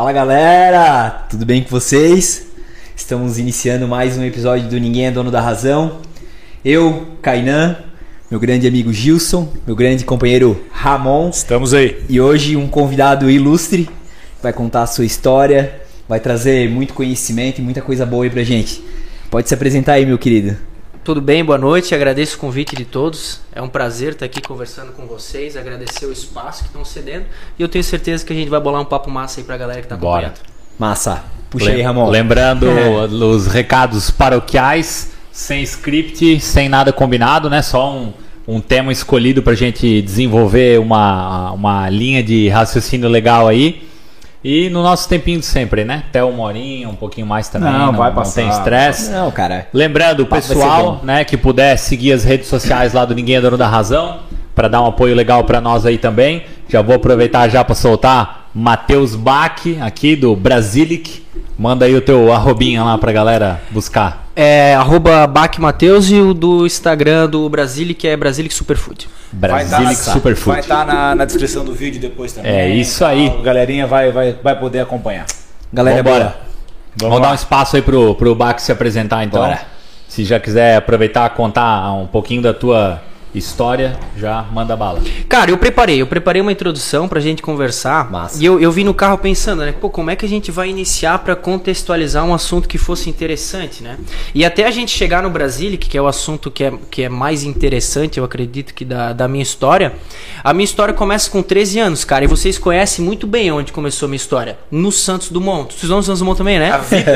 Fala 0.00 0.14
galera, 0.14 1.26
tudo 1.28 1.44
bem 1.44 1.62
com 1.62 1.68
vocês? 1.68 2.46
Estamos 2.96 3.38
iniciando 3.38 3.86
mais 3.86 4.16
um 4.16 4.24
episódio 4.24 4.66
do 4.66 4.80
Ninguém 4.80 5.08
é 5.08 5.10
Dono 5.10 5.30
da 5.30 5.42
Razão. 5.42 5.98
Eu, 6.64 7.18
Kainan, 7.20 7.76
meu 8.30 8.40
grande 8.40 8.66
amigo 8.66 8.94
Gilson, 8.94 9.52
meu 9.66 9.76
grande 9.76 10.06
companheiro 10.06 10.58
Ramon. 10.72 11.28
Estamos 11.28 11.74
aí. 11.74 12.02
E 12.08 12.18
hoje 12.18 12.56
um 12.56 12.66
convidado 12.66 13.28
ilustre, 13.28 13.90
vai 14.42 14.54
contar 14.54 14.84
a 14.84 14.86
sua 14.86 15.04
história, 15.04 15.82
vai 16.08 16.18
trazer 16.18 16.70
muito 16.70 16.94
conhecimento 16.94 17.58
e 17.58 17.62
muita 17.62 17.82
coisa 17.82 18.06
boa 18.06 18.24
aí 18.24 18.30
pra 18.30 18.42
gente. 18.42 18.82
Pode 19.30 19.48
se 19.48 19.54
apresentar 19.54 19.92
aí, 19.92 20.06
meu 20.06 20.16
querido. 20.16 20.56
Tudo 21.02 21.20
bem, 21.20 21.42
boa 21.42 21.56
noite, 21.58 21.94
agradeço 21.94 22.36
o 22.36 22.40
convite 22.40 22.76
de 22.76 22.84
todos. 22.84 23.40
É 23.52 23.60
um 23.62 23.68
prazer 23.68 24.12
estar 24.12 24.26
aqui 24.26 24.40
conversando 24.42 24.92
com 24.92 25.06
vocês, 25.06 25.56
agradecer 25.56 26.04
o 26.06 26.12
espaço 26.12 26.62
que 26.62 26.68
estão 26.68 26.84
cedendo 26.84 27.24
e 27.58 27.62
eu 27.62 27.68
tenho 27.68 27.82
certeza 27.82 28.24
que 28.24 28.32
a 28.32 28.36
gente 28.36 28.48
vai 28.50 28.60
bolar 28.60 28.82
um 28.82 28.84
papo 28.84 29.10
massa 29.10 29.40
aí 29.40 29.44
pra 29.44 29.56
galera 29.56 29.80
que 29.80 29.88
tá 29.88 29.96
Bora. 29.96 30.26
acompanhando. 30.28 30.50
Massa. 30.78 31.24
Puxa 31.48 31.66
Lem- 31.66 31.76
aí, 31.76 31.82
Ramon. 31.82 32.08
Lembrando 32.08 32.66
É. 32.68 33.06
os 33.06 33.46
recados 33.46 34.10
paroquiais, 34.10 35.10
sem 35.32 35.62
script, 35.62 36.38
sem 36.40 36.68
nada 36.68 36.92
combinado, 36.92 37.48
né? 37.50 37.60
Só 37.62 37.92
um, 37.92 38.12
um 38.46 38.60
tema 38.60 38.92
escolhido 38.92 39.42
pra 39.42 39.54
gente 39.54 40.00
desenvolver 40.02 40.78
uma, 40.78 41.50
uma 41.52 41.88
linha 41.90 42.22
de 42.22 42.48
raciocínio 42.48 43.08
legal 43.08 43.48
aí. 43.48 43.88
E 44.42 44.70
no 44.70 44.82
nosso 44.82 45.08
tempinho 45.08 45.38
de 45.38 45.46
sempre, 45.46 45.84
né? 45.84 46.04
Até 46.08 46.24
uma 46.24 46.42
horinha, 46.44 46.88
um 46.88 46.94
pouquinho 46.94 47.26
mais 47.26 47.48
também. 47.48 47.70
Não, 47.70 47.92
vai 47.92 48.10
passar, 48.12 48.40
tem 48.40 48.48
estresse. 48.48 49.10
Não, 49.10 49.30
cara. 49.30 49.68
Lembrando, 49.72 50.20
o 50.20 50.26
pessoal, 50.26 51.00
né, 51.02 51.24
que 51.24 51.36
puder 51.36 51.76
seguir 51.76 52.12
as 52.12 52.24
redes 52.24 52.48
sociais 52.48 52.94
lá 52.94 53.04
do 53.04 53.14
Ninguém 53.14 53.36
é 53.36 53.40
Dono 53.40 53.58
da 53.58 53.68
Razão, 53.68 54.20
para 54.54 54.66
dar 54.66 54.80
um 54.80 54.86
apoio 54.86 55.14
legal 55.14 55.44
para 55.44 55.60
nós 55.60 55.84
aí 55.84 55.98
também. 55.98 56.44
Já 56.68 56.80
vou 56.80 56.94
aproveitar 56.94 57.48
já 57.48 57.62
para 57.62 57.74
soltar 57.74 58.39
Matheus 58.54 59.14
Bach 59.14 59.62
aqui 59.80 60.16
do 60.16 60.34
Brasilic. 60.34 61.24
Manda 61.58 61.84
aí 61.84 61.94
o 61.94 62.00
teu 62.00 62.32
arrobinha 62.32 62.82
lá 62.82 62.96
pra 62.98 63.12
galera 63.12 63.60
buscar. 63.70 64.28
É 64.34 64.74
arroba 64.74 65.26
Bac 65.26 65.60
Mateus 65.60 66.10
e 66.10 66.14
o 66.14 66.32
do 66.32 66.64
Instagram 66.64 67.28
do 67.28 67.48
Brasilic, 67.48 68.00
que 68.00 68.08
é 68.08 68.16
Brasilic 68.16 68.54
Superfood. 68.54 69.08
Brasilic 69.30 70.04
tá, 70.04 70.12
Superfood. 70.12 70.52
Vai 70.52 70.60
estar 70.60 70.86
na, 70.86 71.14
na 71.14 71.24
descrição 71.24 71.64
do 71.64 71.74
vídeo 71.74 72.00
depois 72.00 72.32
também. 72.32 72.50
É 72.50 72.68
isso 72.68 73.04
aí. 73.04 73.28
A 73.28 73.42
galerinha 73.42 73.86
vai, 73.86 74.10
vai, 74.10 74.32
vai 74.42 74.58
poder 74.58 74.80
acompanhar. 74.80 75.26
Galera, 75.72 76.02
bora. 76.02 76.36
Vamos, 76.96 77.20
dar 77.20 77.32
um 77.32 77.34
espaço 77.34 77.76
aí 77.76 77.82
pro, 77.82 78.14
pro 78.14 78.34
Bach 78.34 78.58
se 78.58 78.72
apresentar 78.72 79.22
então. 79.24 79.40
Bora. 79.40 79.60
Se 80.08 80.24
já 80.24 80.40
quiser 80.40 80.76
aproveitar 80.76 81.28
contar 81.30 81.92
um 81.92 82.06
pouquinho 82.06 82.42
da 82.42 82.52
tua 82.52 83.00
história, 83.34 83.98
já 84.16 84.44
manda 84.52 84.76
bala. 84.76 85.00
Cara, 85.28 85.50
eu 85.50 85.58
preparei, 85.58 86.00
eu 86.00 86.06
preparei 86.06 86.42
uma 86.42 86.52
introdução 86.52 87.08
pra 87.08 87.20
gente 87.20 87.42
conversar. 87.42 88.10
Massa. 88.10 88.42
E 88.42 88.44
eu, 88.44 88.60
eu 88.60 88.72
vim 88.72 88.84
no 88.84 88.94
carro 88.94 89.18
pensando, 89.18 89.60
né? 89.64 89.72
Pô, 89.72 89.88
como 89.88 90.10
é 90.10 90.16
que 90.16 90.24
a 90.26 90.28
gente 90.28 90.50
vai 90.50 90.68
iniciar 90.68 91.18
pra 91.20 91.36
contextualizar 91.36 92.24
um 92.24 92.34
assunto 92.34 92.68
que 92.68 92.78
fosse 92.78 93.08
interessante, 93.08 93.82
né? 93.82 93.98
E 94.34 94.44
até 94.44 94.66
a 94.66 94.70
gente 94.70 94.90
chegar 94.90 95.22
no 95.22 95.30
Brasilic, 95.30 95.88
que 95.88 95.96
é 95.96 96.02
o 96.02 96.06
assunto 96.06 96.50
que 96.50 96.64
é, 96.64 96.72
que 96.90 97.02
é 97.02 97.08
mais 97.08 97.44
interessante, 97.44 98.18
eu 98.18 98.24
acredito 98.24 98.74
que 98.74 98.84
da, 98.84 99.12
da 99.12 99.28
minha 99.28 99.42
história. 99.42 99.94
A 100.42 100.52
minha 100.52 100.64
história 100.64 100.92
começa 100.92 101.30
com 101.30 101.42
13 101.42 101.78
anos, 101.78 102.04
cara. 102.04 102.24
E 102.24 102.28
vocês 102.28 102.58
conhecem 102.58 103.04
muito 103.04 103.26
bem 103.26 103.52
onde 103.52 103.72
começou 103.72 104.06
a 104.06 104.08
minha 104.08 104.16
história. 104.16 104.58
No 104.70 104.90
Santos 104.90 105.30
Dumont. 105.30 105.72
Vocês 105.72 105.88
vão 105.88 105.98
no 105.98 106.02
Santos 106.02 106.20
Dumont 106.20 106.36
também, 106.38 106.58
né? 106.58 106.70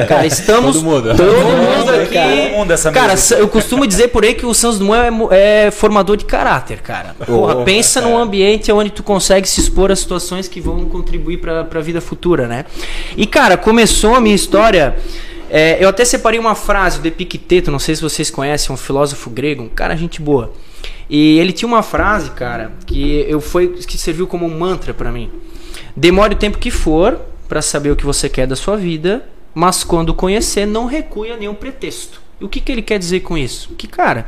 Cara, 0.09 0.27
estamos. 0.27 0.77
Todo 0.77 0.85
mundo. 0.85 1.15
Todo 1.17 1.33
mundo, 1.33 1.91
aqui. 1.91 2.15
cara. 2.15 2.37
Todo 2.37 2.51
mundo 2.53 2.69
dessa 2.69 2.93
Cara, 2.93 3.09
mesa. 3.09 3.35
eu 3.37 3.49
costumo 3.49 3.87
dizer 3.87 4.09
por 4.09 4.25
aí 4.25 4.35
que 4.35 4.47
o 4.47 4.55
Santos 4.55 4.79
Dumont 4.79 5.33
é, 5.33 5.67
é 5.67 5.71
formador 5.71 6.04
de 6.17 6.25
caráter, 6.25 6.81
cara. 6.83 7.15
Porra, 7.27 7.57
Oh, 7.57 7.65
pensa 7.65 8.01
num 8.01 8.17
ambiente 8.19 8.71
onde 8.71 8.91
tu 8.91 9.03
consegue 9.03 9.49
se 9.49 9.61
expor 9.61 9.91
a 9.91 9.97
situações 9.97 10.47
que 10.49 10.61
vão 10.61 10.85
contribuir 10.87 11.39
pra, 11.39 11.65
pra 11.65 11.81
vida 11.81 12.01
futura, 12.01 12.47
né? 12.47 12.65
E, 13.17 13.27
cara, 13.27 13.57
começou 13.57 14.15
a 14.15 14.21
minha 14.21 14.35
história. 14.35 14.97
é, 15.51 15.83
eu 15.83 15.89
até 15.89 16.05
separei 16.05 16.39
uma 16.39 16.55
frase 16.55 17.01
do 17.01 17.07
Epicteto, 17.07 17.71
não 17.71 17.79
sei 17.79 17.97
se 17.97 18.03
vocês 18.03 18.31
conhecem, 18.31 18.75
um 18.75 18.77
filósofo 18.77 19.31
grego, 19.31 19.63
um 19.63 19.69
cara 19.69 19.97
gente 19.97 20.21
boa. 20.21 20.53
E 21.09 21.39
ele 21.39 21.53
tinha 21.53 21.69
uma 21.69 21.83
frase, 21.83 22.31
cara, 22.31 22.73
que 22.87 23.25
eu 23.29 23.41
foi 23.41 23.69
que 23.69 23.97
serviu 23.99 24.27
como 24.27 24.47
um 24.47 24.59
mantra 24.59 24.93
pra 24.93 25.11
mim. 25.13 25.31
Demore 25.97 26.35
o 26.35 26.39
tempo 26.39 26.59
que 26.59 26.71
for 26.71 27.21
pra 27.49 27.61
saber 27.63 27.91
o 27.91 27.97
que 27.97 28.05
você 28.07 28.29
quer 28.29 28.47
da 28.47 28.57
sua 28.57 28.77
vida, 28.77 29.25
mas 29.55 29.85
quando 29.85 30.13
conhecer, 30.15 30.67
não 30.67 30.87
recue 30.87 31.31
a 31.31 31.37
nenhum 31.37 31.55
pretexto. 31.55 32.21
E 32.41 32.45
o 32.45 32.49
que, 32.49 32.61
que 32.61 32.73
ele 32.73 32.83
quer 32.83 32.99
dizer 32.99 33.21
com 33.21 33.39
isso? 33.39 33.75
Que, 33.79 33.87
cara, 33.87 34.27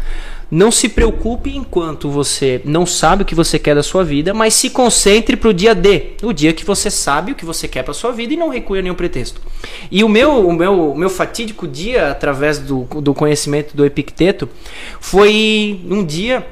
não 0.51 0.71
se 0.71 0.89
preocupe 0.89 1.57
enquanto 1.57 2.09
você 2.09 2.61
não 2.65 2.87
sabe 2.87 3.23
o 3.23 3.27
que 3.27 3.35
você 3.35 3.59
quer 3.59 3.75
da 3.75 3.83
sua 3.83 4.05
vida, 4.05 4.33
mas 4.33 4.55
se 4.55 4.71
concentre 4.71 5.37
pro 5.37 5.53
dia 5.53 5.75
D, 5.75 6.13
o 6.23 6.33
dia 6.33 6.53
que 6.53 6.65
você 6.65 6.91
sabe 6.91 7.33
o 7.33 7.35
que 7.35 7.45
você 7.45 7.67
quer 7.67 7.83
pra 7.83 7.93
sua 7.93 8.13
vida 8.13 8.35
e 8.35 8.37
não 8.37 8.49
recue 8.49 8.79
a 8.79 8.83
nenhum 8.83 8.95
pretexto. 8.95 9.41
E 9.91 10.05
o 10.05 10.09
meu, 10.09 10.47
o 10.47 10.53
meu, 10.53 10.93
o 10.93 10.97
meu 10.97 11.11
fatídico 11.11 11.67
dia, 11.67 12.11
através 12.11 12.59
do, 12.59 12.85
do 13.01 13.13
conhecimento 13.13 13.77
do 13.77 13.85
Epicteto, 13.85 14.49
foi 15.01 15.81
um 15.91 16.05
dia 16.05 16.47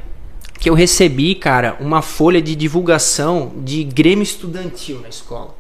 que 0.59 0.69
eu 0.71 0.75
recebi, 0.75 1.35
cara, 1.35 1.77
uma 1.79 2.03
folha 2.03 2.41
de 2.41 2.57
divulgação 2.57 3.53
de 3.59 3.85
Grêmio 3.85 4.23
Estudantil 4.23 5.01
na 5.01 5.09
escola. 5.09 5.55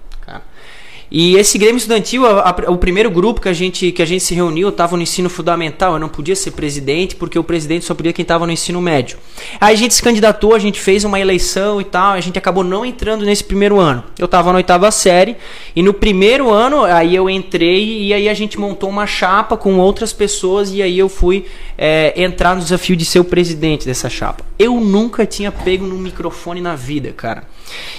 E 1.17 1.37
esse 1.37 1.57
Grêmio 1.59 1.77
Estudantil, 1.77 2.27
a- 2.27 2.51
a- 2.51 2.71
o 2.73 2.77
primeiro 2.77 3.09
grupo 3.09 3.41
que 3.41 3.49
a 3.49 3.53
gente, 3.53 3.93
que 3.93 4.03
a 4.03 4.05
gente 4.05 4.25
se 4.25 4.35
reuniu, 4.35 4.67
eu 4.67 4.71
estava 4.71 4.97
no 4.97 5.03
ensino 5.05 5.31
fundamental, 5.31 5.93
eu 5.93 6.01
não 6.01 6.09
podia 6.09 6.35
ser 6.35 6.51
presidente, 6.51 7.15
porque 7.15 7.39
o 7.39 7.45
presidente 7.45 7.85
só 7.85 7.95
podia 7.95 8.13
quem 8.13 8.25
estava 8.25 8.45
no 8.45 8.51
ensino 8.51 8.83
médio. 8.83 9.17
Aí 9.61 9.75
a 9.75 9.79
gente 9.79 9.95
se 9.95 10.03
candidatou, 10.03 10.57
a 10.57 10.59
gente 10.59 10.81
fez 10.81 11.05
uma 11.05 11.21
eleição 11.21 11.81
e 11.81 11.85
tal, 11.85 12.15
a 12.15 12.21
gente 12.21 12.37
acabou 12.37 12.65
não 12.65 12.85
entrando 12.85 13.25
nesse 13.25 13.45
primeiro 13.45 13.79
ano. 13.79 14.03
Eu 14.19 14.25
estava 14.25 14.51
na 14.51 14.57
oitava 14.57 14.91
série, 14.91 15.37
e 15.77 15.85
no 15.85 15.95
primeiro 15.95 16.51
ano, 16.51 16.83
aí 16.83 17.15
eu 17.15 17.31
entrei, 17.31 18.07
e 18.07 18.13
aí 18.13 18.29
a 18.29 18.35
gente 18.35 18.59
montou 18.59 18.91
uma 18.91 19.07
chapa 19.07 19.57
com 19.57 19.79
outras 19.79 20.13
pessoas, 20.13 20.73
e 20.73 20.83
aí 20.83 20.99
eu 20.99 21.09
fui 21.09 21.45
é, 21.79 22.13
entrar 22.21 22.57
no 22.57 22.61
desafio 22.63 22.97
de 22.97 23.05
ser 23.05 23.21
o 23.21 23.25
presidente 23.25 23.87
dessa 23.87 24.11
chapa. 24.11 24.45
Eu 24.59 24.81
nunca 24.81 25.25
tinha 25.25 25.53
pego 25.53 25.87
num 25.87 25.99
microfone 25.99 26.61
na 26.61 26.75
vida, 26.75 27.13
cara. 27.13 27.45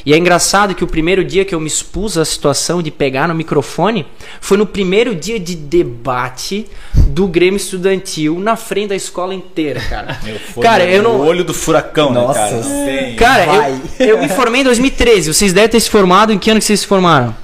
E 0.05 0.13
é 0.13 0.17
engraçado 0.17 0.75
que 0.75 0.83
o 0.83 0.87
primeiro 0.87 1.23
dia 1.23 1.43
que 1.43 1.53
eu 1.53 1.59
me 1.59 1.67
expus 1.67 2.17
à 2.17 2.23
situação 2.23 2.81
de 2.81 2.91
pegar 2.91 3.04
no 3.27 3.35
microfone 3.35 4.05
foi 4.41 4.57
no 4.57 4.65
primeiro 4.65 5.15
dia 5.15 5.39
de 5.39 5.55
debate 5.55 6.65
do 6.93 7.27
Grêmio 7.27 7.57
Estudantil 7.57 8.39
na 8.39 8.55
frente 8.55 8.89
da 8.89 8.95
escola 8.95 9.33
inteira, 9.33 9.79
cara. 9.81 10.19
Foi 10.53 10.63
cara, 10.63 10.85
eu 10.85 11.01
não. 11.01 11.19
olho 11.19 11.43
do 11.43 11.53
furacão, 11.53 12.11
Nossa. 12.11 12.61
né, 12.61 13.15
cara? 13.17 13.45
Cara, 13.45 13.69
eu, 13.99 14.07
eu 14.07 14.17
me 14.19 14.29
formei 14.29 14.61
em 14.61 14.63
2013. 14.63 15.33
Vocês 15.33 15.53
devem 15.53 15.69
ter 15.69 15.79
se 15.79 15.89
formado. 15.89 16.31
Em 16.31 16.39
que 16.39 16.49
ano 16.49 16.59
que 16.59 16.65
vocês 16.65 16.81
se 16.81 16.87
formaram? 16.87 17.35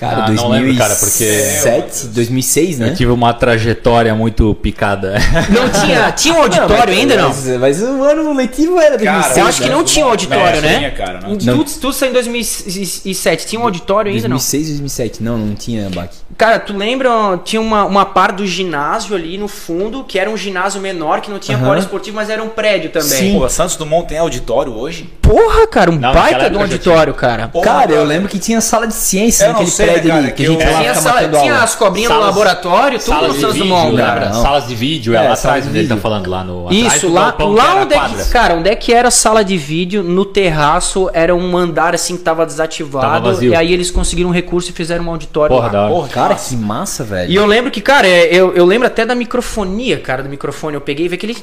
Cara, 0.00 0.24
Ah, 0.24 0.30
não 0.30 0.48
lembro, 0.48 0.74
cara, 0.78 0.94
porque- 0.94 1.26
2007, 1.26 2.06
2006, 2.06 2.78
né? 2.78 2.88
Eu 2.88 2.94
tive 2.94 3.12
uma 3.12 3.34
trajetória 3.34 4.14
muito 4.14 4.54
picada. 4.54 5.16
Não 5.50 5.68
tinha. 5.68 6.10
Tinha 6.16 6.34
um 6.34 6.40
auditório 6.40 6.90
ainda, 6.94 7.16
não? 7.16 7.28
Mas, 7.28 7.46
mas 7.58 7.82
o 7.82 8.02
ano 8.02 8.32
letivo 8.32 8.80
era 8.80 8.96
2006. 8.96 9.36
Eu 9.36 9.46
acho 9.46 9.62
que 9.62 9.68
não 9.68 9.84
tinha 9.84 10.06
um 10.06 10.08
auditório, 10.08 10.56
Não, 10.62 10.68
né? 10.68 10.78
tinha, 10.78 10.90
cara, 10.90 11.20
não. 11.20 11.36
Tu, 11.36 11.64
tu 11.78 11.92
saiu 11.92 12.10
em 12.10 12.12
2007. 12.14 13.46
Tinha 13.46 13.60
um 13.60 13.64
auditório 13.64 14.10
ainda, 14.10 14.22
não? 14.28 14.36
2006, 14.36 14.68
2007. 14.68 15.22
Não, 15.22 15.36
não 15.36 15.54
tinha, 15.54 15.90
Bach. 15.90 16.08
Cara, 16.38 16.58
tu 16.58 16.74
lembra? 16.76 17.10
Tinha 17.44 17.60
uma, 17.60 17.84
uma 17.84 18.06
parte 18.06 18.36
do 18.36 18.46
ginásio 18.46 19.14
ali 19.14 19.36
no 19.36 19.48
fundo, 19.48 20.04
que 20.04 20.18
era 20.18 20.30
um 20.30 20.36
ginásio 20.36 20.80
menor, 20.80 21.20
que 21.20 21.30
não 21.30 21.38
tinha 21.38 21.58
Aham. 21.58 21.66
polo 21.66 21.78
esportivo, 21.78 22.16
mas 22.16 22.30
era 22.30 22.42
um 22.42 22.48
prédio 22.48 22.90
também. 22.90 23.08
Sim. 23.08 23.38
Pô, 23.38 23.48
Santos 23.48 23.76
Dumont 23.76 24.08
tem 24.08 24.16
auditório 24.18 24.72
hoje? 24.72 25.10
Porra, 25.20 25.66
cara, 25.66 25.90
um 25.90 25.96
Não, 25.96 26.12
baita 26.12 26.48
de 26.50 26.56
um 26.56 26.60
auditório, 26.60 27.12
cara. 27.14 27.48
Porra, 27.48 27.64
cara, 27.64 27.90
eu 27.92 27.96
cara. 27.96 28.08
lembro 28.08 28.28
que 28.28 28.38
tinha 28.38 28.60
sala 28.60 28.86
de 28.86 28.94
ciência 28.94 29.44
Eu 29.44 29.48
não 29.48 29.52
naquele 29.54 29.70
sei, 29.70 29.86
né, 29.92 30.00
prédio 30.00 30.10
cara, 30.10 30.30
que 30.32 30.42
a 30.44 30.48
gente 30.48 30.64
eu- 30.64 30.72
lá 30.72 30.78
Tinha, 30.80 30.94
sala- 30.94 31.28
tinha 31.28 31.52
aula. 31.52 31.64
as 31.64 31.74
cobrinhas 31.74 32.10
no 32.10 32.16
Salas- 32.16 32.30
laboratório, 32.34 32.98
tudo 32.98 33.08
Salas 33.08 33.28
no 33.28 33.34
de 33.34 33.40
Santos 33.40 33.54
vídeo, 33.56 33.68
Dumont, 33.68 33.90
lembra? 33.90 34.04
cara. 34.06 34.28
Não. 34.30 34.42
Salas 34.42 34.66
de 34.68 34.74
vídeo, 34.74 35.14
É, 35.14 35.16
é, 35.24 35.28
lá 35.28 35.36
sala 35.36 35.54
atrás 35.54 35.64
de 35.64 35.70
onde 35.70 35.78
ele 35.78 35.88
tá 35.88 35.96
falando, 35.96 36.30
lá 36.30 36.44
no 36.44 36.66
atrás 36.68 36.94
Isso, 36.94 37.06
do 37.08 37.12
lá, 37.12 37.34
lá 37.38 37.74
onde 37.82 37.94
é 37.94 38.00
que, 38.00 38.30
cara, 38.30 38.54
onde 38.54 38.70
é 38.70 38.74
que 38.76 38.92
era 38.92 39.08
a 39.08 39.10
sala 39.10 39.44
de 39.44 39.56
vídeo? 39.56 40.02
No 40.02 40.24
terraço 40.24 41.10
era 41.12 41.34
um 41.34 41.56
andar 41.56 41.94
assim 41.94 42.16
que 42.16 42.22
tava 42.22 42.44
desativado. 42.46 43.06
Tava 43.06 43.20
vazio. 43.32 43.52
e 43.52 43.56
aí 43.56 43.72
eles 43.72 43.90
conseguiram 43.90 44.30
um 44.30 44.32
recurso 44.32 44.70
e 44.70 44.72
fizeram 44.72 45.04
um 45.04 45.10
auditório 45.10 45.54
Porra, 45.54 45.66
lá. 45.66 45.72
da 45.72 45.80
hora. 45.82 45.92
Porra, 45.92 46.08
Cara, 46.08 46.28
massa. 46.30 46.48
que 46.50 46.56
massa, 46.62 47.04
velho. 47.04 47.30
E 47.30 47.34
eu 47.36 47.46
lembro 47.46 47.70
que, 47.70 47.80
cara, 47.80 48.06
é, 48.06 48.28
eu, 48.34 48.54
eu 48.54 48.64
lembro 48.64 48.86
até 48.86 49.04
da 49.04 49.14
microfonia, 49.14 49.98
cara, 49.98 50.22
do 50.22 50.28
microfone. 50.28 50.74
Eu 50.74 50.80
peguei 50.80 51.06
e 51.06 51.08
vi 51.08 51.14
aquele. 51.16 51.36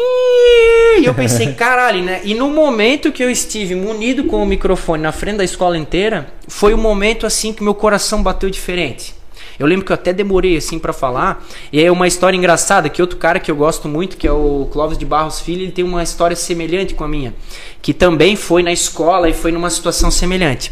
E 1.00 1.06
eu 1.06 1.14
pensei, 1.14 1.54
caralho, 1.54 2.04
né? 2.04 2.22
E 2.24 2.34
no 2.34 2.50
momento 2.50 3.12
que 3.12 3.24
eu 3.24 3.30
estive 3.30 3.76
munido 3.76 4.26
com 4.26 4.42
o 4.42 4.46
microfone 4.46 5.02
na 5.04 5.12
frente 5.12 5.38
da 5.38 5.44
escola 5.44 5.78
inteira, 5.78 6.28
foi 6.48 6.74
o 6.74 6.78
momento 6.78 7.26
assim 7.26 7.54
que 7.54 7.64
meu 7.64 7.76
coração 7.76 8.24
bateu 8.24 8.50
diferente. 8.50 9.16
Eu 9.60 9.66
lembro 9.66 9.86
que 9.86 9.92
eu 9.92 9.96
até 9.96 10.14
demorei 10.14 10.56
assim 10.58 10.78
pra 10.78 10.94
falar. 10.94 11.44
E 11.72 11.82
é 11.82 11.92
uma 11.92 12.08
história 12.08 12.38
engraçada 12.38 12.90
que 12.90 13.02
outro 13.02 13.18
cara 13.18 13.40
que 13.40 13.50
eu 13.50 13.56
gosto 13.56 13.88
muito, 13.88 14.16
que 14.16 14.28
é 14.28 14.32
o 14.32 14.68
Clóvis 14.72 14.98
de 14.98 15.06
Barros 15.06 15.40
Filho, 15.40 15.64
ele 15.64 15.72
tem 15.72 15.84
uma 15.84 16.04
história 16.04 16.36
semelhante 16.36 16.94
com 16.94 17.04
a 17.04 17.08
minha, 17.08 17.34
que 17.82 17.94
também 17.94 18.36
foi 18.36 18.62
na 18.62 18.72
escola 18.72 19.28
e 19.30 19.34
foi 19.34 19.52
numa 19.52 19.70
situação 19.70 20.12
semelhante. 20.12 20.72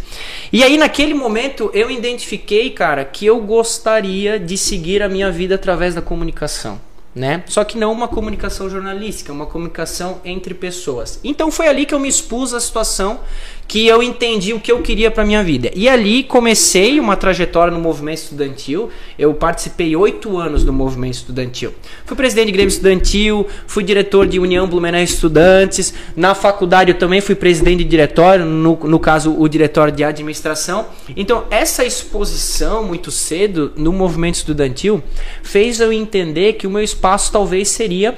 E 0.54 0.63
aí 0.63 0.77
naquele 0.77 1.13
momento 1.16 1.72
eu 1.74 1.89
identifiquei, 1.89 2.69
cara, 2.69 3.04
que 3.04 3.25
eu 3.25 3.39
gostaria 3.42 4.39
de 4.39 4.57
seguir 4.57 5.01
a 5.01 5.10
minha 5.10 5.31
vida 5.31 5.56
através 5.56 5.95
da 5.95 6.01
comunicação. 6.01 6.80
né? 7.16 7.44
Só 7.48 7.63
que 7.63 7.78
não 7.78 7.94
uma 7.94 8.10
comunicação 8.10 8.69
jornalística, 8.69 9.31
uma 9.31 9.45
comunicação 9.45 10.19
entre 10.25 10.54
pessoas. 10.54 11.18
Então 11.24 11.50
foi 11.50 11.68
ali 11.69 11.86
que 11.86 11.95
eu 11.95 12.00
me 12.00 12.10
expus 12.10 12.54
à 12.54 12.60
situação 12.60 13.21
que 13.68 13.88
eu 13.88 14.02
entendi 14.04 14.54
o 14.54 14.60
que 14.60 14.72
eu 14.72 14.82
queria 14.82 15.10
para 15.10 15.26
minha 15.26 15.44
vida. 15.44 15.72
E 15.76 15.90
ali 15.90 16.24
comecei 16.24 17.00
uma 17.00 17.16
trajetória 17.16 17.74
no 17.74 17.80
movimento 17.80 18.20
estudantil. 18.20 18.90
Eu 19.18 19.34
participei 19.34 19.96
oito 19.96 20.38
anos 20.38 20.64
do 20.64 20.72
movimento 20.72 21.16
estudantil. 21.16 21.74
Fui 22.06 22.16
presidente 22.16 22.48
de 22.48 22.52
Grêmio 22.52 22.70
Estudantil, 22.70 23.48
fui 23.66 23.84
diretor 23.84 24.28
de 24.28 24.40
União 24.40 24.68
Blumenau 24.68 25.02
Estudantes. 25.02 25.94
Na 26.16 26.36
faculdade 26.36 26.92
eu 26.92 26.98
também 26.98 27.22
fui 27.22 27.36
presidente 27.36 27.84
de 27.84 27.90
diretório, 27.90 28.46
no, 28.46 28.76
no 28.76 29.00
caso 29.00 29.36
o 29.38 29.48
diretório 29.48 29.92
de 29.92 30.04
administração. 30.04 30.88
Então 31.16 31.46
essa 31.50 31.84
exposição 31.84 32.84
muito 32.84 33.10
cedo 33.10 33.74
no 33.76 33.92
movimento 33.92 34.36
estudantil 34.36 35.04
fez 35.42 35.80
eu 35.80 35.92
entender 35.92 36.54
que 36.54 36.68
o 36.68 36.70
meu 36.70 36.84
espaço 36.84 37.32
talvez 37.32 37.70
seria 37.70 38.18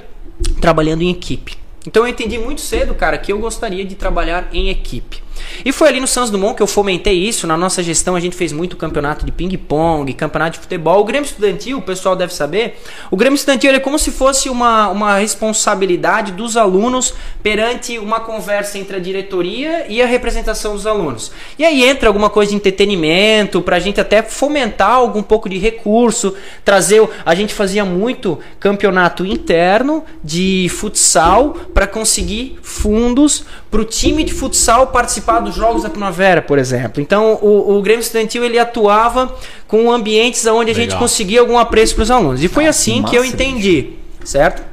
trabalhando 0.60 1.02
em 1.04 1.10
equipe. 1.10 1.56
Então 1.86 2.04
eu 2.04 2.10
entendi 2.10 2.38
muito 2.38 2.60
cedo, 2.60 2.94
cara, 2.94 3.18
que 3.18 3.32
eu 3.32 3.40
gostaria 3.40 3.86
de 3.86 3.96
trabalhar 3.96 4.50
em 4.52 4.70
equipe. 4.70 5.27
E 5.66 5.72
foi 5.72 5.90
ali 5.90 6.00
no 6.00 6.08
Santos 6.08 6.30
Dumont 6.30 6.56
que 6.56 6.64
eu 6.64 6.68
fomentei 6.68 7.14
isso. 7.14 7.48
Na 7.48 7.58
nossa 7.58 7.82
gestão 7.84 8.16
a 8.16 8.20
gente 8.20 8.36
fez 8.36 8.52
muito 8.52 8.76
campeonato 8.76 9.26
de 9.26 9.32
ping-pong, 9.32 10.12
campeonato 10.14 10.54
de 10.54 10.60
futebol. 10.60 11.02
O 11.02 11.04
Grêmio 11.04 11.26
Estudantil, 11.26 11.78
o 11.78 11.82
pessoal 11.82 12.16
deve 12.16 12.34
saber, 12.34 12.80
o 13.12 13.18
Grêmio 13.18 13.36
Estudantil 13.36 13.72
é 13.72 13.80
como 13.80 13.98
se 14.00 14.12
fosse 14.12 14.50
uma, 14.50 14.90
uma 14.90 15.18
responsabilidade 15.18 16.32
dos 16.32 16.58
alunos 16.58 17.14
perante 17.42 17.98
uma 18.00 18.20
conversa 18.20 18.78
entre 18.78 18.98
a 18.98 19.00
diretoria 19.00 19.86
e 19.88 20.02
a 20.02 20.06
representação 20.06 20.74
dos 20.74 20.86
alunos. 20.86 21.32
E 21.58 21.66
aí 21.66 21.84
entra 21.84 22.10
alguma 22.10 22.30
coisa 22.30 22.52
de 22.52 22.58
entretenimento, 22.58 23.62
pra 23.62 23.80
gente 23.80 24.00
até 24.00 24.22
fomentar 24.22 24.92
algum 24.92 25.24
pouco 25.24 25.50
de 25.50 25.58
recurso, 25.58 26.34
trazer. 26.64 27.08
A 27.26 27.36
gente 27.36 27.54
fazia 27.54 27.86
muito 27.86 28.40
campeonato 28.60 29.26
interno 29.26 30.04
de 30.24 30.68
futsal 30.70 31.54
para 31.74 31.88
conseguir 31.88 32.60
fundos 32.62 33.46
para 33.70 33.82
o 33.82 33.86
time 33.86 34.24
de 34.24 34.34
futsal 34.34 34.88
participar 34.88 35.40
dos 35.42 35.54
Jogos 35.56 35.84
da 35.84 35.90
Primavera, 35.90 36.42
por 36.42 36.58
exemplo. 36.58 37.02
Então, 37.02 37.38
o, 37.42 37.78
o 37.78 37.82
Grêmio 37.82 38.02
Estudantil 38.02 38.44
ele 38.44 38.58
atuava 38.58 39.36
com 39.68 39.92
ambientes 39.92 40.46
onde 40.48 40.72
a 40.72 40.74
gente 40.74 40.88
Legal. 40.90 41.00
conseguia 41.00 41.40
algum 41.42 41.58
apreço 41.58 41.96
para 41.96 42.04
os 42.04 42.12
alunos. 42.12 42.44
E 42.44 42.48
foi 42.48 42.66
Ah, 42.66 42.70
assim 42.70 43.04
que 43.04 43.10
que 43.12 43.16
eu 43.18 43.26
entendi, 43.26 43.90
certo? 44.24 44.64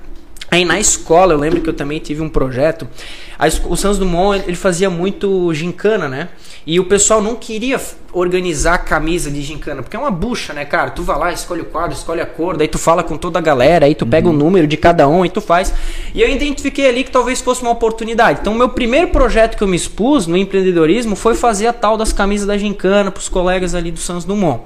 Aí 0.55 0.65
na 0.65 0.79
escola, 0.79 1.35
eu 1.35 1.39
lembro 1.39 1.61
que 1.61 1.69
eu 1.69 1.75
também 1.75 1.99
tive 1.99 2.23
um 2.23 2.29
projeto. 2.29 2.87
a 3.37 3.49
o 3.69 3.77
Santos 3.77 3.99
Dumont 3.99 4.41
ele 4.47 4.55
fazia 4.55 4.89
muito 4.89 5.53
gincana, 5.53 6.09
né? 6.09 6.29
E 6.65 6.79
o 6.79 6.85
pessoal 6.85 7.21
não 7.21 7.35
queria 7.35 7.81
organizar 8.13 8.79
camisa 8.79 9.33
de 9.33 9.43
gincana, 9.43 9.83
porque 9.83 9.97
é 9.97 9.99
uma 9.99 10.13
bucha, 10.13 10.53
né, 10.53 10.65
cara? 10.65 10.93
Tu 10.93 11.03
vai 11.03 11.19
lá, 11.19 11.33
escolhe 11.33 11.63
o 11.63 11.65
quadro, 11.65 11.97
escolhe 11.97 12.21
a 12.21 12.27
cor, 12.27 12.57
daí 12.57 12.69
tu 12.69 12.79
fala 12.79 13.03
com 13.03 13.17
toda 13.17 13.41
a 13.41 13.43
galera, 13.43 13.87
aí 13.87 13.97
tu 13.97 14.07
pega 14.07 14.29
o 14.29 14.33
número 14.33 14.69
de 14.69 14.77
cada 14.77 15.09
um 15.09 15.27
e 15.27 15.29
tu 15.29 15.41
faz. 15.41 15.75
E 16.15 16.23
eu 16.23 16.29
identifiquei 16.31 16.89
ali 16.89 17.03
que 17.03 17.11
talvez 17.11 17.41
fosse 17.41 17.61
uma 17.63 17.73
oportunidade. 17.73 18.39
Então, 18.41 18.53
o 18.53 18.57
meu 18.57 18.69
primeiro 18.69 19.09
projeto 19.09 19.57
que 19.57 19.65
eu 19.65 19.67
me 19.67 19.77
expus 19.77 20.29
no 20.29 20.37
empreendedorismo 20.37 21.17
foi 21.17 21.35
fazer 21.35 21.67
a 21.67 21.73
tal 21.73 21.97
das 21.97 22.13
camisas 22.13 22.47
da 22.47 22.57
gincana 22.57 23.11
pros 23.11 23.29
colegas 23.29 23.75
ali 23.75 23.91
do 23.91 23.99
Santos 23.99 24.25
Dumont. 24.25 24.63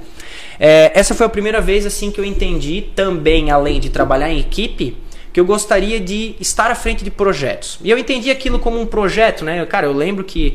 É, 0.61 0.93
essa 0.95 1.15
foi 1.15 1.25
a 1.25 1.31
primeira 1.31 1.63
vez 1.63 1.87
assim 1.87 2.11
que 2.11 2.21
eu 2.21 2.27
entendi 2.27 2.85
também, 2.95 3.51
além 3.51 3.81
de 3.81 3.89
trabalhar 3.89 4.31
em 4.31 4.39
equipe, 4.39 5.08
que 5.33 5.39
eu 5.39 5.45
gostaria 5.45 6.01
de 6.01 6.35
estar 6.41 6.71
à 6.71 6.75
frente 6.75 7.05
de 7.05 7.11
projetos. 7.11 7.79
E 7.83 7.91
eu 7.91 7.99
entendi 7.99 8.31
aquilo 8.31 8.59
como 8.59 8.81
um 8.81 8.87
projeto, 8.87 9.45
né? 9.45 9.65
Cara, 9.67 9.87
eu 9.87 9.93
lembro 9.93 10.25
que 10.25 10.55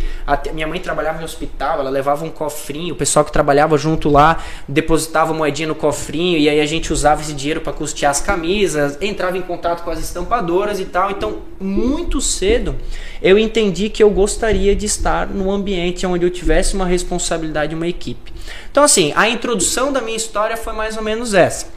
minha 0.54 0.68
mãe 0.68 0.80
trabalhava 0.80 1.22
em 1.22 1.26
hospital, 1.26 1.80
ela 1.80 1.90
levava 1.90 2.26
um 2.26 2.30
cofrinho, 2.30 2.94
o 2.94 2.98
pessoal 2.98 3.24
que 3.24 3.32
trabalhava 3.32 3.78
junto 3.78 4.10
lá 4.10 4.44
depositava 4.68 5.34
moedinha 5.34 5.68
no 5.68 5.76
cofrinho 5.76 6.38
e 6.38 6.50
aí 6.50 6.60
a 6.60 6.66
gente 6.66 6.92
usava 6.92 7.22
esse 7.22 7.34
dinheiro 7.34 7.62
para 7.62 7.74
custear 7.74 8.12
as 8.12 8.22
camisas, 8.22 8.98
entrava 9.02 9.38
em 9.38 9.42
contato 9.42 9.84
com 9.84 9.90
as 9.90 10.00
estampadoras 10.00 10.80
e 10.80 10.86
tal. 10.86 11.12
Então, 11.12 11.40
muito 11.60 12.20
cedo 12.20 12.76
eu 13.22 13.38
entendi 13.38 13.90
que 13.90 14.04
eu 14.04 14.10
gostaria 14.10 14.76
de 14.76 14.86
estar 14.86 15.28
num 15.28 15.50
ambiente 15.50 16.06
onde 16.06 16.26
eu 16.26 16.30
tivesse 16.30 16.76
uma 16.76 16.86
responsabilidade, 16.86 17.74
uma 17.74 17.88
equipe. 17.88 18.34
Então, 18.70 18.84
assim, 18.84 19.14
a 19.16 19.30
introdução 19.30 19.94
da 19.94 20.02
minha 20.02 20.18
história 20.18 20.58
foi 20.58 20.74
mais 20.74 20.98
ou 20.98 21.04
menos 21.04 21.34
essa. 21.34 21.68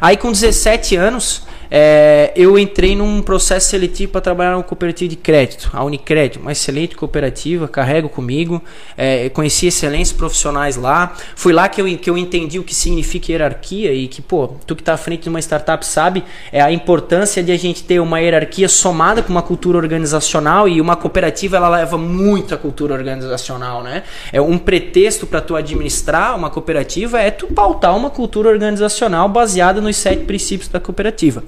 Aí 0.00 0.16
com 0.16 0.30
17 0.30 0.96
anos, 0.96 1.42
é, 1.70 2.32
eu 2.34 2.58
entrei 2.58 2.96
num 2.96 3.22
processo 3.22 3.70
seletivo 3.70 4.12
para 4.12 4.20
trabalhar 4.20 4.52
numa 4.52 4.62
cooperativa 4.62 5.08
de 5.08 5.16
crédito, 5.16 5.70
a 5.72 5.84
Unicred, 5.84 6.38
uma 6.38 6.52
excelente 6.52 6.96
cooperativa, 6.96 7.68
carrego 7.68 8.08
comigo, 8.08 8.62
é, 8.96 9.28
conheci 9.28 9.66
excelentes 9.68 10.10
profissionais 10.10 10.76
lá, 10.76 11.14
foi 11.36 11.52
lá 11.52 11.68
que 11.68 11.80
eu, 11.80 11.98
que 11.98 12.10
eu 12.10 12.18
entendi 12.18 12.58
o 12.58 12.64
que 12.64 12.74
significa 12.74 13.30
hierarquia 13.30 13.92
e 13.92 14.08
que, 14.08 14.20
pô, 14.20 14.48
tu 14.66 14.74
que 14.74 14.82
está 14.82 14.94
à 14.94 14.96
frente 14.96 15.24
de 15.24 15.28
uma 15.28 15.38
startup 15.38 15.86
sabe 15.86 16.24
é 16.52 16.60
a 16.60 16.72
importância 16.72 17.42
de 17.42 17.52
a 17.52 17.56
gente 17.56 17.84
ter 17.84 18.00
uma 18.00 18.20
hierarquia 18.20 18.68
somada 18.68 19.22
com 19.22 19.30
uma 19.30 19.42
cultura 19.42 19.78
organizacional 19.78 20.68
e 20.68 20.80
uma 20.80 20.96
cooperativa 20.96 21.56
ela 21.56 21.68
leva 21.68 21.96
muito 21.96 22.54
a 22.54 22.58
cultura 22.58 22.94
organizacional, 22.94 23.82
né? 23.82 24.02
É 24.32 24.40
um 24.40 24.58
pretexto 24.58 25.26
para 25.26 25.40
tu 25.40 25.54
administrar 25.54 26.36
uma 26.36 26.50
cooperativa 26.50 27.20
é 27.20 27.30
tu 27.30 27.46
pautar 27.48 27.96
uma 27.96 28.10
cultura 28.10 28.48
organizacional 28.48 29.28
baseada 29.28 29.80
nos 29.80 29.96
sete 29.96 30.24
princípios 30.24 30.68
da 30.68 30.80
cooperativa. 30.80 31.42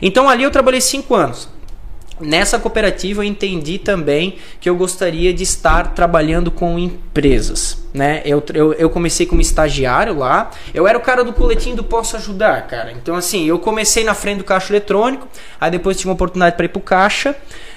Então 0.00 0.28
ali 0.28 0.42
eu 0.42 0.50
trabalhei 0.50 0.80
cinco 0.80 1.14
anos. 1.14 1.48
Nessa 2.20 2.58
cooperativa 2.58 3.20
eu 3.20 3.24
entendi 3.24 3.78
também 3.78 4.36
que 4.60 4.68
eu 4.68 4.76
gostaria 4.76 5.32
de 5.32 5.42
estar 5.42 5.94
trabalhando 5.94 6.50
com 6.50 6.78
empresas, 6.78 7.82
né? 7.94 8.20
Eu, 8.26 8.42
eu, 8.52 8.74
eu 8.74 8.90
comecei 8.90 9.24
como 9.24 9.40
estagiário 9.40 10.18
lá, 10.18 10.50
eu 10.74 10.86
era 10.86 10.98
o 10.98 11.00
cara 11.00 11.24
do 11.24 11.32
coletinho 11.32 11.76
do 11.76 11.82
Posso 11.82 12.16
Ajudar, 12.16 12.66
cara. 12.66 12.92
Então 12.92 13.14
assim, 13.14 13.46
eu 13.46 13.58
comecei 13.58 14.04
na 14.04 14.12
frente 14.12 14.38
do 14.38 14.44
caixa 14.44 14.70
eletrônico, 14.70 15.26
aí 15.58 15.70
depois 15.70 15.96
tive 15.96 16.10
uma 16.10 16.14
oportunidade 16.14 16.56
para 16.56 16.66
ir 16.66 16.68
pro 16.68 16.80
caixa, 16.80 17.34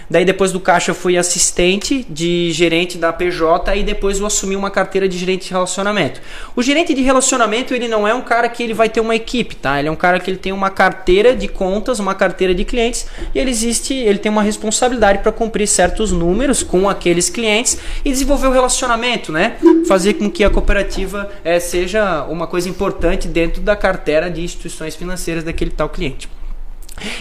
daí 0.10 0.26
depois 0.26 0.52
do 0.52 0.60
caixa 0.60 0.92
eu 0.92 0.96
fui 0.96 1.18
assistente 1.18 2.06
de 2.10 2.52
gerente 2.52 2.98
da 2.98 3.12
PJ 3.12 3.76
e 3.76 3.84
depois 3.84 4.20
eu 4.20 4.26
assumi 4.26 4.56
uma 4.56 4.70
carteira 4.70 5.08
de 5.08 5.18
gerente 5.18 5.46
de 5.46 5.52
relacionamento. 5.52 6.22
O 6.56 6.62
gerente 6.62 6.94
de 6.94 7.02
relacionamento, 7.02 7.74
ele 7.74 7.88
não 7.88 8.08
é 8.08 8.14
um 8.14 8.22
cara 8.22 8.48
que 8.50 8.64
ele 8.64 8.74
vai 8.74 8.90
ter 8.90 9.00
uma 9.00 9.16
equipe, 9.16 9.56
tá? 9.56 9.80
Ele 9.80 9.88
é 9.88 9.92
um 9.92 9.96
cara 9.96 10.20
que 10.20 10.30
ele 10.30 10.38
tem 10.38 10.52
uma 10.52 10.70
carteira 10.70 11.36
de 11.36 11.48
contas, 11.48 12.00
uma 12.00 12.14
carteira 12.14 12.54
de 12.54 12.64
clientes 12.64 13.08
e 13.34 13.40
ele 13.40 13.50
existe, 13.50 13.94
ele 13.94 14.20
tem 14.20 14.32
uma 14.32 14.44
responsabilidade 14.44 15.20
para 15.20 15.32
cumprir 15.32 15.68
certos 15.68 16.12
números 16.12 16.64
com 16.64 16.90
aqueles 16.90 17.30
clientes 17.30 17.78
e 18.04 18.10
desenvolver 18.10 18.48
o 18.48 18.52
relacionamento, 18.52 19.32
né? 19.32 19.58
Fazer 19.88 20.14
com 20.14 20.30
que 20.30 20.44
a 20.44 20.50
cooperativa 20.50 21.30
eh, 21.44 21.60
seja 21.60 22.24
uma 22.26 22.48
coisa 22.48 22.70
importante 22.70 23.28
dentro 23.28 23.62
da 23.62 23.76
carteira 23.76 24.30
de 24.30 24.42
instituições 24.42 24.96
financeiras 24.96 25.44
daquele 25.44 25.72
tal 25.72 25.90
cliente. 25.90 26.30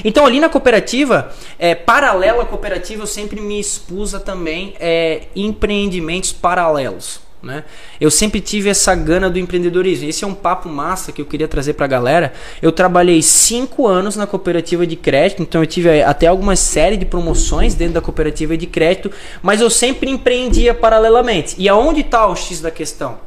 Então 0.04 0.26
ali 0.26 0.38
na 0.38 0.48
cooperativa, 0.48 1.32
é, 1.58 1.74
paralela 1.74 2.42
à 2.42 2.46
cooperativa, 2.46 3.02
eu 3.02 3.06
sempre 3.06 3.40
me 3.40 3.58
expus 3.58 4.14
a 4.14 4.20
também 4.20 4.74
é, 4.78 5.22
empreendimentos 5.34 6.32
paralelos. 6.32 7.20
Né? 7.42 7.64
Eu 8.00 8.08
sempre 8.08 8.40
tive 8.40 8.68
essa 8.68 8.94
gana 8.94 9.28
do 9.28 9.36
empreendedorismo. 9.36 10.08
Esse 10.08 10.22
é 10.22 10.26
um 10.26 10.34
papo 10.34 10.68
massa 10.68 11.10
que 11.10 11.20
eu 11.20 11.26
queria 11.26 11.48
trazer 11.48 11.72
pra 11.72 11.88
galera. 11.88 12.32
Eu 12.60 12.70
trabalhei 12.70 13.20
cinco 13.20 13.88
anos 13.88 14.14
na 14.14 14.28
cooperativa 14.28 14.86
de 14.86 14.94
crédito, 14.94 15.42
então 15.42 15.60
eu 15.60 15.66
tive 15.66 15.88
eh, 15.88 16.04
até 16.04 16.28
alguma 16.28 16.54
série 16.54 16.96
de 16.96 17.04
promoções 17.04 17.74
dentro 17.74 17.94
da 17.94 18.00
cooperativa 18.00 18.56
de 18.56 18.68
crédito, 18.68 19.10
mas 19.42 19.60
eu 19.60 19.68
sempre 19.68 20.08
empreendia 20.08 20.72
paralelamente. 20.72 21.56
E 21.58 21.68
aonde 21.68 22.02
está 22.02 22.28
o 22.28 22.36
X 22.36 22.60
da 22.60 22.70
questão? 22.70 23.18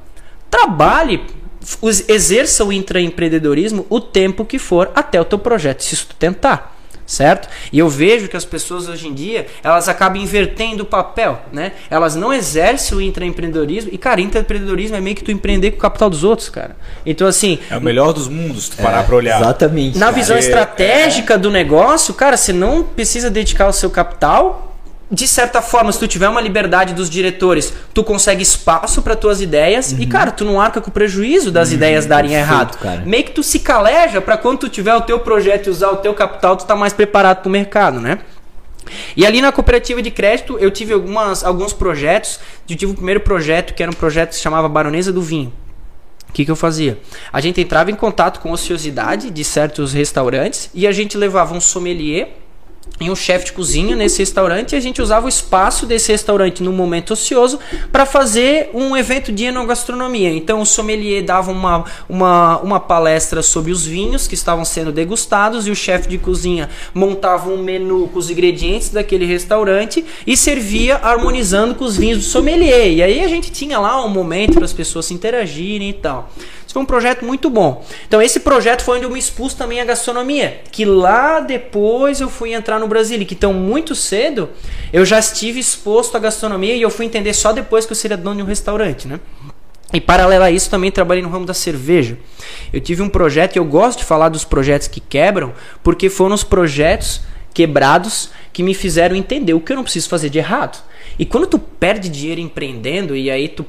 Trabalhe, 0.49 1.21
exerça 2.07 2.63
o 2.63 2.71
intraempreendedorismo 2.71 3.85
o 3.89 3.99
tempo 3.99 4.45
que 4.45 4.59
for 4.59 4.91
até 4.95 5.19
o 5.19 5.25
teu 5.25 5.39
projeto 5.39 5.81
se 5.83 5.95
sustentar. 5.95 6.73
Certo? 7.07 7.47
E 7.71 7.77
eu 7.77 7.87
vejo 7.87 8.27
que 8.27 8.35
as 8.35 8.43
pessoas 8.43 8.89
hoje 8.89 9.07
em 9.07 9.13
dia, 9.13 9.45
elas 9.63 9.87
acabam 9.87 10.19
invertendo 10.19 10.81
o 10.81 10.85
papel, 10.87 11.39
né? 11.53 11.73
Elas 11.87 12.15
não 12.15 12.33
exercem 12.33 12.97
o 12.97 13.01
intraempreendedorismo. 13.01 13.91
E, 13.93 13.97
cara, 13.97 14.21
intraempreendedorismo 14.21 14.97
é 14.97 15.01
meio 15.01 15.15
que 15.15 15.23
tu 15.23 15.31
empreender 15.31 15.69
com 15.69 15.77
o 15.77 15.79
capital 15.79 16.09
dos 16.09 16.23
outros, 16.23 16.49
cara. 16.49 16.75
Então, 17.05 17.27
assim, 17.27 17.59
É 17.69 17.77
o 17.77 17.81
melhor 17.81 18.11
dos 18.11 18.27
mundos, 18.27 18.69
tu 18.69 18.77
parar 18.77 19.03
pra 19.03 19.15
olhar. 19.15 19.39
Exatamente. 19.39 19.99
na 19.99 20.07
cara. 20.07 20.17
visão 20.17 20.35
É, 20.35 20.39
estratégica 20.39 21.37
do 21.37 21.51
negócio, 21.51 22.11
cara, 22.15 22.37
você 22.37 22.51
não 22.51 22.81
precisa 22.81 23.29
dedicar 23.29 23.67
o 23.67 23.73
seu 23.73 23.91
capital. 23.91 24.74
De 25.09 25.27
certa 25.27 25.61
forma, 25.61 25.91
se 25.91 25.99
tu 25.99 26.07
tiver 26.07 26.27
uma 26.27 26.41
liberdade 26.41 26.93
dos 26.93 27.09
diretores, 27.09 27.71
tu 27.93 28.03
consegue 28.03 28.41
espaço 28.41 29.03
para 29.03 29.15
tuas 29.15 29.39
ideias 29.39 29.91
e, 29.91 30.07
cara, 30.07 30.31
tu 30.31 30.43
não 30.43 30.59
arca 30.59 30.81
com 30.81 30.89
o 30.89 30.93
prejuízo 30.93 31.51
das 31.51 31.71
ideias 31.71 32.07
darem 32.07 32.31
perfeito, 32.31 32.51
errado. 32.51 32.77
cara. 32.79 33.03
Meio 33.05 33.23
que 33.23 33.31
tu 33.31 33.43
se 33.43 33.59
caleja 33.59 34.19
para 34.19 34.35
quando 34.35 34.59
tu 34.59 34.69
tiver 34.69 34.95
o 34.95 35.01
teu 35.01 35.19
projeto 35.19 35.67
e 35.67 35.69
usar 35.69 35.91
o 35.91 35.97
teu 35.97 36.13
capital, 36.15 36.57
tu 36.57 36.65
tá 36.65 36.75
mais 36.75 36.91
preparado 36.91 37.41
pro 37.41 37.51
mercado, 37.51 37.99
né? 37.99 38.19
E 39.15 39.25
ali 39.25 39.41
na 39.41 39.51
cooperativa 39.51 40.01
de 40.01 40.09
crédito, 40.09 40.57
eu 40.59 40.71
tive 40.71 40.93
algumas, 40.93 41.43
alguns 41.43 41.73
projetos. 41.73 42.39
Eu 42.67 42.75
tive 42.75 42.91
o 42.91 42.95
primeiro 42.95 43.19
projeto, 43.19 43.73
que 43.73 43.83
era 43.83 43.91
um 43.91 43.95
projeto 43.95 44.29
que 44.29 44.35
se 44.35 44.41
chamava 44.41 44.67
Baronesa 44.67 45.11
do 45.11 45.21
Vinho. 45.21 45.53
O 46.29 46.33
que, 46.33 46.45
que 46.45 46.51
eu 46.51 46.55
fazia? 46.55 46.99
A 47.31 47.39
gente 47.39 47.61
entrava 47.61 47.91
em 47.91 47.95
contato 47.95 48.39
com 48.39 48.51
ociosidade 48.51 49.29
de 49.29 49.43
certos 49.43 49.93
restaurantes 49.93 50.69
e 50.73 50.85
a 50.85 50.91
gente 50.91 51.15
levava 51.17 51.53
um 51.53 51.61
sommelier 51.61 52.35
em 52.99 53.09
um 53.09 53.15
chefe 53.15 53.47
de 53.47 53.53
cozinha 53.53 53.95
nesse 53.95 54.19
restaurante 54.19 54.71
e 54.71 54.75
a 54.75 54.79
gente 54.79 55.01
usava 55.01 55.25
o 55.25 55.29
espaço 55.29 55.85
desse 55.85 56.11
restaurante 56.11 56.63
no 56.63 56.71
momento 56.71 57.11
ocioso 57.11 57.59
para 57.91 58.05
fazer 58.05 58.69
um 58.73 58.95
evento 58.95 59.31
de 59.31 59.45
enogastronomia. 59.45 60.31
Então 60.31 60.61
o 60.61 60.65
sommelier 60.65 61.23
dava 61.23 61.51
uma, 61.51 61.83
uma, 62.07 62.57
uma 62.59 62.79
palestra 62.79 63.41
sobre 63.41 63.71
os 63.71 63.85
vinhos 63.85 64.27
que 64.27 64.33
estavam 64.33 64.63
sendo 64.63 64.91
degustados 64.91 65.67
e 65.67 65.71
o 65.71 65.75
chefe 65.75 66.07
de 66.07 66.17
cozinha 66.17 66.69
montava 66.93 67.49
um 67.49 67.61
menu 67.61 68.07
com 68.07 68.19
os 68.19 68.29
ingredientes 68.29 68.89
daquele 68.89 69.25
restaurante 69.25 70.05
e 70.25 70.37
servia 70.37 70.95
harmonizando 70.95 71.75
com 71.75 71.83
os 71.83 71.97
vinhos 71.97 72.19
do 72.19 72.23
sommelier. 72.23 72.93
E 72.93 73.03
aí 73.03 73.23
a 73.23 73.27
gente 73.27 73.51
tinha 73.51 73.77
lá 73.77 74.03
um 74.05 74.09
momento 74.09 74.53
para 74.53 74.65
as 74.65 74.73
pessoas 74.73 75.05
se 75.05 75.13
interagirem 75.13 75.89
e 75.89 75.93
tal 75.93 76.31
foi 76.75 76.81
um 76.81 76.85
projeto 76.85 77.23
muito 77.23 77.49
bom. 77.49 77.85
Então 78.05 78.21
esse 78.21 78.41
projeto 78.41 78.81
foi 78.81 78.97
onde 78.97 79.05
eu 79.05 79.09
me 79.09 79.17
expus 79.17 79.53
também 79.53 79.79
a 79.79 79.85
gastronomia, 79.85 80.59
que 80.73 80.83
lá 80.83 81.39
depois 81.39 82.19
eu 82.19 82.29
fui 82.29 82.53
entrar 82.53 82.81
no 82.81 82.85
Brasil, 82.85 83.25
que 83.25 83.33
então 83.33 83.53
muito 83.53 83.95
cedo 83.95 84.49
eu 84.91 85.05
já 85.05 85.17
estive 85.17 85.57
exposto 85.57 86.17
à 86.17 86.19
gastronomia 86.19 86.75
e 86.75 86.81
eu 86.81 86.89
fui 86.89 87.05
entender 87.05 87.33
só 87.33 87.53
depois 87.53 87.85
que 87.85 87.93
eu 87.93 87.95
seria 87.95 88.17
dono 88.17 88.35
de 88.35 88.41
um 88.41 88.45
restaurante, 88.45 89.07
né? 89.07 89.21
E 89.93 90.01
paralelo 90.01 90.43
a 90.43 90.51
isso 90.51 90.69
também 90.69 90.91
trabalhei 90.91 91.23
no 91.23 91.29
ramo 91.29 91.45
da 91.45 91.53
cerveja. 91.53 92.17
Eu 92.73 92.81
tive 92.81 93.01
um 93.01 93.07
projeto 93.07 93.55
e 93.55 93.59
eu 93.59 93.63
gosto 93.63 93.99
de 93.99 94.03
falar 94.03 94.27
dos 94.27 94.43
projetos 94.43 94.89
que 94.89 94.99
quebram, 94.99 95.53
porque 95.81 96.09
foram 96.09 96.35
os 96.35 96.43
projetos 96.43 97.21
quebrados 97.53 98.31
que 98.51 98.61
me 98.61 98.73
fizeram 98.73 99.15
entender 99.15 99.53
o 99.53 99.61
que 99.61 99.71
eu 99.71 99.77
não 99.77 99.83
preciso 99.83 100.09
fazer 100.09 100.29
de 100.29 100.39
errado. 100.39 100.83
E 101.17 101.25
quando 101.25 101.47
tu 101.47 101.57
perde 101.57 102.09
dinheiro 102.09 102.41
empreendendo 102.41 103.15
e 103.15 103.31
aí 103.31 103.47
tu 103.47 103.65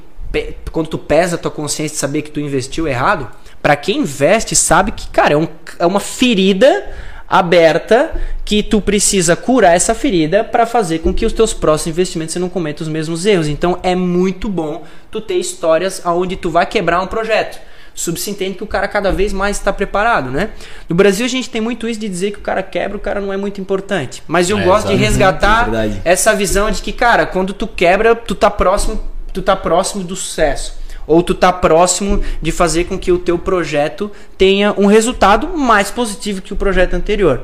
quando 0.71 0.87
tu 0.87 0.97
pesa 0.97 1.35
a 1.35 1.39
tua 1.39 1.51
consciência 1.51 1.95
de 1.95 1.99
saber 1.99 2.21
que 2.21 2.31
tu 2.31 2.39
investiu 2.39 2.87
errado, 2.87 3.29
para 3.61 3.75
quem 3.75 3.99
investe 3.99 4.55
sabe 4.55 4.91
que, 4.91 5.07
cara, 5.09 5.33
é, 5.33 5.37
um, 5.37 5.47
é 5.79 5.85
uma 5.85 5.99
ferida 5.99 6.89
aberta 7.27 8.11
que 8.45 8.63
tu 8.63 8.79
precisa 8.79 9.35
curar 9.35 9.75
essa 9.75 9.93
ferida 9.93 10.43
para 10.43 10.65
fazer 10.65 10.99
com 10.99 11.13
que 11.13 11.25
os 11.25 11.33
teus 11.33 11.53
próximos 11.53 11.95
investimentos 11.95 12.33
você 12.33 12.39
não 12.39 12.49
cometa 12.49 12.83
os 12.83 12.89
mesmos 12.89 13.25
erros. 13.25 13.47
Então 13.47 13.79
é 13.83 13.93
muito 13.95 14.47
bom 14.47 14.83
tu 15.11 15.19
ter 15.19 15.35
histórias 15.35 16.01
aonde 16.05 16.37
tu 16.37 16.49
vai 16.49 16.65
quebrar 16.65 17.01
um 17.01 17.07
projeto. 17.07 17.59
Subsintende 17.93 18.55
que 18.55 18.63
o 18.63 18.67
cara 18.67 18.87
cada 18.87 19.11
vez 19.11 19.33
mais 19.33 19.57
está 19.57 19.73
preparado, 19.73 20.29
né? 20.29 20.51
No 20.87 20.95
Brasil 20.95 21.25
a 21.25 21.29
gente 21.29 21.49
tem 21.49 21.59
muito 21.59 21.89
isso 21.89 21.99
de 21.99 22.07
dizer 22.07 22.31
que 22.31 22.37
o 22.37 22.41
cara 22.41 22.61
quebra, 22.61 22.95
o 22.95 22.99
cara 22.99 23.19
não 23.19 23.33
é 23.33 23.37
muito 23.37 23.59
importante. 23.59 24.21
Mas 24.27 24.51
eu 24.51 24.59
é, 24.59 24.63
gosto 24.63 24.87
de 24.87 24.95
resgatar 24.95 25.67
é 25.73 25.99
essa 26.05 26.35
visão 26.35 26.69
de 26.69 26.81
que, 26.81 26.93
cara, 26.93 27.25
quando 27.25 27.53
tu 27.53 27.65
quebra, 27.65 28.15
tu 28.15 28.35
tá 28.35 28.51
próximo 28.51 29.01
tu 29.37 29.43
tá 29.43 29.55
próximo 29.55 30.03
do 30.03 30.15
sucesso 30.15 30.75
ou 31.05 31.21
tu 31.21 31.35
tá 31.35 31.53
próximo 31.53 32.21
de 32.41 32.51
fazer 32.51 32.85
com 32.85 32.97
que 32.97 33.11
o 33.11 33.19
teu 33.19 33.37
projeto 33.37 34.11
tenha 34.37 34.73
um 34.77 34.87
resultado 34.87 35.47
mais 35.55 35.91
positivo 35.91 36.41
que 36.41 36.51
o 36.51 36.55
projeto 36.55 36.95
anterior. 36.95 37.43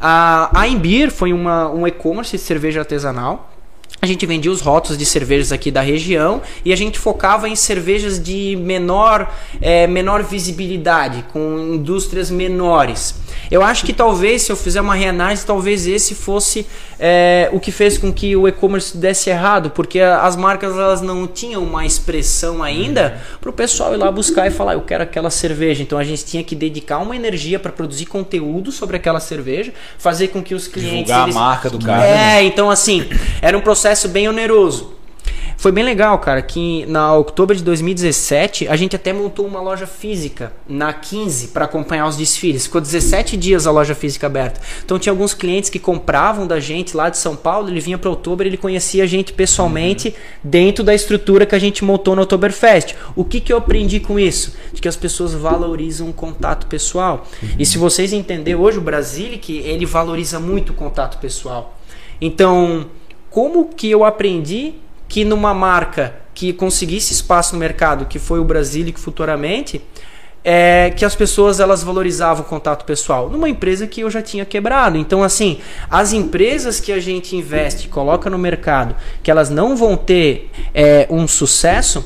A, 0.00 0.48
a 0.58 0.68
Imbir 0.68 1.10
foi 1.10 1.32
uma, 1.32 1.68
um 1.68 1.86
e-commerce 1.86 2.36
de 2.36 2.42
cerveja 2.42 2.80
artesanal 2.80 3.50
a 4.04 4.06
gente 4.06 4.26
vendia 4.26 4.52
os 4.52 4.60
rótulos 4.60 4.98
de 4.98 5.06
cervejas 5.06 5.50
aqui 5.50 5.70
da 5.70 5.80
região 5.80 6.42
e 6.62 6.74
a 6.74 6.76
gente 6.76 6.98
focava 6.98 7.48
em 7.48 7.56
cervejas 7.56 8.22
de 8.22 8.54
menor, 8.54 9.32
é, 9.62 9.86
menor 9.86 10.22
visibilidade, 10.22 11.24
com 11.32 11.58
indústrias 11.58 12.30
menores. 12.30 13.14
Eu 13.50 13.62
acho 13.62 13.84
que 13.84 13.92
talvez, 13.92 14.42
se 14.42 14.52
eu 14.52 14.56
fizer 14.56 14.80
uma 14.80 14.94
reanálise, 14.94 15.44
talvez 15.44 15.86
esse 15.86 16.14
fosse 16.14 16.66
é, 16.98 17.48
o 17.52 17.60
que 17.60 17.70
fez 17.70 17.98
com 17.98 18.12
que 18.12 18.34
o 18.36 18.48
e-commerce 18.48 18.96
desse 18.96 19.30
errado, 19.30 19.70
porque 19.70 20.00
as 20.00 20.36
marcas 20.36 20.72
elas 20.72 21.00
não 21.00 21.26
tinham 21.26 21.62
uma 21.62 21.86
expressão 21.86 22.62
ainda 22.62 23.20
para 23.40 23.50
o 23.50 23.52
pessoal 23.52 23.94
ir 23.94 23.96
lá 23.96 24.10
buscar 24.10 24.46
e 24.46 24.50
falar, 24.50 24.74
eu 24.74 24.82
quero 24.82 25.02
aquela 25.02 25.30
cerveja. 25.30 25.82
Então 25.82 25.98
a 25.98 26.04
gente 26.04 26.24
tinha 26.24 26.42
que 26.42 26.54
dedicar 26.54 26.98
uma 26.98 27.16
energia 27.16 27.58
para 27.58 27.72
produzir 27.72 28.06
conteúdo 28.06 28.72
sobre 28.72 28.96
aquela 28.96 29.20
cerveja, 29.20 29.72
fazer 29.98 30.28
com 30.28 30.42
que 30.42 30.54
os 30.54 30.66
clientes. 30.66 31.06
Divulgar 31.06 31.22
eles... 31.24 31.36
a 31.36 31.38
marca 31.38 31.70
do 31.70 31.78
cara. 31.78 32.04
É, 32.04 32.14
né? 32.14 32.44
então 32.44 32.70
assim, 32.70 33.08
era 33.40 33.56
um 33.56 33.60
processo 33.60 33.84
processo 33.84 34.08
bem 34.08 34.28
oneroso. 34.28 34.94
Foi 35.56 35.72
bem 35.72 35.84
legal, 35.84 36.18
cara, 36.18 36.42
que 36.42 36.84
na 36.86 37.14
outubro 37.14 37.54
de 37.54 37.62
2017 37.62 38.68
a 38.68 38.76
gente 38.76 38.96
até 38.96 39.12
montou 39.12 39.46
uma 39.46 39.60
loja 39.60 39.86
física 39.86 40.52
na 40.68 40.92
15 40.92 41.48
para 41.48 41.64
acompanhar 41.64 42.06
os 42.06 42.16
desfiles. 42.16 42.64
Ficou 42.64 42.80
17 42.80 43.36
dias 43.36 43.66
a 43.66 43.70
loja 43.70 43.94
física 43.94 44.26
aberta. 44.26 44.60
Então 44.84 44.98
tinha 44.98 45.12
alguns 45.12 45.32
clientes 45.32 45.70
que 45.70 45.78
compravam 45.78 46.46
da 46.46 46.60
gente 46.60 46.96
lá 46.96 47.08
de 47.08 47.18
São 47.18 47.36
Paulo, 47.36 47.68
ele 47.68 47.80
vinha 47.80 47.98
para 47.98 48.10
outubro, 48.10 48.46
ele 48.46 48.56
conhecia 48.56 49.04
a 49.04 49.06
gente 49.06 49.32
pessoalmente 49.32 50.08
uhum. 50.08 50.14
dentro 50.42 50.84
da 50.84 50.94
estrutura 50.94 51.46
que 51.46 51.54
a 51.54 51.58
gente 51.58 51.84
montou 51.84 52.14
no 52.14 52.22
Oktoberfest. 52.22 52.94
O 53.16 53.24
que, 53.24 53.40
que 53.40 53.52
eu 53.52 53.56
aprendi 53.56 54.00
com 54.00 54.18
isso? 54.18 54.56
De 54.72 54.80
que 54.80 54.88
as 54.88 54.96
pessoas 54.96 55.32
valorizam 55.32 56.08
o 56.08 56.12
contato 56.12 56.66
pessoal. 56.66 57.26
Uhum. 57.42 57.48
E 57.58 57.66
se 57.66 57.78
vocês 57.78 58.12
entenderem 58.12 58.60
hoje 58.60 58.78
o 58.78 58.82
Brasilic, 58.82 59.56
ele 59.58 59.86
valoriza 59.86 60.38
muito 60.38 60.70
o 60.70 60.74
contato 60.74 61.18
pessoal. 61.18 61.78
Então, 62.20 62.86
como 63.30 63.68
que 63.68 63.90
eu 63.90 64.04
aprendi 64.04 64.74
que 65.08 65.24
numa 65.24 65.54
marca 65.54 66.14
que 66.34 66.52
conseguisse 66.52 67.12
espaço 67.12 67.54
no 67.54 67.60
mercado, 67.60 68.06
que 68.06 68.18
foi 68.18 68.40
o 68.40 68.44
Brasilic 68.44 68.98
futuramente, 68.98 69.80
é, 70.44 70.92
que 70.94 71.04
as 71.04 71.14
pessoas 71.14 71.58
elas 71.58 71.82
valorizavam 71.82 72.44
o 72.44 72.46
contato 72.46 72.84
pessoal 72.84 73.30
numa 73.30 73.48
empresa 73.48 73.86
que 73.86 74.02
eu 74.02 74.10
já 74.10 74.20
tinha 74.20 74.44
quebrado. 74.44 74.98
Então, 74.98 75.22
assim, 75.22 75.58
as 75.90 76.12
empresas 76.12 76.78
que 76.78 76.92
a 76.92 77.00
gente 77.00 77.34
investe, 77.34 77.88
coloca 77.88 78.28
no 78.28 78.38
mercado, 78.38 78.94
que 79.22 79.30
elas 79.30 79.48
não 79.48 79.74
vão 79.74 79.96
ter 79.96 80.50
é, 80.74 81.06
um 81.08 81.26
sucesso, 81.26 82.04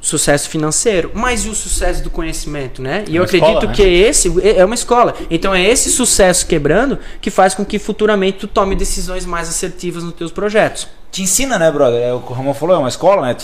sucesso 0.00 0.48
financeiro, 0.48 1.10
mas 1.14 1.44
e 1.44 1.48
o 1.48 1.54
sucesso 1.54 2.02
do 2.02 2.10
conhecimento, 2.10 2.80
né? 2.80 3.04
E 3.06 3.16
é 3.16 3.18
eu 3.18 3.24
acredito 3.24 3.48
escola, 3.48 3.66
né? 3.66 3.74
que 3.74 3.82
esse 3.82 4.32
é 4.56 4.64
uma 4.64 4.74
escola. 4.74 5.14
Então 5.30 5.54
é 5.54 5.62
esse 5.62 5.90
sucesso 5.90 6.46
quebrando 6.46 6.98
que 7.20 7.30
faz 7.30 7.54
com 7.54 7.64
que 7.64 7.78
futuramente 7.78 8.38
tu 8.38 8.48
tome 8.48 8.74
decisões 8.74 9.26
mais 9.26 9.48
assertivas 9.48 10.02
nos 10.02 10.14
teus 10.14 10.32
projetos. 10.32 10.88
Te 11.10 11.22
ensina, 11.22 11.58
né, 11.58 11.70
brother? 11.70 12.00
É 12.00 12.12
o 12.12 12.20
que 12.20 12.32
o 12.32 12.34
Ramon 12.34 12.54
falou, 12.54 12.76
é 12.76 12.78
uma 12.78 12.88
escola, 12.88 13.22
né? 13.22 13.36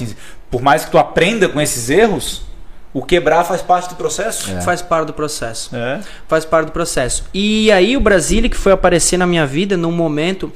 Por 0.50 0.62
mais 0.62 0.84
que 0.84 0.90
tu 0.90 0.98
aprenda 0.98 1.48
com 1.48 1.60
esses 1.60 1.90
erros, 1.90 2.42
o 2.94 3.02
quebrar 3.02 3.44
faz 3.44 3.60
parte 3.60 3.90
do 3.90 3.96
processo? 3.96 4.50
É. 4.50 4.60
Faz 4.62 4.80
parte 4.80 5.08
do 5.08 5.12
processo. 5.12 5.74
É. 5.76 6.00
Faz 6.26 6.44
parte 6.44 6.66
do 6.66 6.72
processo. 6.72 7.24
E 7.34 7.70
aí 7.70 7.96
o 7.96 8.00
Brasilic 8.00 8.56
foi 8.56 8.72
aparecer 8.72 9.18
na 9.18 9.26
minha 9.26 9.46
vida 9.46 9.76
num 9.76 9.92
momento. 9.92 10.50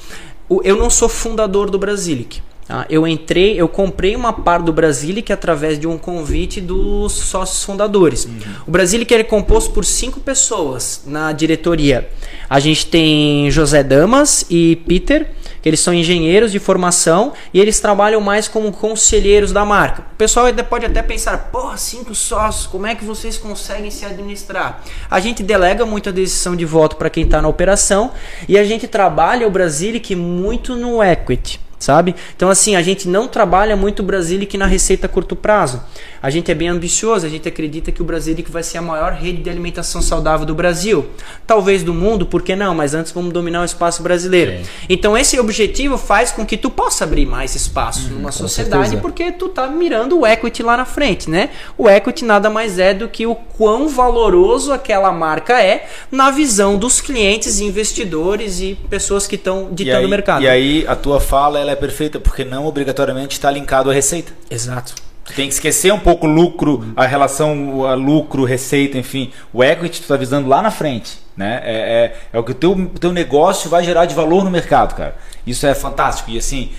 Eu 0.65 0.77
não 0.77 0.89
sou 0.89 1.09
fundador 1.09 1.69
do 1.69 1.79
Brasilic. 1.79 2.43
Tá? 2.71 2.87
Eu 2.89 3.05
entrei, 3.05 3.61
eu 3.61 3.69
comprei 3.69 4.15
uma 4.15 4.33
par 4.33 4.63
do 4.63 4.73
Brasilic 4.73 5.33
através 5.33 5.77
de 5.77 5.89
um 5.89 5.99
convite 5.99 6.61
dos 6.61 7.11
sócios 7.11 7.65
fundadores. 7.65 8.27
Uhum. 8.27 8.39
O 8.65 8.71
Brasilic 8.71 9.13
é 9.13 9.25
composto 9.25 9.73
por 9.73 9.85
cinco 9.85 10.21
pessoas 10.21 11.03
na 11.05 11.33
diretoria. 11.33 12.09
A 12.49 12.61
gente 12.61 12.87
tem 12.87 13.51
José 13.51 13.83
Damas 13.83 14.47
e 14.49 14.77
Peter, 14.87 15.33
que 15.61 15.69
eles 15.69 15.81
são 15.81 15.93
engenheiros 15.93 16.53
de 16.53 16.61
formação 16.61 17.33
e 17.53 17.59
eles 17.59 17.81
trabalham 17.81 18.21
mais 18.21 18.47
como 18.47 18.71
conselheiros 18.71 19.51
da 19.51 19.65
marca. 19.65 20.05
O 20.13 20.17
pessoal 20.17 20.47
pode 20.69 20.87
até 20.87 21.03
pensar, 21.03 21.51
porra, 21.51 21.77
cinco 21.77 22.15
sócios, 22.15 22.69
como 22.69 22.87
é 22.87 22.95
que 22.95 23.05
vocês 23.05 23.37
conseguem 23.37 23.91
se 23.91 24.05
administrar? 24.05 24.81
A 25.11 25.19
gente 25.19 25.43
delega 25.43 25.85
muito 25.85 26.09
a 26.09 26.13
decisão 26.13 26.55
de 26.55 26.65
voto 26.65 26.95
para 26.95 27.11
quem 27.11 27.25
está 27.25 27.43
na 27.43 27.49
operação 27.49 28.13
e 28.49 28.57
a 28.57 28.63
gente 28.63 28.87
trabalha 28.87 29.45
o 29.45 29.51
Brasilic 29.51 30.15
muito 30.15 30.77
no 30.77 31.03
equity 31.03 31.59
sabe? 31.81 32.15
Então 32.37 32.51
assim, 32.51 32.77
a 32.77 32.83
gente 32.83 33.09
não 33.09 33.27
trabalha 33.27 33.75
muito 33.75 34.01
o 34.01 34.03
Brasilic 34.05 34.57
na 34.57 34.67
receita 34.67 35.07
a 35.07 35.09
curto 35.09 35.35
prazo. 35.35 35.83
A 36.23 36.29
gente 36.29 36.51
é 36.51 36.55
bem 36.55 36.69
ambicioso, 36.69 37.25
a 37.25 37.29
gente 37.29 37.49
acredita 37.49 37.91
que 37.91 38.03
o 38.03 38.05
Brasilic 38.05 38.51
vai 38.51 38.63
ser 38.63 38.79
a 38.79 38.83
maior 38.83 39.13
rede 39.13 39.43
de 39.43 39.49
alimentação 39.49 40.03
saudável 40.03 40.45
do 40.45 40.55
Brasil. 40.55 41.07
Talvez 41.47 41.83
do 41.83 41.95
mundo, 41.95 42.27
por 42.27 42.43
que 42.43 42.55
não? 42.55 42.75
Mas 42.75 42.93
antes 42.93 43.11
vamos 43.11 43.33
dominar 43.33 43.63
o 43.63 43.65
espaço 43.65 44.03
brasileiro. 44.03 44.53
Sim. 44.53 44.71
Então 44.89 45.17
esse 45.17 45.41
objetivo 45.41 45.97
faz 45.97 46.31
com 46.31 46.45
que 46.45 46.59
tu 46.59 46.69
possa 46.69 47.05
abrir 47.05 47.25
mais 47.25 47.55
espaço 47.55 48.09
uhum, 48.09 48.17
numa 48.17 48.33
sociedade, 48.33 48.91
certeza. 48.91 49.03
porque 49.03 49.33
tu 49.33 49.49
tá 49.49 49.67
mirando 49.67 50.21
o 50.21 50.27
equity 50.27 50.63
lá 50.63 50.77
na 50.77 50.85
frente, 50.85 51.31
né? 51.31 51.49
O 51.79 51.89
equity 51.89 52.25
nada 52.25 52.51
mais 52.51 52.79
é 52.79 52.93
do 52.93 53.09
que 53.09 53.27
o 53.27 53.35
quão 53.35 53.89
valoroso 53.89 54.73
aquela 54.73 55.11
marca 55.13 55.63
é 55.63 55.89
na 56.11 56.31
visão 56.31 56.77
dos 56.77 57.01
clientes, 57.01 57.61
investidores 57.61 58.61
e 58.61 58.77
pessoas 58.91 59.27
que 59.27 59.37
estão 59.37 59.69
ditando 59.73 60.07
o 60.07 60.11
mercado. 60.11 60.43
E 60.43 60.49
aí 60.49 60.85
a 60.87 60.95
tua 60.95 61.21
fala 61.21 61.59
ela 61.59 61.70
é 61.71 61.77
perfeita 61.77 62.19
porque 62.19 62.45
não 62.45 62.67
obrigatoriamente 62.67 63.33
está 63.33 63.51
linkado 63.51 63.91
à 63.91 63.93
receita. 63.93 64.33
Exato. 64.51 64.95
Tu 65.25 65.35
tem 65.35 65.47
que 65.47 65.55
esquecer 65.55 65.93
um 65.93 65.99
pouco 65.99 66.27
o 66.27 66.31
lucro, 66.31 66.93
a 66.97 67.07
relação 67.07 67.87
a 67.87 67.95
lucro, 67.95 68.45
receita, 68.45 68.99
enfim. 68.99 69.33
O 69.53 69.63
equity 69.63 70.01
tu 70.01 70.03
está 70.03 70.17
visando 70.17 70.49
lá 70.49 70.61
na 70.61 70.71
frente. 70.71 71.19
Né? 71.37 71.61
É, 71.65 71.75
é, 71.75 72.17
é 72.33 72.39
o 72.39 72.43
que 72.43 72.51
o 72.53 72.55
teu, 72.55 72.91
teu 73.01 73.13
negócio 73.13 73.71
vai 73.71 73.85
gerar 73.85 74.07
de 74.07 74.15
valor 74.15 74.45
no 74.45 74.51
mercado, 74.51 74.95
cara. 74.95 75.17
Isso 75.47 75.67
é 75.67 75.75
fantástico. 75.75 76.31
E 76.31 76.39
assim, 76.39 76.73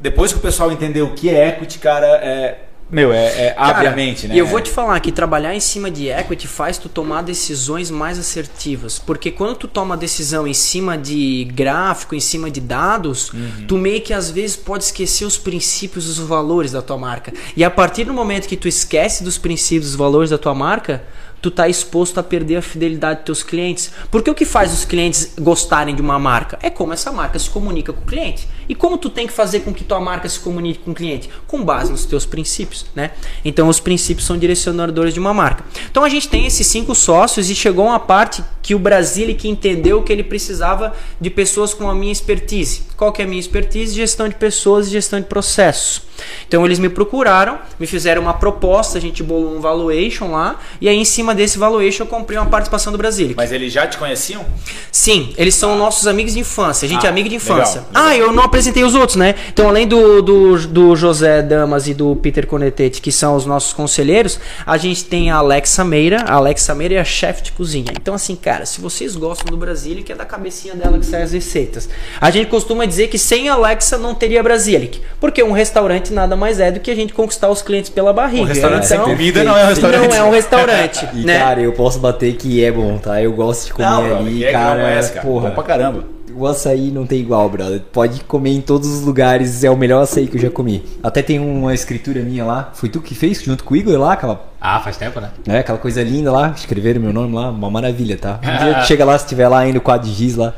depois 0.00 0.32
que 0.32 0.38
o 0.38 0.42
pessoal 0.42 0.72
entender 0.72 1.02
o 1.02 1.12
que 1.12 1.30
é 1.30 1.48
equity, 1.48 1.78
cara, 1.78 2.06
é, 2.06 2.58
meu, 2.90 3.12
é, 3.12 3.26
é 3.26 3.54
abre 3.56 3.86
a 3.86 3.92
mente, 3.92 4.28
né? 4.28 4.34
E 4.34 4.38
eu 4.38 4.46
vou 4.46 4.60
te 4.60 4.70
falar 4.70 5.00
que 5.00 5.10
trabalhar 5.10 5.54
em 5.54 5.60
cima 5.60 5.90
de 5.90 6.08
equity 6.08 6.46
faz 6.46 6.78
tu 6.78 6.88
tomar 6.88 7.22
decisões 7.22 7.90
mais 7.90 8.18
assertivas. 8.18 8.98
Porque 8.98 9.30
quando 9.30 9.56
tu 9.56 9.68
toma 9.68 9.96
decisão 9.96 10.46
em 10.46 10.54
cima 10.54 10.96
de 10.96 11.44
gráfico, 11.52 12.14
em 12.14 12.20
cima 12.20 12.50
de 12.50 12.60
dados, 12.60 13.32
uhum. 13.32 13.66
tu 13.66 13.78
meio 13.78 14.00
que 14.00 14.12
às 14.12 14.30
vezes 14.30 14.56
pode 14.56 14.84
esquecer 14.84 15.24
os 15.24 15.38
princípios 15.38 16.06
e 16.06 16.10
os 16.10 16.18
valores 16.18 16.72
da 16.72 16.82
tua 16.82 16.98
marca. 16.98 17.32
E 17.56 17.64
a 17.64 17.70
partir 17.70 18.04
do 18.04 18.12
momento 18.12 18.46
que 18.46 18.56
tu 18.56 18.68
esquece 18.68 19.24
dos 19.24 19.38
princípios 19.38 19.88
e 19.88 19.90
dos 19.90 19.96
valores 19.96 20.30
da 20.30 20.38
tua 20.38 20.54
marca, 20.54 21.02
tu 21.44 21.50
tá 21.50 21.68
exposto 21.68 22.18
a 22.18 22.22
perder 22.22 22.56
a 22.56 22.62
fidelidade 22.62 23.16
dos 23.16 23.24
teus 23.26 23.42
clientes. 23.42 23.92
Porque 24.10 24.30
o 24.30 24.34
que 24.34 24.46
faz 24.46 24.72
os 24.72 24.86
clientes 24.86 25.34
gostarem 25.38 25.94
de 25.94 26.00
uma 26.00 26.18
marca? 26.18 26.58
É 26.62 26.70
como 26.70 26.94
essa 26.94 27.12
marca 27.12 27.38
se 27.38 27.50
comunica 27.50 27.92
com 27.92 28.00
o 28.00 28.06
cliente. 28.06 28.48
E 28.68 28.74
como 28.74 28.96
tu 28.98 29.10
tem 29.10 29.26
que 29.26 29.32
fazer 29.32 29.60
com 29.60 29.72
que 29.72 29.82
tua 29.84 30.00
marca 30.00 30.28
se 30.28 30.38
comunique 30.40 30.80
com 30.84 30.90
o 30.92 30.94
cliente? 30.94 31.28
Com 31.46 31.64
base 31.64 31.90
nos 31.90 32.04
teus 32.04 32.24
princípios, 32.26 32.86
né? 32.94 33.10
Então 33.44 33.68
os 33.68 33.80
princípios 33.80 34.26
são 34.26 34.36
direcionadores 34.38 35.12
de 35.14 35.20
uma 35.20 35.34
marca. 35.34 35.64
Então 35.90 36.04
a 36.04 36.08
gente 36.08 36.28
tem 36.28 36.46
esses 36.46 36.66
cinco 36.66 36.94
sócios 36.94 37.50
e 37.50 37.54
chegou 37.54 37.86
uma 37.86 38.00
parte 38.00 38.44
que 38.62 38.74
o 38.74 38.78
Brasil 38.78 39.24
que 39.34 39.48
entendeu 39.48 40.02
que 40.02 40.12
ele 40.12 40.22
precisava 40.24 40.92
de 41.20 41.30
pessoas 41.30 41.72
com 41.72 41.88
a 41.88 41.94
minha 41.94 42.12
expertise. 42.12 42.82
Qual 42.96 43.12
que 43.12 43.22
é 43.22 43.24
a 43.24 43.28
minha 43.28 43.40
expertise? 43.40 43.94
Gestão 43.94 44.28
de 44.28 44.34
pessoas 44.34 44.88
e 44.88 44.90
gestão 44.90 45.20
de 45.20 45.26
processos. 45.26 46.02
Então 46.46 46.64
eles 46.64 46.78
me 46.78 46.88
procuraram, 46.88 47.58
me 47.78 47.86
fizeram 47.86 48.22
uma 48.22 48.34
proposta, 48.34 48.98
a 48.98 49.00
gente 49.00 49.22
bolou 49.22 49.56
um 49.56 49.60
valuation 49.60 50.30
lá, 50.30 50.58
e 50.80 50.88
aí 50.88 50.96
em 50.96 51.04
cima 51.04 51.34
desse 51.34 51.58
valuation 51.58 52.04
eu 52.04 52.06
comprei 52.08 52.38
uma 52.38 52.46
participação 52.46 52.92
do 52.92 52.98
Brasil. 52.98 53.34
Mas 53.36 53.50
eles 53.52 53.72
já 53.72 53.86
te 53.86 53.98
conheciam? 53.98 54.44
Sim, 54.92 55.32
eles 55.36 55.54
são 55.54 55.76
nossos 55.76 56.06
amigos 56.06 56.32
de 56.34 56.40
infância. 56.40 56.86
A 56.86 56.88
gente 56.88 57.04
Ah, 57.04 57.08
é 57.08 57.10
amigo 57.10 57.28
de 57.28 57.34
infância. 57.36 57.80
legal, 57.80 57.92
legal. 57.94 58.04
Ah, 58.08 58.16
eu 58.16 58.32
não 58.32 58.44
apresentei 58.54 58.84
os 58.84 58.94
outros, 58.94 59.16
né? 59.16 59.34
Então, 59.52 59.68
além 59.68 59.86
do, 59.86 60.22
do, 60.22 60.56
do 60.68 60.94
José 60.94 61.42
Damas 61.42 61.88
e 61.88 61.94
do 61.94 62.14
Peter 62.14 62.46
Conetete, 62.46 63.02
que 63.02 63.10
são 63.10 63.34
os 63.34 63.44
nossos 63.44 63.72
conselheiros, 63.72 64.38
a 64.64 64.76
gente 64.76 65.04
tem 65.04 65.28
a 65.28 65.36
Alexa 65.36 65.84
Meira. 65.84 66.22
A 66.22 66.34
Alexa 66.34 66.72
Meira 66.72 66.94
é 66.94 67.00
a 67.00 67.04
chefe 67.04 67.42
de 67.42 67.52
cozinha. 67.52 67.92
Então, 68.00 68.14
assim, 68.14 68.36
cara, 68.36 68.64
se 68.64 68.80
vocês 68.80 69.16
gostam 69.16 69.50
do 69.50 69.56
Brasilic, 69.56 70.10
é 70.12 70.14
da 70.14 70.24
cabecinha 70.24 70.76
dela 70.76 71.00
que 71.00 71.04
sai 71.04 71.22
as 71.22 71.32
receitas. 71.32 71.88
A 72.20 72.30
gente 72.30 72.46
costuma 72.48 72.84
dizer 72.84 73.08
que 73.08 73.18
sem 73.18 73.48
a 73.48 73.54
Alexa 73.54 73.98
não 73.98 74.14
teria 74.14 74.40
Brasilic. 74.40 75.00
Porque 75.18 75.42
um 75.42 75.52
restaurante 75.52 76.12
nada 76.12 76.36
mais 76.36 76.60
é 76.60 76.70
do 76.70 76.78
que 76.78 76.92
a 76.92 76.94
gente 76.94 77.12
conquistar 77.12 77.50
os 77.50 77.60
clientes 77.60 77.90
pela 77.90 78.12
barriga. 78.12 78.44
Um 78.44 78.46
restaurante 78.46 78.86
sem 78.86 78.96
então, 78.96 79.10
comida 79.10 79.42
não 79.42 79.58
é 79.58 79.64
um 79.64 79.68
restaurante. 79.68 80.08
Não 80.08 80.16
é 80.16 80.22
um 80.22 80.30
restaurante, 80.30 81.08
E, 81.14 81.24
né? 81.24 81.38
cara, 81.38 81.60
eu 81.60 81.72
posso 81.72 81.98
bater 81.98 82.36
que 82.36 82.62
é 82.62 82.70
bom, 82.70 82.98
tá? 82.98 83.20
Eu 83.20 83.32
gosto 83.32 83.66
de 83.66 83.72
comer 83.72 83.88
Não, 83.88 84.18
ali, 84.18 84.44
é 84.44 84.52
cara. 84.52 84.74
não 84.74 84.84
conhece, 84.84 85.12
cara. 85.12 85.26
Porra, 85.26 85.48
Bom 85.48 85.54
pra 85.54 85.64
caramba. 85.64 86.13
O 86.36 86.46
açaí 86.46 86.90
não 86.90 87.06
tem 87.06 87.20
igual, 87.20 87.48
brother. 87.48 87.80
Pode 87.92 88.22
comer 88.24 88.50
em 88.50 88.60
todos 88.60 88.88
os 88.88 89.02
lugares, 89.02 89.64
é 89.64 89.70
o 89.70 89.76
melhor 89.76 90.02
açaí 90.02 90.26
que 90.26 90.36
eu 90.36 90.40
já 90.40 90.50
comi. 90.50 90.82
Até 91.02 91.22
tem 91.22 91.38
uma 91.38 91.74
escritura 91.74 92.22
minha 92.22 92.44
lá, 92.44 92.70
foi 92.74 92.88
tu 92.88 93.00
que 93.00 93.14
fez 93.14 93.42
junto 93.42 93.64
com 93.64 93.74
o 93.74 93.76
Igor 93.76 93.98
lá, 93.98 94.12
aquela, 94.12 94.53
Ah, 94.66 94.80
faz 94.80 94.96
tempo, 94.96 95.20
né? 95.20 95.28
é, 95.46 95.58
aquela 95.58 95.76
coisa 95.76 96.02
linda 96.02 96.32
lá, 96.32 96.54
escreveram 96.56 96.98
meu 96.98 97.12
nome 97.12 97.34
lá, 97.34 97.50
uma 97.50 97.70
maravilha, 97.70 98.16
tá? 98.16 98.40
Um 98.42 98.64
dia 98.64 98.74
que 98.80 98.86
chega 98.88 99.04
lá, 99.04 99.18
se 99.18 99.26
tiver 99.26 99.46
lá 99.46 99.58
ainda 99.58 99.76
o 99.76 99.80
quadro 99.82 100.08
de 100.08 100.14
giz 100.14 100.36
lá, 100.36 100.54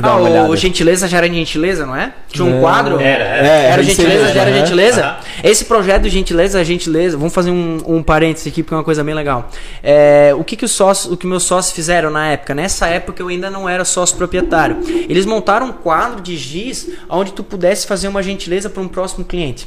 dá 0.00 0.10
Ah, 0.10 0.16
uma 0.16 0.20
o 0.20 0.30
olhada. 0.30 0.56
Gentileza 0.56 1.08
já 1.08 1.18
era 1.18 1.26
gentileza, 1.26 1.84
não 1.84 1.96
é? 1.96 2.12
Tinha 2.28 2.44
um 2.44 2.52
Não. 2.52 2.60
quadro? 2.60 3.00
Era, 3.00 3.24
era. 3.24 3.46
É, 3.48 3.64
Era 3.72 3.82
o 3.82 3.84
Gentileza, 3.84 4.14
mesmo, 4.22 4.34
já 4.34 4.40
era 4.42 4.50
aham. 4.52 4.58
Gentileza? 4.60 5.04
Aham. 5.04 5.16
Esse 5.42 5.64
projeto 5.64 6.02
de 6.04 6.10
Gentileza, 6.10 6.64
Gentileza, 6.64 7.16
vamos 7.16 7.34
fazer 7.34 7.50
um, 7.50 7.78
um 7.84 8.00
parênteses 8.00 8.46
aqui 8.46 8.62
porque 8.62 8.74
é 8.74 8.76
uma 8.76 8.84
coisa 8.84 9.02
bem 9.02 9.12
legal. 9.14 9.50
É, 9.82 10.32
o 10.38 10.44
que, 10.44 10.54
que 10.54 10.64
os 10.64 10.70
sócios, 10.70 11.12
o 11.12 11.16
que 11.16 11.26
meus 11.26 11.42
sócios 11.42 11.74
fizeram 11.74 12.10
na 12.10 12.28
época? 12.28 12.54
Nessa 12.54 12.86
época 12.86 13.20
eu 13.20 13.26
ainda 13.26 13.50
não 13.50 13.68
era 13.68 13.84
sócio 13.84 14.16
proprietário. 14.16 14.76
Eles 15.08 15.26
montaram 15.26 15.66
um 15.66 15.72
quadro 15.72 16.20
de 16.20 16.36
giz 16.36 16.88
onde 17.10 17.32
tu 17.32 17.42
pudesse 17.42 17.88
fazer 17.88 18.06
uma 18.06 18.22
gentileza 18.22 18.70
para 18.70 18.80
um 18.82 18.86
próximo 18.88 19.24
cliente. 19.24 19.66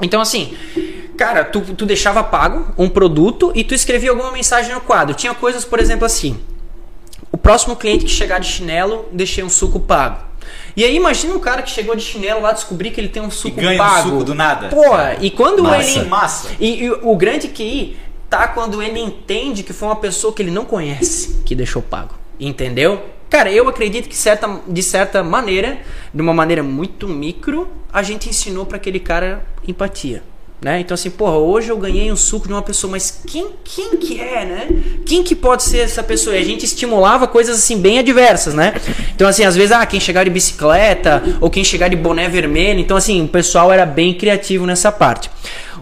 Então, 0.00 0.20
assim, 0.20 0.56
cara, 1.16 1.44
tu, 1.44 1.60
tu 1.60 1.86
deixava 1.86 2.22
pago 2.24 2.66
um 2.76 2.88
produto 2.88 3.52
e 3.54 3.62
tu 3.62 3.74
escrevia 3.74 4.10
alguma 4.10 4.32
mensagem 4.32 4.74
no 4.74 4.80
quadro. 4.80 5.14
Tinha 5.14 5.34
coisas, 5.34 5.64
por 5.64 5.78
exemplo, 5.78 6.04
assim: 6.04 6.38
o 7.30 7.36
próximo 7.36 7.76
cliente 7.76 8.04
que 8.04 8.10
chegar 8.10 8.38
de 8.40 8.46
chinelo, 8.46 9.08
deixei 9.12 9.44
um 9.44 9.48
suco 9.50 9.78
pago. 9.80 10.18
E 10.76 10.84
aí, 10.84 10.96
imagina 10.96 11.34
um 11.34 11.38
cara 11.38 11.62
que 11.62 11.70
chegou 11.70 11.94
de 11.94 12.02
chinelo 12.02 12.42
lá 12.42 12.52
descobrir 12.52 12.90
que 12.90 13.00
ele 13.00 13.08
tem 13.08 13.22
um 13.22 13.28
E 13.28 13.30
suco 13.30 13.60
ganha 13.60 13.78
pago. 13.78 14.08
um 14.08 14.10
suco 14.12 14.24
do 14.24 14.34
nada. 14.34 14.68
Pô, 14.68 14.82
e 15.20 15.30
quando 15.30 15.62
Massa. 15.62 15.98
ele. 16.00 16.08
Massa. 16.08 16.48
E, 16.58 16.84
e 16.84 16.90
o 16.90 17.16
grande 17.16 17.48
QI 17.48 17.96
tá 18.28 18.48
quando 18.48 18.82
ele 18.82 18.98
entende 18.98 19.62
que 19.62 19.72
foi 19.72 19.88
uma 19.88 19.96
pessoa 19.96 20.32
que 20.32 20.42
ele 20.42 20.50
não 20.50 20.64
conhece 20.64 21.40
que 21.44 21.54
deixou 21.54 21.80
pago. 21.80 22.14
Entendeu? 22.38 23.00
Cara, 23.34 23.50
eu 23.50 23.68
acredito 23.68 24.08
que 24.08 24.14
certa, 24.14 24.60
de 24.64 24.80
certa 24.80 25.20
maneira, 25.20 25.78
de 26.14 26.22
uma 26.22 26.32
maneira 26.32 26.62
muito 26.62 27.08
micro, 27.08 27.66
a 27.92 28.00
gente 28.00 28.28
ensinou 28.28 28.64
para 28.64 28.76
aquele 28.76 29.00
cara 29.00 29.44
empatia. 29.66 30.22
Né? 30.62 30.78
Então 30.78 30.94
assim, 30.94 31.10
porra, 31.10 31.36
hoje 31.36 31.68
eu 31.68 31.76
ganhei 31.76 32.12
um 32.12 32.16
suco 32.16 32.46
de 32.46 32.52
uma 32.52 32.62
pessoa, 32.62 32.92
mas 32.92 33.22
quem, 33.26 33.48
quem 33.64 33.96
que 33.96 34.20
é, 34.20 34.44
né? 34.44 34.68
Quem 35.04 35.24
que 35.24 35.34
pode 35.34 35.64
ser 35.64 35.78
essa 35.78 36.00
pessoa? 36.00 36.36
E 36.36 36.38
a 36.38 36.44
gente 36.44 36.64
estimulava 36.64 37.26
coisas 37.26 37.58
assim 37.58 37.80
bem 37.80 37.98
adversas, 37.98 38.54
né? 38.54 38.72
Então 39.16 39.26
assim, 39.26 39.42
às 39.42 39.56
vezes, 39.56 39.72
ah, 39.72 39.84
quem 39.84 39.98
chegar 39.98 40.22
de 40.22 40.30
bicicleta 40.30 41.20
ou 41.40 41.50
quem 41.50 41.64
chegar 41.64 41.88
de 41.88 41.96
boné 41.96 42.28
vermelho. 42.28 42.78
Então 42.78 42.96
assim, 42.96 43.24
o 43.24 43.26
pessoal 43.26 43.72
era 43.72 43.84
bem 43.84 44.14
criativo 44.14 44.64
nessa 44.64 44.92
parte. 44.92 45.28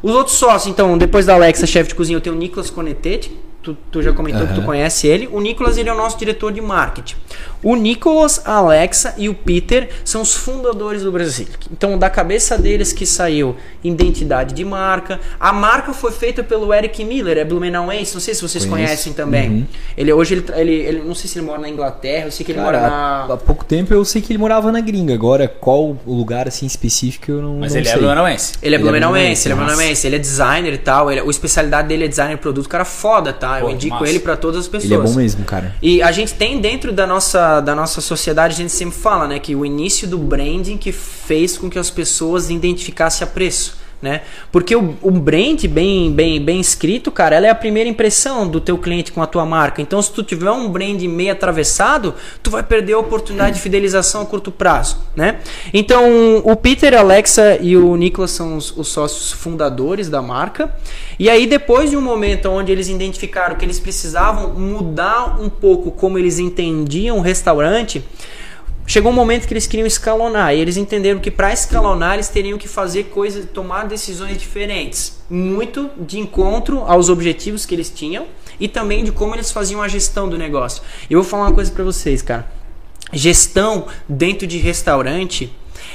Os 0.03 0.15
outros 0.15 0.39
sócios, 0.39 0.73
então, 0.73 0.97
depois 0.97 1.27
da 1.27 1.35
Alexa, 1.35 1.67
chefe 1.67 1.91
de 1.91 1.95
cozinha, 1.97 2.17
eu 2.17 2.23
tenho 2.23 2.35
o 2.35 2.39
Nicolas 2.39 2.71
Conetete. 2.71 3.31
Tu, 3.63 3.77
tu 3.93 4.03
já 4.03 4.13
comentou 4.13 4.45
que 4.45 4.55
tu 4.55 4.63
conhece 4.63 5.07
ele. 5.07 5.29
O 5.31 5.41
Nicolas 5.41 5.79
ele 5.79 5.89
é 5.89 5.93
o 5.93 5.97
nosso 5.97 6.19
diretor 6.19 6.53
de 6.53 6.61
marketing. 6.61 7.15
O 7.63 7.77
Nicolas, 7.77 8.41
a 8.45 8.55
Alexa 8.55 9.15
e 9.17 9.29
o 9.29 9.35
Peter 9.35 9.89
são 10.05 10.23
os 10.23 10.35
fundadores 10.35 11.03
do 11.03 11.13
Brasil. 11.13 11.47
Então, 11.71 11.99
da 11.99 12.11
cabeça 12.11 12.59
deles 12.59 12.93
que 12.93 13.07
saiu 13.07 13.57
identidade 13.83 14.55
de 14.55 14.65
marca. 14.65 15.21
A 15.39 15.53
marca 15.53 15.93
foi 15.93 16.13
feita 16.13 16.43
pelo 16.43 16.73
Eric 16.73 17.05
Miller, 17.05 17.39
é 17.39 17.45
Blumenauense. 17.45 18.15
Não 18.15 18.21
sei 18.21 18.35
se 18.35 18.43
vocês 18.43 18.65
Conheço. 18.65 18.87
conhecem 18.89 19.13
também. 19.13 19.69
Ele 19.97 20.13
hoje 20.13 20.35
ele, 20.35 20.45
ele, 20.55 20.73
ele 20.73 21.03
não 21.03 21.15
sei 21.15 21.29
se 21.29 21.39
ele 21.39 21.47
mora 21.47 21.61
na 21.61 21.69
Inglaterra, 21.69 22.27
eu 22.27 22.31
sei 22.33 22.45
que 22.45 22.53
ele 22.53 22.59
Cara, 22.61 22.79
mora 22.81 22.87
há, 22.87 23.29
na 23.29 23.35
há 23.35 23.37
pouco 23.37 23.65
tempo 23.65 23.93
eu 23.93 24.05
sei 24.05 24.21
que 24.23 24.33
ele 24.33 24.39
morava 24.39 24.71
na 24.73 24.81
gringa, 24.81 25.15
agora 25.15 25.47
qual 25.49 25.97
o 26.07 26.15
lugar 26.15 26.47
assim 26.49 26.67
específico 26.67 27.31
eu 27.31 27.43
não, 27.43 27.57
Mas 27.59 27.73
não 27.73 27.81
ele 27.81 27.89
é 27.89 27.91
sei. 27.91 27.99
blumenauense. 28.01 28.53
Ele 28.63 28.65
é 28.65 28.69
Ele 28.69 28.75
é 28.75 28.79
blumenauense, 28.79 29.47
ele 29.49 29.53
é 29.53 29.57
blumenauense, 29.57 29.73
blumenauense, 29.77 30.07
ele 30.07 30.17
é 30.17 30.19
designer 30.19 30.73
e 30.75 30.79
tal. 30.79 31.11
Ele, 31.11 31.21
a 31.21 31.25
especialidade 31.25 31.89
dele 31.89 32.05
é 32.05 32.09
designer 32.09 32.37
de 32.37 32.41
produto, 32.43 32.69
cara 32.69 32.85
foda, 32.85 33.33
tá? 33.33 33.59
Eu 33.61 33.67
Pô, 33.67 33.71
indico 33.71 33.95
massa. 33.97 34.09
ele 34.09 34.19
pra 34.21 34.37
todas 34.37 34.61
as 34.61 34.69
pessoas. 34.69 34.85
Ele 34.91 34.95
é 34.95 34.99
bom 35.05 35.13
mesmo, 35.15 35.45
cara. 35.45 35.75
E 35.83 36.03
a 36.03 36.13
gente 36.13 36.35
tem 36.35 36.61
dentro 36.61 36.93
da 36.93 37.07
nossa, 37.07 37.32
da 37.33 37.75
nossa 37.75 38.01
sociedade, 38.01 38.55
a 38.55 38.57
gente 38.57 38.73
sempre 38.73 38.99
fala, 38.99 39.27
né, 39.27 39.39
que 39.39 39.55
o 39.55 39.65
início 39.65 40.07
do 40.07 40.19
branding 40.19 40.77
que 40.77 40.93
fez 40.93 41.57
com 41.57 41.69
que 41.71 41.79
as 41.79 41.91
pessoas 41.91 42.51
identificassem 42.51 43.27
a 43.27 43.31
preço. 43.31 43.82
Né? 44.03 44.23
Porque 44.51 44.75
o, 44.75 44.97
o 45.01 45.13
brand 45.13 45.65
bem, 45.67 46.11
bem, 46.11 46.45
bem 46.45 46.61
escrito, 46.61 47.13
cara, 47.13 47.37
ela 47.37 47.47
é 47.47 47.51
a 47.51 47.55
primeira 47.55 47.89
impressão 47.89 48.49
do 48.49 48.61
teu 48.61 48.77
cliente 48.77 49.13
com 49.13 49.23
a 49.23 49.29
tua 49.29 49.47
marca. 49.47 49.81
Então, 49.81 50.03
se 50.03 50.11
tu 50.11 50.25
tiver 50.25 50.51
um 50.51 50.69
brand 50.69 51.01
meio 51.03 51.31
atravessado, 51.31 52.13
tu 52.43 52.51
vai 52.51 52.65
perder 52.65 52.95
a 52.95 52.99
oportunidade 52.99 53.55
de 53.55 53.63
fidelização 53.63 54.23
a 54.23 54.27
curto 54.27 54.51
prazo, 54.51 54.99
né? 55.15 55.39
Então, 55.73 56.43
o 56.43 56.57
Peter, 56.57 56.95
a 56.95 56.99
Alexa 56.99 57.59
e 57.61 57.77
o 57.77 57.95
Nicolas 57.95 58.33
são 58.33 58.57
os, 58.57 58.77
os 58.77 58.89
sócios 58.89 59.31
fundadores 59.31 60.09
da 60.09 60.21
marca. 60.21 60.75
E 61.17 61.31
aí, 61.31 61.47
depois 61.47 61.91
de 61.91 61.97
um 61.97 62.03
momento 62.03 62.47
onde 62.47 62.73
eles 62.73 62.89
identificaram 62.89 63.55
que 63.55 63.65
eles 63.65 63.79
precisavam 63.79 64.53
mudar 64.55 65.41
um 65.41 65.49
pouco 65.49 65.93
como 65.93 66.19
eles 66.19 66.41
entendiam 66.41 67.19
o 67.19 67.21
restaurante, 67.21 68.03
chegou 68.87 69.13
um 69.13 69.15
momento 69.15 69.47
que 69.47 69.53
eles 69.53 69.67
queriam 69.67 69.87
escalonar. 69.87 70.55
E 70.55 70.61
eles 70.61 70.77
entenderam 70.77 71.21
que 71.21 71.31
para 71.31 71.53
escalonar 71.53 72.15
eles 72.15 72.29
teriam 72.29 72.59
que 72.59 72.69
fazer 72.69 73.05
coisas, 73.05 73.47
tomar 73.53 73.87
decisões 73.87 74.39
diferentes, 74.39 75.23
muito 75.29 75.91
de 75.99 76.19
encontro 76.19 76.81
aos 76.81 77.09
objetivos 77.09 77.65
que 77.65 77.75
eles 77.75 77.91
tinham 77.91 78.27
e 78.59 78.69
também 78.69 79.05
de 79.05 79.13
como 79.13 79.35
eles 79.35 79.51
faziam 79.51 79.83
a 79.83 79.89
gestão 79.89 80.29
do 80.29 80.39
negócio. 80.39 80.83
Eu 81.09 81.21
vou 81.21 81.29
falar 81.29 81.45
uma 81.45 81.55
coisa 81.55 81.71
para 81.71 81.85
vocês, 81.85 82.23
cara. 82.23 82.51
Gestão 83.13 83.87
dentro 84.09 84.47
de 84.47 84.59
restaurante, 84.59 85.53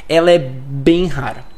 ela 0.08 0.32
é 0.32 0.38
bem 0.38 1.08
rara. 1.08 1.57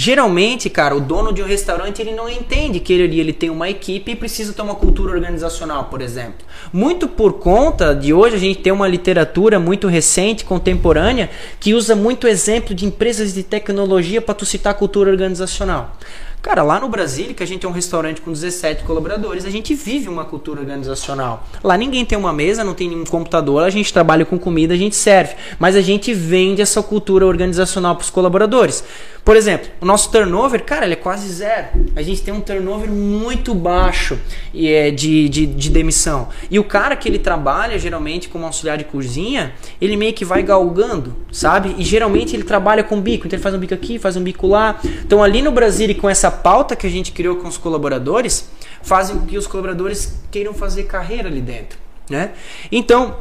Geralmente, 0.00 0.70
cara, 0.70 0.94
o 0.94 1.00
dono 1.00 1.32
de 1.32 1.42
um 1.42 1.44
restaurante 1.44 2.00
ele 2.00 2.12
não 2.12 2.28
entende 2.28 2.78
que 2.78 2.92
ele, 2.92 3.18
ele 3.18 3.32
tem 3.32 3.50
uma 3.50 3.68
equipe 3.68 4.12
e 4.12 4.14
precisa 4.14 4.52
ter 4.52 4.62
uma 4.62 4.76
cultura 4.76 5.12
organizacional, 5.12 5.86
por 5.86 6.00
exemplo. 6.00 6.46
Muito 6.72 7.08
por 7.08 7.40
conta 7.40 7.92
de 7.96 8.14
hoje 8.14 8.36
a 8.36 8.38
gente 8.38 8.60
tem 8.60 8.72
uma 8.72 8.86
literatura 8.86 9.58
muito 9.58 9.88
recente, 9.88 10.44
contemporânea, 10.44 11.28
que 11.58 11.74
usa 11.74 11.96
muito 11.96 12.28
exemplo 12.28 12.76
de 12.76 12.86
empresas 12.86 13.34
de 13.34 13.42
tecnologia 13.42 14.22
para 14.22 14.36
tu 14.36 14.46
citar 14.46 14.72
cultura 14.74 15.10
organizacional. 15.10 15.96
Cara, 16.40 16.62
lá 16.62 16.78
no 16.78 16.88
Brasil, 16.88 17.34
que 17.34 17.42
a 17.42 17.46
gente 17.46 17.66
é 17.66 17.68
um 17.68 17.72
restaurante 17.72 18.20
com 18.20 18.32
17 18.32 18.84
colaboradores, 18.84 19.44
a 19.44 19.50
gente 19.50 19.74
vive 19.74 20.08
uma 20.08 20.24
cultura 20.24 20.60
organizacional. 20.60 21.46
Lá 21.64 21.76
ninguém 21.76 22.04
tem 22.04 22.16
uma 22.16 22.32
mesa, 22.32 22.62
não 22.62 22.74
tem 22.74 22.88
nenhum 22.88 23.04
computador, 23.04 23.64
a 23.64 23.70
gente 23.70 23.92
trabalha 23.92 24.24
com 24.24 24.38
comida, 24.38 24.72
a 24.74 24.76
gente 24.76 24.94
serve. 24.94 25.34
Mas 25.58 25.74
a 25.74 25.80
gente 25.80 26.14
vende 26.14 26.62
essa 26.62 26.80
cultura 26.80 27.26
organizacional 27.26 27.96
para 27.96 28.04
os 28.04 28.10
colaboradores. 28.10 28.84
Por 29.24 29.36
exemplo, 29.36 29.68
o 29.80 29.84
nosso 29.84 30.10
turnover, 30.10 30.64
cara, 30.64 30.86
ele 30.86 30.94
é 30.94 30.96
quase 30.96 31.28
zero. 31.28 31.66
A 31.94 32.00
gente 32.00 32.22
tem 32.22 32.32
um 32.32 32.40
turnover 32.40 32.88
muito 32.88 33.54
baixo 33.54 34.18
e 34.54 34.72
é 34.72 34.90
de, 34.90 35.28
de, 35.28 35.44
de 35.44 35.68
demissão. 35.68 36.28
E 36.50 36.58
o 36.58 36.64
cara 36.64 36.96
que 36.96 37.06
ele 37.06 37.18
trabalha, 37.18 37.78
geralmente, 37.78 38.28
como 38.28 38.46
auxiliar 38.46 38.78
de 38.78 38.84
cozinha, 38.84 39.52
ele 39.80 39.98
meio 39.98 40.14
que 40.14 40.24
vai 40.24 40.42
galgando, 40.42 41.14
sabe? 41.30 41.74
E 41.76 41.82
geralmente 41.82 42.34
ele 42.34 42.44
trabalha 42.44 42.82
com 42.82 42.98
bico. 43.00 43.26
Então 43.26 43.36
ele 43.36 43.42
faz 43.42 43.54
um 43.54 43.58
bico 43.58 43.74
aqui, 43.74 43.98
faz 43.98 44.16
um 44.16 44.22
bico 44.22 44.46
lá. 44.46 44.80
Então 45.04 45.22
ali 45.22 45.42
no 45.42 45.52
Brasil, 45.52 45.94
com 45.96 46.08
essa 46.08 46.27
pauta 46.30 46.76
que 46.76 46.86
a 46.86 46.90
gente 46.90 47.12
criou 47.12 47.36
com 47.36 47.48
os 47.48 47.56
colaboradores, 47.56 48.48
fazem 48.82 49.18
com 49.18 49.26
que 49.26 49.36
os 49.36 49.46
colaboradores 49.46 50.20
queiram 50.30 50.54
fazer 50.54 50.84
carreira 50.84 51.28
ali 51.28 51.40
dentro, 51.40 51.78
né? 52.08 52.32
Então, 52.70 53.16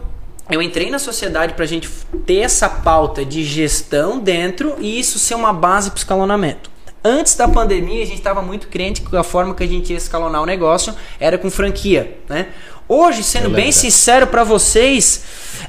eu 0.49 0.61
entrei 0.61 0.89
na 0.89 0.97
sociedade 0.97 1.53
para 1.53 1.65
a 1.65 1.67
gente 1.67 1.89
ter 2.25 2.37
essa 2.37 2.69
pauta 2.69 3.25
de 3.25 3.43
gestão 3.43 4.17
dentro 4.17 4.75
e 4.79 4.99
isso 4.99 5.19
ser 5.19 5.35
uma 5.35 5.51
base 5.51 5.89
para 5.91 5.97
escalonamento. 5.97 6.71
Antes 7.03 7.35
da 7.35 7.47
pandemia, 7.47 8.01
a 8.01 8.05
gente 8.05 8.17
estava 8.17 8.41
muito 8.41 8.67
crente 8.67 9.01
que 9.01 9.15
a 9.15 9.23
forma 9.23 9.53
que 9.53 9.63
a 9.63 9.67
gente 9.67 9.91
ia 9.91 9.97
escalonar 9.97 10.41
o 10.41 10.45
negócio 10.45 10.93
era 11.19 11.37
com 11.37 11.49
franquia, 11.49 12.17
né? 12.27 12.47
Hoje, 12.89 13.21
sendo 13.21 13.49
bem 13.49 13.69
sincero 13.69 14.27
pra 14.27 14.45
vocês, 14.45 15.21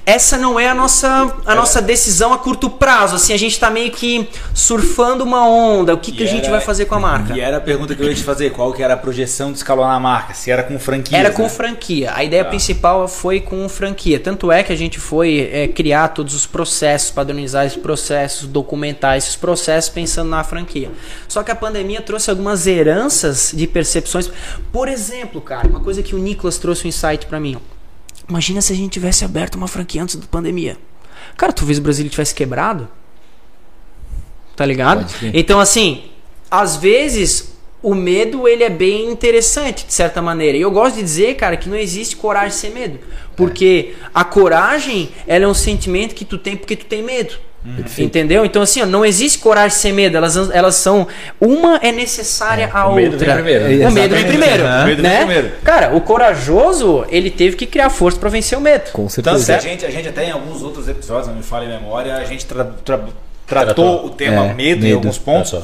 essa 0.07 0.38
não 0.38 0.59
é 0.59 0.68
a 0.68 0.74
nossa, 0.74 1.35
a 1.44 1.54
nossa 1.54 1.83
decisão 1.83 2.33
a 2.33 2.38
curto 2.38 2.70
prazo. 2.70 3.16
Assim, 3.16 3.33
a 3.33 3.37
gente 3.37 3.59
tá 3.59 3.68
meio 3.70 3.90
que 3.90 4.28
surfando 4.54 5.24
uma 5.24 5.46
onda. 5.46 5.94
O 5.94 5.98
que, 5.98 6.12
que 6.12 6.22
a 6.22 6.26
gente 6.26 6.48
vai 6.48 6.61
fazer 6.61 6.85
com 6.85 6.94
a 6.94 7.00
marca? 7.00 7.35
E 7.37 7.40
era 7.40 7.57
a 7.57 7.61
pergunta 7.61 7.94
que 7.94 8.02
eu 8.02 8.09
ia 8.09 8.14
te 8.14 8.22
fazer, 8.22 8.50
qual 8.50 8.72
que 8.72 8.83
era 8.83 8.94
a 8.94 8.96
projeção 8.96 9.50
de 9.50 9.59
escalonar 9.59 9.96
a 9.96 10.00
marca? 10.00 10.33
Se 10.33 10.50
era 10.50 10.62
com 10.62 10.78
franquia. 10.78 11.18
Era 11.18 11.31
com 11.31 11.48
franquia. 11.48 12.12
A 12.14 12.22
ideia 12.22 12.44
principal 12.44 13.09
foi 13.09 13.40
com 13.40 13.68
franquia. 13.68 14.20
Tanto 14.20 14.52
é 14.52 14.62
que 14.62 14.72
a 14.72 14.76
gente 14.76 15.00
foi 15.00 15.50
é, 15.52 15.68
criar 15.68 16.09
todos 16.09 16.35
os 16.35 16.46
processos, 16.46 17.11
padronizar 17.11 17.66
esses 17.66 17.78
processos, 17.78 18.46
documentar 18.46 19.16
esses 19.16 19.37
processos 19.37 19.90
pensando 19.90 20.31
na 20.31 20.44
franquia. 20.44 20.90
Só 21.26 21.42
que 21.42 21.50
a 21.50 21.57
pandemia 21.57 22.00
trouxe 22.00 22.31
algumas 22.31 22.66
heranças 22.66 23.52
de 23.54 23.66
percepções. 23.66 24.31
Por 24.72 24.88
exemplo, 24.88 25.40
cara, 25.40 25.68
uma 25.68 25.81
coisa 25.81 26.02
que 26.02 26.14
o 26.14 26.18
Nicolas 26.18 26.59
trouxe 26.59 26.87
um 26.87 26.88
insight 26.88 27.08
pra 27.16 27.40
mim. 27.40 27.57
Imagina 28.29 28.61
se 28.61 28.73
a 28.73 28.77
gente 28.77 28.92
tivesse 28.92 29.25
aberto 29.25 29.55
uma 29.55 29.66
franquia 29.66 30.03
antes 30.03 30.16
da 30.16 30.27
pandemia. 30.27 30.77
Cara, 31.37 31.53
talvez 31.53 31.79
o 31.79 31.83
Brasil 31.83 32.09
tivesse 32.09 32.35
quebrado. 32.35 32.88
Tá 34.55 34.66
ligado? 34.66 35.07
Então, 35.33 35.61
assim, 35.61 36.11
às 36.51 36.77
vezes 36.77 37.55
o 37.83 37.94
medo 37.94 38.49
ele 38.49 38.64
é 38.64 38.71
bem 38.71 39.11
interessante, 39.11 39.87
de 39.87 39.92
certa 39.92 40.21
maneira. 40.21 40.59
E 40.59 40.61
eu 40.61 40.71
gosto 40.71 40.97
de 40.97 41.03
dizer, 41.03 41.37
cara, 41.37 41.57
que 41.57 41.68
não 41.68 41.77
existe 41.77 42.16
coragem 42.16 42.51
sem 42.51 42.71
medo. 42.71 42.99
Porque 43.37 43.94
a 44.12 44.25
coragem, 44.25 45.11
ela 45.27 45.44
é 45.44 45.49
um 45.49 45.55
sentimento 45.55 46.14
que 46.14 46.25
tu 46.25 46.37
tem 46.37 46.57
porque 46.57 46.77
tu 46.77 46.87
tem 46.87 47.03
medo. 47.03 47.38
Entendeu? 47.99 48.44
Então, 48.44 48.62
assim, 48.62 48.81
ó, 48.83 48.87
não 48.87 49.05
existe 49.05 49.38
coragem 49.40 49.77
sem 49.77 49.92
medo. 49.92 50.16
Elas, 50.16 50.37
elas 50.51 50.75
são. 50.77 51.07
Uma 51.40 51.77
é 51.83 51.92
necessária 51.92 52.71
à 52.73 52.88
o 52.88 52.94
medo 52.94 53.12
outra. 53.12 53.35
vem 53.35 53.44
primeiro. 53.44 53.88
O 53.88 53.92
medo 53.92 54.14
vem 54.14 54.25
primeiro. 54.27 54.64
O 54.64 54.85
medo 54.87 55.03
vem 55.03 55.11
né? 55.11 55.16
primeiro. 55.18 55.53
Cara, 55.64 55.94
o 55.94 56.01
corajoso, 56.01 57.05
ele 57.11 57.31
teve 57.31 57.57
que 57.57 57.66
criar 57.66 57.90
força 57.90 58.18
pra 58.18 58.29
vencer 58.31 58.57
o 58.57 58.61
medo. 58.61 58.90
Com 58.92 59.07
Tanto 59.07 59.23
que 59.23 59.29
a 59.31 59.38
certeza. 59.38 59.68
gente, 59.68 59.85
a 59.85 59.90
gente 59.90 60.09
até 60.09 60.25
em 60.27 60.31
alguns 60.31 60.62
outros 60.62 60.88
episódios, 60.88 61.27
não 61.29 61.35
me 61.35 61.42
falha 61.42 61.66
a 61.66 61.79
memória, 61.81 62.14
a 62.16 62.25
gente 62.25 62.47
tra- 62.47 62.64
tra- 62.85 63.01
tratou 63.47 63.75
Tratou. 63.75 64.07
o 64.07 64.11
tema 64.11 64.47
É, 64.47 64.55
medo, 64.55 64.81
em 64.85 64.88
medo. 64.88 64.97
alguns 64.99 65.18
pontos. 65.18 65.55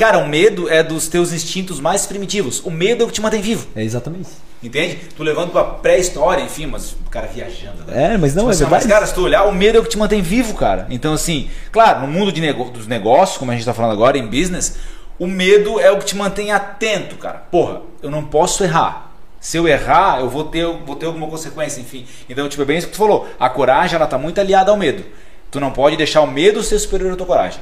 Cara, 0.00 0.16
o 0.18 0.26
medo 0.26 0.66
é 0.66 0.82
dos 0.82 1.08
teus 1.08 1.30
instintos 1.30 1.78
mais 1.78 2.06
primitivos. 2.06 2.60
O 2.64 2.70
medo 2.70 3.02
é 3.02 3.04
o 3.04 3.08
que 3.08 3.12
te 3.12 3.20
mantém 3.20 3.42
vivo. 3.42 3.66
É 3.76 3.84
exatamente. 3.84 4.30
Entende? 4.62 4.98
Tu 5.14 5.22
levando 5.22 5.50
pra 5.52 5.62
pré-história, 5.62 6.42
enfim, 6.42 6.64
mas 6.64 6.92
o 6.92 7.10
cara 7.10 7.26
viajando. 7.26 7.84
né? 7.86 8.14
É, 8.14 8.16
mas 8.16 8.34
não, 8.34 8.44
Tipo 8.44 8.48
é 8.48 8.50
assim, 8.52 8.60
verdade. 8.64 8.84
Mas, 8.84 8.92
cara, 8.92 9.06
se 9.06 9.12
tu 9.14 9.22
olhar, 9.22 9.44
o 9.44 9.52
medo 9.52 9.76
é 9.76 9.80
o 9.80 9.82
que 9.84 9.90
te 9.90 9.98
mantém 9.98 10.22
vivo, 10.22 10.54
cara. 10.54 10.86
Então, 10.88 11.12
assim, 11.12 11.50
claro, 11.70 12.00
no 12.00 12.06
mundo 12.06 12.32
de 12.32 12.40
nego- 12.40 12.70
dos 12.70 12.86
negócios, 12.86 13.36
como 13.36 13.50
a 13.50 13.54
gente 13.54 13.66
tá 13.66 13.74
falando 13.74 13.92
agora, 13.92 14.16
em 14.16 14.26
business, 14.26 14.76
o 15.18 15.26
medo 15.26 15.78
é 15.78 15.90
o 15.90 15.98
que 15.98 16.06
te 16.06 16.16
mantém 16.16 16.50
atento, 16.50 17.16
cara. 17.16 17.36
Porra, 17.50 17.82
eu 18.02 18.10
não 18.10 18.24
posso 18.24 18.64
errar. 18.64 19.12
Se 19.38 19.58
eu 19.58 19.68
errar, 19.68 20.20
eu 20.20 20.30
vou 20.30 20.44
ter, 20.44 20.64
vou 20.66 20.96
ter 20.96 21.04
alguma 21.04 21.26
consequência, 21.26 21.78
enfim. 21.78 22.06
Então, 22.26 22.48
tipo, 22.48 22.62
é 22.62 22.64
bem 22.64 22.78
isso 22.78 22.86
que 22.86 22.94
tu 22.94 22.98
falou. 22.98 23.28
A 23.38 23.50
coragem, 23.50 23.96
ela 23.96 24.06
tá 24.06 24.16
muito 24.16 24.40
aliada 24.40 24.70
ao 24.70 24.78
medo. 24.78 25.04
Tu 25.50 25.60
não 25.60 25.70
pode 25.70 25.96
deixar 25.98 26.22
o 26.22 26.26
medo 26.26 26.62
ser 26.62 26.78
superior 26.78 27.12
à 27.12 27.16
tua 27.16 27.26
coragem. 27.26 27.60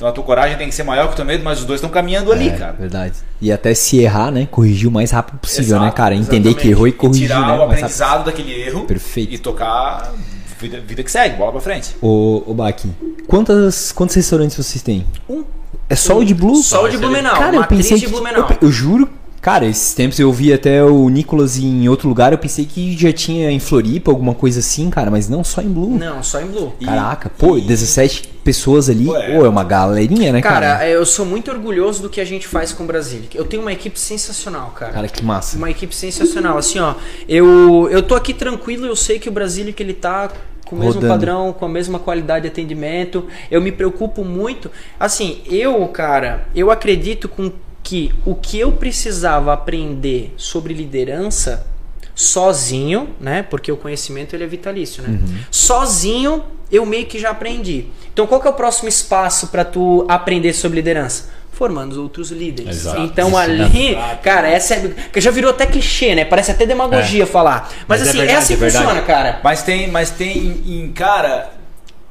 Então 0.00 0.08
a 0.08 0.12
tua 0.12 0.24
coragem 0.24 0.56
tem 0.56 0.66
que 0.66 0.74
ser 0.74 0.82
maior 0.82 1.08
que 1.08 1.12
o 1.12 1.16
teu 1.16 1.26
medo, 1.26 1.44
mas 1.44 1.58
os 1.58 1.66
dois 1.66 1.76
estão 1.76 1.90
caminhando 1.90 2.32
ali, 2.32 2.48
É, 2.48 2.52
cara. 2.56 2.72
verdade. 2.72 3.12
E 3.38 3.52
até 3.52 3.74
se 3.74 3.98
errar, 3.98 4.30
né? 4.30 4.48
Corrigir 4.50 4.88
o 4.88 4.90
mais 4.90 5.10
rápido 5.10 5.36
possível, 5.38 5.76
né, 5.78 5.82
Exato, 5.84 5.96
cara? 5.98 6.14
Entender 6.14 6.36
exatamente. 6.48 6.58
que 6.62 6.68
errou 6.70 6.88
e 6.88 6.92
corrigir, 6.92 7.26
tirar 7.26 7.40
né? 7.40 7.42
o 7.44 7.46
mais 7.48 7.58
rápido. 7.60 7.74
aprendizado 7.74 8.24
daquele 8.24 8.50
erro 8.62 8.86
Perfeito. 8.86 9.34
e 9.34 9.36
tocar 9.36 10.10
vida, 10.58 10.80
vida 10.80 11.02
que 11.02 11.10
segue, 11.10 11.36
bola 11.36 11.52
pra 11.52 11.60
frente. 11.60 11.94
Ô, 12.00 12.42
ô 12.46 12.54
Baki, 12.54 12.90
quantas, 13.26 13.92
quantos 13.92 14.16
restaurantes 14.16 14.56
vocês 14.56 14.80
têm? 14.80 15.04
Um. 15.28 15.44
É 15.86 15.94
só 15.94 16.16
o 16.16 16.24
de 16.24 16.32
Blue? 16.32 16.56
Só 16.62 16.84
o 16.84 16.88
de 16.88 16.96
Blumenau. 16.96 17.36
Cara, 17.36 17.56
eu 17.56 17.64
pensei 17.66 17.98
de 17.98 18.06
que, 18.06 18.10
Blumenau. 18.10 18.48
eu, 18.48 18.56
eu 18.68 18.72
juro, 18.72 19.06
cara, 19.40 19.66
esses 19.66 19.94
tempos 19.94 20.18
eu 20.18 20.32
vi 20.32 20.52
até 20.52 20.82
o 20.84 21.08
Nicolas 21.08 21.56
em 21.58 21.88
outro 21.88 22.08
lugar, 22.08 22.32
eu 22.32 22.38
pensei 22.38 22.64
que 22.66 22.96
já 22.96 23.12
tinha 23.12 23.50
em 23.50 23.58
Floripa, 23.58 24.10
alguma 24.10 24.34
coisa 24.34 24.60
assim, 24.60 24.90
cara, 24.90 25.10
mas 25.10 25.28
não, 25.28 25.42
só 25.42 25.60
em 25.62 25.68
Blue. 25.68 25.96
Não, 25.98 26.22
só 26.22 26.40
em 26.40 26.46
Blue. 26.46 26.72
E- 26.80 26.84
Caraca, 26.84 27.30
pô, 27.30 27.56
e- 27.56 27.62
17 27.62 28.28
pessoas 28.44 28.88
ali, 28.88 29.04
Pô, 29.06 29.12
pô, 29.12 29.18
é. 29.18 29.32
é, 29.34 29.48
uma 29.48 29.64
galerinha, 29.64 30.32
né, 30.32 30.40
cara? 30.42 30.66
Cara, 30.78 30.88
eu 30.88 31.04
sou 31.06 31.24
muito 31.26 31.50
orgulhoso 31.50 32.02
do 32.02 32.08
que 32.08 32.20
a 32.20 32.24
gente 32.24 32.46
faz 32.48 32.72
com 32.72 32.84
o 32.84 32.86
Brasília. 32.86 33.28
Eu 33.34 33.44
tenho 33.44 33.62
uma 33.62 33.72
equipe 33.72 33.98
sensacional, 33.98 34.70
cara. 34.74 34.92
Cara, 34.92 35.08
que 35.08 35.24
massa. 35.24 35.56
Uma 35.56 35.70
equipe 35.70 35.94
sensacional. 35.94 36.56
Assim, 36.58 36.78
ó, 36.78 36.94
eu, 37.28 37.88
eu 37.90 38.02
tô 38.02 38.14
aqui 38.14 38.32
tranquilo, 38.34 38.86
eu 38.86 38.96
sei 38.96 39.18
que 39.18 39.28
o 39.28 39.32
Brasília 39.32 39.72
que 39.72 39.82
ele 39.82 39.92
tá 39.94 40.30
com 40.64 40.76
o 40.76 40.78
mesmo 40.78 40.94
Rodando. 40.94 41.12
padrão, 41.12 41.52
com 41.52 41.64
a 41.66 41.68
mesma 41.68 41.98
qualidade 41.98 42.42
de 42.42 42.48
atendimento. 42.48 43.26
Eu 43.50 43.60
me 43.60 43.72
preocupo 43.72 44.24
muito. 44.24 44.70
Assim, 44.98 45.40
eu, 45.46 45.86
cara, 45.88 46.46
eu 46.54 46.70
acredito 46.70 47.28
com 47.28 47.50
que 47.82 48.12
o 48.26 48.34
que 48.34 48.58
eu 48.58 48.72
precisava 48.72 49.52
aprender 49.52 50.34
sobre 50.36 50.74
liderança 50.74 51.66
sozinho, 52.14 53.10
né? 53.20 53.42
Porque 53.42 53.72
o 53.72 53.76
conhecimento 53.76 54.34
ele 54.34 54.44
é 54.44 54.46
vitalício, 54.46 55.02
né? 55.02 55.18
Sozinho 55.50 56.44
eu 56.70 56.84
meio 56.86 57.06
que 57.06 57.18
já 57.18 57.30
aprendi. 57.30 57.86
Então 58.12 58.26
qual 58.26 58.40
que 58.40 58.46
é 58.46 58.50
o 58.50 58.54
próximo 58.54 58.88
espaço 58.88 59.48
para 59.48 59.64
tu 59.64 60.04
aprender 60.08 60.52
sobre 60.52 60.76
liderança? 60.76 61.30
Formando 61.52 61.92
os 61.92 61.98
outros 61.98 62.30
líderes. 62.30 62.76
Exato. 62.76 63.00
Então 63.02 63.36
ali, 63.36 63.96
cara, 64.22 64.48
essa 64.48 64.74
é, 64.74 64.88
que 65.12 65.20
já 65.20 65.30
virou 65.30 65.50
até 65.50 65.66
clichê, 65.66 66.14
né? 66.14 66.24
Parece 66.24 66.50
até 66.50 66.64
demagogia 66.64 67.26
falar. 67.26 67.70
Mas, 67.86 68.00
Mas 68.00 68.00
é 68.00 68.10
assim, 68.10 68.18
é, 68.18 68.20
verdade, 68.22 68.38
assim 68.44 68.52
é 68.52 68.56
que 68.56 68.60
verdade. 68.60 68.84
funciona, 68.84 69.06
cara. 69.06 69.40
Mas 69.42 69.62
tem, 69.62 69.90
mas 69.90 70.10
tem 70.10 70.38
em, 70.38 70.84
em- 70.84 70.92
cara, 70.92 71.50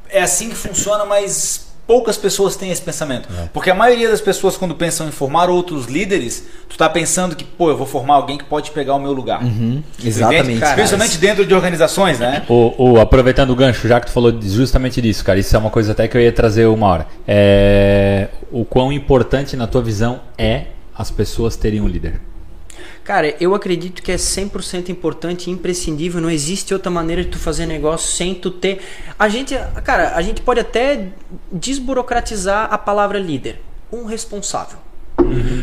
é 0.10 0.22
assim 0.22 0.50
que 0.50 0.56
funciona, 0.56 1.04
mas 1.06 1.69
poucas 1.90 2.18
pessoas 2.18 2.56
têm 2.56 2.70
esse 2.70 2.84
pensamento. 2.84 3.28
Porque 3.52 3.72
a 3.72 3.74
maioria 3.74 4.08
das 4.10 4.22
pessoas 4.22 4.56
quando 4.56 4.76
pensam 4.76 5.08
em 5.08 5.12
formar 5.12 5.50
outros 5.50 5.88
líderes, 5.88 6.46
tu 6.70 6.78
tá 6.78 6.88
pensando 6.88 7.36
que, 7.36 7.44
pô, 7.44 7.72
eu 7.72 7.76
vou 7.76 7.88
formar 7.88 8.14
alguém 8.14 8.38
que 8.38 8.44
pode 8.44 8.70
pegar 8.70 8.94
o 8.94 9.00
meu 9.00 9.12
lugar. 9.12 9.44
Uhum, 9.44 9.82
exatamente. 10.06 10.60
cara. 10.60 10.76
Principalmente 10.76 11.18
dentro 11.18 11.44
de 11.44 11.52
organizações, 11.56 12.20
né? 12.20 12.44
O, 12.48 12.92
o- 12.92 13.00
aproveitando 13.00 13.50
o 13.50 13.56
gancho, 13.56 13.88
já 13.88 14.00
que 14.00 14.06
tu 14.06 14.12
falou 14.12 14.32
justamente 14.40 15.02
disso, 15.02 15.26
cara, 15.26 15.40
isso 15.40 15.56
é 15.56 15.58
uma 15.58 15.72
coisa 15.72 15.94
até 15.94 16.08
que 16.08 16.16
eu 16.16 16.22
ia 16.22 16.32
trazer 16.32 16.68
uma 16.68 16.86
hora. 16.86 17.08
É, 17.28 18.28
o 18.52 18.64
quão 18.64 18.94
importante 18.94 19.58
na 19.58 19.66
tua 19.66 19.82
visão 19.82 20.20
é 20.38 20.66
as 20.96 21.10
pessoas 21.10 21.56
terem 21.56 21.82
um 21.82 21.88
líder? 21.88 22.22
Cara, 23.10 23.36
eu 23.42 23.56
acredito 23.56 24.04
que 24.04 24.12
é 24.12 24.18
100% 24.18 24.90
importante 24.90 25.50
e 25.50 25.52
imprescindível. 25.52 26.22
Não 26.22 26.30
existe 26.30 26.76
outra 26.76 26.92
maneira 26.92 27.24
de 27.24 27.32
tu 27.32 27.40
fazer 27.40 27.66
negócio 27.66 28.16
sem 28.16 28.36
tu 28.36 28.52
ter. 28.52 28.84
A 29.18 29.28
gente, 29.28 29.56
cara, 29.84 30.16
a 30.16 30.22
gente 30.22 30.44
pode 30.44 30.60
até 30.60 31.08
desburocratizar 31.52 32.72
a 32.72 32.78
palavra 32.78 33.18
líder. 33.18 33.64
Um 33.92 34.06
responsável. 34.06 34.78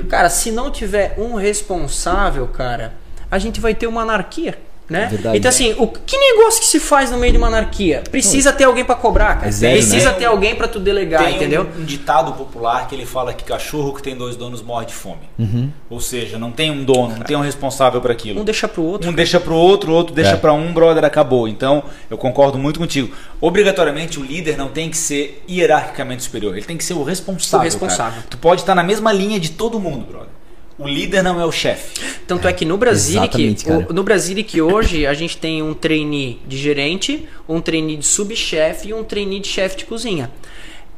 Cara, 0.09 0.29
se 0.29 0.51
não 0.51 0.73
tiver 0.73 1.15
um 1.19 1.37
responsável, 1.37 2.49
cara, 2.49 2.95
a 3.31 3.39
gente 3.39 3.61
vai 3.61 3.77
ter 3.77 3.87
uma 3.87 4.03
anarquia. 4.03 4.59
Né? 4.89 5.07
Verdade. 5.11 5.37
então 5.39 5.49
assim, 5.49 5.75
o 5.79 5.89
que 5.89 6.17
negócio 6.17 6.61
que 6.61 6.67
se 6.67 6.79
faz 6.79 7.11
no 7.11 7.19
meio 7.19 7.33
de 7.33 7.39
uma 7.39 7.49
anarquia? 7.49 8.05
Precisa 8.09 8.53
ter 8.53 8.65
alguém 8.65 8.85
pra 8.85 8.95
cobrar, 8.95 9.35
cara. 9.35 9.49
É 9.49 9.51
zero, 9.51 9.73
Precisa 9.75 10.13
né? 10.13 10.17
ter 10.19 10.27
alguém 10.27 10.55
pra 10.55 10.69
tu 10.69 10.79
delegar, 10.79 11.25
Tem 11.25 11.33
um- 11.33 11.37
entendeu? 11.37 11.69
Um, 11.77 11.85
ditado 11.85 12.33
popular 12.35 12.87
que 12.87 12.95
ele 12.95 13.05
fala 13.05 13.35
que 13.35 13.43
cachorro 13.43 13.93
que 13.93 14.01
tem 14.03 14.15
dois 14.17 14.37
donos 14.37 14.63
morre 14.63 14.87
de 14.87 14.95
fome. 14.95 15.29
Uhum. 15.39 15.71
Ou 15.91 16.01
seja, 16.01 16.39
não 16.39 16.53
tem 16.53 16.71
um 16.71 16.85
dono, 16.85 17.17
não 17.17 17.25
tem 17.25 17.37
um 17.37 17.41
responsável 17.41 18.01
por 18.01 18.11
aquilo. 18.13 18.41
Um 18.41 18.45
deixa 18.45 18.69
pro 18.69 18.83
outro. 18.83 19.11
Um 19.11 19.13
deixa 19.13 19.41
pro 19.41 19.55
outro, 19.57 19.91
o 19.91 19.95
outro 19.95 20.15
deixa 20.15 20.33
É. 20.33 20.37
pra 20.37 20.53
um, 20.53 20.73
brother, 20.73 21.05
acabou. 21.05 21.49
Então, 21.49 21.83
eu 22.09 22.17
concordo 22.17 22.57
muito 22.57 22.79
contigo. 22.79 23.13
Obrigatoriamente, 23.41 24.21
o 24.21 24.23
líder 24.23 24.57
não 24.57 24.69
tem 24.69 24.89
que 24.89 24.97
ser 24.97 25.43
hierarquicamente 25.51 26.23
superior. 26.23 26.57
Ele 26.57 26.65
tem 26.65 26.77
que 26.77 26.85
ser 26.85 26.95
o 26.95 27.03
responsável. 27.03 27.61
O 27.61 27.65
responsável. 27.65 28.13
cara. 28.15 28.27
Tu 28.31 28.39
pode 28.39 28.61
estar 28.63 28.75
na 28.75 28.83
mesma 28.83 29.13
linha 29.13 29.41
de 29.41 29.51
todo 29.51 29.81
mundo, 29.81 30.07
brother. 30.07 30.29
O 30.79 30.87
líder 30.87 31.23
não 31.23 31.41
é 31.41 31.45
o 31.47 31.51
chefe. 31.53 32.01
Tanto 32.27 32.47
é, 32.47 32.53
que 32.53 32.65
no 32.65 32.79
exatamente, 32.85 33.65
que, 33.65 33.71
o- 33.71 33.93
no 33.95 34.03
Brasília 34.03 34.45
que 34.45 34.61
hoje 34.61 35.07
a 35.07 35.15
gente 35.15 35.37
tem 35.39 35.63
um 35.63 35.73
trainee 35.73 36.39
de 36.47 36.59
gerente, 36.59 37.27
um 37.49 37.61
trainee 37.61 37.97
de 37.97 38.05
subchefe 38.05 38.89
e 38.89 38.95
um 38.95 39.03
trainee 39.03 39.41
de 39.41 39.49
chefe 39.49 39.79
de 39.79 39.85
cozinha. 39.87 40.31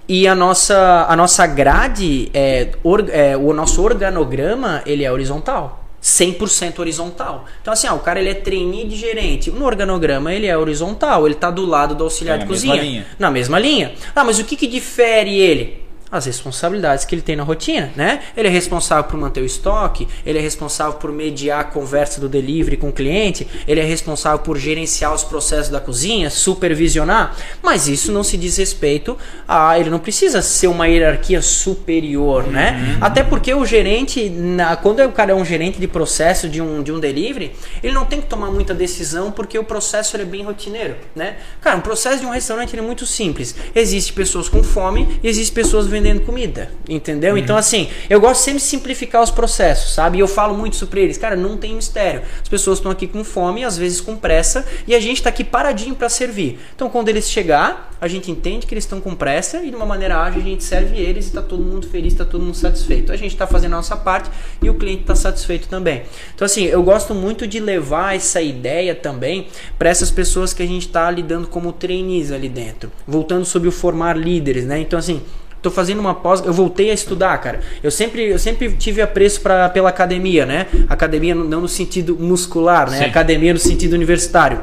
E 0.09 0.27
a 0.27 0.35
nossa, 0.35 1.07
a 1.09 1.15
nossa 1.15 1.47
grade, 1.47 2.29
é, 2.35 2.71
or- 2.83 3.07
é, 3.11 3.37
o 3.37 3.53
nosso 3.53 3.81
organograma, 3.83 4.83
ele 4.87 5.05
é 5.05 5.13
horizontal. 5.13 5.85
100% 6.03 6.79
horizontal. 6.79 7.45
Então 7.61 7.73
assim, 7.73 7.87
ah, 7.87 7.95
o 7.95 7.99
cara 7.99 8.19
ele 8.21 8.31
é 8.31 8.35
trainee 8.35 8.85
de 8.87 8.97
gerente. 8.97 9.51
No 9.51 9.65
organograma 9.67 10.33
ele 10.33 10.47
é 10.47 10.57
horizontal, 10.57 11.27
ele 11.27 11.35
tá 11.35 11.51
do 11.51 11.67
lado 11.67 11.95
do 11.95 12.05
auxiliar 12.05 12.39
Tá 12.39 12.45
de 12.45 12.49
na 12.49 12.51
mesma 12.53 12.73
cozinha. 12.73 12.91
linha. 12.91 13.07
Na 13.19 13.31
mesma 13.31 13.59
linha. 13.59 13.93
Ah, 14.15 14.25
mas 14.25 14.39
o 14.39 14.45
que 14.45 14.57
que 14.57 14.67
difere 14.67 15.37
ele? 15.39 15.83
As 16.11 16.25
responsabilidades 16.27 17.05
que 17.05 17.15
ele 17.15 17.21
tem 17.23 17.37
na 17.37 17.43
rotina, 17.43 17.91
né? 17.95 18.21
Ele 18.37 18.49
é 18.49 18.51
responsável 18.51 19.05
por 19.05 19.19
manter 19.19 19.43
o 19.43 19.45
estoque, 19.45 20.09
ele 20.25 20.39
é 20.39 20.41
responsável 20.41 20.95
por 20.95 21.13
mediar 21.13 21.61
a 21.61 21.65
conversa 21.65 22.19
do 22.21 22.29
delivery 22.29 22.77
com 22.79 22.89
o 22.89 22.93
cliente, 22.93 23.47
ele 23.67 23.81
é 23.81 23.85
responsável 23.85 24.39
por 24.39 24.57
gerenciar 24.57 25.13
os 25.15 25.23
processos 25.23 25.69
da 25.69 25.81
cozinha, 25.81 26.31
supervisionar, 26.31 27.37
mas 27.63 27.89
isso 27.89 28.11
não 28.11 28.25
se 28.25 28.37
diz 28.39 28.57
respeito 28.57 29.19
a 29.47 29.79
ele 29.79 29.91
não 29.91 29.99
precisa 29.99 30.41
ser 30.41 30.69
uma 30.69 30.89
hierarquia 30.89 31.43
superior, 31.43 32.47
né? 32.47 32.97
Até 33.01 33.23
porque 33.23 33.53
o 33.53 33.67
gerente, 33.67 34.31
na- 34.31 34.77
quando 34.77 35.01
o 35.05 35.13
cara 35.13 35.33
é 35.33 35.35
um 35.35 35.45
gerente 35.45 35.79
de 35.79 35.87
processo 35.87 36.49
de 36.49 36.63
um, 36.63 36.83
de 36.83 36.91
um 36.91 36.99
delivery, 36.99 37.53
ele 37.83 37.93
não 37.93 38.05
tem 38.07 38.21
que 38.21 38.27
tomar 38.27 38.51
muita 38.51 38.73
decisão 38.73 39.31
porque 39.31 39.59
o 39.59 39.65
processo 39.65 40.17
é 40.17 40.25
bem 40.25 40.43
rotineiro, 40.43 40.97
né? 41.15 41.37
Cara, 41.61 41.77
um 41.77 41.81
processo 41.83 42.21
de 42.21 42.27
um 42.27 42.31
restaurante 42.31 42.77
é 42.79 42.81
muito 42.81 43.05
simples. 43.05 43.55
Existe 43.75 44.13
pessoas 44.13 44.49
com 44.49 44.63
fome 44.63 45.19
e 45.23 45.29
existe 45.29 45.53
pessoas 45.53 45.87
vendendo 45.87 45.98
vendendo 45.99 46.21
comida, 46.21 46.71
entendeu? 46.89 47.37
Então, 47.37 47.57
assim, 47.57 47.89
eu 48.09 48.21
gosto 48.21 48.43
sempre 48.43 48.61
de 48.61 48.67
simplificar 48.67 49.23
os 49.23 49.31
processos, 49.31 49.93
sabe? 49.93 50.19
E 50.19 50.21
eu 50.21 50.29
falo 50.29 50.57
muito 50.57 50.75
isso 50.75 50.87
pra 50.87 51.01
eles, 51.01 51.19
cara, 51.19 51.35
não 51.35 51.57
tem 51.57 51.75
mistério. 51.75 52.23
As 52.41 52.49
pessoas 52.49 52.79
estão 52.79 52.91
aqui 52.91 53.07
com 53.07 53.25
fome, 53.25 53.65
às 53.65 53.77
vezes 53.77 54.01
com 54.01 54.17
pressa, 54.17 54.65
e 54.87 54.95
a 54.95 55.01
gente 55.01 55.23
tá 55.23 55.29
aqui 55.29 55.43
paradinho 55.43 55.95
para 55.95 56.09
servir. 56.09 56.59
Então, 56.75 56.89
quando 56.89 57.09
eles 57.09 57.29
chegar, 57.29 57.91
a 58.01 58.07
gente 58.07 58.31
entende 58.31 58.67
que 58.67 58.75
eles 58.75 58.85
estão 58.85 59.01
com 59.01 59.15
pressa 59.15 59.63
e 59.65 59.71
de 59.71 59.77
uma 59.77 59.87
maneira 59.87 60.23
ágil 60.23 60.41
a 60.41 60.45
gente 60.45 60.63
serve 60.63 60.97
eles 60.97 61.29
e 61.29 61.33
tá 61.33 61.43
todo 61.43 61.63
mundo 61.63 61.89
feliz, 61.89 62.15
tá 62.15 62.25
todo 62.25 62.45
mundo 62.45 62.57
satisfeito. 62.57 63.13
A 63.13 63.17
gente 63.17 63.37
tá 63.37 63.47
fazendo 63.47 63.73
a 63.73 63.77
nossa 63.77 63.97
parte 63.97 64.31
e 64.63 64.71
o 64.71 64.75
cliente 64.75 65.03
tá 65.05 65.17
satisfeito 65.17 65.69
também. 65.69 66.03
Então, 66.35 66.47
assim, 66.47 66.65
eu 66.65 66.83
gosto 66.83 67.15
muito 67.15 67.47
de 67.47 67.59
levar 67.59 68.15
essa 68.15 68.41
ideia 68.41 68.95
também 68.95 69.49
para 69.77 69.89
essas 69.89 70.11
pessoas 70.11 70.53
que 70.53 70.63
a 70.63 70.67
gente 70.67 70.89
tá 70.89 71.11
lidando 71.11 71.49
como 71.49 71.73
trainees 71.73 72.31
ali 72.31 72.49
dentro. 72.49 72.93
Voltando 73.07 73.45
sobre 73.45 73.69
o 73.69 73.73
formar 73.73 74.17
líderes, 74.17 74.65
né? 74.65 74.79
Então, 74.79 74.99
assim, 74.99 75.23
Tô 75.69 75.75
fazendo 75.75 75.99
uma 75.99 76.15
pós, 76.15 76.43
eu 76.47 76.53
voltei 76.53 76.91
a 76.91 76.95
estudar, 76.95 77.37
cara. 77.37 77.61
Eu 77.83 77.91
sempre, 77.91 78.27
eu 78.27 78.39
sempre 78.39 78.73
tive 78.73 79.03
apreço 79.03 79.43
pra, 79.43 79.69
pela 79.69 79.91
academia, 79.91 80.47
né? 80.47 80.67
Academia 80.89 81.35
não 81.35 81.61
no 81.61 81.69
sentido 81.69 82.17
muscular, 82.19 82.91
né? 82.91 82.97
Sim. 82.97 83.05
Academia 83.05 83.53
no 83.53 83.59
sentido 83.59 83.93
universitário. 83.93 84.63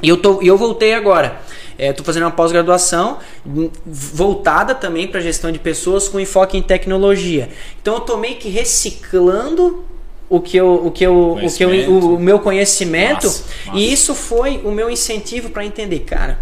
E 0.00 0.08
eu, 0.08 0.16
tô, 0.16 0.40
e 0.40 0.46
eu 0.46 0.56
voltei 0.56 0.94
agora. 0.94 1.40
Estou 1.76 2.04
fazendo 2.04 2.22
uma 2.22 2.30
pós-graduação 2.30 3.18
hum, 3.44 3.68
voltada 3.84 4.72
também 4.72 5.08
para 5.08 5.20
gestão 5.20 5.50
de 5.50 5.58
pessoas 5.58 6.08
com 6.08 6.20
enfoque 6.20 6.56
em 6.56 6.62
tecnologia. 6.62 7.48
Então 7.82 7.94
eu 7.94 8.00
tô 8.00 8.16
meio 8.16 8.36
que 8.36 8.48
reciclando 8.48 9.84
o 10.30 10.40
que 10.40 10.56
eu, 10.56 10.86
o 10.86 10.92
que 10.92 11.04
eu, 11.04 11.38
o 11.42 11.50
que 11.50 11.64
eu, 11.64 11.70
o, 11.90 12.14
o 12.14 12.20
meu 12.20 12.38
conhecimento 12.38 13.26
Massa, 13.26 13.44
massa. 13.66 13.78
e 13.80 13.92
isso 13.92 14.14
foi 14.14 14.60
o 14.64 14.70
meu 14.70 14.88
incentivo 14.88 15.50
para 15.50 15.66
entender, 15.66 16.00
cara, 16.00 16.38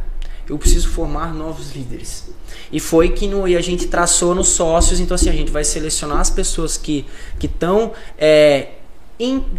eu 0.49 0.59
preciso 0.59 0.89
formar 0.89 1.33
novos 1.35 1.73
líderes. 1.73 2.31
E 2.73 2.81
foi 2.81 3.11
que 3.11 3.27
no, 3.27 3.47
e 3.47 3.57
a 3.57 3.61
gente 3.61 3.87
traçou 3.87 4.35
nos 4.35 4.49
sócios, 4.49 5.01
então 5.01 5.15
assim, 5.15 5.29
a 5.29 5.33
gente 5.33 5.51
vai 5.51 5.65
selecionar 5.65 6.21
as 6.21 6.31
pessoas 6.31 6.77
que 6.77 7.07
estão 7.41 7.93
é, 8.19 8.69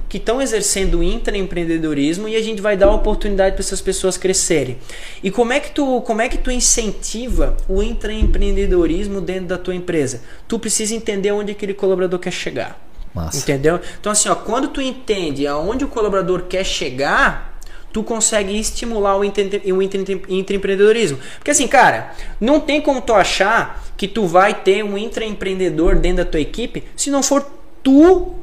que 0.09 0.17
estão 0.17 0.41
exercendo 0.41 0.99
o 0.99 1.03
intraempreendedorismo 1.03 2.27
e 2.27 2.35
a 2.35 2.41
gente 2.41 2.61
vai 2.61 2.75
dar 2.75 2.91
oportunidade 2.91 3.55
para 3.55 3.63
essas 3.63 3.79
pessoas 3.79 4.17
crescerem. 4.17 4.77
E 5.23 5.31
como 5.31 5.53
é 5.53 5.59
que 5.59 5.71
tu, 5.71 6.01
como 6.01 6.21
é 6.21 6.27
que 6.27 6.37
tu 6.37 6.51
incentiva 6.51 7.55
o 7.67 7.81
intraempreendedorismo 7.81 9.21
dentro 9.21 9.47
da 9.47 9.57
tua 9.57 9.73
empresa? 9.73 10.21
Tu 10.47 10.59
precisa 10.59 10.93
entender 10.93 11.31
onde 11.31 11.53
aquele 11.53 11.73
colaborador 11.73 12.19
quer 12.19 12.31
chegar. 12.31 12.81
Massa. 13.13 13.37
Entendeu? 13.37 13.79
Então 13.99 14.11
assim, 14.11 14.27
ó, 14.27 14.35
quando 14.35 14.67
tu 14.67 14.81
entende 14.81 15.47
aonde 15.47 15.85
o 15.85 15.87
colaborador 15.87 16.43
quer 16.43 16.65
chegar, 16.65 17.54
tu 17.95 18.03
consegue 18.03 18.59
estimular 18.59 19.15
o, 19.17 19.23
intre- 19.23 19.61
o 19.71 19.81
intraempreendedorismo. 19.81 21.17
Porque 21.37 21.51
assim, 21.51 21.65
cara, 21.65 22.11
não 22.41 22.59
tem 22.59 22.81
como 22.81 22.99
tu 22.99 23.13
achar 23.13 23.85
que 23.95 24.05
tu 24.05 24.27
vai 24.27 24.53
ter 24.53 24.83
um 24.83 24.97
intraempreendedor 24.97 25.95
dentro 25.95 26.17
da 26.17 26.29
tua 26.29 26.41
equipe 26.41 26.83
se 26.93 27.09
não 27.09 27.23
for 27.23 27.45
tu 27.81 28.33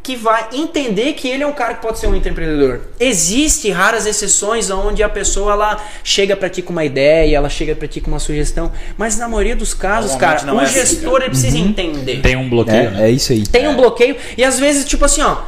que 0.00 0.14
vai 0.14 0.46
entender 0.52 1.14
que 1.14 1.26
ele 1.26 1.42
é 1.42 1.46
um 1.46 1.52
cara 1.52 1.74
que 1.74 1.82
pode 1.82 1.98
ser 1.98 2.06
um 2.06 2.14
intraempreendedor. 2.14 2.82
Existem 3.00 3.72
raras 3.72 4.06
exceções 4.06 4.70
onde 4.70 5.02
a 5.02 5.08
pessoa 5.08 5.54
ela 5.54 5.84
chega 6.04 6.36
pra 6.36 6.48
ti 6.48 6.62
com 6.62 6.70
uma 6.72 6.84
ideia, 6.84 7.36
ela 7.36 7.48
chega 7.48 7.74
pra 7.74 7.88
ti 7.88 8.00
com 8.00 8.12
uma 8.12 8.20
sugestão, 8.20 8.70
mas 8.96 9.18
na 9.18 9.26
maioria 9.26 9.56
dos 9.56 9.74
casos, 9.74 10.14
cara, 10.14 10.44
não 10.44 10.58
o 10.58 10.60
é 10.60 10.66
assim, 10.66 10.74
gestor 10.74 11.20
ele 11.20 11.30
precisa 11.30 11.58
entender. 11.58 12.20
Tem 12.22 12.36
um 12.36 12.48
bloqueio, 12.48 12.92
né? 12.92 13.02
É, 13.02 13.08
é 13.08 13.10
isso 13.10 13.32
aí. 13.32 13.44
Tem 13.44 13.66
um 13.66 13.74
bloqueio 13.74 14.14
e 14.38 14.44
às 14.44 14.56
vezes, 14.60 14.84
tipo 14.84 15.04
assim, 15.04 15.20
ó, 15.20 15.38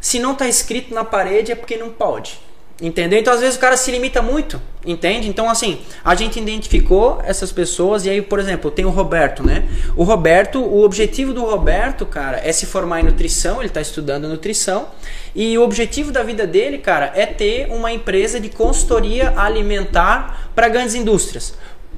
se 0.00 0.18
não 0.18 0.34
tá 0.34 0.48
escrito 0.48 0.94
na 0.94 1.04
parede 1.04 1.52
é 1.52 1.54
porque 1.54 1.76
não 1.76 1.90
pode. 1.90 2.48
Entendeu? 2.80 3.18
Então 3.18 3.32
às 3.32 3.40
vezes 3.40 3.56
o 3.56 3.58
cara 3.58 3.76
se 3.76 3.90
limita 3.90 4.22
muito, 4.22 4.60
entende? 4.86 5.28
Então 5.28 5.50
assim, 5.50 5.80
a 6.02 6.14
gente 6.14 6.40
identificou 6.40 7.20
essas 7.22 7.52
pessoas 7.52 8.06
e 8.06 8.10
aí, 8.10 8.22
por 8.22 8.38
exemplo, 8.38 8.70
tem 8.70 8.86
o 8.86 8.90
Roberto, 8.90 9.44
né? 9.44 9.64
O 9.94 10.02
Roberto, 10.02 10.58
o 10.60 10.82
objetivo 10.82 11.34
do 11.34 11.44
Roberto, 11.44 12.06
cara, 12.06 12.40
é 12.42 12.50
se 12.52 12.64
formar 12.64 13.00
em 13.00 13.02
nutrição, 13.02 13.60
ele 13.60 13.68
tá 13.68 13.82
estudando 13.82 14.26
nutrição, 14.26 14.88
e 15.34 15.58
o 15.58 15.62
objetivo 15.62 16.10
da 16.10 16.22
vida 16.22 16.46
dele, 16.46 16.78
cara, 16.78 17.12
é 17.14 17.26
ter 17.26 17.68
uma 17.70 17.92
empresa 17.92 18.40
de 18.40 18.48
consultoria 18.48 19.34
alimentar 19.36 20.50
para 20.54 20.66
grandes 20.68 20.94
indústrias. 20.94 21.54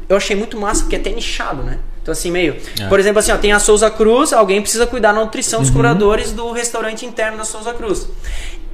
Eu 0.08 0.16
achei 0.16 0.34
muito 0.34 0.58
massa 0.58 0.82
porque 0.82 0.96
é 0.96 0.98
até 0.98 1.10
nichado, 1.10 1.62
né? 1.62 1.78
Então 2.02 2.10
assim, 2.10 2.32
meio, 2.32 2.56
É. 2.80 2.88
por 2.88 2.98
exemplo, 2.98 3.20
assim, 3.20 3.30
ó, 3.30 3.38
tem 3.38 3.52
a 3.52 3.60
Souza 3.60 3.88
Cruz, 3.88 4.32
alguém 4.32 4.60
precisa 4.60 4.84
cuidar 4.84 5.12
da 5.12 5.20
nutrição 5.20 5.60
dos 5.60 5.70
colaboradores 5.70 6.32
do 6.32 6.50
restaurante 6.50 7.06
interno 7.06 7.38
da 7.38 7.44
Souza 7.44 7.72
Cruz. 7.72 8.08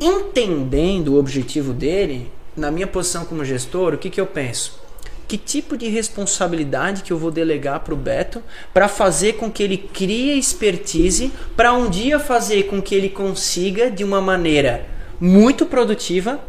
Entendendo 0.01 1.15
o 1.15 1.19
objetivo 1.19 1.73
dele, 1.73 2.31
na 2.57 2.71
minha 2.71 2.87
posição 2.87 3.25
como 3.25 3.45
gestor, 3.45 3.95
o 3.95 3.99
que, 3.99 4.09
que 4.09 4.21
eu 4.21 4.27
penso? 4.27 4.81
Que 5.27 5.37
tipo 5.37 5.77
de 5.77 5.89
responsabilidade 5.89 7.03
que 7.03 7.13
eu 7.13 7.19
vou 7.19 7.31
delegar 7.31 7.81
para 7.81 7.93
o 7.93 7.97
Beto 7.97 8.43
para 8.73 8.87
fazer 8.87 9.35
com 9.35 9.51
que 9.51 9.63
ele 9.63 9.77
crie 9.77 10.39
expertise 10.39 11.33
para 11.57 11.73
um 11.73 11.91
dia 11.91 12.19
fazer 12.19 12.65
com 12.65 12.81
que 12.81 12.95
ele 12.95 13.09
consiga, 13.09 13.91
de 13.91 14.05
uma 14.05 14.21
maneira 14.21 14.87
muito 15.21 15.67
produtiva, 15.67 16.41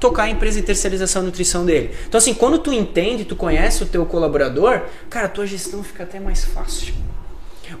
tocar 0.00 0.24
a 0.24 0.30
empresa 0.30 0.60
de 0.60 0.66
terceirização 0.66 1.22
e 1.22 1.26
nutrição 1.26 1.64
dele. 1.64 1.94
Então 2.08 2.18
assim, 2.18 2.34
quando 2.34 2.58
tu 2.58 2.72
entende, 2.72 3.24
tu 3.24 3.36
conhece 3.36 3.84
o 3.84 3.86
teu 3.86 4.04
colaborador, 4.04 4.82
cara, 5.08 5.28
tua 5.28 5.46
gestão 5.46 5.84
fica 5.84 6.02
até 6.02 6.18
mais 6.18 6.44
fácil. 6.44 6.92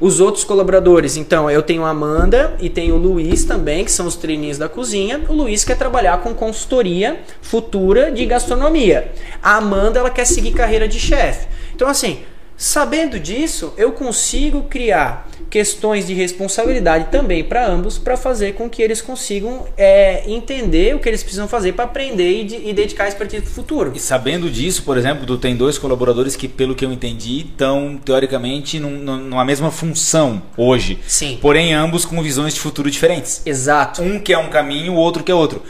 Os 0.00 0.20
outros 0.20 0.44
colaboradores, 0.44 1.16
então, 1.16 1.50
eu 1.50 1.62
tenho 1.62 1.84
a 1.84 1.90
Amanda 1.90 2.56
e 2.60 2.68
tenho 2.68 2.94
o 2.94 2.98
Luiz 2.98 3.44
também, 3.44 3.84
que 3.84 3.92
são 3.92 4.06
os 4.06 4.16
treininhos 4.16 4.58
da 4.58 4.68
cozinha. 4.68 5.22
O 5.28 5.32
Luiz 5.32 5.64
quer 5.64 5.76
trabalhar 5.76 6.18
com 6.22 6.34
consultoria 6.34 7.20
futura 7.40 8.10
de 8.10 8.26
gastronomia. 8.26 9.12
A 9.42 9.56
Amanda, 9.56 9.98
ela 9.98 10.10
quer 10.10 10.24
seguir 10.24 10.52
carreira 10.52 10.88
de 10.88 10.98
chefe. 10.98 11.46
Então, 11.74 11.88
assim, 11.88 12.20
sabendo 12.62 13.18
disso, 13.18 13.74
eu 13.76 13.90
consigo 13.92 14.62
criar 14.62 15.28
questões 15.50 16.06
de 16.06 16.14
responsabilidade 16.14 17.08
também 17.10 17.42
para 17.44 17.66
ambos, 17.66 17.98
para 17.98 18.16
fazer 18.16 18.54
com 18.54 18.70
que 18.70 18.80
eles 18.80 19.02
consigam 19.02 19.66
é, 19.76 20.22
entender 20.30 20.94
o 20.94 20.98
que 21.00 21.08
eles 21.08 21.22
precisam 21.22 21.46
fazer 21.48 21.72
para 21.72 21.84
aprender 21.84 22.40
e, 22.40 22.44
de- 22.44 22.68
e 22.68 22.72
dedicar 22.72 23.04
a 23.04 23.08
expertise 23.08 23.42
para 23.42 23.50
o 23.50 23.54
futuro. 23.54 23.92
E 23.94 23.98
sabendo 23.98 24.48
disso, 24.48 24.82
por 24.84 24.96
exemplo, 24.96 25.26
tu 25.26 25.36
tem 25.36 25.54
dois 25.56 25.76
colaboradores 25.76 26.36
que, 26.36 26.46
pelo 26.48 26.74
que 26.74 26.84
eu 26.84 26.92
entendi, 26.92 27.40
estão 27.40 27.98
teoricamente 28.02 28.78
num- 28.78 28.90
num- 28.90 29.16
numa 29.18 29.44
mesma 29.44 29.70
função 29.70 30.40
hoje. 30.56 31.00
Sim. 31.06 31.38
Porém, 31.42 31.74
ambos 31.74 32.04
com 32.06 32.22
visões 32.22 32.54
de 32.54 32.60
futuro 32.60 32.90
diferentes. 32.90 33.42
Exato. 33.44 34.00
Um 34.02 34.18
quer 34.20 34.38
um 34.38 34.48
caminho, 34.48 34.92
o 34.92 34.96
outro 34.96 35.22
quer 35.24 35.34
outro. 35.34 35.62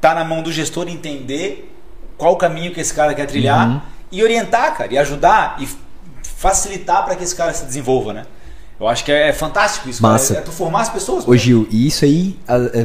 Tá 0.00 0.14
na 0.14 0.24
mão 0.24 0.42
do 0.42 0.50
gestor 0.50 0.88
entender 0.88 1.70
qual 2.16 2.32
o 2.32 2.36
caminho 2.36 2.72
que 2.72 2.80
esse 2.80 2.94
cara 2.94 3.14
quer 3.14 3.26
trilhar 3.26 3.92
e 4.10 4.24
orientar, 4.24 4.76
cara, 4.76 4.92
e 4.92 4.98
ajudar 4.98 5.56
e 5.60 5.68
facilitar 6.40 7.04
para 7.04 7.14
que 7.14 7.22
esse 7.22 7.34
cara 7.36 7.52
se 7.52 7.64
desenvolva, 7.66 8.14
né? 8.14 8.22
Eu 8.80 8.88
acho 8.88 9.04
que 9.04 9.12
é, 9.12 9.28
é 9.28 9.32
fantástico 9.34 9.90
isso, 9.90 10.02
Massa. 10.02 10.28
cara. 10.32 10.40
É 10.40 10.42
tu 10.42 10.50
formar 10.52 10.80
as 10.80 10.88
pessoas. 10.88 11.28
Ô 11.28 11.36
Gil, 11.36 11.68
e 11.70 11.86
isso 11.86 12.02
aí 12.02 12.34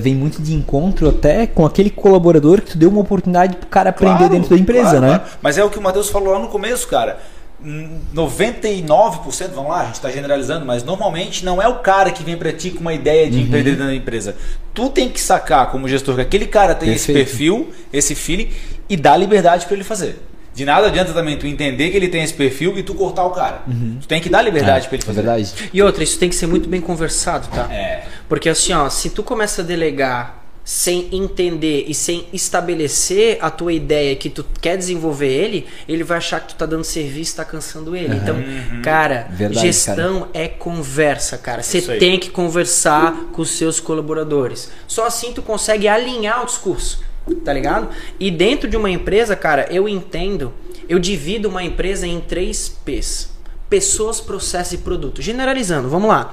vem 0.02 0.14
muito 0.14 0.42
de 0.42 0.54
encontro 0.54 1.08
até 1.08 1.48
com 1.48 1.66
aquele 1.66 1.90
colaborador 1.90 2.60
que 2.62 2.72
tu 2.72 2.78
deu 2.78 2.90
uma 2.90 3.00
oportunidade 3.00 3.56
pro 3.56 3.68
cara 3.68 3.92
aprender 3.92 4.18
Claro, 4.18 4.34
dentro 4.34 4.50
da 4.50 4.58
empresa, 4.62 4.90
claro, 4.90 5.02
né? 5.06 5.20
claro. 5.20 5.24
Mas 5.42 5.58
é 5.58 5.64
o 5.64 5.70
que 5.70 5.80
o 5.80 5.82
Matheus 5.82 6.10
falou 6.10 6.34
lá 6.34 6.40
no 6.40 6.50
começo, 6.50 6.86
cara. 6.90 7.18
Hum, 7.64 7.98
99%, 8.14 9.52
vamos 9.56 9.72
lá, 9.72 9.82
a 9.82 9.86
gente 9.86 9.96
está 9.96 10.12
generalizando, 10.12 10.66
mas 10.66 10.84
normalmente 10.84 11.46
não 11.46 11.62
é 11.62 11.68
o 11.70 11.76
cara 11.80 12.12
que 12.12 12.24
vem 12.24 12.36
para 12.36 12.52
ti 12.52 12.72
com 12.72 12.82
uma 12.82 12.94
ideia 12.94 13.26
Uhum. 13.26 13.32
de 13.32 13.40
empreender 13.42 13.72
dentro 13.72 13.86
da 13.88 13.96
empresa. 13.96 14.36
Tu 14.74 14.90
tem 14.90 15.08
que 15.08 15.22
sacar 15.22 15.72
como 15.72 15.88
gestor 15.88 16.16
que 16.16 16.22
aquele 16.22 16.46
cara 16.48 16.76
tem 16.76 16.94
esse 16.94 17.06
Perfeito. 17.08 17.28
perfil, 17.30 17.70
esse 17.94 18.14
feeling 18.14 18.50
e 18.90 18.98
dar 18.98 19.16
liberdade 19.16 19.66
para 19.66 19.76
ele 19.76 19.86
fazer. 19.86 20.20
De 20.56 20.64
nada 20.66 20.88
adianta 20.88 21.12
também 21.14 21.38
tu 21.38 21.46
entender 21.46 21.90
que 21.92 21.98
ele 21.98 22.08
tem 22.08 22.24
esse 22.24 22.34
perfil 22.34 22.78
e 22.78 22.82
tu 22.84 22.96
cortar 22.96 23.26
o 23.26 23.32
cara. 23.32 23.62
Tu 24.02 24.08
tem 24.08 24.22
que 24.22 24.30
dar 24.30 24.42
liberdade 24.42 24.88
para 24.88 24.96
ele 24.96 25.04
É 25.04 25.06
fazer. 25.06 25.22
verdade. 25.22 25.54
E 25.74 25.82
outra, 25.82 26.04
isso 26.04 26.18
tem 26.18 26.30
que 26.30 26.36
ser 26.36 26.48
muito 26.48 26.70
bem 26.70 26.80
conversado, 26.82 27.48
tá? 27.54 27.72
É. 27.72 28.06
Porque 28.30 28.48
assim, 28.50 28.72
ó, 28.74 28.90
se 28.90 29.10
tu 29.10 29.22
começa 29.22 29.62
a 29.62 29.66
delegar 29.66 30.44
sem 30.64 31.10
entender 31.12 31.86
e 31.88 31.94
sem 31.94 32.26
estabelecer 32.34 33.38
a 33.40 33.52
tua 33.52 33.72
ideia 33.72 34.16
que 34.16 34.32
tu 34.32 34.44
quer 34.60 34.76
desenvolver 34.76 35.28
ele, 35.28 35.68
ele 35.88 36.04
vai 36.04 36.18
achar 36.18 36.40
que 36.40 36.48
tu 36.48 36.56
tá 36.56 36.66
dando 36.66 36.84
serviço 36.84 37.34
e 37.34 37.36
tá 37.36 37.46
cansando 37.46 37.96
ele. 37.96 38.16
Então, 38.16 38.36
cara, 38.82 39.28
Verdade, 39.30 39.68
gestão 39.68 40.28
é 40.34 40.48
conversa, 40.48 41.38
cara. 41.38 41.62
Você 41.62 41.82
tem 42.00 42.18
que 42.20 42.32
conversar 42.32 43.14
com 43.32 43.44
os 43.44 43.52
seus 43.52 43.80
colaboradores. 43.80 44.72
Só 44.88 45.06
assim 45.06 45.34
tu 45.34 45.44
consegue 45.44 45.88
alinhar 45.88 46.42
o 46.42 46.46
discurso, 46.48 47.00
tá 47.44 47.54
ligado? 47.54 47.90
E 48.20 48.30
dentro 48.30 48.70
de 48.70 48.78
uma 48.78 48.90
empresa, 48.90 49.36
cara, 49.36 49.68
eu 49.72 49.88
entendo, 49.90 50.54
eu 50.88 51.00
divido 51.00 51.50
uma 51.50 51.64
empresa 51.64 52.06
em 52.06 52.20
três 52.20 52.70
P's. 52.70 53.34
Pessoas, 53.68 54.22
processo 54.22 54.76
e 54.76 54.78
produto. 54.78 55.24
Generalizando, 55.24 55.90
vamos 55.90 56.08
lá. 56.08 56.32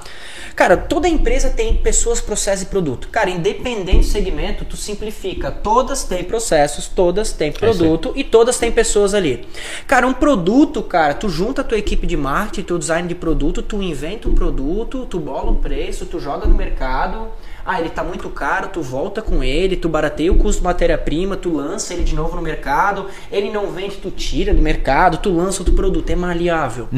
Cara, 0.55 0.77
toda 0.77 1.09
empresa 1.09 1.49
tem 1.49 1.77
pessoas, 1.77 2.21
processo 2.21 2.61
e 2.61 2.65
produto. 2.67 3.07
Cara, 3.07 3.29
independente 3.31 3.97
do 3.97 4.03
segmento, 4.03 4.63
tu 4.63 4.77
simplifica. 4.77 5.49
Todas 5.49 6.03
têm 6.03 6.23
processos, 6.23 6.87
todas 6.87 7.31
têm 7.31 7.51
produto 7.51 8.13
e 8.15 8.23
todas 8.23 8.59
têm 8.59 8.71
pessoas 8.71 9.15
ali. 9.15 9.47
Cara, 9.87 10.05
um 10.05 10.13
produto, 10.13 10.83
cara, 10.83 11.15
tu 11.15 11.27
junta 11.27 11.61
a 11.61 11.63
tua 11.63 11.77
equipe 11.77 12.05
de 12.05 12.15
marketing, 12.15 12.67
teu 12.67 12.77
design 12.77 13.07
de 13.07 13.15
produto, 13.15 13.63
tu 13.63 13.81
inventa 13.81 14.29
um 14.29 14.35
produto, 14.35 15.07
tu 15.07 15.19
bola 15.19 15.49
um 15.49 15.55
preço, 15.55 16.05
tu 16.05 16.19
joga 16.19 16.47
no 16.47 16.53
mercado. 16.53 17.29
Ah, 17.65 17.79
ele 17.79 17.89
tá 17.89 18.03
muito 18.03 18.29
caro, 18.29 18.67
tu 18.67 18.81
volta 18.81 19.21
com 19.21 19.41
ele, 19.41 19.77
tu 19.77 19.87
barateia 19.87 20.31
o 20.31 20.37
custo 20.37 20.59
de 20.59 20.65
matéria-prima, 20.65 21.37
tu 21.37 21.55
lança 21.55 21.93
ele 21.93 22.03
de 22.03 22.13
novo 22.13 22.35
no 22.35 22.41
mercado, 22.41 23.07
ele 23.31 23.49
não 23.49 23.71
vende, 23.71 23.97
tu 23.97 24.11
tira 24.11 24.53
do 24.53 24.61
mercado, 24.61 25.17
tu 25.17 25.31
lança 25.33 25.61
outro 25.61 25.73
produto, 25.73 26.09
é 26.09 26.15
maleável. 26.15 26.89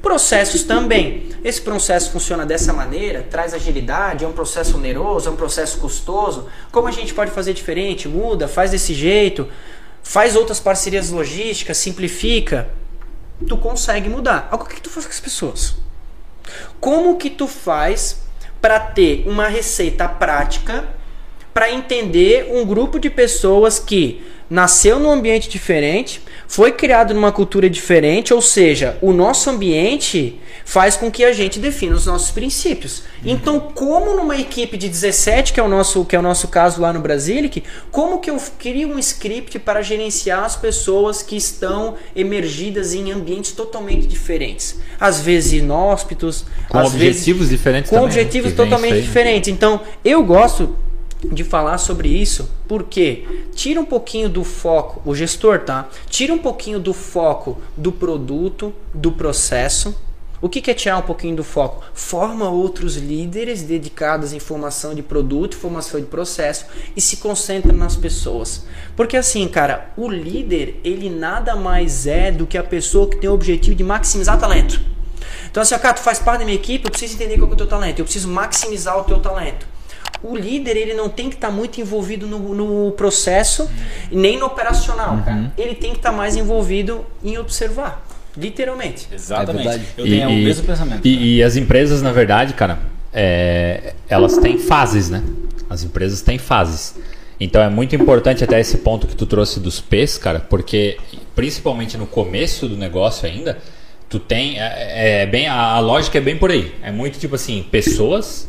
Processos 0.00 0.62
também. 0.62 1.28
Esse 1.44 1.60
processo 1.60 2.10
funciona 2.10 2.46
dessa 2.46 2.72
maneira, 2.72 3.22
traz 3.30 3.52
agilidade, 3.52 4.24
é 4.24 4.28
um 4.28 4.32
processo 4.32 4.78
oneroso, 4.78 5.28
é 5.28 5.32
um 5.32 5.36
processo 5.36 5.78
custoso. 5.78 6.46
Como 6.72 6.88
a 6.88 6.92
gente 6.92 7.12
pode 7.12 7.30
fazer 7.30 7.52
diferente? 7.52 8.08
Muda, 8.08 8.48
faz 8.48 8.70
desse 8.70 8.94
jeito, 8.94 9.46
faz 10.02 10.34
outras 10.34 10.58
parcerias 10.58 11.10
logísticas, 11.10 11.76
simplifica. 11.76 12.70
Tu 13.46 13.56
consegue 13.58 14.08
mudar. 14.08 14.48
Agora, 14.50 14.70
o 14.70 14.74
que 14.74 14.80
tu 14.80 14.88
faz 14.88 15.04
com 15.04 15.12
as 15.12 15.20
pessoas? 15.20 15.76
Como 16.80 17.18
que 17.18 17.28
tu 17.28 17.46
faz 17.46 18.25
para 18.66 18.80
ter 18.80 19.22
uma 19.28 19.46
receita 19.46 20.08
prática 20.08 20.84
para 21.54 21.70
entender 21.70 22.48
um 22.50 22.66
grupo 22.66 22.98
de 22.98 23.08
pessoas 23.08 23.78
que 23.78 24.26
nasceu 24.50 24.98
num 24.98 25.12
ambiente 25.12 25.48
diferente, 25.48 26.20
foi 26.48 26.72
criado 26.72 27.12
numa 27.12 27.32
cultura 27.32 27.68
diferente, 27.68 28.32
ou 28.32 28.40
seja, 28.40 28.96
o 29.00 29.12
nosso 29.12 29.50
ambiente 29.50 30.40
faz 30.64 30.96
com 30.96 31.10
que 31.10 31.24
a 31.24 31.32
gente 31.32 31.60
defina 31.60 31.94
os 31.94 32.06
nossos 32.06 32.30
princípios. 32.30 33.04
Então, 33.24 33.60
como 33.60 34.16
numa 34.16 34.36
equipe 34.36 34.76
de 34.76 34.88
17, 34.88 35.52
que 35.52 35.60
é 35.60 35.62
o 35.62 35.68
nosso, 35.68 36.04
que 36.04 36.16
é 36.16 36.18
o 36.18 36.22
nosso 36.22 36.48
caso 36.48 36.80
lá 36.80 36.92
no 36.92 37.00
Brasilic, 37.00 37.62
como 37.90 38.18
que 38.18 38.28
eu 38.28 38.36
crio 38.58 38.88
um 38.88 38.98
script 38.98 39.58
para 39.60 39.80
gerenciar 39.80 40.44
as 40.44 40.56
pessoas 40.56 41.22
que 41.22 41.36
estão 41.36 41.94
emergidas 42.14 42.94
em 42.94 43.12
ambientes 43.12 43.52
totalmente 43.52 44.06
diferentes? 44.06 44.80
Às 44.98 45.20
vezes 45.20 45.52
inóspitos, 45.52 46.44
Com 46.68 46.78
objetivos 46.78 47.48
vezes, 47.48 47.50
diferentes 47.50 47.90
com 47.90 47.96
também, 47.96 48.08
né? 48.08 48.14
objetivos 48.14 48.52
totalmente 48.52 48.94
né? 48.94 49.00
diferentes. 49.00 49.48
Então, 49.48 49.80
eu 50.04 50.22
gosto 50.24 50.76
de 51.24 51.42
falar 51.44 51.78
sobre 51.78 52.08
isso 52.08 52.50
porque 52.68 53.46
tira 53.54 53.80
um 53.80 53.84
pouquinho 53.84 54.28
do 54.28 54.44
foco, 54.44 55.00
o 55.04 55.14
gestor, 55.14 55.60
tá? 55.60 55.88
Tira 56.08 56.32
um 56.32 56.38
pouquinho 56.38 56.78
do 56.78 56.92
foco 56.92 57.58
do 57.76 57.92
produto, 57.92 58.74
do 58.92 59.12
processo. 59.12 59.94
O 60.40 60.50
que 60.50 60.60
que 60.60 60.70
é 60.70 60.74
tirar 60.74 60.98
um 60.98 61.02
pouquinho 61.02 61.34
do 61.34 61.42
foco? 61.42 61.82
Forma 61.94 62.50
outros 62.50 62.96
líderes 62.96 63.62
dedicados 63.62 64.34
em 64.34 64.38
formação 64.38 64.94
de 64.94 65.02
produto, 65.02 65.56
formação 65.56 65.98
de 65.98 66.06
processo 66.06 66.66
e 66.94 67.00
se 67.00 67.16
concentra 67.16 67.72
nas 67.72 67.96
pessoas. 67.96 68.66
Porque 68.94 69.16
assim, 69.16 69.48
cara, 69.48 69.90
o 69.96 70.10
líder, 70.10 70.78
ele 70.84 71.08
nada 71.08 71.56
mais 71.56 72.06
é 72.06 72.30
do 72.30 72.46
que 72.46 72.58
a 72.58 72.62
pessoa 72.62 73.08
que 73.08 73.16
tem 73.16 73.30
o 73.30 73.32
objetivo 73.32 73.74
de 73.74 73.82
maximizar 73.82 74.38
talento. 74.38 74.78
Então 75.50 75.62
assim, 75.62 75.74
ó, 75.74 75.78
cara, 75.78 75.94
tu 75.94 76.00
faz 76.00 76.18
parte 76.18 76.40
da 76.40 76.44
minha 76.44 76.56
equipe, 76.56 76.84
eu 76.84 76.90
preciso 76.90 77.14
entender 77.14 77.38
qual 77.38 77.50
é 77.50 77.54
o 77.54 77.56
teu 77.56 77.66
talento, 77.66 78.00
eu 78.00 78.04
preciso 78.04 78.28
maximizar 78.28 78.98
o 78.98 79.04
teu 79.04 79.18
talento. 79.18 79.66
O 80.22 80.36
líder, 80.36 80.76
ele 80.76 80.94
não 80.94 81.08
tem 81.08 81.28
que 81.28 81.36
estar 81.36 81.50
muito 81.50 81.80
envolvido 81.80 82.26
no, 82.26 82.54
no 82.54 82.92
processo, 82.92 83.70
nem 84.10 84.38
no 84.38 84.46
operacional, 84.46 85.22
cara. 85.24 85.52
Ele 85.56 85.74
tem 85.74 85.90
que 85.92 85.98
estar 85.98 86.12
mais 86.12 86.36
envolvido 86.36 87.04
em 87.22 87.38
observar, 87.38 88.04
literalmente. 88.36 89.08
Exatamente. 89.12 89.68
É 89.68 89.80
eu 89.98 90.04
tenho 90.04 90.28
o 90.28 90.32
mesmo 90.32 90.66
pensamento. 90.66 91.06
E, 91.06 91.36
e 91.36 91.42
as 91.42 91.56
empresas, 91.56 92.02
na 92.02 92.12
verdade, 92.12 92.54
cara, 92.54 92.78
é, 93.12 93.94
elas 94.08 94.36
têm 94.38 94.58
fases, 94.58 95.10
né? 95.10 95.22
As 95.68 95.82
empresas 95.82 96.22
têm 96.22 96.38
fases. 96.38 96.94
Então 97.38 97.62
é 97.62 97.68
muito 97.68 97.94
importante 97.94 98.42
até 98.42 98.58
esse 98.58 98.78
ponto 98.78 99.06
que 99.06 99.14
tu 99.14 99.26
trouxe 99.26 99.60
dos 99.60 99.80
P's, 99.80 100.16
cara, 100.16 100.40
porque 100.40 100.96
principalmente 101.34 101.96
no 101.96 102.06
começo 102.06 102.66
do 102.66 102.76
negócio 102.76 103.28
ainda, 103.28 103.58
tu 104.08 104.18
tem. 104.18 104.58
É, 104.58 105.22
é 105.22 105.26
bem, 105.26 105.46
a, 105.46 105.54
a 105.54 105.80
lógica 105.80 106.18
é 106.18 106.20
bem 106.20 106.36
por 106.36 106.50
aí. 106.50 106.74
É 106.82 106.90
muito 106.90 107.18
tipo 107.18 107.34
assim, 107.34 107.64
pessoas, 107.70 108.48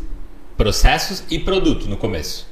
processos 0.58 1.24
e 1.30 1.38
produto 1.38 1.88
no 1.88 1.96
começo. 1.96 2.48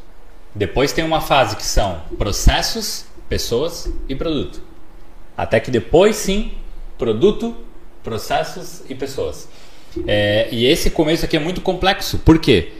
Depois 0.53 0.93
tem 0.93 1.03
uma 1.03 1.19
fase 1.19 1.55
que 1.55 1.65
são 1.65 2.01
processos, 2.17 3.05
pessoas 3.27 3.91
e 4.07 4.15
produto. 4.15 4.61
Até 5.35 5.59
que 5.59 5.69
depois 5.69 6.15
sim, 6.15 6.51
produto, 6.97 7.55
processos 8.03 8.83
e 8.87 8.95
pessoas. 8.95 9.49
É, 10.07 10.47
e 10.51 10.65
esse 10.65 10.91
começo 10.91 11.25
aqui 11.25 11.35
é 11.35 11.39
muito 11.39 11.59
complexo. 11.61 12.19
Por 12.19 12.39
quê? 12.39 12.71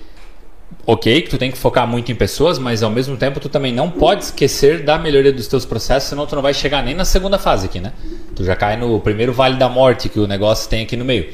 Ok, 0.88 1.24
que 1.24 1.30
tu 1.30 1.38
tem 1.38 1.52
que 1.52 1.58
focar 1.58 1.88
muito 1.88 2.12
em 2.12 2.16
pessoas, 2.16 2.60
mas 2.60 2.84
ao 2.84 2.92
mesmo 2.92 3.18
tempo 3.18 3.40
tu 3.40 3.50
também 3.50 3.74
não 3.74 3.90
pode 3.90 4.26
esquecer 4.26 4.84
da 4.84 4.98
melhoria 4.98 5.34
dos 5.34 5.48
teus 5.48 5.66
processos, 5.66 6.10
senão 6.10 6.28
tu 6.28 6.36
não 6.36 6.44
vai 6.44 6.54
chegar 6.54 6.84
nem 6.84 6.94
na 6.94 7.06
segunda 7.06 7.40
fase 7.40 7.66
aqui, 7.66 7.80
né? 7.80 7.92
Tu 8.36 8.44
já 8.44 8.56
cai 8.56 8.78
no 8.78 9.00
primeiro 9.00 9.34
vale 9.34 9.58
da 9.58 9.68
morte 9.68 10.10
que 10.10 10.20
o 10.20 10.28
negócio 10.28 10.70
tem 10.70 10.84
aqui 10.84 10.96
no 10.96 11.04
meio. 11.04 11.34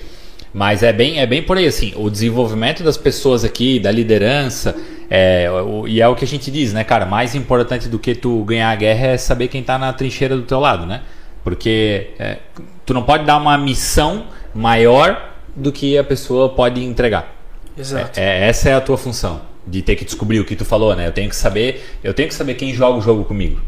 Mas 0.54 0.84
é 0.84 0.92
bem, 0.92 1.20
é 1.20 1.26
bem 1.26 1.42
por 1.42 1.58
aí, 1.58 1.66
assim, 1.66 1.94
o 1.96 2.10
desenvolvimento 2.10 2.84
das 2.84 2.98
pessoas 2.98 3.44
aqui, 3.46 3.80
da 3.80 3.90
liderança, 3.92 4.76
é, 5.10 5.50
o- 5.50 5.88
e 5.88 6.02
é 6.02 6.08
o 6.08 6.16
que 6.16 6.26
a 6.26 6.28
gente 6.28 6.52
diz, 6.52 6.74
né, 6.74 6.84
cara? 6.84 7.06
Mais 7.06 7.36
importante 7.36 7.88
do 7.88 7.98
que 7.98 8.14
tu 8.14 8.44
ganhar 8.44 8.70
a 8.70 8.76
guerra 8.76 9.08
é 9.08 9.18
saber 9.18 9.48
quem 9.48 9.64
tá 9.64 9.78
na 9.78 9.94
trincheira 9.94 10.36
do 10.36 10.44
teu 10.44 10.60
lado, 10.60 10.86
né? 10.86 11.02
Porque 11.44 12.10
é, 12.20 12.38
tu 12.86 12.94
não 12.94 13.04
pode 13.04 13.26
dar 13.26 13.38
uma 13.38 13.58
missão 13.58 14.26
maior 14.54 15.32
do 15.56 15.72
que 15.72 15.98
a 15.98 16.04
pessoa 16.04 16.50
pode 16.50 16.84
entregar. 16.84 17.34
Exato. 17.78 18.20
É, 18.20 18.48
essa 18.50 18.70
é 18.70 18.74
a 18.74 18.82
tua 18.82 18.98
função, 18.98 19.42
de 19.66 19.82
ter 19.82 19.96
que 19.96 20.04
descobrir 20.06 20.40
o 20.40 20.46
que 20.46 20.56
tu 20.56 20.66
falou, 20.66 20.96
né? 20.96 21.08
Eu 21.08 21.12
tenho 21.14 21.30
que 21.30 21.36
saber, 21.36 21.98
eu 22.04 22.14
tenho 22.14 22.28
que 22.28 22.36
saber 22.36 22.56
quem 22.56 22.74
joga 22.74 22.98
o 22.98 23.02
jogo 23.02 23.24
comigo. 23.24 23.60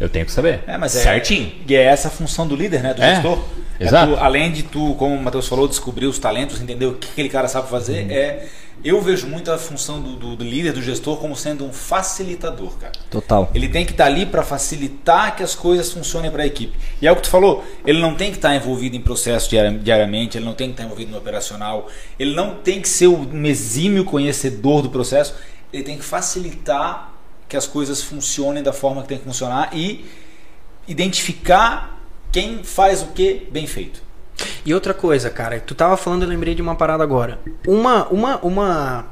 Eu 0.00 0.08
tenho 0.08 0.24
que 0.24 0.32
saber. 0.32 0.60
É, 0.66 0.78
mas 0.78 0.96
é, 0.96 1.00
certinho. 1.00 1.52
E 1.68 1.74
é 1.74 1.82
essa 1.82 2.08
a 2.08 2.10
função 2.10 2.46
do 2.46 2.56
líder, 2.56 2.82
né? 2.82 2.94
Do 2.94 3.02
É, 3.02 3.22
É 3.80 3.84
exato. 3.84 4.12
tu, 4.12 4.18
além 4.18 4.52
de 4.52 4.62
tu, 4.62 4.94
como 4.96 5.14
o 5.14 5.22
Matheus 5.22 5.48
falou, 5.48 5.66
descobrir 5.68 6.06
os 6.06 6.18
talentos, 6.18 6.60
entender 6.60 6.86
o 6.86 6.94
que 6.94 7.08
aquele 7.10 7.28
cara 7.28 7.48
sabe 7.48 7.68
fazer, 7.68 8.04
Uhum. 8.04 8.10
é. 8.10 8.48
Eu 8.84 9.00
vejo 9.00 9.28
muito 9.28 9.52
a 9.52 9.56
função 9.58 10.00
do, 10.02 10.16
do- 10.16 10.34
do 10.34 10.42
líder, 10.42 10.72
do 10.72 10.82
gestor, 10.82 11.16
como 11.18 11.36
sendo 11.36 11.64
um 11.64 11.72
facilitador, 11.72 12.76
cara. 12.78 12.90
Total. 13.08 13.48
Ele 13.54 13.68
tem 13.68 13.84
que 13.84 13.92
estar 13.92 14.06
ali 14.06 14.26
para 14.26 14.42
facilitar 14.42 15.36
que 15.36 15.42
as 15.44 15.54
coisas 15.54 15.92
funcionem 15.92 16.32
para 16.32 16.42
a 16.42 16.46
equipe. 16.46 16.76
E 17.00 17.06
é 17.06 17.12
o 17.12 17.14
que 17.14 17.22
tu 17.22 17.28
falou, 17.30 17.64
ele 17.86 18.00
não 18.00 18.16
tem 18.16 18.30
que 18.32 18.38
estar 18.38 18.56
envolvido 18.56 18.96
em 18.96 19.00
processo 19.00 19.48
diari- 19.48 19.78
diariamente, 19.78 20.36
ele 20.36 20.44
não 20.44 20.54
tem 20.54 20.66
que 20.68 20.72
estar 20.72 20.82
envolvido 20.84 21.12
no 21.12 21.18
operacional, 21.18 21.88
ele 22.18 22.34
não 22.34 22.56
tem 22.56 22.80
que 22.80 22.88
ser 22.88 23.06
um 23.06 23.46
exímio 23.46 24.04
conhecedor 24.04 24.82
do 24.82 24.90
processo, 24.90 25.34
ele 25.72 25.84
tem 25.84 25.96
que 25.96 26.04
facilitar 26.04 27.12
que 27.48 27.56
as 27.56 27.68
coisas 27.68 28.02
funcionem 28.02 28.64
da 28.64 28.72
forma 28.72 29.02
que 29.02 29.08
tem 29.08 29.18
que 29.18 29.24
funcionar 29.24 29.70
e 29.72 30.04
identificar 30.88 32.01
quem 32.32 32.64
faz 32.64 33.02
o 33.02 33.08
que 33.08 33.46
bem 33.52 33.66
feito. 33.66 34.02
E 34.64 34.72
outra 34.72 34.94
coisa, 34.94 35.28
cara, 35.28 35.60
tu 35.60 35.74
tava 35.74 35.96
falando, 35.96 36.22
eu 36.22 36.28
lembrei 36.28 36.54
de 36.54 36.62
uma 36.62 36.74
parada 36.74 37.04
agora. 37.04 37.38
Uma, 37.66 38.08
uma, 38.08 38.38
uma, 38.38 39.06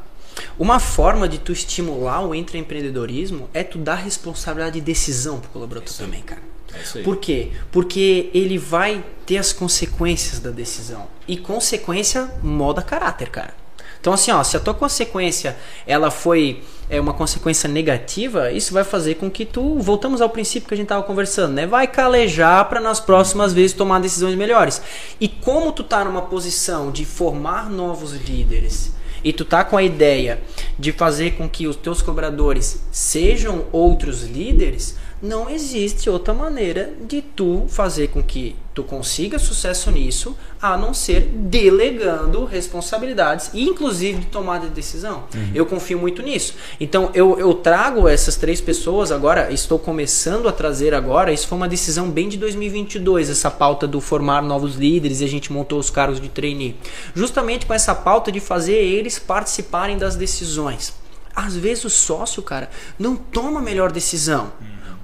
uma 0.59 0.81
forma 0.81 1.29
de 1.29 1.39
tu 1.39 1.53
estimular 1.53 2.27
o 2.27 2.35
intraempreendedorismo 2.35 3.49
é 3.53 3.63
tu 3.63 3.79
dar 3.79 3.97
responsabilidade 3.97 4.81
de 4.81 4.81
decisão 4.81 5.39
pro 5.39 5.51
colaborador 5.51 5.93
também, 5.93 6.23
cara. 6.23 6.43
É. 6.73 7.03
Por 7.03 7.17
quê? 7.17 7.51
Porque 7.71 8.31
ele 8.33 8.57
vai 8.57 9.05
ter 9.27 9.39
as 9.39 9.53
consequências 9.53 10.39
da 10.39 10.51
decisão. 10.51 11.09
E 11.27 11.37
consequência 11.37 12.31
moda 12.43 12.81
caráter, 12.81 13.29
cara. 13.29 13.55
Então 14.01 14.13
assim, 14.13 14.31
ó, 14.31 14.43
se 14.43 14.57
a 14.57 14.61
tua 14.61 14.75
consequência 14.75 15.57
ela 15.87 16.11
foi 16.11 16.63
é 16.89 17.01
uma 17.01 17.15
consequência 17.15 17.69
negativa, 17.69 18.51
isso 18.51 18.75
vai 18.75 18.83
fazer 18.83 19.15
com 19.15 19.31
que 19.31 19.45
tu 19.45 19.79
voltamos 19.79 20.21
ao 20.21 20.29
princípio 20.29 20.69
que 20.69 20.75
a 20.75 20.77
gente 20.77 20.89
tava 20.89 21.05
conversando, 21.05 21.53
né? 21.55 21.65
Vai 21.65 21.87
calejar 21.87 22.69
para 22.69 22.81
nas 22.81 22.99
próximas 22.99 23.53
vezes 23.53 23.73
tomar 23.73 24.01
decisões 24.01 24.35
melhores. 24.35 24.83
E 25.21 25.29
como 25.29 25.71
tu 25.71 25.85
tá 25.85 26.05
numa 26.05 26.23
posição 26.23 26.91
de 26.91 27.05
formar 27.05 27.71
novos 27.71 28.13
líderes, 28.13 28.93
e 29.23 29.33
tu 29.33 29.45
tá 29.45 29.63
com 29.63 29.77
a 29.77 29.83
ideia 29.83 30.41
de 30.79 30.93
fazer 30.93 31.33
com 31.33 31.49
que 31.49 31.67
os 31.67 31.77
teus 31.77 32.03
cobradores 32.03 32.83
sejam 32.91 33.67
outros 33.71 34.23
líderes, 34.25 34.97
não 35.23 35.51
existe 35.51 36.09
outra 36.09 36.33
maneira 36.33 36.93
de 37.07 37.21
tu 37.21 37.67
fazer 37.69 38.09
com 38.09 38.23
que 38.23 38.57
tu 38.75 38.83
consiga 38.83 39.39
sucesso 39.39 39.91
nisso, 39.91 40.37
a 40.61 40.77
não 40.77 40.95
ser 40.95 41.23
delegando 41.35 42.45
responsabilidades 42.45 43.51
e 43.53 43.65
inclusive 43.65 44.21
de 44.21 44.27
tomada 44.27 44.67
de 44.67 44.73
decisão. 44.73 45.25
Eu 45.55 45.67
confio 45.67 45.99
muito 45.99 46.23
nisso. 46.23 46.55
Então 46.81 47.11
eu, 47.13 47.39
eu 47.39 47.53
trago 47.53 48.09
essas 48.09 48.37
três 48.37 48.61
pessoas 48.61 49.13
agora, 49.13 49.53
estou 49.53 49.79
começando 49.79 50.49
a 50.49 50.53
trazer 50.53 50.95
agora, 50.95 51.33
isso 51.33 51.49
foi 51.49 51.59
uma 51.59 51.69
decisão 51.69 52.09
bem 52.11 52.29
de 52.29 52.39
2022, 52.39 53.29
essa 53.29 53.51
pauta 53.51 53.87
do 53.87 54.01
formar 54.01 54.43
novos 54.43 54.77
líderes 54.77 55.21
e 55.21 55.25
a 55.25 55.29
gente 55.29 55.53
montou 55.53 55.79
os 55.79 55.91
cargos 55.91 56.21
de 56.21 56.29
trainee. 56.29 56.77
Justamente 57.15 57.67
com 57.67 57.75
essa 57.75 57.95
pauta 57.95 58.33
de 58.33 58.41
fazer 58.41 58.77
eles 58.77 59.19
participarem 59.19 59.99
das 59.99 60.17
decisões. 60.17 60.95
Às 61.35 61.57
vezes 61.57 61.85
o 61.85 61.91
sócio, 61.91 62.43
cara, 62.43 62.71
não 62.99 63.17
toma 63.17 63.61
a 63.61 63.63
melhor 63.63 63.93
decisão. 63.93 64.53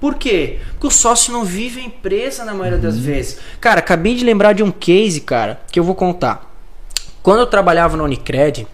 Por 0.00 0.16
quê? 0.16 0.58
Porque 0.72 0.86
o 0.86 0.90
sócio 0.90 1.32
não 1.32 1.44
vive 1.44 1.80
a 1.80 1.84
empresa 1.84 2.44
na 2.44 2.52
maioria 2.52 2.78
das 2.78 2.98
vezes. 2.98 3.38
Cara, 3.60 3.80
acabei 3.80 4.14
de 4.14 4.24
lembrar 4.24 4.52
de 4.52 4.62
um 4.62 4.70
case, 4.70 5.20
cara, 5.20 5.60
que 5.70 5.80
eu 5.80 5.84
vou 5.84 5.94
contar. 5.94 6.52
Quando 7.22 7.40
eu 7.40 7.46
trabalhava 7.46 7.96
na 7.96 8.04
Unicred, 8.04 8.66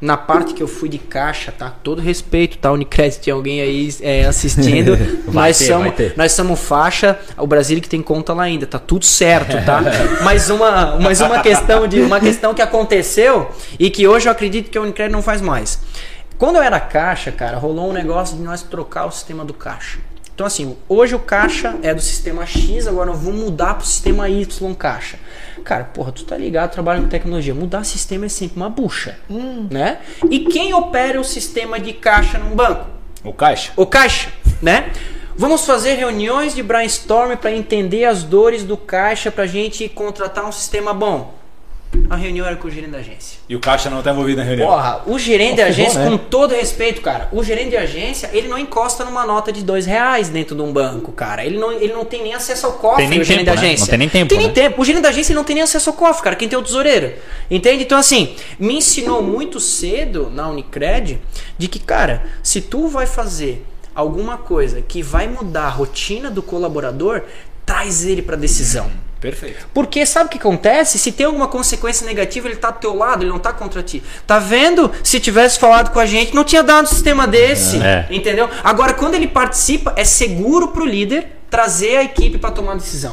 na 0.00 0.16
parte 0.16 0.54
que 0.54 0.62
eu 0.62 0.66
fui 0.66 0.88
de 0.88 0.98
caixa, 0.98 1.52
tá? 1.52 1.72
Todo 1.82 2.02
respeito, 2.02 2.58
tá? 2.58 2.72
Unicred, 2.72 3.18
tem 3.20 3.32
alguém 3.32 3.60
aí 3.60 3.94
é, 4.00 4.24
assistindo. 4.24 4.98
Nós, 5.32 5.58
ter, 5.58 5.66
somos, 5.66 5.92
nós 6.16 6.32
somos 6.32 6.60
faixa, 6.60 7.18
o 7.38 7.46
Brasil 7.46 7.80
que 7.80 7.88
tem 7.88 8.02
conta 8.02 8.34
lá 8.34 8.42
ainda, 8.42 8.66
tá 8.66 8.78
tudo 8.78 9.04
certo, 9.04 9.64
tá? 9.64 9.80
mas 10.24 10.50
uma, 10.50 10.98
mas 10.98 11.20
uma 11.20 11.40
questão 11.40 11.86
de 11.86 12.00
uma 12.00 12.18
questão 12.18 12.52
que 12.52 12.60
aconteceu 12.60 13.50
e 13.78 13.88
que 13.88 14.08
hoje 14.08 14.26
eu 14.26 14.32
acredito 14.32 14.70
que 14.70 14.76
a 14.76 14.80
Unicred 14.80 15.12
não 15.12 15.22
faz 15.22 15.40
mais. 15.40 15.78
Quando 16.36 16.56
eu 16.56 16.62
era 16.62 16.80
caixa, 16.80 17.30
cara, 17.30 17.56
rolou 17.56 17.90
um 17.90 17.92
negócio 17.92 18.36
de 18.36 18.42
nós 18.42 18.62
trocar 18.62 19.06
o 19.06 19.12
sistema 19.12 19.44
do 19.44 19.54
caixa. 19.54 20.00
Então, 20.34 20.46
assim, 20.46 20.76
hoje 20.88 21.14
o 21.14 21.18
caixa 21.18 21.76
é 21.82 21.94
do 21.94 22.00
sistema 22.00 22.46
X, 22.46 22.86
agora 22.86 23.10
eu 23.10 23.14
vou 23.14 23.32
mudar 23.32 23.74
pro 23.74 23.86
sistema 23.86 24.28
Y 24.28 24.74
caixa. 24.74 25.18
Cara, 25.62 25.84
porra, 25.84 26.10
tu 26.10 26.24
tá 26.24 26.36
ligado, 26.36 26.72
trabalha 26.72 27.00
com 27.00 27.08
tecnologia. 27.08 27.54
Mudar 27.54 27.84
sistema 27.84 28.26
é 28.26 28.28
sempre 28.28 28.56
uma 28.56 28.70
bucha, 28.70 29.18
né? 29.70 29.98
E 30.30 30.40
quem 30.40 30.74
opera 30.74 31.20
o 31.20 31.24
sistema 31.24 31.78
de 31.78 31.92
caixa 31.92 32.38
num 32.38 32.56
banco? 32.56 32.86
O 33.22 33.32
caixa? 33.32 33.72
O 33.76 33.86
caixa, 33.86 34.30
né? 34.60 34.90
Vamos 35.36 35.64
fazer 35.64 35.94
reuniões 35.94 36.54
de 36.54 36.62
brainstorm 36.62 37.36
para 37.36 37.52
entender 37.52 38.04
as 38.04 38.22
dores 38.22 38.64
do 38.64 38.76
caixa 38.76 39.30
pra 39.30 39.46
gente 39.46 39.88
contratar 39.88 40.44
um 40.46 40.52
sistema 40.52 40.92
bom. 40.92 41.34
A 42.08 42.16
reunião 42.16 42.46
era 42.46 42.56
com 42.56 42.68
o 42.68 42.70
gerente 42.70 42.90
da 42.90 42.98
agência. 42.98 43.38
E 43.48 43.54
o 43.54 43.60
caixa 43.60 43.90
não 43.90 44.02
tá 44.02 44.12
envolvido 44.12 44.38
na 44.38 44.44
reunião. 44.44 44.68
Porra, 44.68 45.02
o 45.06 45.18
gerente 45.18 45.56
de 45.56 45.62
agência, 45.62 46.00
né? 46.00 46.10
com 46.10 46.16
todo 46.16 46.54
respeito, 46.54 47.00
cara, 47.00 47.28
o 47.32 47.42
gerente 47.42 47.70
de 47.70 47.76
agência, 47.76 48.30
ele 48.32 48.48
não 48.48 48.58
encosta 48.58 49.04
numa 49.04 49.26
nota 49.26 49.52
de 49.52 49.62
dois 49.62 49.84
reais 49.84 50.28
dentro 50.28 50.56
de 50.56 50.62
um 50.62 50.72
banco, 50.72 51.12
cara. 51.12 51.44
Ele 51.44 51.58
não, 51.58 51.72
ele 51.72 51.92
não 51.92 52.04
tem 52.04 52.22
nem 52.22 52.34
acesso 52.34 52.66
ao 52.66 52.72
cofre, 52.74 53.02
Tem 53.02 53.08
nem 53.08 53.20
o 53.20 53.24
gerente 53.24 53.44
tempo, 53.44 53.56
da 53.56 53.60
né? 53.62 53.66
agência. 53.68 53.84
Não 53.84 53.88
tem 53.90 53.98
nem 53.98 54.08
tempo, 54.08 54.28
Tem 54.28 54.38
nem 54.38 54.46
né? 54.48 54.52
tempo. 54.54 54.80
O 54.80 54.84
gerente 54.84 55.02
da 55.02 55.08
agência 55.10 55.34
não 55.34 55.44
tem 55.44 55.54
nem 55.54 55.62
acesso 55.62 55.90
ao 55.90 55.96
cofre, 55.96 56.22
cara. 56.22 56.36
Quem 56.36 56.48
tem 56.48 56.56
é 56.56 56.60
o 56.60 56.64
tesoureiro. 56.64 57.12
Entende? 57.50 57.82
Então, 57.84 57.98
assim, 57.98 58.34
me 58.58 58.74
ensinou 58.76 59.22
muito 59.22 59.60
cedo 59.60 60.30
na 60.30 60.48
Unicred 60.48 61.18
de 61.58 61.68
que, 61.68 61.78
cara, 61.78 62.24
se 62.42 62.60
tu 62.62 62.88
vai 62.88 63.06
fazer 63.06 63.66
alguma 63.94 64.38
coisa 64.38 64.80
que 64.80 65.02
vai 65.02 65.28
mudar 65.28 65.64
a 65.64 65.70
rotina 65.70 66.30
do 66.30 66.42
colaborador, 66.42 67.22
traz 67.66 68.04
ele 68.04 68.22
pra 68.22 68.34
decisão. 68.36 68.90
Perfeito. 69.22 69.68
Porque 69.72 70.04
sabe 70.04 70.26
o 70.26 70.28
que 70.28 70.36
acontece? 70.36 70.98
Se 70.98 71.12
tem 71.12 71.26
alguma 71.26 71.46
consequência 71.46 72.04
negativa, 72.04 72.48
ele 72.48 72.56
tá 72.56 72.72
do 72.72 72.80
teu 72.80 72.96
lado, 72.96 73.22
ele 73.22 73.30
não 73.30 73.38
tá 73.38 73.52
contra 73.52 73.80
ti. 73.80 74.02
Tá 74.26 74.40
vendo? 74.40 74.90
Se 75.04 75.20
tivesse 75.20 75.60
falado 75.60 75.92
com 75.92 76.00
a 76.00 76.04
gente, 76.04 76.34
não 76.34 76.42
tinha 76.42 76.60
dado 76.60 76.84
um 76.84 76.88
sistema 76.88 77.24
desse. 77.24 77.80
É. 77.80 78.08
Entendeu? 78.10 78.50
Agora, 78.64 78.92
quando 78.92 79.14
ele 79.14 79.28
participa, 79.28 79.94
é 79.96 80.04
seguro 80.04 80.68
pro 80.68 80.84
líder 80.84 81.38
trazer 81.48 81.98
a 81.98 82.02
equipe 82.02 82.36
para 82.36 82.50
tomar 82.50 82.74
decisão. 82.74 83.12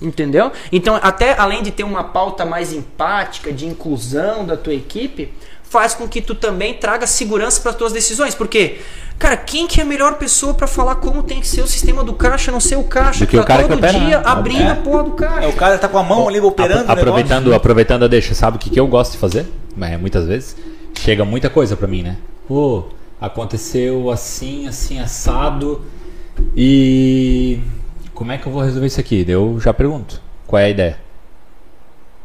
Entendeu? 0.00 0.52
Então, 0.70 0.98
até 1.02 1.34
além 1.36 1.60
de 1.60 1.72
ter 1.72 1.82
uma 1.82 2.04
pauta 2.04 2.44
mais 2.44 2.72
empática, 2.72 3.52
de 3.52 3.66
inclusão 3.66 4.44
da 4.44 4.56
tua 4.56 4.74
equipe, 4.74 5.32
faz 5.72 5.94
com 5.94 6.06
que 6.06 6.20
tu 6.20 6.34
também 6.34 6.74
traga 6.74 7.06
segurança 7.06 7.58
para 7.62 7.72
tuas 7.72 7.94
decisões. 7.94 8.34
Porque, 8.34 8.80
cara, 9.18 9.38
quem 9.38 9.66
que 9.66 9.80
é 9.80 9.82
a 9.82 9.86
melhor 9.86 10.14
pessoa 10.18 10.52
para 10.52 10.66
falar 10.66 10.96
como 10.96 11.22
tem 11.22 11.40
que 11.40 11.48
ser 11.48 11.62
o 11.62 11.66
sistema 11.66 12.04
do 12.04 12.12
caixa, 12.12 12.52
não 12.52 12.60
ser 12.60 12.76
o 12.76 12.84
caixa 12.84 13.24
Do 13.24 13.26
que 13.26 13.36
o 13.38 13.40
tá 13.40 13.46
cara 13.46 13.62
que 13.62 13.68
todo 13.70 13.78
opera, 13.78 13.98
dia 13.98 14.18
né? 14.18 14.22
abrindo 14.26 14.62
É. 14.62 14.70
a 14.70 14.76
porra 14.76 15.02
do 15.04 15.12
caixa. 15.12 15.46
É, 15.46 15.48
o 15.48 15.54
cara 15.54 15.78
tá 15.78 15.88
com 15.88 15.96
a 15.96 16.02
mão 16.02 16.28
ali 16.28 16.38
operando 16.40 16.74
o 16.74 16.82
negócio. 16.82 17.00
aproveitando, 17.00 17.54
aproveitando 17.54 18.02
a 18.04 18.08
deixa, 18.08 18.34
sabe 18.34 18.58
o 18.58 18.60
que, 18.60 18.68
que 18.68 18.78
eu 18.78 18.86
gosto 18.86 19.12
de 19.12 19.18
fazer? 19.18 19.46
É, 19.80 19.96
muitas 19.96 20.26
vezes 20.26 20.54
chega 20.98 21.24
muita 21.24 21.48
coisa 21.48 21.74
pra 21.74 21.88
mim, 21.88 22.02
né? 22.02 22.18
Pô, 22.46 22.84
aconteceu 23.18 24.10
assim, 24.10 24.68
assim, 24.68 25.00
assado. 25.00 25.82
E 26.54 27.60
como 28.12 28.30
é 28.30 28.36
que 28.36 28.46
eu 28.46 28.52
vou 28.52 28.62
resolver 28.62 28.86
isso 28.86 29.00
aqui? 29.00 29.24
Eu 29.26 29.58
já 29.58 29.72
pergunto, 29.72 30.20
qual 30.46 30.60
é 30.60 30.66
a 30.66 30.70
ideia? 30.70 30.98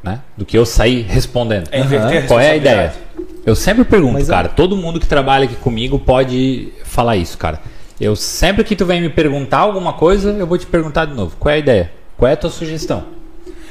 Né? 0.03 0.21
Do 0.35 0.45
que 0.45 0.57
eu 0.57 0.65
sair 0.65 1.01
respondendo. 1.03 1.69
É 1.71 1.81
a 1.81 2.27
Qual 2.27 2.39
é 2.39 2.51
a 2.51 2.55
ideia? 2.55 2.93
Eu 3.47 3.55
sempre 3.55 3.85
pergunto, 3.85 4.15
Mas 4.15 4.27
cara. 4.27 4.49
Todo 4.49 4.75
mundo 4.75 4.99
que 4.99 5.07
trabalha 5.07 5.45
aqui 5.45 5.55
comigo 5.55 5.97
pode 5.97 6.67
falar 6.83 7.15
isso, 7.15 7.37
cara. 7.37 7.61
Eu 7.99 8.13
sempre 8.13 8.61
que 8.65 8.75
tu 8.75 8.85
vem 8.85 8.99
me 9.01 9.07
perguntar 9.07 9.59
alguma 9.59 9.93
coisa, 9.93 10.31
eu 10.31 10.45
vou 10.45 10.57
te 10.57 10.65
perguntar 10.65 11.05
de 11.05 11.13
novo. 11.13 11.37
Qual 11.39 11.49
é 11.49 11.55
a 11.55 11.57
ideia? 11.57 11.91
Qual 12.17 12.29
é 12.29 12.33
a 12.33 12.37
tua 12.37 12.49
sugestão? 12.49 13.05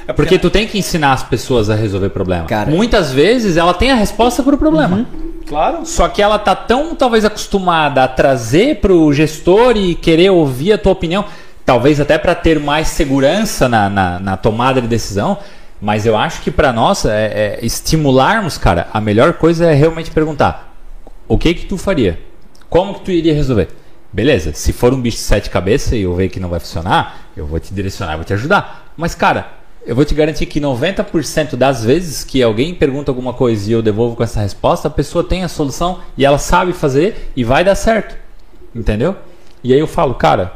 É 0.08 0.14
Porque 0.14 0.38
tu 0.38 0.48
tem 0.48 0.66
que 0.66 0.78
ensinar 0.78 1.12
as 1.12 1.22
pessoas 1.22 1.68
a 1.68 1.74
resolver 1.74 2.08
problema. 2.08 2.46
Cara- 2.46 2.70
Muitas 2.70 3.12
vezes 3.12 3.58
ela 3.58 3.74
tem 3.74 3.90
a 3.92 3.94
resposta 3.96 4.42
para 4.42 4.54
o 4.54 4.58
problema. 4.58 5.04
Claro. 5.46 5.84
Só 5.84 6.08
que 6.08 6.22
ela 6.22 6.38
tá 6.38 6.54
tão 6.56 6.94
talvez 6.94 7.26
acostumada 7.26 8.02
a 8.02 8.08
trazer 8.08 8.76
pro 8.80 9.12
gestor 9.12 9.76
e 9.76 9.94
querer 9.94 10.30
ouvir 10.30 10.72
a 10.72 10.78
tua 10.78 10.92
opinião, 10.92 11.22
talvez 11.66 12.00
até 12.00 12.16
para 12.16 12.34
ter 12.34 12.58
mais 12.58 12.88
segurança 12.88 13.68
na, 13.68 13.90
na, 13.90 14.18
na 14.20 14.36
tomada 14.38 14.80
de 14.80 14.88
decisão. 14.88 15.36
Mas 15.80 16.06
eu 16.06 16.16
acho 16.16 16.42
que 16.42 16.50
para 16.50 16.72
nós 16.72 17.04
é, 17.04 17.58
é 17.60 17.64
estimularmos, 17.64 18.56
cara, 18.56 18.88
a 18.92 19.00
melhor 19.00 19.34
coisa 19.34 19.66
é 19.66 19.74
realmente 19.74 20.10
perguntar: 20.10 20.74
o 21.28 21.36
que 21.36 21.54
que 21.54 21.66
tu 21.66 21.76
faria? 21.76 22.18
Como 22.68 22.94
que 22.94 23.00
tu 23.00 23.10
iria 23.10 23.34
resolver? 23.34 23.68
Beleza, 24.12 24.52
se 24.54 24.72
for 24.72 24.94
um 24.94 25.00
bicho 25.00 25.18
de 25.18 25.22
sete 25.24 25.50
cabeças 25.50 25.92
e 25.92 26.00
eu 26.00 26.14
ver 26.14 26.28
que 26.28 26.40
não 26.40 26.48
vai 26.48 26.58
funcionar, 26.58 27.28
eu 27.36 27.46
vou 27.46 27.60
te 27.60 27.74
direcionar, 27.74 28.16
vou 28.16 28.24
te 28.24 28.32
ajudar. 28.32 28.92
Mas, 28.96 29.14
cara, 29.14 29.46
eu 29.84 29.94
vou 29.94 30.04
te 30.04 30.14
garantir 30.14 30.46
que 30.46 30.60
90% 30.60 31.54
das 31.54 31.84
vezes 31.84 32.24
que 32.24 32.42
alguém 32.42 32.74
pergunta 32.74 33.10
alguma 33.10 33.34
coisa 33.34 33.70
e 33.70 33.72
eu 33.72 33.82
devolvo 33.82 34.16
com 34.16 34.22
essa 34.22 34.40
resposta, 34.40 34.88
a 34.88 34.90
pessoa 34.90 35.22
tem 35.22 35.44
a 35.44 35.48
solução 35.48 36.00
e 36.16 36.24
ela 36.24 36.38
sabe 36.38 36.72
fazer 36.72 37.30
e 37.36 37.44
vai 37.44 37.62
dar 37.62 37.74
certo. 37.74 38.16
Entendeu? 38.74 39.14
E 39.62 39.72
aí 39.72 39.78
eu 39.78 39.86
falo, 39.86 40.14
cara, 40.14 40.54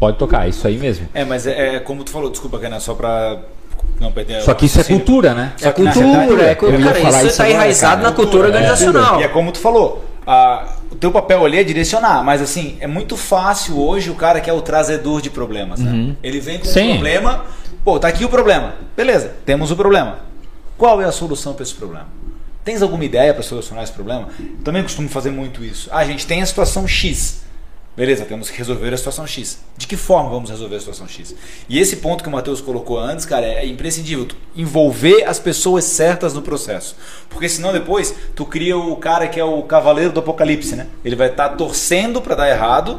pode 0.00 0.18
tocar, 0.18 0.46
é 0.46 0.48
isso 0.48 0.66
aí 0.66 0.78
mesmo. 0.78 1.08
É, 1.14 1.24
mas 1.24 1.46
é, 1.46 1.76
é 1.76 1.80
como 1.80 2.02
tu 2.02 2.10
falou, 2.10 2.30
desculpa, 2.30 2.58
Renan, 2.58 2.80
só 2.80 2.94
pra 2.94 3.40
não 4.00 4.10
perder 4.12 4.42
Só 4.42 4.52
que 4.54 4.66
isso 4.66 4.80
é 4.80 4.84
cultura, 4.84 5.34
né? 5.34 5.52
Na 5.60 5.72
cultura, 5.72 6.42
é 6.50 6.54
cultura. 6.54 6.92
Cara, 6.92 7.18
isso 7.18 7.26
está 7.26 7.48
enraizado 7.48 7.96
cara. 7.96 8.10
na 8.10 8.16
cultura 8.16 8.46
organizacional. 8.48 9.20
E 9.20 9.24
é 9.24 9.28
como 9.28 9.52
tu 9.52 9.58
falou, 9.58 10.04
a- 10.26 10.66
o 10.90 10.94
teu 10.96 11.10
papel 11.12 11.44
ali 11.44 11.58
é 11.58 11.64
direcionar, 11.64 12.22
mas 12.24 12.42
assim, 12.42 12.76
é 12.80 12.86
muito 12.86 13.16
fácil 13.16 13.78
hoje 13.80 14.10
o 14.10 14.14
cara 14.14 14.40
que 14.40 14.50
é 14.50 14.52
o 14.52 14.60
trazedor 14.60 15.20
de 15.22 15.30
problemas, 15.30 15.80
né? 15.80 16.14
Ele 16.22 16.40
vem 16.40 16.58
com 16.58 16.64
Sim. 16.64 16.90
um 16.90 16.92
problema, 16.94 17.44
pô, 17.84 17.98
tá 17.98 18.08
aqui 18.08 18.24
o 18.24 18.28
problema. 18.28 18.74
Beleza, 18.96 19.32
temos 19.46 19.70
o 19.70 19.76
problema. 19.76 20.18
Qual 20.76 21.00
é 21.00 21.04
a 21.04 21.12
solução 21.12 21.54
para 21.54 21.62
esse 21.62 21.74
problema? 21.74 22.06
Tens 22.64 22.80
alguma 22.82 23.04
ideia 23.04 23.32
para 23.34 23.42
solucionar 23.42 23.82
esse 23.84 23.92
problema? 23.92 24.28
Também 24.64 24.82
costumo 24.82 25.08
fazer 25.08 25.30
muito 25.30 25.64
isso. 25.64 25.88
Ah, 25.92 25.98
a 25.98 26.04
gente 26.04 26.26
tem 26.26 26.42
a 26.42 26.46
situação 26.46 26.86
X. 26.86 27.41
Beleza, 27.94 28.24
temos 28.24 28.48
que 28.48 28.56
resolver 28.56 28.92
a 28.94 28.96
situação 28.96 29.26
X. 29.26 29.58
De 29.76 29.86
que 29.86 29.98
forma 29.98 30.30
vamos 30.30 30.48
resolver 30.48 30.76
a 30.76 30.80
situação 30.80 31.06
X? 31.06 31.34
E 31.68 31.78
esse 31.78 31.96
ponto 31.96 32.22
que 32.22 32.28
o 32.28 32.32
Matheus 32.32 32.58
colocou 32.62 32.98
antes, 32.98 33.26
cara, 33.26 33.44
é 33.44 33.66
imprescindível. 33.66 34.24
Tu 34.24 34.34
envolver 34.56 35.24
as 35.24 35.38
pessoas 35.38 35.84
certas 35.84 36.32
no 36.32 36.40
processo. 36.40 36.96
Porque 37.28 37.46
senão 37.50 37.70
depois 37.70 38.14
tu 38.34 38.46
cria 38.46 38.78
o 38.78 38.96
cara 38.96 39.28
que 39.28 39.38
é 39.38 39.44
o 39.44 39.62
cavaleiro 39.64 40.10
do 40.10 40.20
apocalipse, 40.20 40.74
né? 40.74 40.86
Ele 41.04 41.14
vai 41.14 41.28
estar 41.28 41.50
torcendo 41.50 42.22
para 42.22 42.34
dar 42.34 42.48
errado 42.48 42.98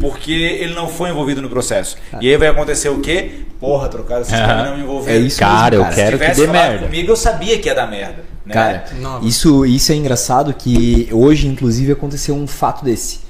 porque 0.00 0.32
ele 0.32 0.74
não 0.74 0.88
foi 0.88 1.10
envolvido 1.10 1.42
no 1.42 1.48
processo. 1.50 1.96
E 2.20 2.30
aí 2.30 2.36
vai 2.36 2.48
acontecer 2.48 2.88
o 2.88 3.00
quê? 3.00 3.40
Porra, 3.60 3.88
trocaram 3.88 4.22
esses 4.22 4.32
Aham. 4.32 4.46
caras 4.46 4.66
não 4.70 4.76
me 4.78 4.82
envolveram. 4.84 5.18
É 5.22 5.26
isso 5.26 5.38
Cara, 5.38 5.74
eu 5.76 5.82
cara. 5.82 5.94
quero 5.94 6.06
Se 6.06 6.12
que 6.18 6.30
tivesse 6.30 6.40
dê 6.40 6.46
falado 6.46 6.70
merda. 6.70 6.86
comigo, 6.86 7.10
eu 7.12 7.16
sabia 7.16 7.58
que 7.58 7.68
ia 7.68 7.74
dar 7.74 7.86
merda. 7.86 8.24
Né? 8.46 8.54
Cara, 8.54 8.84
Nova. 9.00 9.26
isso, 9.26 9.66
isso 9.66 9.92
é 9.92 9.94
engraçado 9.96 10.54
que 10.54 11.08
hoje, 11.12 11.46
inclusive, 11.46 11.92
aconteceu 11.92 12.34
um 12.34 12.46
fato 12.46 12.84
desse. 12.84 13.27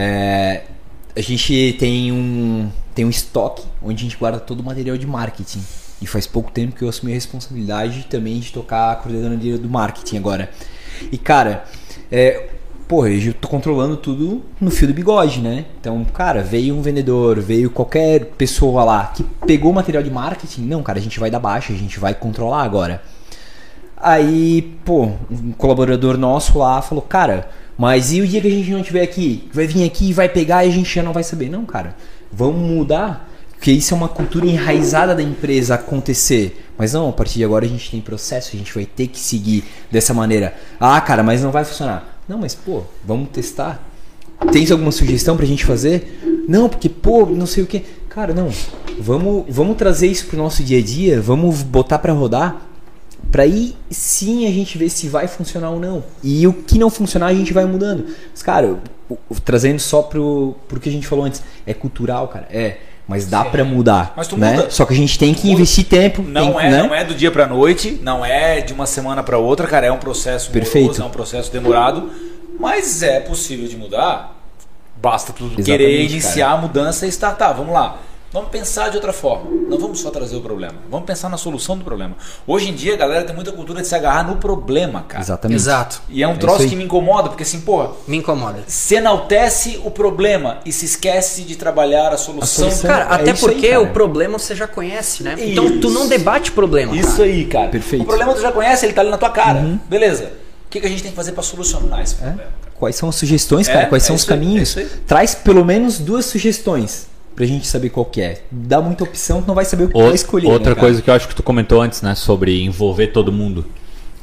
É, 0.00 0.62
a 1.16 1.20
gente 1.20 1.72
tem 1.72 2.12
um, 2.12 2.70
tem 2.94 3.04
um 3.04 3.10
estoque 3.10 3.64
onde 3.82 3.96
a 3.96 4.08
gente 4.08 4.16
guarda 4.16 4.38
todo 4.38 4.60
o 4.60 4.62
material 4.62 4.96
de 4.96 5.08
marketing. 5.08 5.60
E 6.00 6.06
faz 6.06 6.24
pouco 6.24 6.52
tempo 6.52 6.76
que 6.76 6.82
eu 6.82 6.88
assumi 6.88 7.10
a 7.10 7.14
responsabilidade 7.16 8.06
também 8.08 8.38
de 8.38 8.52
tocar 8.52 8.92
a 8.92 8.94
coordenadoria 8.94 9.58
do 9.58 9.68
marketing 9.68 10.16
agora. 10.16 10.48
E 11.10 11.18
cara, 11.18 11.64
é, 12.12 12.48
porra, 12.86 13.08
eu 13.10 13.34
tô 13.34 13.48
controlando 13.48 13.96
tudo 13.96 14.44
no 14.60 14.70
fio 14.70 14.86
do 14.86 14.94
bigode, 14.94 15.40
né? 15.40 15.64
Então, 15.80 16.04
cara, 16.04 16.44
veio 16.44 16.76
um 16.76 16.80
vendedor, 16.80 17.40
veio 17.40 17.68
qualquer 17.68 18.26
pessoa 18.36 18.84
lá 18.84 19.06
que 19.08 19.24
pegou 19.44 19.72
o 19.72 19.74
material 19.74 20.04
de 20.04 20.10
marketing. 20.12 20.62
Não, 20.62 20.80
cara, 20.84 21.00
a 21.00 21.02
gente 21.02 21.18
vai 21.18 21.28
dar 21.28 21.40
baixa, 21.40 21.72
a 21.72 21.76
gente 21.76 21.98
vai 21.98 22.14
controlar 22.14 22.62
agora. 22.62 23.02
Aí, 23.96 24.78
pô, 24.84 25.10
um 25.28 25.50
colaborador 25.50 26.16
nosso 26.16 26.56
lá 26.56 26.80
falou, 26.80 27.02
cara, 27.02 27.50
mas 27.78 28.12
e 28.12 28.20
o 28.20 28.26
dia 28.26 28.40
que 28.40 28.48
a 28.48 28.50
gente 28.50 28.70
não 28.72 28.80
estiver 28.80 29.02
aqui? 29.02 29.48
Vai 29.52 29.68
vir 29.68 29.84
aqui 29.84 30.10
e 30.10 30.12
vai 30.12 30.28
pegar 30.28 30.64
e 30.64 30.68
a 30.68 30.72
gente 30.72 30.92
já 30.92 31.02
não 31.02 31.12
vai 31.12 31.22
saber. 31.22 31.48
Não, 31.48 31.64
cara, 31.64 31.94
vamos 32.32 32.60
mudar. 32.60 33.26
Porque 33.52 33.72
isso 33.72 33.92
é 33.92 33.96
uma 33.96 34.08
cultura 34.08 34.46
enraizada 34.46 35.14
da 35.14 35.22
empresa 35.22 35.74
acontecer. 35.76 36.64
Mas 36.76 36.92
não, 36.92 37.08
a 37.08 37.12
partir 37.12 37.38
de 37.38 37.44
agora 37.44 37.64
a 37.64 37.68
gente 37.68 37.90
tem 37.90 38.00
processo, 38.00 38.50
a 38.54 38.58
gente 38.58 38.72
vai 38.74 38.84
ter 38.84 39.06
que 39.06 39.18
seguir 39.18 39.64
dessa 39.90 40.12
maneira. 40.12 40.54
Ah, 40.78 41.00
cara, 41.00 41.22
mas 41.22 41.42
não 41.42 41.50
vai 41.50 41.64
funcionar. 41.64 42.20
Não, 42.28 42.38
mas 42.38 42.54
pô, 42.54 42.82
vamos 43.04 43.30
testar. 43.30 43.82
Tens 44.52 44.70
alguma 44.70 44.92
sugestão 44.92 45.36
pra 45.36 45.46
gente 45.46 45.64
fazer? 45.64 46.20
Não, 46.48 46.68
porque, 46.68 46.88
pô, 46.88 47.26
não 47.26 47.46
sei 47.46 47.64
o 47.64 47.66
que. 47.66 47.80
Cara, 48.08 48.32
não. 48.32 48.48
Vamos, 49.00 49.44
vamos 49.48 49.76
trazer 49.76 50.06
isso 50.06 50.26
pro 50.26 50.36
nosso 50.36 50.62
dia 50.62 50.78
a 50.78 50.82
dia, 50.82 51.20
vamos 51.20 51.62
botar 51.62 51.98
pra 51.98 52.12
rodar. 52.12 52.62
Pra 53.30 53.42
aí 53.42 53.74
sim 53.90 54.46
a 54.46 54.50
gente 54.50 54.78
ver 54.78 54.88
se 54.88 55.08
vai 55.08 55.28
funcionar 55.28 55.70
ou 55.70 55.78
não. 55.80 56.02
E 56.22 56.46
o 56.46 56.52
que 56.52 56.78
não 56.78 56.88
funcionar 56.88 57.26
a 57.26 57.34
gente 57.34 57.52
vai 57.52 57.64
mudando. 57.66 58.06
Mas, 58.32 58.42
cara, 58.42 58.78
trazendo 59.44 59.78
só 59.78 60.02
pro, 60.02 60.54
pro 60.66 60.80
que 60.80 60.88
a 60.88 60.92
gente 60.92 61.06
falou 61.06 61.24
antes, 61.24 61.42
é 61.66 61.74
cultural, 61.74 62.28
cara. 62.28 62.48
É. 62.50 62.78
Mas 63.06 63.26
dá 63.26 63.42
pra 63.44 63.64
mudar. 63.64 64.12
Mas 64.16 64.28
tu 64.28 64.36
né? 64.36 64.52
muda. 64.52 64.70
Só 64.70 64.84
que 64.84 64.92
a 64.92 64.96
gente 64.96 65.18
tem 65.18 65.32
que 65.32 65.50
investir 65.50 65.84
tempo. 65.84 66.22
Não 66.22 66.52
tem- 66.52 66.66
é, 66.66 66.70
né? 66.70 66.82
não 66.82 66.94
é 66.94 67.04
do 67.04 67.14
dia 67.14 67.30
pra 67.30 67.46
noite, 67.46 67.98
não 68.02 68.24
é 68.24 68.60
de 68.60 68.72
uma 68.74 68.84
semana 68.84 69.22
pra 69.22 69.38
outra, 69.38 69.66
cara, 69.66 69.86
é 69.86 69.92
um 69.92 69.98
processo 69.98 70.50
Perfeito. 70.50 70.84
moroso, 70.84 71.02
é 71.02 71.04
um 71.06 71.10
processo 71.10 71.50
demorado, 71.50 72.10
mas 72.60 73.02
é 73.02 73.18
possível 73.20 73.66
de 73.66 73.76
mudar. 73.78 74.36
Basta 75.00 75.32
tu 75.32 75.44
Exatamente, 75.44 75.64
querer 75.66 75.84
cara. 75.84 76.12
iniciar 76.12 76.50
a 76.50 76.56
mudança 76.58 77.06
e 77.06 77.08
startar. 77.08 77.54
Vamos 77.56 77.72
lá. 77.72 77.98
Vamos 78.30 78.50
pensar 78.50 78.90
de 78.90 78.96
outra 78.96 79.10
forma. 79.12 79.50
Não 79.70 79.78
vamos 79.78 80.00
só 80.00 80.10
trazer 80.10 80.36
o 80.36 80.42
problema. 80.42 80.74
Vamos 80.90 81.06
pensar 81.06 81.30
na 81.30 81.38
solução 81.38 81.78
do 81.78 81.82
problema. 81.84 82.14
Hoje 82.46 82.68
em 82.68 82.74
dia, 82.74 82.92
a 82.92 82.96
galera 82.98 83.24
tem 83.24 83.34
muita 83.34 83.52
cultura 83.52 83.80
de 83.80 83.88
se 83.88 83.94
agarrar 83.94 84.22
no 84.22 84.36
problema, 84.36 85.02
cara. 85.08 85.22
Exatamente. 85.24 85.56
Exato. 85.56 86.02
E 86.10 86.22
é 86.22 86.28
um 86.28 86.32
É 86.32 86.36
troço 86.36 86.68
que 86.68 86.76
me 86.76 86.84
incomoda, 86.84 87.30
porque 87.30 87.42
assim, 87.42 87.60
pô, 87.62 87.88
Me 88.06 88.18
incomoda. 88.18 88.58
se 88.66 88.96
enaltece 88.96 89.80
o 89.82 89.90
problema 89.90 90.58
e 90.66 90.72
se 90.72 90.84
esquece 90.84 91.42
de 91.42 91.56
trabalhar 91.56 92.12
a 92.12 92.18
solução. 92.18 92.64
solução. 92.70 92.90
Cara, 92.90 93.04
É 93.04 93.14
até 93.14 93.32
isso 93.32 93.46
aí, 93.48 93.54
porque 93.54 93.68
cara. 93.70 93.80
o 93.80 93.86
problema 93.94 94.38
você 94.38 94.54
já 94.54 94.66
conhece, 94.68 95.22
né? 95.22 95.34
Então 95.38 95.64
tu 95.80 95.88
Isso. 95.88 95.90
não 95.90 96.06
debate 96.06 96.52
problema. 96.52 96.94
Isso 96.94 97.12
cara. 97.12 97.22
aí, 97.24 97.44
cara. 97.46 97.68
Perfeito. 97.68 98.02
O 98.02 98.06
problema 98.06 98.34
tu 98.34 98.42
já 98.42 98.52
conhece, 98.52 98.84
ele 98.84 98.92
tá 98.92 99.00
ali 99.00 99.10
na 99.10 99.16
tua 99.18 99.30
cara. 99.30 99.78
Beleza. 99.88 100.24
O 100.66 100.68
que, 100.70 100.80
que 100.80 100.86
a 100.86 100.90
gente 100.90 101.02
tem 101.02 101.12
que 101.12 101.16
fazer 101.16 101.32
pra 101.32 101.42
solucionar 101.42 102.02
esse 102.02 102.14
problema? 102.16 102.42
Quais 102.78 102.94
são 102.94 103.08
as 103.08 103.14
sugestões, 103.14 103.66
É, 103.68 103.72
cara? 103.72 103.86
Quais 103.86 104.04
é 104.04 104.06
são 104.06 104.16
os 104.16 104.22
aí, 104.24 104.28
caminhos? 104.28 104.58
é 104.58 104.62
isso 104.62 104.78
aí. 104.80 105.00
Traz 105.06 105.34
pelo 105.34 105.64
menos 105.64 105.98
duas 105.98 106.26
sugestões 106.26 107.06
pra 107.38 107.46
gente 107.46 107.68
saber 107.68 107.90
qual 107.90 108.04
que 108.04 108.20
é. 108.20 108.42
Dá 108.50 108.80
muita 108.80 109.04
opção, 109.04 109.40
tu 109.40 109.46
não 109.46 109.54
vai 109.54 109.64
saber 109.64 109.84
o 109.84 109.88
que 109.90 109.96
vai 109.96 110.12
escolher. 110.12 110.48
outra 110.48 110.74
né, 110.74 110.80
coisa 110.80 111.00
que 111.00 111.08
eu 111.08 111.14
acho 111.14 111.28
que 111.28 111.36
tu 111.36 111.42
comentou 111.44 111.80
antes, 111.80 112.02
né, 112.02 112.16
sobre 112.16 112.64
envolver 112.64 113.06
todo 113.08 113.30
mundo. 113.30 113.64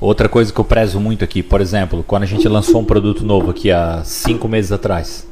Outra 0.02 0.28
coisa 0.28 0.52
que 0.52 0.60
eu 0.60 0.66
prezo 0.66 1.00
muito 1.00 1.24
aqui, 1.24 1.42
por 1.42 1.62
exemplo, 1.62 2.04
quando 2.06 2.24
a 2.24 2.26
gente 2.26 2.46
lançou 2.50 2.82
um 2.82 2.84
produto 2.84 3.24
novo 3.24 3.52
aqui 3.52 3.72
há 3.72 4.04
cinco 4.04 4.50
meses 4.50 4.74
atrás, 4.74 5.26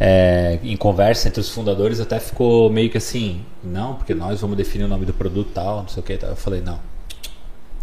é, 0.00 0.58
em 0.62 0.78
conversa 0.78 1.28
entre 1.28 1.42
os 1.42 1.50
fundadores 1.50 2.00
até 2.00 2.18
ficou 2.18 2.70
meio 2.70 2.88
que 2.88 2.96
assim, 2.96 3.42
não, 3.62 3.94
porque 3.96 4.14
nós 4.14 4.40
vamos 4.40 4.56
definir 4.56 4.84
o 4.84 4.88
nome 4.88 5.04
do 5.04 5.12
produto 5.12 5.50
tal, 5.52 5.82
não 5.82 5.88
sei 5.88 6.02
o 6.02 6.06
que. 6.06 6.18
Eu 6.24 6.36
falei, 6.36 6.62
não, 6.62 6.80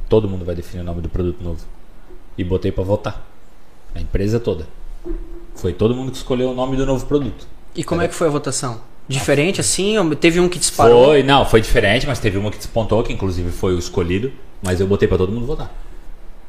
todo 0.10 0.28
mundo 0.28 0.44
vai 0.44 0.56
definir 0.56 0.82
o 0.82 0.84
nome 0.84 1.02
do 1.02 1.10
produto 1.10 1.44
novo. 1.44 1.64
E 2.36 2.44
botei 2.44 2.72
pra 2.72 2.84
votar. 2.84 3.24
A 3.94 4.02
empresa 4.02 4.40
toda. 4.40 4.66
Foi 5.54 5.74
todo 5.74 5.94
mundo 5.94 6.10
que 6.10 6.18
escolheu 6.18 6.50
o 6.50 6.56
nome 6.56 6.76
do 6.76 6.88
novo 6.88 7.06
produto. 7.06 7.46
E 7.76 7.84
como 7.84 8.02
é 8.02 8.08
que 8.08 8.16
foi 8.16 8.28
a 8.28 8.32
votação? 8.32 8.95
Diferente 9.08 9.62
assim? 9.62 9.96
Teve 10.16 10.40
um 10.40 10.50
que 10.50 10.58
disparou? 10.58 11.06
Foi, 11.06 11.24
não, 11.24 11.46
foi 11.46 11.62
diferente, 11.62 12.08
mas 12.08 12.20
teve 12.20 12.38
uma 12.38 12.50
que 12.50 12.58
despontou, 12.58 13.04
que 13.04 13.14
inclusive 13.14 13.52
foi 13.52 13.76
o 13.76 13.80
escolhido, 13.80 14.32
mas 14.64 14.80
eu 14.80 14.88
botei 14.88 15.08
pra 15.08 15.18
todo 15.18 15.32
mundo 15.32 15.46
votar. 15.46 15.72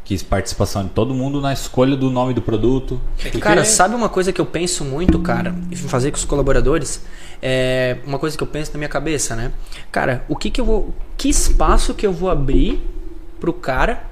Quis 0.05 0.23
participação 0.23 0.85
de 0.85 0.91
todo 0.91 1.13
mundo 1.13 1.41
na 1.41 1.53
escolha 1.53 1.97
do 1.97 2.09
nome 2.11 2.33
do 2.33 2.41
produto. 2.41 3.01
Porque- 3.21 3.39
Cara, 3.41 3.65
sabe 3.65 3.95
uma 3.95 4.09
coisa 4.09 4.33
que 4.33 4.41
eu 4.41 4.47
penso 4.47 4.85
muito, 4.85 5.19
cara, 5.19 5.55
e 5.71 5.75
fazer 5.77 6.11
com 6.13 6.17
os 6.17 6.25
colaboradores? 6.25 7.03
É 7.43 7.99
uma 8.07 8.19
coisa 8.19 8.37
que 8.37 8.43
eu 8.43 8.47
penso 8.47 8.71
na 8.73 8.79
minha 8.79 8.89
cabeça, 8.89 9.35
né? 9.37 9.53
Cara, 9.93 10.25
o 10.29 10.37
que 10.37 10.49
que 10.49 10.61
eu 10.61 10.65
vou. 10.65 10.95
Que 11.17 11.29
espaço 11.29 11.93
que 11.93 12.07
eu 12.07 12.13
vou 12.13 12.31
abrir 12.31 12.81
pro 13.41 13.53
cara 13.53 14.05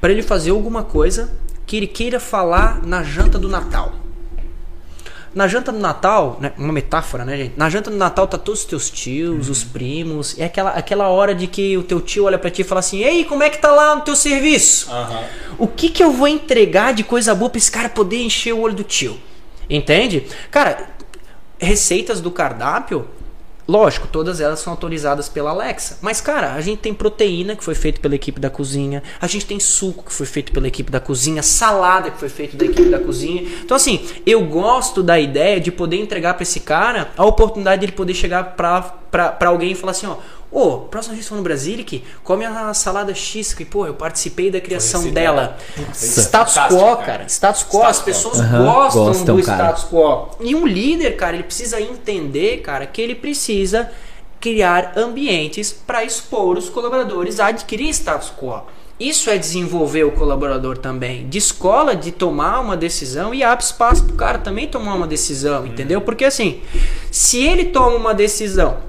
para 0.00 0.10
ele 0.10 0.22
fazer 0.22 0.50
alguma 0.50 0.82
coisa 0.82 1.30
que 1.66 1.76
ele 1.76 1.86
queira 1.86 2.18
falar 2.18 2.82
na 2.84 3.02
janta 3.04 3.38
do 3.38 3.48
Natal? 3.48 3.92
Na 5.38 5.46
janta 5.46 5.70
do 5.70 5.78
Natal, 5.78 6.36
né, 6.40 6.50
uma 6.58 6.72
metáfora, 6.72 7.24
né, 7.24 7.36
gente? 7.36 7.54
Na 7.56 7.70
janta 7.70 7.92
do 7.92 7.96
Natal 7.96 8.26
tá 8.26 8.36
todos 8.36 8.62
os 8.62 8.66
teus 8.66 8.90
tios, 8.90 9.48
os 9.48 9.62
primos, 9.62 10.36
é 10.36 10.46
aquela, 10.46 10.70
aquela 10.70 11.06
hora 11.10 11.32
de 11.32 11.46
que 11.46 11.76
o 11.76 11.84
teu 11.84 12.00
tio 12.00 12.24
olha 12.24 12.36
pra 12.36 12.50
ti 12.50 12.62
e 12.62 12.64
fala 12.64 12.80
assim: 12.80 13.04
"Ei, 13.04 13.24
como 13.24 13.44
é 13.44 13.48
que 13.48 13.58
tá 13.58 13.70
lá 13.70 13.94
no 13.94 14.02
teu 14.02 14.16
serviço?" 14.16 14.90
O 15.56 15.68
que 15.68 15.90
que 15.90 16.02
eu 16.02 16.10
vou 16.10 16.26
entregar 16.26 16.92
de 16.92 17.04
coisa 17.04 17.36
boa 17.36 17.48
pra 17.48 17.58
esse 17.58 17.70
cara 17.70 17.88
poder 17.88 18.20
encher 18.20 18.52
o 18.52 18.58
olho 18.58 18.74
do 18.74 18.82
tio? 18.82 19.16
Entende? 19.70 20.26
Cara, 20.50 20.90
receitas 21.56 22.20
do 22.20 22.32
cardápio, 22.32 23.06
lógico, 23.68 24.08
todas 24.08 24.40
elas 24.40 24.60
são 24.60 24.72
autorizadas 24.72 25.28
pela 25.28 25.50
Alexa. 25.50 25.98
Mas, 26.00 26.20
cara, 26.20 26.54
a 26.54 26.60
gente 26.60 26.78
tem 26.78 26.94
proteína 26.94 27.54
que 27.54 27.62
foi 27.62 27.74
feito 27.74 28.00
pela 28.00 28.14
equipe 28.14 28.40
da 28.40 28.48
cozinha, 28.48 29.02
a 29.20 29.26
gente 29.26 29.44
tem 29.44 29.60
suco 29.60 30.04
que 30.04 30.12
foi 30.12 30.26
feito 30.26 30.50
pela 30.50 30.66
equipe 30.66 30.90
da 30.90 30.98
cozinha, 30.98 31.42
salada 31.42 32.10
que 32.10 32.18
foi 32.18 32.30
feito 32.30 32.56
da 32.56 32.64
equipe 32.64 32.88
da 32.88 32.98
cozinha. 32.98 33.42
Então, 33.62 33.76
assim, 33.76 34.08
eu 34.24 34.44
gosto 34.46 35.02
da 35.02 35.20
ideia 35.20 35.60
de 35.60 35.70
poder 35.70 36.00
entregar 36.00 36.34
pra 36.34 36.42
esse 36.42 36.60
cara 36.60 37.10
a 37.16 37.24
oportunidade 37.24 37.80
de 37.80 37.86
ele 37.86 37.92
poder 37.92 38.14
chegar 38.14 38.56
pra 38.56 39.36
alguém 39.46 39.72
e 39.72 39.74
falar 39.74 39.92
assim, 39.92 40.06
ó. 40.06 40.16
Ô, 40.50 40.78
próxima 40.78 41.14
vez 41.14 41.26
que 41.26 41.28
for 41.28 41.36
no 41.36 41.42
Brasilic, 41.42 42.02
come 42.24 42.44
a 42.44 42.72
salada 42.72 43.14
X, 43.14 43.52
que, 43.52 43.66
pô, 43.66 43.86
eu 43.86 43.92
participei 43.92 44.50
da 44.50 44.60
criação 44.60 45.02
esse 45.02 45.10
dela. 45.10 45.58
dela. 45.76 45.92
Status 45.92 46.54
quo, 46.70 46.96
cara. 46.96 47.24
Status 47.28 47.64
quo. 47.64 47.82
As 47.82 47.96
Status 47.96 48.00
pessoas 48.02 48.40
gostam, 48.40 49.04
gostam, 49.04 49.36
do 49.36 49.42
cara. 49.42 49.64
status 49.64 49.84
quo. 49.90 50.30
E 50.40 50.54
um 50.54 50.66
líder, 50.66 51.16
cara, 51.16 51.34
ele 51.34 51.42
precisa 51.42 51.78
entender, 51.80 52.62
cara, 52.62 52.86
que 52.86 53.00
ele 53.00 53.14
precisa 53.14 53.90
criar 54.40 54.94
ambientes 54.96 55.72
para 55.72 56.02
expor 56.02 56.56
os 56.56 56.70
colaboradores 56.70 57.40
a 57.40 57.48
adquirir 57.48 57.90
status 57.90 58.32
quo. 58.40 58.62
Isso 58.98 59.30
é 59.30 59.38
desenvolver 59.38 60.04
o 60.04 60.12
colaborador 60.12 60.78
também. 60.78 61.28
Descola 61.28 61.94
de 61.94 62.10
tomar 62.10 62.58
uma 62.60 62.76
decisão 62.76 63.32
e 63.32 63.44
abre 63.44 63.64
espaço 63.64 64.02
pro 64.04 64.16
cara 64.16 64.38
também 64.38 64.66
tomar 64.66 64.94
uma 64.94 65.06
decisão, 65.06 65.64
entendeu? 65.64 66.00
Porque 66.00 66.24
assim, 66.24 66.60
se 67.10 67.38
ele 67.40 67.66
toma 67.66 67.96
uma 67.96 68.14
decisão 68.14 68.87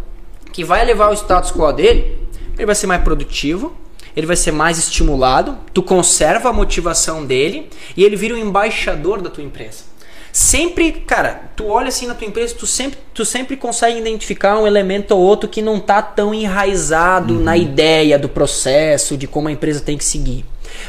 que 0.51 0.63
vai 0.63 0.85
levar 0.85 1.09
o 1.09 1.13
status 1.13 1.51
quo 1.51 1.71
dele, 1.71 2.17
ele 2.57 2.65
vai 2.65 2.75
ser 2.75 2.87
mais 2.87 3.01
produtivo, 3.03 3.75
ele 4.15 4.27
vai 4.27 4.35
ser 4.35 4.51
mais 4.51 4.77
estimulado, 4.77 5.57
tu 5.73 5.81
conserva 5.81 6.49
a 6.49 6.53
motivação 6.53 7.25
dele 7.25 7.69
e 7.95 8.03
ele 8.03 8.15
vira 8.15 8.33
o 8.33 8.37
embaixador 8.37 9.21
da 9.21 9.29
tua 9.29 9.43
empresa. 9.43 9.89
Sempre, 10.31 10.91
cara, 10.91 11.49
tu 11.55 11.67
olha 11.67 11.87
assim 11.87 12.05
na 12.05 12.13
tua 12.13 12.27
empresa, 12.27 12.53
tu 12.53 12.67
sempre, 12.67 12.99
tu 13.13 13.25
sempre 13.25 13.57
consegue 13.57 13.97
identificar 13.97 14.59
um 14.59 14.67
elemento 14.67 15.11
ou 15.11 15.19
outro 15.19 15.49
que 15.49 15.61
não 15.61 15.79
tá 15.79 16.01
tão 16.01 16.33
enraizado 16.33 17.39
na 17.39 17.57
ideia 17.57 18.17
do 18.19 18.29
processo, 18.29 19.17
de 19.17 19.25
como 19.25 19.47
a 19.47 19.51
empresa 19.51 19.81
tem 19.81 19.97
que 19.97 20.05
seguir. 20.05 20.45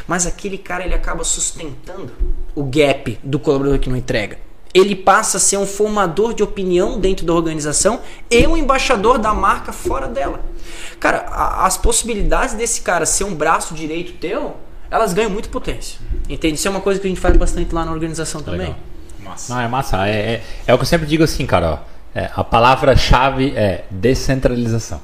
Mas 0.07 0.27
aquele 0.27 0.57
cara 0.57 0.85
ele 0.85 0.93
acaba 0.93 1.23
sustentando 1.23 2.11
o 2.53 2.63
gap 2.63 3.17
do 3.23 3.39
colaborador 3.39 3.79
que 3.79 3.89
não 3.89 3.97
entrega. 3.97 4.37
Ele 4.73 4.95
passa 4.95 5.37
a 5.37 5.39
ser 5.39 5.57
um 5.57 5.65
formador 5.65 6.33
de 6.33 6.41
opinião 6.43 6.99
dentro 6.99 7.25
da 7.25 7.33
organização 7.33 7.99
e 8.29 8.47
um 8.47 8.55
embaixador 8.55 9.17
da 9.17 9.33
marca 9.33 9.73
fora 9.73 10.07
dela. 10.07 10.39
Cara, 10.99 11.25
a- 11.29 11.65
as 11.65 11.77
possibilidades 11.77 12.55
desse 12.55 12.81
cara 12.81 13.05
ser 13.05 13.25
um 13.25 13.35
braço 13.35 13.73
direito 13.73 14.13
teu, 14.13 14.55
elas 14.89 15.13
ganham 15.13 15.29
muito 15.29 15.49
potência. 15.49 15.99
Entende? 16.29 16.55
Isso 16.55 16.67
é 16.67 16.71
uma 16.71 16.79
coisa 16.81 16.99
que 16.99 17.07
a 17.07 17.09
gente 17.09 17.19
faz 17.19 17.35
bastante 17.35 17.73
lá 17.75 17.83
na 17.83 17.91
organização 17.91 18.41
também. 18.41 18.59
Legal. 18.61 18.75
Massa. 19.23 19.53
Não, 19.53 19.61
é 19.61 19.67
massa. 19.67 20.07
É, 20.07 20.11
é, 20.11 20.43
é 20.67 20.73
o 20.73 20.77
que 20.77 20.83
eu 20.83 20.87
sempre 20.87 21.07
digo 21.07 21.23
assim, 21.23 21.45
cara. 21.45 21.71
Ó, 21.85 21.91
É, 22.13 22.29
a 22.35 22.43
palavra-chave 22.43 23.53
é 23.55 23.85
descentralização. 23.89 24.99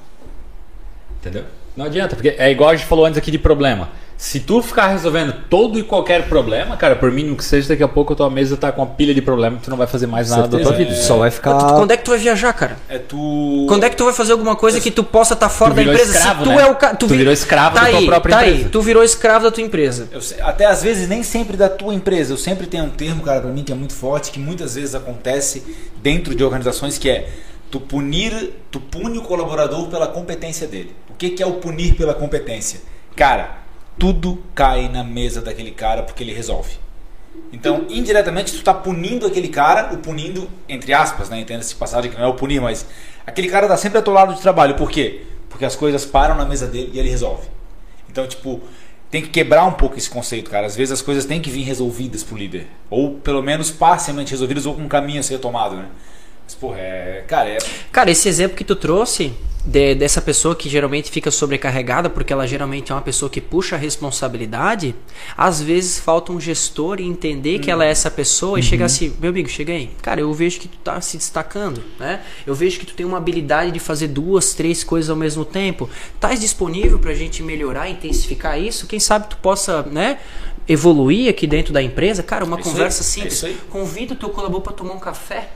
Entendeu? 1.19 1.43
Não 1.75 1.85
adianta, 1.85 2.15
porque 2.15 2.29
é 2.37 2.51
igual 2.51 2.69
a 2.71 2.75
gente 2.75 2.85
falou 2.87 3.05
antes 3.05 3.17
aqui 3.17 3.31
de 3.31 3.37
problema. 3.39 3.89
Se 4.19 4.39
tu 4.39 4.63
ficar 4.63 4.87
resolvendo 4.87 5.31
todo 5.47 5.77
e 5.77 5.83
qualquer 5.83 6.27
problema, 6.27 6.75
cara, 6.75 6.95
por 6.95 7.11
mínimo 7.11 7.37
que 7.37 7.43
seja, 7.45 7.67
daqui 7.69 7.83
a 7.83 7.87
pouco 7.87 8.13
a 8.13 8.15
tua 8.15 8.29
mesa 8.31 8.57
tá 8.57 8.71
com 8.71 8.81
uma 8.81 8.87
pilha 8.87 9.13
de 9.13 9.21
problema 9.21 9.57
e 9.57 9.59
tu 9.59 9.69
não 9.69 9.77
vai 9.77 9.85
fazer 9.85 10.07
mais 10.07 10.31
nada 10.31 10.47
da 10.47 10.59
tua 10.59 10.71
vida. 10.73 10.95
Só 10.95 11.17
vai 11.17 11.29
ficar. 11.29 11.53
Tu- 11.55 11.65
Quando 11.75 11.91
é 11.91 11.97
que 11.97 12.03
tu 12.03 12.09
vai 12.09 12.19
viajar, 12.19 12.51
cara? 12.53 12.77
É 12.89 12.97
tu. 12.97 13.65
Quando 13.67 13.83
é 13.83 13.89
que 13.91 13.95
tu 13.95 14.05
vai 14.05 14.13
fazer 14.15 14.31
alguma 14.31 14.55
coisa 14.55 14.81
que 14.81 14.89
tu 14.89 15.03
possa 15.03 15.35
estar 15.35 15.49
fora 15.49 15.69
Tu 15.71 15.75
da 15.75 15.83
empresa? 15.83 16.11
escravo, 16.17 16.39
Se 16.45 16.49
tu 16.49 16.55
né? 16.55 16.61
é 16.63 16.65
o 16.65 16.75
ca... 16.75 16.95
Tu 16.95 17.05
vi- 17.05 17.17
virou 17.17 17.31
escravo 17.31 17.75
tá 17.75 17.83
da 17.83 17.89
tua 17.91 17.99
aí, 17.99 18.05
própria 18.07 18.35
tá 18.35 18.41
empresa. 18.47 18.63
Aí, 18.65 18.69
tu 18.71 18.81
virou 18.81 19.03
escravo 19.03 19.45
da 19.45 19.51
tua 19.51 19.61
empresa. 19.63 20.07
Eu 20.11 20.21
sei- 20.21 20.41
até 20.41 20.65
às 20.65 20.81
vezes 20.81 21.07
nem 21.07 21.21
sempre 21.21 21.55
da 21.55 21.69
tua 21.69 21.93
empresa. 21.93 22.33
Eu 22.33 22.37
sempre 22.37 22.65
tenho 22.65 22.85
um 22.85 22.89
termo, 22.89 23.21
cara, 23.21 23.41
pra 23.41 23.51
mim 23.51 23.63
que 23.63 23.71
é 23.71 23.75
muito 23.75 23.93
forte, 23.93 24.31
que 24.31 24.39
muitas 24.39 24.73
vezes 24.73 24.95
acontece 24.95 25.61
dentro 26.01 26.33
de 26.33 26.43
organizações 26.43 26.97
que 26.97 27.07
é 27.07 27.29
tu 27.69 27.79
punir, 27.79 28.51
tu 28.71 28.79
pune 28.79 29.19
o 29.19 29.21
colaborador 29.21 29.87
pela 29.89 30.07
competência 30.07 30.67
dele. 30.67 30.95
O 31.07 31.13
que, 31.13 31.29
que 31.29 31.43
é 31.43 31.45
o 31.45 31.53
punir 31.53 31.93
pela 31.95 32.15
competência? 32.15 32.79
Cara, 33.15 33.66
tudo 33.97 34.41
cai 34.53 34.87
na 34.89 35.03
mesa 35.03 35.41
daquele 35.41 35.71
cara 35.71 36.03
porque 36.03 36.23
ele 36.23 36.33
resolve. 36.33 36.77
Então, 37.51 37.85
indiretamente, 37.89 38.53
tu 38.53 38.63
tá 38.63 38.73
punindo 38.73 39.25
aquele 39.25 39.47
cara, 39.47 39.93
o 39.93 39.97
punindo, 39.97 40.49
entre 40.67 40.93
aspas, 40.93 41.29
né? 41.29 41.39
Entenda-se 41.39 41.69
de 41.69 41.75
passagem 41.75 42.11
que 42.11 42.17
não 42.17 42.25
é 42.25 42.27
o 42.27 42.33
punir, 42.33 42.61
mas 42.61 42.85
aquele 43.25 43.47
cara 43.47 43.67
tá 43.67 43.77
sempre 43.77 43.97
atolado 43.97 44.33
de 44.33 44.41
trabalho. 44.41 44.75
Por 44.75 44.91
quê? 44.91 45.21
Porque 45.49 45.65
as 45.65 45.75
coisas 45.75 46.05
param 46.05 46.35
na 46.35 46.45
mesa 46.45 46.67
dele 46.67 46.91
e 46.93 46.99
ele 46.99 47.09
resolve. 47.09 47.47
Então, 48.09 48.27
tipo, 48.27 48.61
tem 49.09 49.21
que 49.21 49.29
quebrar 49.29 49.65
um 49.65 49.73
pouco 49.73 49.97
esse 49.97 50.09
conceito, 50.09 50.49
cara. 50.49 50.67
Às 50.67 50.75
vezes 50.75 50.91
as 50.91 51.01
coisas 51.01 51.25
têm 51.25 51.39
que 51.39 51.49
vir 51.49 51.63
resolvidas 51.63 52.23
pro 52.23 52.37
líder. 52.37 52.67
Ou 52.89 53.15
pelo 53.19 53.41
menos 53.41 53.71
parcialmente 53.71 54.31
resolvidas 54.31 54.65
ou 54.65 54.75
com 54.75 54.81
um 54.81 54.87
caminho 54.87 55.19
a 55.19 55.23
ser 55.23 55.39
tomado, 55.39 55.75
né? 55.75 55.85
Mas, 56.47 56.55
porra, 56.55 56.77
é. 56.79 57.25
Cara, 57.27 57.49
é. 57.49 57.57
Cara, 57.91 58.09
esse 58.09 58.29
exemplo 58.29 58.55
que 58.55 58.63
tu 58.63 58.73
trouxe 58.75 59.33
de- 59.65 59.95
dessa 59.95 60.21
pessoa 60.21 60.55
que 60.55 60.69
geralmente 60.69 61.11
fica 61.11 61.29
sobrecarregada, 61.29 62.09
porque 62.09 62.31
ela 62.31 62.47
geralmente 62.47 62.89
é 62.89 62.95
uma 62.95 63.01
pessoa 63.01 63.29
que 63.29 63.41
puxa 63.41 63.75
a 63.75 63.77
responsabilidade, 63.77 64.95
às 65.35 65.61
vezes 65.61 65.99
falta 65.99 66.31
um 66.31 66.39
gestor 66.39 67.01
e 67.01 67.03
entender 67.03 67.59
que 67.59 67.69
ela 67.69 67.83
é 67.83 67.89
essa 67.89 68.09
pessoa 68.09 68.57
e 68.57 68.63
chegar 68.63 68.85
assim, 68.85 69.13
meu 69.19 69.29
amigo, 69.29 69.49
chega 69.49 69.73
aí. 69.73 69.89
Cara, 70.01 70.21
eu 70.21 70.33
vejo 70.33 70.57
que 70.61 70.69
tu 70.69 70.77
tá 70.77 71.01
se 71.01 71.17
destacando, 71.17 71.83
né? 71.99 72.21
Eu 72.45 72.55
vejo 72.55 72.79
que 72.79 72.85
tu 72.85 72.93
tem 72.93 73.05
uma 73.05 73.17
habilidade 73.17 73.71
de 73.71 73.79
fazer 73.79 74.07
duas, 74.07 74.53
três 74.53 74.85
coisas 74.85 75.09
ao 75.09 75.17
mesmo 75.17 75.43
tempo. 75.43 75.89
Estás 76.15 76.39
disponível 76.39 76.97
pra 76.97 77.13
gente 77.13 77.43
melhorar, 77.43 77.89
intensificar 77.89 78.57
isso? 78.57 78.87
Quem 78.87 79.01
sabe 79.01 79.27
tu 79.27 79.35
possa, 79.37 79.83
né? 79.83 80.19
Evoluir 80.65 81.29
aqui 81.29 81.45
dentro 81.45 81.73
da 81.73 81.81
empresa, 81.81 82.23
cara, 82.23 82.45
uma 82.45 82.55
É 82.55 82.59
isso 82.61 82.69
aí, 82.69 82.73
conversa 82.75 83.01
é 83.01 83.03
simples. 83.05 83.33
isso 83.33 83.45
aí. 83.47 83.57
Convida 83.69 84.13
o 84.13 84.17
teu 84.17 84.29
colaborador 84.29 84.61
para 84.61 84.73
tomar 84.73 84.93
um 84.93 84.99
café. 84.99 85.49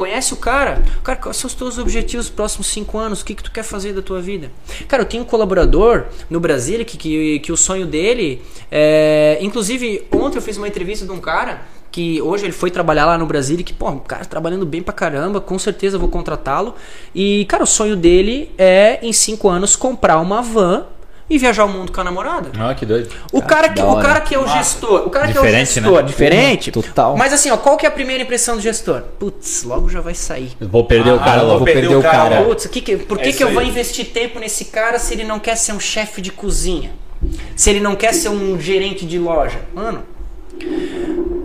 Conhece 0.00 0.32
o 0.32 0.36
cara. 0.38 0.82
Cara, 1.04 1.18
quais 1.18 1.36
são 1.36 1.46
os 1.46 1.52
teus 1.52 1.76
objetivos 1.76 2.24
nos 2.24 2.34
próximos 2.34 2.68
cinco 2.68 2.96
anos? 2.96 3.20
O 3.20 3.24
que, 3.24 3.34
que 3.34 3.42
tu 3.42 3.50
quer 3.50 3.62
fazer 3.62 3.92
da 3.92 4.00
tua 4.00 4.18
vida? 4.18 4.50
Cara, 4.88 5.02
eu 5.02 5.06
tenho 5.06 5.24
um 5.24 5.26
colaborador 5.26 6.06
no 6.30 6.40
Brasil 6.40 6.82
que, 6.86 6.96
que, 6.96 7.38
que 7.40 7.52
o 7.52 7.56
sonho 7.56 7.84
dele. 7.84 8.40
É... 8.70 9.36
Inclusive, 9.42 10.08
ontem 10.10 10.38
eu 10.38 10.42
fiz 10.42 10.56
uma 10.56 10.66
entrevista 10.66 11.04
de 11.04 11.12
um 11.12 11.20
cara 11.20 11.60
que 11.92 12.22
hoje 12.22 12.46
ele 12.46 12.52
foi 12.54 12.70
trabalhar 12.70 13.04
lá 13.04 13.18
no 13.18 13.26
Brasil 13.26 13.60
e 13.60 13.62
que, 13.62 13.74
pô, 13.74 13.90
o 13.90 14.00
cara 14.00 14.24
trabalhando 14.24 14.64
bem 14.64 14.80
pra 14.80 14.94
caramba, 14.94 15.38
com 15.38 15.58
certeza 15.58 15.98
vou 15.98 16.08
contratá-lo. 16.08 16.74
E, 17.14 17.44
cara, 17.44 17.64
o 17.64 17.66
sonho 17.66 17.94
dele 17.94 18.50
é, 18.56 19.00
em 19.02 19.12
cinco 19.12 19.50
anos, 19.50 19.76
comprar 19.76 20.18
uma 20.18 20.40
van 20.40 20.86
e 21.30 21.38
viajar 21.38 21.64
o 21.64 21.68
mundo 21.68 21.92
com 21.92 22.00
a 22.00 22.04
namorada. 22.04 22.50
Ah, 22.58 22.74
que 22.74 22.84
doido. 22.84 23.08
O 23.32 23.40
cara, 23.40 23.68
que, 23.68 23.76
da 23.80 23.86
o 23.88 24.00
cara 24.02 24.20
que 24.20 24.34
é 24.34 24.38
o 24.38 24.46
gestor, 24.48 25.06
o 25.06 25.10
cara 25.10 25.28
que 25.30 25.38
é 25.38 25.40
o 25.40 25.44
Diferente, 25.44 25.72
gestor, 25.74 25.92
né? 25.92 26.02
diferente. 26.02 26.72
Total. 26.72 27.16
Mas 27.16 27.32
assim, 27.32 27.50
ó, 27.50 27.56
qual 27.56 27.76
que 27.76 27.86
é 27.86 27.88
a 27.88 27.92
primeira 27.92 28.22
impressão 28.24 28.56
do 28.56 28.60
gestor? 28.60 29.02
Putz, 29.18 29.62
logo 29.62 29.88
já 29.88 30.00
vai 30.00 30.14
sair. 30.14 30.50
Vou 30.60 30.84
perder 30.84 31.12
o 31.12 31.16
Ah, 31.16 31.18
cara 31.24 31.42
eu 31.42 31.46
logo. 31.46 31.58
vou 31.58 31.64
perder 31.66 31.94
o 31.96 32.02
cara. 32.02 32.42
Putz, 32.42 32.66
que 32.66 32.80
que- 32.80 32.96
por 32.96 33.18
É 33.18 33.22
que, 33.22 33.28
isso 33.28 33.38
que 33.38 33.44
eu 33.44 33.48
aí. 33.48 33.54
vou 33.54 33.62
investir 33.62 34.06
tempo 34.06 34.40
nesse 34.40 34.64
cara 34.66 34.98
se 34.98 35.14
ele 35.14 35.22
não 35.24 35.38
quer 35.38 35.54
ser 35.56 35.72
um 35.72 35.80
chefe 35.80 36.20
de 36.20 36.32
cozinha? 36.32 36.90
Se 37.54 37.70
ele 37.70 37.80
não 37.80 37.94
quer 37.94 38.12
ser 38.12 38.30
um 38.30 38.58
gerente 38.58 39.06
de 39.06 39.18
loja? 39.18 39.60
Mano, 39.72 40.02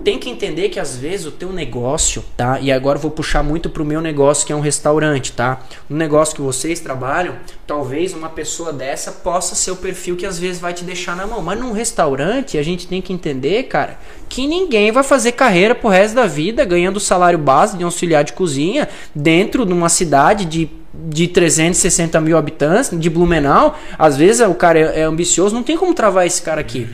tem 0.05 0.19
que 0.19 0.29
entender 0.29 0.69
que 0.69 0.79
às 0.79 0.95
vezes 0.95 1.25
o 1.25 1.31
teu 1.31 1.51
negócio, 1.51 2.23
tá? 2.37 2.59
E 2.59 2.71
agora 2.71 2.99
vou 2.99 3.09
puxar 3.09 3.41
muito 3.41 3.71
pro 3.71 3.83
meu 3.83 3.99
negócio 3.99 4.45
que 4.45 4.53
é 4.53 4.55
um 4.55 4.59
restaurante, 4.59 5.31
tá? 5.31 5.63
Um 5.89 5.95
negócio 5.95 6.35
que 6.35 6.41
vocês 6.43 6.79
trabalham, 6.79 7.33
talvez 7.65 8.13
uma 8.13 8.29
pessoa 8.29 8.71
dessa 8.71 9.11
possa 9.11 9.55
ser 9.55 9.71
o 9.71 9.75
perfil 9.75 10.15
que 10.15 10.27
às 10.27 10.37
vezes 10.37 10.61
vai 10.61 10.73
te 10.73 10.83
deixar 10.83 11.15
na 11.15 11.25
mão. 11.25 11.41
Mas 11.41 11.59
num 11.59 11.71
restaurante 11.71 12.55
a 12.55 12.61
gente 12.61 12.87
tem 12.87 13.01
que 13.01 13.11
entender, 13.11 13.63
cara, 13.63 13.97
que 14.29 14.45
ninguém 14.45 14.91
vai 14.91 15.03
fazer 15.03 15.31
carreira 15.31 15.73
pro 15.73 15.89
resto 15.89 16.13
da 16.13 16.27
vida 16.27 16.63
ganhando 16.63 16.99
salário 16.99 17.39
base 17.39 17.75
de 17.75 17.83
auxiliar 17.83 18.23
de 18.23 18.33
cozinha 18.33 18.87
dentro 19.13 19.65
de 19.65 19.73
uma 19.73 19.89
cidade 19.89 20.45
de 20.45 20.69
de 20.97 21.27
360 21.27 22.21
mil 22.21 22.37
habitantes, 22.37 22.89
de 22.97 23.09
Blumenau, 23.09 23.77
às 23.99 24.15
vezes 24.15 24.47
o 24.47 24.53
cara 24.53 24.79
é, 24.79 25.01
é 25.01 25.03
ambicioso, 25.03 25.53
não 25.53 25.61
tem 25.61 25.75
como 25.75 25.93
travar 25.93 26.25
esse 26.25 26.41
cara 26.41 26.61
aqui. 26.61 26.87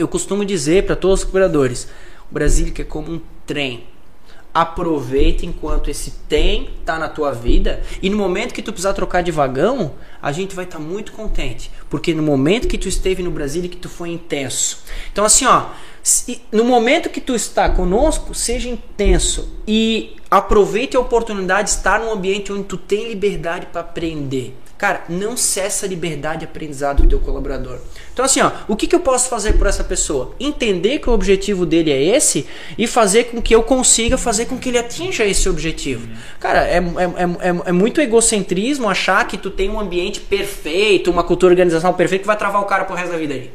Eu 0.00 0.08
costumo 0.08 0.46
dizer 0.46 0.86
para 0.86 0.96
todos 0.96 1.18
os 1.20 1.24
cooperadores, 1.24 1.86
o 2.30 2.32
Brasil 2.34 2.72
é 2.78 2.84
como 2.84 3.12
um 3.12 3.20
trem. 3.46 3.84
Aproveita 4.52 5.44
enquanto 5.44 5.90
esse 5.90 6.12
trem 6.26 6.70
tá 6.86 6.98
na 6.98 7.06
tua 7.06 7.32
vida 7.32 7.82
e 8.02 8.08
no 8.08 8.16
momento 8.16 8.54
que 8.54 8.62
tu 8.62 8.72
precisar 8.72 8.94
trocar 8.94 9.22
de 9.22 9.30
vagão, 9.30 9.92
a 10.22 10.32
gente 10.32 10.56
vai 10.56 10.64
estar 10.64 10.78
muito 10.78 11.12
contente, 11.12 11.70
porque 11.90 12.14
no 12.14 12.22
momento 12.22 12.66
que 12.66 12.78
tu 12.78 12.88
esteve 12.88 13.22
no 13.22 13.30
Brasil 13.30 13.62
que 13.68 13.76
tu 13.76 13.90
foi 13.90 14.08
intenso. 14.08 14.82
Então 15.12 15.22
assim, 15.22 15.44
ó, 15.44 15.66
se- 16.02 16.40
no 16.50 16.64
momento 16.64 17.10
que 17.10 17.20
tu 17.20 17.34
está 17.34 17.68
conosco, 17.68 18.34
seja 18.34 18.70
intenso 18.70 19.50
e 19.68 20.16
aproveite 20.30 20.96
a 20.96 21.00
oportunidade 21.00 21.68
de 21.70 21.76
estar 21.76 22.00
num 22.00 22.10
ambiente 22.10 22.50
onde 22.50 22.64
tu 22.64 22.78
tem 22.78 23.06
liberdade 23.10 23.66
para 23.66 23.82
aprender. 23.82 24.54
Cara, 24.80 25.02
não 25.10 25.36
cessa 25.36 25.84
a 25.84 25.88
liberdade 25.90 26.38
de 26.38 26.44
aprendizado 26.46 27.02
do 27.02 27.08
teu 27.10 27.18
colaborador. 27.18 27.80
Então 28.14 28.24
assim, 28.24 28.40
ó, 28.40 28.50
o 28.66 28.74
que, 28.74 28.86
que 28.86 28.94
eu 28.94 29.00
posso 29.00 29.28
fazer 29.28 29.52
por 29.52 29.66
essa 29.66 29.84
pessoa? 29.84 30.34
Entender 30.40 31.00
que 31.00 31.10
o 31.10 31.12
objetivo 31.12 31.66
dele 31.66 31.92
é 31.92 32.02
esse 32.02 32.46
e 32.78 32.86
fazer 32.86 33.24
com 33.24 33.42
que 33.42 33.54
eu 33.54 33.62
consiga 33.62 34.16
fazer 34.16 34.46
com 34.46 34.56
que 34.56 34.70
ele 34.70 34.78
atinja 34.78 35.22
esse 35.26 35.50
objetivo. 35.50 36.08
Cara, 36.38 36.66
é, 36.66 36.76
é, 36.76 36.78
é, 36.78 37.48
é- 37.50 37.62
é 37.66 37.72
muito 37.72 38.00
egocentrismo 38.00 38.88
achar 38.88 39.28
que 39.28 39.36
tu 39.36 39.50
tem 39.50 39.68
um 39.68 39.78
ambiente 39.78 40.18
perfeito, 40.18 41.10
uma 41.10 41.22
cultura 41.22 41.52
organizacional 41.52 41.92
perfeita 41.92 42.22
que 42.22 42.26
vai 42.26 42.36
travar 42.38 42.62
o 42.62 42.64
cara 42.64 42.86
pro 42.86 42.96
resto 42.96 43.12
da 43.12 43.18
vida 43.18 43.34
aí. 43.34 43.50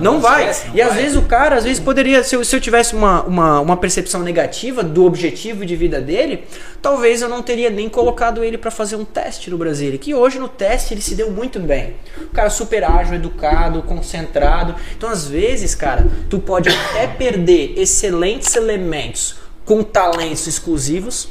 Não, 0.00 0.14
não 0.14 0.20
vai. 0.20 0.50
esquece, 0.50 0.68
não 0.70 0.74
e 0.76 0.82
às 0.82 0.88
vai. 0.88 1.02
vezes 1.02 1.16
o 1.16 1.22
cara, 1.22 1.54
às 1.56 1.62
vezes 1.62 1.78
poderia, 1.78 2.24
se 2.24 2.34
eu, 2.34 2.44
se 2.44 2.56
eu 2.56 2.60
tivesse 2.60 2.96
uma, 2.96 3.22
uma, 3.22 3.60
uma 3.60 3.76
percepção 3.76 4.22
negativa 4.24 4.82
do 4.82 5.04
objetivo 5.04 5.64
de 5.64 5.76
vida 5.76 6.00
dele, 6.00 6.42
talvez 6.82 7.22
eu 7.22 7.28
não 7.28 7.42
teria 7.44 7.70
nem 7.70 7.88
colocado 7.88 8.42
ele 8.42 8.58
para 8.58 8.72
fazer 8.72 8.96
um 8.96 9.04
teste 9.04 9.50
no 9.50 9.56
Brasil. 9.56 9.96
Que 10.00 10.12
hoje 10.14 10.40
no 10.40 10.48
teste 10.48 10.63
ele 10.92 11.00
se 11.00 11.14
deu 11.14 11.30
muito 11.30 11.58
bem. 11.60 11.94
O 12.18 12.28
cara 12.28 12.50
super 12.50 12.84
ágil, 12.84 13.14
educado, 13.14 13.82
concentrado. 13.82 14.74
Então 14.96 15.08
às 15.08 15.26
vezes, 15.26 15.74
cara, 15.74 16.06
tu 16.30 16.38
pode 16.38 16.68
até 16.68 17.06
perder 17.06 17.74
excelentes 17.78 18.54
elementos 18.56 19.36
com 19.64 19.82
talentos 19.82 20.46
exclusivos 20.46 21.28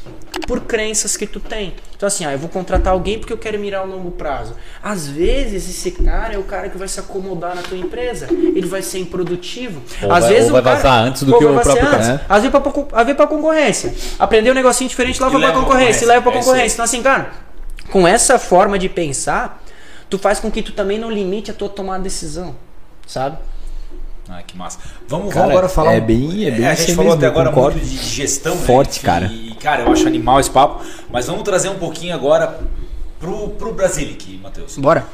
por 0.48 0.62
crenças 0.62 1.16
que 1.16 1.28
tu 1.28 1.40
tem. 1.40 1.76
Então 1.96 2.08
assim, 2.08 2.26
ah, 2.26 2.32
eu 2.32 2.40
vou 2.40 2.50
contratar 2.50 2.92
alguém 2.92 3.20
porque 3.20 3.32
eu 3.32 3.38
quero 3.38 3.60
mirar 3.60 3.82
a 3.82 3.84
longo 3.84 4.10
prazo. 4.10 4.56
Às 4.82 5.08
vezes 5.08 5.70
esse 5.70 5.92
cara 5.92 6.34
é 6.34 6.38
o 6.40 6.44
cara 6.44 6.68
que 6.68 6.78
vai 6.78 6.88
se 6.88 7.00
acomodar 7.00 7.56
na 7.56 7.62
tua 7.62 7.78
empresa. 7.78 8.28
Ele 8.32 8.66
vai 8.66 8.82
ser 8.82 8.98
improdutivo. 8.98 9.82
Ou 10.02 10.12
Às 10.12 10.24
vai- 10.26 10.34
vezes 10.34 10.46
ou 10.46 10.50
o 10.50 10.54
vai 10.54 10.64
cara- 10.64 10.76
vazar 10.78 11.04
antes 11.04 11.24
do 11.24 11.32
ou 11.34 11.38
que 11.40 11.46
vai 11.46 11.54
o 11.56 11.62
próprio 11.62 11.86
antes. 11.86 12.08
cara. 12.08 12.26
Às 12.28 12.42
vezes 12.44 12.50
pra, 12.50 12.72
con- 12.72 12.88
a 12.92 13.04
ver 13.04 13.14
pra 13.16 13.28
concorrência. 13.28 13.94
Aprender 14.18 14.50
um 14.50 14.56
negocinho 14.56 14.90
diferente, 14.90 15.22
leva 15.22 15.38
E 15.38 15.42
pra 15.42 15.52
concorrência, 15.54 16.04
e 16.04 16.08
leva 16.08 16.22
pra 16.24 16.32
É 16.32 16.40
isso 16.40 16.46
concorrência. 16.48 16.74
Então 16.76 16.86
assim, 16.86 17.04
cara, 17.04 17.32
com 17.92 18.08
essa 18.08 18.38
forma 18.40 18.78
de 18.80 18.90
pensar, 18.90 19.62
tu 20.10 20.18
faz 20.18 20.40
com 20.40 20.50
que 20.52 20.62
tu 20.62 20.72
também 20.74 20.98
não 21.00 21.12
limite 21.12 21.52
a 21.52 21.54
tua 21.54 21.70
tomada 21.70 22.00
de 22.00 22.04
decisão, 22.06 22.56
sabe? 23.08 23.38
Ah, 24.30 24.42
que 24.42 24.58
massa. 24.58 24.80
Vamos, 25.08 25.30
Cara, 25.34 25.42
vamos 25.48 25.52
agora 25.52 25.70
falar. 25.70 25.94
é 25.96 26.00
bem- 26.02 26.46
é 26.46 26.52
bem 26.52 26.66
a 26.66 26.74
gente 26.74 26.96
falou 26.96 27.12
mesmo, 27.12 27.18
até 27.18 27.28
agora 27.28 27.50
concordo. 27.50 27.78
muito 27.78 27.90
de 27.90 27.98
gestão. 27.98 28.56
né? 28.56 28.66
Forte, 28.66 29.00
E- 29.00 29.04
cara. 29.04 29.26
E, 29.26 29.56
cara, 29.56 29.84
eu 29.84 29.92
acho 29.92 30.08
animal 30.08 30.40
esse 30.40 30.50
papo. 30.50 30.84
Mas 31.10 31.28
vamos 31.28 31.44
trazer 31.44 31.68
um 31.70 31.78
pouquinho 31.78 32.16
agora 32.16 32.58
pro, 33.20 33.50
pro 33.50 33.74
Brasilic, 33.74 34.38
Matheus. 34.42 34.78
Bora. 34.78 35.06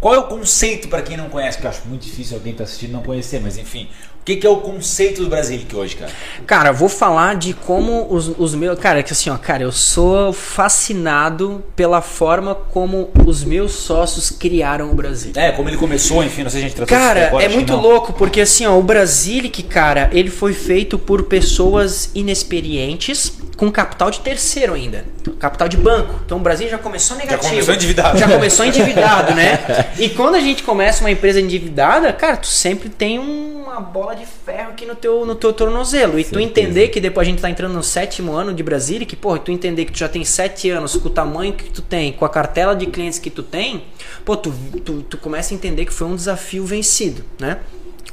Qual 0.00 0.14
é 0.14 0.18
o 0.18 0.24
conceito 0.24 0.86
para 0.88 1.02
quem 1.02 1.16
não 1.16 1.28
conhece? 1.28 1.56
Porque 1.56 1.66
eu 1.66 1.70
acho 1.70 1.88
muito 1.88 2.02
difícil 2.02 2.36
alguém 2.36 2.52
que 2.52 2.58
tá 2.58 2.64
assistindo 2.64 2.92
não 2.92 3.02
conhecer, 3.02 3.40
mas 3.40 3.58
enfim. 3.58 3.88
O 4.24 4.26
que, 4.26 4.36
que 4.36 4.46
é 4.46 4.50
o 4.50 4.56
conceito 4.56 5.22
do 5.22 5.28
Brasilic 5.28 5.76
hoje, 5.76 5.96
cara? 5.96 6.10
Cara, 6.46 6.72
vou 6.72 6.88
falar 6.88 7.34
de 7.34 7.52
como 7.52 8.06
os, 8.08 8.32
os 8.38 8.54
meus. 8.54 8.78
Cara, 8.78 9.02
que 9.02 9.12
assim, 9.12 9.28
ó, 9.28 9.36
cara, 9.36 9.64
eu 9.64 9.70
sou 9.70 10.32
fascinado 10.32 11.62
pela 11.76 12.00
forma 12.00 12.54
como 12.54 13.10
os 13.26 13.44
meus 13.44 13.72
sócios 13.72 14.30
criaram 14.30 14.90
o 14.90 14.94
Brasil. 14.94 15.32
É, 15.36 15.52
como 15.52 15.68
ele 15.68 15.76
começou, 15.76 16.24
enfim, 16.24 16.42
não 16.42 16.48
sei 16.48 16.60
se 16.60 16.64
a 16.64 16.68
gente 16.68 16.74
tratou 16.74 16.96
Cara, 16.96 17.26
agora, 17.26 17.44
é 17.44 17.48
muito 17.50 17.76
louco, 17.76 18.14
porque 18.14 18.40
assim, 18.40 18.64
ó, 18.64 18.78
o 18.78 18.82
Brasilic, 18.82 19.62
cara, 19.64 20.08
ele 20.10 20.30
foi 20.30 20.54
feito 20.54 20.98
por 20.98 21.24
pessoas 21.24 22.10
inexperientes 22.14 23.30
com 23.58 23.70
capital 23.70 24.10
de 24.10 24.20
terceiro 24.20 24.74
ainda. 24.74 25.04
Capital 25.38 25.68
de 25.68 25.76
banco. 25.76 26.20
Então 26.24 26.38
o 26.38 26.40
Brasil 26.40 26.68
já 26.68 26.78
começou 26.78 27.16
negativo. 27.16 27.50
começou 27.50 27.74
endividado. 27.74 28.18
Já 28.18 28.28
começou 28.28 28.64
endividado, 28.64 29.34
né? 29.34 29.58
E 29.98 30.08
quando 30.08 30.34
a 30.34 30.40
gente 30.40 30.62
começa 30.62 31.02
uma 31.02 31.10
empresa 31.10 31.40
endividada, 31.40 32.12
cara, 32.12 32.36
tu 32.36 32.46
sempre 32.46 32.88
tem 32.88 33.18
uma 33.64 33.80
bola 33.80 34.14
de 34.14 34.26
ferro 34.26 34.70
aqui 34.70 34.84
no 34.84 34.94
teu, 34.94 35.24
no 35.24 35.34
teu 35.34 35.52
tornozelo. 35.52 36.18
E 36.18 36.24
tu 36.24 36.38
entender 36.38 36.88
que 36.88 37.00
depois 37.00 37.26
a 37.26 37.30
gente 37.30 37.40
tá 37.40 37.50
entrando 37.50 37.72
no 37.72 37.82
sétimo 37.82 38.32
ano 38.32 38.52
de 38.52 38.62
Brasília, 38.62 39.06
que, 39.06 39.16
porra, 39.16 39.38
tu 39.38 39.50
entender 39.50 39.86
que 39.86 39.92
tu 39.92 39.98
já 39.98 40.08
tem 40.08 40.24
sete 40.24 40.70
anos 40.70 40.96
com 40.96 41.08
o 41.08 41.10
tamanho 41.10 41.52
que 41.52 41.70
tu 41.70 41.82
tem, 41.82 42.12
com 42.12 42.24
a 42.24 42.28
cartela 42.28 42.76
de 42.76 42.86
clientes 42.86 43.18
que 43.18 43.30
tu 43.30 43.42
tem, 43.42 43.84
pô, 44.24 44.36
tu, 44.36 44.52
tu, 44.84 45.02
tu 45.02 45.18
começa 45.18 45.52
a 45.52 45.56
entender 45.56 45.84
que 45.86 45.92
foi 45.92 46.06
um 46.06 46.14
desafio 46.14 46.64
vencido, 46.64 47.24
né? 47.38 47.60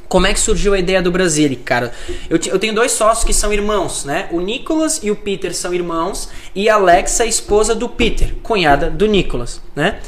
Como 0.08 0.26
é 0.26 0.34
que 0.34 0.40
surgiu 0.40 0.74
a 0.74 0.78
ideia 0.78 1.00
do 1.00 1.10
Brasilic, 1.10 1.62
cara? 1.62 1.90
Eu, 2.28 2.38
eu 2.46 2.58
tenho 2.58 2.74
dois 2.74 2.92
sócios 2.92 3.24
que 3.24 3.32
são 3.32 3.50
irmãos, 3.50 4.04
né? 4.04 4.28
O 4.30 4.40
Nicolas 4.40 5.00
e 5.02 5.10
o 5.10 5.16
Peter 5.16 5.54
são 5.54 5.72
irmãos 5.72 6.28
e 6.54 6.68
a 6.68 6.74
Alexa, 6.74 7.24
esposa 7.24 7.74
do 7.74 7.88
Peter, 7.88 8.34
cunhada 8.42 8.90
do 8.90 9.06
Nicolas, 9.06 9.62
né? 9.74 10.00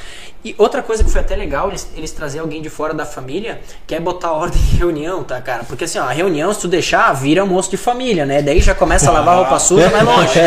E 0.45 0.55
outra 0.59 0.83
coisa 0.83 1.03
que 1.03 1.11
foi 1.11 1.23
até 1.23 1.35
legal, 1.35 1.71
eles, 1.71 1.89
eles 1.97 2.11
trazer 2.11 2.39
alguém 2.41 2.61
de 2.61 2.69
fora 2.69 2.93
da 2.93 3.07
família, 3.07 3.63
que 3.87 3.95
é 3.95 4.01
botar 4.01 4.31
ordem 4.33 4.61
em 4.61 4.77
reunião, 4.77 5.25
tá, 5.25 5.41
cara? 5.41 5.65
Porque 5.65 5.85
assim, 5.85 5.99
ó, 5.99 6.03
a 6.03 6.13
reunião, 6.13 6.53
se 6.53 6.61
tu 6.61 6.69
deixar, 6.69 7.11
vira 7.15 7.41
almoço 7.41 7.71
de 7.71 7.79
família, 7.79 8.27
né? 8.27 8.43
Daí 8.43 8.61
já 8.61 8.75
começa 8.75 9.09
a 9.09 9.13
lavar 9.15 9.39
roupa 9.39 9.57
suja, 9.59 9.89
vai 9.89 10.05
longe. 10.05 10.39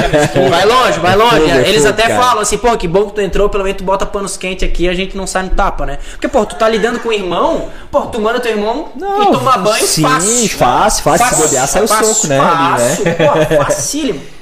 Vai 0.52 0.66
longe, 0.66 1.00
vai 1.00 1.16
longe. 1.16 1.50
Eles 1.68 1.84
até 1.84 2.16
falam 2.16 2.42
assim, 2.42 2.60
pô, 2.60 2.78
que 2.78 2.88
bom 2.88 3.08
que 3.08 3.16
tu 3.16 3.22
entrou, 3.22 3.50
pelo 3.50 3.64
menos 3.64 3.80
tu 3.80 3.84
bota 3.84 4.06
panos 4.06 4.38
quentes 4.38 4.70
aqui 4.70 4.88
a 4.88 4.94
gente 4.94 5.18
não 5.18 5.26
sai 5.26 5.44
no 5.44 5.50
tapa, 5.50 5.84
né? 5.84 5.98
Porque, 6.12 6.28
pô, 6.28 6.46
tu 6.46 6.56
tá 6.56 6.70
lidando 6.70 7.00
com 7.00 7.10
o 7.10 7.14
irmão, 7.14 7.70
pô, 7.90 8.02
tu 8.02 8.22
manda 8.22 8.40
teu 8.40 8.52
irmão 8.52 8.90
Não, 8.96 9.24
e 9.24 9.32
tomar 9.32 9.58
banho 9.58 9.88
sim, 9.88 10.04
fácil. 10.04 10.50
fácil, 10.60 11.04
fácil, 11.04 11.28
se 11.28 11.42
bobear, 11.42 11.68
sai 11.68 11.84
o 11.84 11.88
soco, 11.88 12.28
né, 12.28 12.40
ali, 12.40 12.48
Fácil, 12.48 13.04
pô, 13.04 13.64
facílimo. 13.64 14.22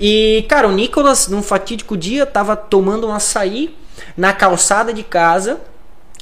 E, 0.00 0.44
cara, 0.48 0.66
o 0.66 0.72
Nicolas, 0.72 1.28
num 1.28 1.40
fatídico 1.40 1.96
dia, 1.96 2.26
tava 2.26 2.56
tomando 2.56 3.06
um 3.06 3.12
açaí 3.12 3.72
na 4.16 4.32
calçada 4.32 4.92
de 4.92 5.02
casa 5.02 5.60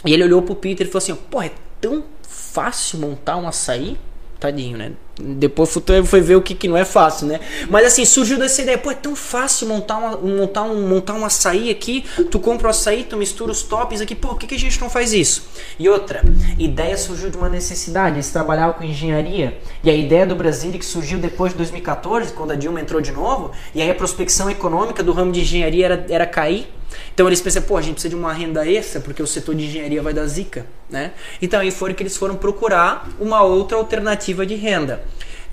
e 0.05 0.12
ele 0.12 0.24
olhou 0.24 0.43
pro 0.43 0.55
Peter 0.55 0.86
e 0.86 0.90
falou 0.90 1.03
assim: 1.03 1.14
pô, 1.14 1.43
é 1.43 1.51
tão 1.80 2.05
fácil 2.22 2.99
montar 2.99 3.36
um 3.36 3.47
açaí? 3.47 3.99
Tadinho, 4.40 4.76
né? 4.76 4.93
Depois 5.20 5.72
foi 6.05 6.20
ver 6.20 6.34
o 6.34 6.43
que, 6.43 6.53
que 6.53 6.66
não 6.66 6.76
é 6.76 6.84
fácil, 6.84 7.28
né? 7.28 7.38
Mas 7.70 7.86
assim, 7.86 8.05
surgiu 8.05 8.36
dessa 8.36 8.61
ideia, 8.61 8.76
pô, 8.76 8.90
é 8.90 8.95
tão 8.95 9.14
fácil 9.14 9.68
montar, 9.68 9.99
uma, 9.99 10.16
montar, 10.16 10.62
um, 10.62 10.88
montar 10.88 11.14
um 11.14 11.24
açaí 11.24 11.70
aqui, 11.70 12.05
tu 12.28 12.40
compra 12.40 12.66
o 12.66 12.70
açaí, 12.70 13.05
tu 13.05 13.16
mistura 13.16 13.53
os 13.53 13.62
toppings 13.62 14.01
aqui, 14.01 14.16
pô, 14.16 14.30
por 14.30 14.38
que, 14.38 14.49
que 14.49 14.57
a 14.57 14.59
gente 14.59 14.80
não 14.80 14.90
faz 14.90 15.12
isso? 15.12 15.45
E 15.78 15.88
outra, 15.88 16.24
ideia 16.59 16.97
surgiu 16.99 17.30
de 17.30 17.36
uma 17.36 17.49
necessidade, 17.49 18.16
eles 18.16 18.30
trabalhavam 18.30 18.74
com 18.74 18.82
engenharia, 18.82 19.61
e 19.84 19.88
a 19.88 19.95
ideia 19.95 20.26
do 20.26 20.34
Brasil 20.34 20.72
que 20.72 20.84
surgiu 20.84 21.20
depois 21.20 21.53
de 21.53 21.59
2014, 21.59 22.32
quando 22.32 22.51
a 22.51 22.57
Dilma 22.57 22.80
entrou 22.80 23.01
de 23.01 23.12
novo, 23.12 23.53
e 23.72 23.80
aí 23.80 23.90
a 23.93 23.95
prospecção 23.95 24.51
econômica 24.51 25.05
do 25.05 25.12
ramo 25.12 25.30
de 25.30 25.43
engenharia 25.43 25.84
era, 25.84 26.07
era 26.09 26.26
cair, 26.26 26.66
então 27.14 27.26
eles 27.26 27.40
pensaram, 27.40 27.66
pô, 27.66 27.76
a 27.76 27.82
gente 27.82 27.94
precisa 27.94 28.10
de 28.10 28.16
uma 28.16 28.32
renda 28.32 28.66
extra, 28.68 29.00
porque 29.00 29.22
o 29.22 29.26
setor 29.26 29.54
de 29.54 29.64
engenharia 29.64 30.02
vai 30.02 30.14
dar 30.14 30.26
zica, 30.26 30.66
né? 30.88 31.12
Então 31.40 31.60
aí 31.60 31.70
foi 31.70 31.92
que 31.94 32.02
eles 32.02 32.16
foram 32.16 32.36
procurar 32.36 33.08
uma 33.20 33.42
outra 33.42 33.76
alternativa 33.76 34.46
de 34.46 34.54
renda. 34.54 35.02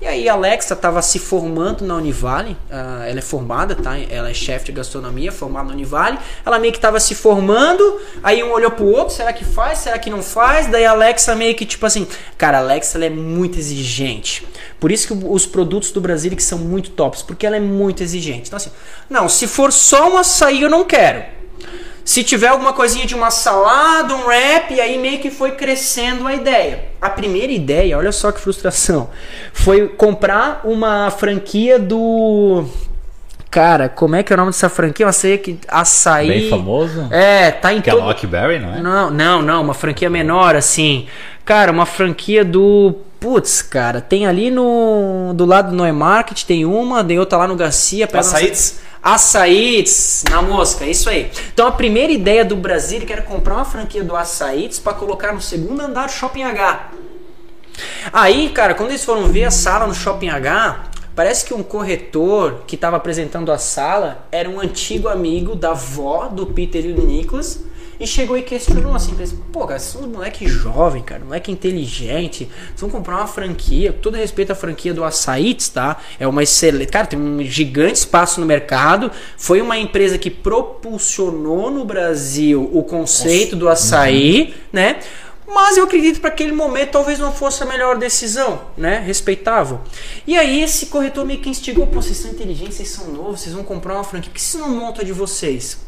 E 0.00 0.06
aí 0.06 0.30
a 0.30 0.32
Alexa 0.32 0.72
estava 0.72 1.02
se 1.02 1.18
formando 1.18 1.84
na 1.84 1.94
Univale, 1.94 2.52
uh, 2.70 3.02
ela 3.06 3.18
é 3.18 3.20
formada, 3.20 3.76
tá? 3.76 3.98
Ela 3.98 4.30
é 4.30 4.34
chefe 4.34 4.66
de 4.66 4.72
gastronomia, 4.72 5.30
formada 5.30 5.68
na 5.68 5.74
Univale. 5.74 6.18
Ela 6.44 6.58
meio 6.58 6.72
que 6.72 6.78
estava 6.78 6.98
se 6.98 7.14
formando, 7.14 8.00
aí 8.22 8.42
um 8.42 8.50
olhou 8.50 8.70
pro 8.70 8.86
outro, 8.86 9.14
será 9.14 9.30
que 9.30 9.44
faz? 9.44 9.80
Será 9.80 9.98
que 9.98 10.08
não 10.08 10.22
faz? 10.22 10.68
Daí 10.68 10.86
a 10.86 10.92
Alexa 10.92 11.36
meio 11.36 11.54
que 11.54 11.66
tipo 11.66 11.84
assim, 11.84 12.06
cara, 12.38 12.56
a 12.56 12.60
Alexa 12.62 12.96
ela 12.96 13.04
é 13.04 13.10
muito 13.10 13.58
exigente. 13.58 14.48
Por 14.78 14.90
isso 14.90 15.06
que 15.06 15.26
os 15.26 15.44
produtos 15.44 15.92
do 15.92 16.00
Brasil 16.00 16.34
que 16.34 16.42
são 16.42 16.58
muito 16.58 16.92
tops, 16.92 17.20
porque 17.20 17.46
ela 17.46 17.56
é 17.56 17.60
muito 17.60 18.02
exigente. 18.02 18.44
Então 18.46 18.56
assim, 18.56 18.70
não, 19.10 19.28
se 19.28 19.46
for 19.46 19.70
só 19.70 20.10
um 20.10 20.16
açaí 20.16 20.62
eu 20.62 20.70
não 20.70 20.82
quero. 20.82 21.39
Se 22.04 22.24
tiver 22.24 22.48
alguma 22.48 22.72
coisinha 22.72 23.06
de 23.06 23.14
uma 23.14 23.30
salada, 23.30 24.14
um 24.14 24.26
wrap, 24.26 24.72
e 24.72 24.80
aí 24.80 24.98
meio 24.98 25.18
que 25.18 25.30
foi 25.30 25.52
crescendo 25.52 26.26
a 26.26 26.34
ideia. 26.34 26.84
A 27.00 27.08
primeira 27.08 27.52
ideia, 27.52 27.96
olha 27.96 28.12
só 28.12 28.32
que 28.32 28.40
frustração, 28.40 29.10
foi 29.52 29.88
comprar 29.88 30.62
uma 30.64 31.10
franquia 31.10 31.78
do 31.78 32.64
Cara, 33.50 33.88
como 33.88 34.14
é 34.14 34.22
que 34.22 34.32
é 34.32 34.34
o 34.34 34.36
nome 34.36 34.52
dessa 34.52 34.68
franquia? 34.68 35.04
Eu 35.04 35.12
sei 35.12 35.36
que 35.36 35.58
açaí. 35.66 36.28
Bem 36.28 36.48
famoso? 36.48 37.08
É, 37.10 37.50
tá 37.50 37.74
em 37.74 37.80
que 37.80 37.90
todo... 37.90 38.00
é 38.00 38.04
Lockberry, 38.04 38.60
não 38.60 38.74
é? 38.74 38.80
Não, 38.80 39.10
não, 39.10 39.42
não, 39.42 39.62
uma 39.62 39.74
franquia 39.74 40.08
menor 40.08 40.54
assim. 40.54 41.08
Cara, 41.44 41.72
uma 41.72 41.84
franquia 41.84 42.44
do 42.44 42.94
Putz, 43.20 43.60
cara, 43.60 44.00
tem 44.00 44.26
ali 44.26 44.50
no 44.50 45.34
do 45.34 45.44
lado 45.44 45.70
do 45.70 45.82
Neumarket 45.82 46.44
tem 46.44 46.64
uma, 46.64 47.04
tem 47.04 47.18
outra 47.18 47.36
lá 47.36 47.46
no 47.46 47.54
Garcia. 47.54 48.08
Açaites? 48.10 48.80
Açaites, 49.02 50.24
na 50.30 50.40
mosca, 50.40 50.86
isso 50.86 51.10
aí. 51.10 51.30
Então 51.52 51.66
a 51.66 51.72
primeira 51.72 52.10
ideia 52.10 52.46
do 52.46 52.56
Brasil 52.56 53.02
era 53.06 53.20
comprar 53.20 53.56
uma 53.56 53.64
franquia 53.66 54.02
do 54.02 54.16
Açaites 54.16 54.78
para 54.78 54.94
colocar 54.94 55.34
no 55.34 55.40
segundo 55.40 55.82
andar 55.82 56.06
do 56.06 56.12
Shopping 56.12 56.44
H. 56.44 56.92
Aí, 58.10 58.48
cara, 58.48 58.74
quando 58.74 58.88
eles 58.88 59.04
foram 59.04 59.28
ver 59.28 59.44
a 59.44 59.50
sala 59.50 59.86
no 59.86 59.94
Shopping 59.94 60.30
H, 60.30 60.84
parece 61.14 61.44
que 61.44 61.52
um 61.52 61.62
corretor 61.62 62.62
que 62.66 62.74
estava 62.74 62.96
apresentando 62.96 63.52
a 63.52 63.58
sala 63.58 64.26
era 64.32 64.48
um 64.48 64.58
antigo 64.58 65.08
amigo 65.08 65.54
da 65.54 65.72
avó 65.72 66.26
do 66.28 66.46
Peter 66.46 66.86
e 66.86 66.92
do 66.94 67.02
Nicholas 67.06 67.69
e 68.00 68.06
chegou 68.06 68.36
e 68.36 68.42
questionou 68.42 68.94
assim, 68.94 69.14
pô, 69.52 69.66
cara, 69.66 69.78
vocês 69.78 69.92
são 69.92 70.02
um 70.02 70.12
moleque 70.12 70.48
jovem, 70.48 71.02
cara, 71.02 71.22
moleque 71.22 71.52
inteligente, 71.52 72.48
vocês 72.68 72.80
vão 72.80 72.88
comprar 72.88 73.18
uma 73.18 73.26
franquia, 73.26 73.92
com 73.92 73.98
todo 73.98 74.16
respeito 74.16 74.52
à 74.52 74.54
franquia 74.54 74.94
do 74.94 75.04
Açaites, 75.04 75.68
tá? 75.68 75.98
É 76.18 76.26
uma 76.26 76.42
excelente, 76.42 76.90
cara, 76.90 77.06
tem 77.06 77.18
um 77.18 77.42
gigante 77.44 77.98
espaço 77.98 78.40
no 78.40 78.46
mercado, 78.46 79.12
foi 79.36 79.60
uma 79.60 79.76
empresa 79.76 80.16
que 80.16 80.30
propulsionou 80.30 81.70
no 81.70 81.84
Brasil 81.84 82.70
o 82.72 82.82
conceito 82.82 83.54
do 83.54 83.68
açaí, 83.68 84.54
né? 84.72 85.00
Mas 85.46 85.76
eu 85.76 85.84
acredito 85.84 86.14
que 86.14 86.20
para 86.20 86.30
aquele 86.30 86.52
momento 86.52 86.92
talvez 86.92 87.18
não 87.18 87.32
fosse 87.32 87.62
a 87.62 87.66
melhor 87.66 87.98
decisão, 87.98 88.62
né? 88.76 89.02
Respeitável. 89.04 89.80
E 90.26 90.38
aí 90.38 90.62
esse 90.62 90.86
corretor 90.86 91.26
meio 91.26 91.40
que 91.40 91.50
instigou, 91.50 91.86
pô, 91.86 92.00
vocês 92.00 92.16
são 92.16 92.30
inteligentes, 92.30 92.76
vocês 92.76 92.88
são 92.88 93.08
novos, 93.08 93.40
vocês 93.40 93.54
vão 93.54 93.64
comprar 93.64 93.94
uma 93.94 94.04
franquia, 94.04 94.30
por 94.30 94.36
que 94.36 94.40
vocês 94.40 94.62
não 94.62 94.70
montam 94.70 95.04
de 95.04 95.12
vocês? 95.12 95.78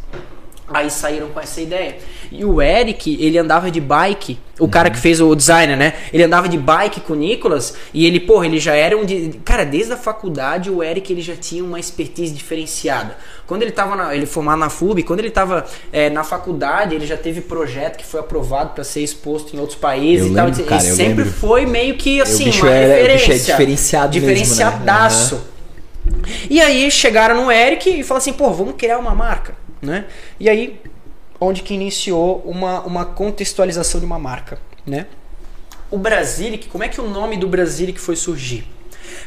Aí 0.74 0.90
saíram 0.90 1.28
com 1.28 1.40
essa 1.40 1.60
ideia. 1.60 1.96
E 2.30 2.44
o 2.44 2.62
Eric, 2.62 3.22
ele 3.22 3.36
andava 3.36 3.70
de 3.70 3.80
bike, 3.80 4.38
o 4.58 4.68
cara 4.68 4.90
que 4.90 4.98
fez 4.98 5.20
o 5.20 5.34
designer, 5.34 5.76
né? 5.76 5.94
Ele 6.12 6.22
andava 6.22 6.48
de 6.48 6.56
bike 6.56 7.00
com 7.00 7.12
o 7.12 7.16
Nicolas 7.16 7.74
e 7.92 8.06
ele, 8.06 8.20
porra, 8.20 8.46
ele 8.46 8.58
já 8.58 8.74
era 8.74 8.96
um. 8.96 9.04
De... 9.04 9.40
Cara, 9.44 9.64
desde 9.64 9.92
a 9.92 9.96
faculdade 9.96 10.70
o 10.70 10.82
Eric 10.82 11.12
ele 11.12 11.20
já 11.20 11.36
tinha 11.36 11.62
uma 11.62 11.78
expertise 11.78 12.32
diferenciada. 12.32 13.16
Quando 13.46 13.62
ele 13.62 13.72
tava 13.72 13.96
na, 13.96 14.14
ele 14.14 14.24
formado 14.24 14.58
na 14.58 14.70
FUB, 14.70 15.02
quando 15.02 15.20
ele 15.20 15.30
tava 15.30 15.66
é, 15.92 16.08
na 16.08 16.24
faculdade, 16.24 16.94
ele 16.94 17.06
já 17.06 17.16
teve 17.16 17.40
projeto 17.40 17.98
que 17.98 18.06
foi 18.06 18.20
aprovado 18.20 18.70
para 18.70 18.84
ser 18.84 19.00
exposto 19.00 19.54
em 19.54 19.60
outros 19.60 19.78
países 19.78 20.26
eu 20.26 20.32
e 20.32 20.34
tal. 20.34 20.46
Lembro, 20.46 20.64
cara, 20.64 20.82
ele 20.82 20.94
sempre 20.94 21.24
lembro. 21.24 21.38
foi 21.38 21.66
meio 21.66 21.96
que 21.96 22.20
assim, 22.20 22.50
uma 22.50 22.70
era, 22.70 22.94
referência. 22.94 23.26
O 23.26 23.28
bicho 23.28 23.32
é 23.32 23.52
diferenciado 23.52 24.12
diferenciadaço. 24.12 25.34
Mesmo, 25.34 25.46
né? 25.46 25.52
E 26.50 26.60
aí 26.60 26.90
chegaram 26.90 27.34
no 27.34 27.50
Eric 27.50 27.88
e 27.88 28.02
falaram 28.02 28.22
assim, 28.22 28.32
pô, 28.32 28.50
vamos 28.50 28.74
criar 28.76 28.98
uma 28.98 29.14
marca, 29.14 29.54
né? 29.82 30.06
E 30.38 30.48
aí 30.48 30.80
onde 31.40 31.62
que 31.62 31.74
iniciou 31.74 32.40
uma, 32.46 32.80
uma 32.82 33.04
contextualização 33.04 33.98
de 34.00 34.06
uma 34.06 34.18
marca, 34.18 34.58
né? 34.86 35.06
O 35.90 35.98
Brasilic, 35.98 36.68
como 36.68 36.84
é 36.84 36.88
que 36.88 37.00
o 37.00 37.08
nome 37.08 37.36
do 37.36 37.48
Brasilic 37.48 38.00
foi 38.00 38.16
surgir? 38.16 38.64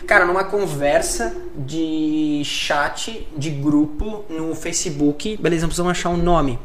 Cara, 0.08 0.26
numa 0.26 0.46
conversa 0.46 1.36
de 1.56 2.42
chat, 2.44 3.28
de 3.38 3.50
grupo 3.50 4.24
no 4.30 4.56
Facebook, 4.56 5.38
beleza, 5.38 5.68
precisamos 5.68 5.92
achar 5.92 6.10
um 6.10 6.18
nome. 6.18 6.58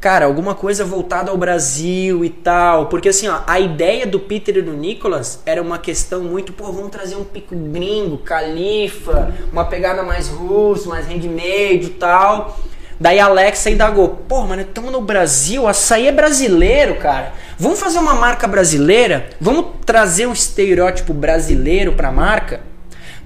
Cara, 0.00 0.26
alguma 0.26 0.54
coisa 0.54 0.84
voltada 0.84 1.30
ao 1.30 1.36
Brasil 1.36 2.24
e 2.24 2.28
tal. 2.28 2.90
Porque 2.90 3.08
assim, 3.08 3.26
ó, 3.26 3.40
a 3.46 3.58
ideia 3.58 4.06
do 4.06 4.20
Peter 4.20 4.58
e 4.58 4.62
do 4.62 4.72
Nicholas 4.72 5.40
era 5.46 5.62
uma 5.62 5.78
questão 5.78 6.22
muito, 6.22 6.52
pô, 6.52 6.70
vamos 6.70 6.90
trazer 6.90 7.16
um 7.16 7.24
pico 7.24 7.56
gringo, 7.56 8.18
califa, 8.18 9.34
uma 9.50 9.64
pegada 9.64 10.02
mais 10.02 10.28
russa, 10.28 10.88
mais 10.90 11.06
handmade 11.06 11.86
e 11.86 11.96
tal. 11.98 12.58
Daí 12.98 13.18
a 13.18 13.26
Alexa 13.26 13.70
indagou: 13.70 14.08
pô, 14.28 14.42
mano, 14.42 14.62
estamos 14.62 14.92
no 14.92 15.00
Brasil, 15.00 15.66
açaí 15.66 16.06
é 16.06 16.12
brasileiro, 16.12 16.96
cara. 16.96 17.32
Vamos 17.58 17.78
fazer 17.78 17.98
uma 17.98 18.14
marca 18.14 18.46
brasileira? 18.46 19.28
Vamos 19.40 19.66
trazer 19.84 20.26
um 20.26 20.32
estereótipo 20.32 21.12
brasileiro 21.12 21.92
para 21.92 22.08
a 22.08 22.12
marca? 22.12 22.60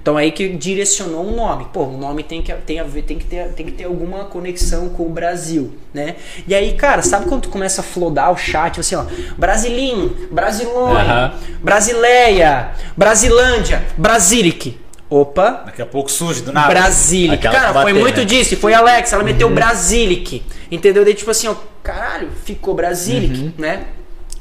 Então 0.01 0.17
aí 0.17 0.31
que 0.31 0.49
direcionou 0.49 1.25
um 1.25 1.35
nome. 1.35 1.67
Pô, 1.73 1.83
o 1.83 1.97
nome 1.97 2.23
tem 2.23 2.41
que, 2.41 2.53
tem, 2.53 2.79
a 2.79 2.83
ver, 2.83 3.03
tem, 3.03 3.17
que 3.17 3.25
ter, 3.25 3.49
tem 3.49 3.65
que 3.65 3.71
ter 3.73 3.83
alguma 3.83 4.25
conexão 4.25 4.89
com 4.89 5.03
o 5.03 5.09
Brasil, 5.09 5.73
né? 5.93 6.15
E 6.47 6.55
aí, 6.55 6.73
cara, 6.73 7.01
sabe 7.01 7.25
quando 7.27 7.43
tu 7.43 7.49
começa 7.49 7.81
a 7.81 7.83
flodar 7.83 8.31
o 8.31 8.37
chat, 8.37 8.79
assim, 8.79 8.95
ó, 8.95 9.05
Brasilim, 9.37 10.15
Brasilônia, 10.31 11.33
uhum. 11.33 11.57
Brasileia, 11.61 12.71
Brasilândia, 12.95 13.83
Brasilic. 13.97 14.79
Opa. 15.09 15.63
Daqui 15.65 15.81
a 15.81 15.85
pouco 15.85 16.11
surge 16.11 16.41
do 16.41 16.51
nada. 16.51 16.67
Brasilic. 16.67 17.41
Cara, 17.41 17.73
bater, 17.73 17.91
foi 17.91 17.93
muito 17.99 18.19
né? 18.19 18.25
disso. 18.25 18.55
Foi 18.57 18.73
Alex, 18.73 19.11
ela 19.11 19.23
meteu 19.23 19.47
uhum. 19.47 19.55
Brasilic. 19.55 20.43
Entendeu? 20.69 21.03
Daí, 21.03 21.15
tipo 21.15 21.31
assim, 21.31 21.47
ó, 21.47 21.55
caralho, 21.81 22.29
ficou 22.45 22.75
Brasilic, 22.75 23.39
uhum. 23.39 23.53
né? 23.57 23.85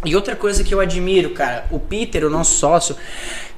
E 0.05 0.15
outra 0.15 0.37
coisa 0.37 0.63
que 0.63 0.73
eu 0.73 0.79
admiro, 0.79 1.31
cara, 1.31 1.65
o 1.71 1.79
Peter, 1.81 2.25
o 2.25 2.31
nosso 2.31 2.57
sócio, 2.57 2.95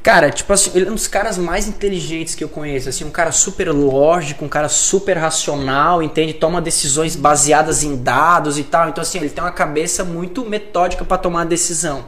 Cara, 0.02 0.30
tipo 0.30 0.50
assim, 0.50 0.70
ele 0.74 0.86
é 0.86 0.90
um 0.90 0.94
dos 0.94 1.06
caras 1.06 1.36
mais 1.36 1.68
inteligentes 1.68 2.34
que 2.34 2.42
eu 2.42 2.48
conheço, 2.48 2.88
assim, 2.88 3.04
um 3.04 3.10
cara 3.10 3.30
super 3.32 3.70
lógico, 3.70 4.42
um 4.42 4.48
cara 4.48 4.66
super 4.66 5.18
racional, 5.18 6.02
entende? 6.02 6.32
Toma 6.32 6.58
decisões 6.58 7.14
baseadas 7.14 7.82
em 7.82 7.96
dados 7.96 8.58
e 8.58 8.64
tal. 8.64 8.88
Então, 8.88 9.02
assim, 9.02 9.18
ele 9.18 9.28
tem 9.28 9.44
uma 9.44 9.52
cabeça 9.52 10.02
muito 10.02 10.42
metódica 10.46 11.04
para 11.04 11.18
tomar 11.18 11.44
decisão. 11.44 12.06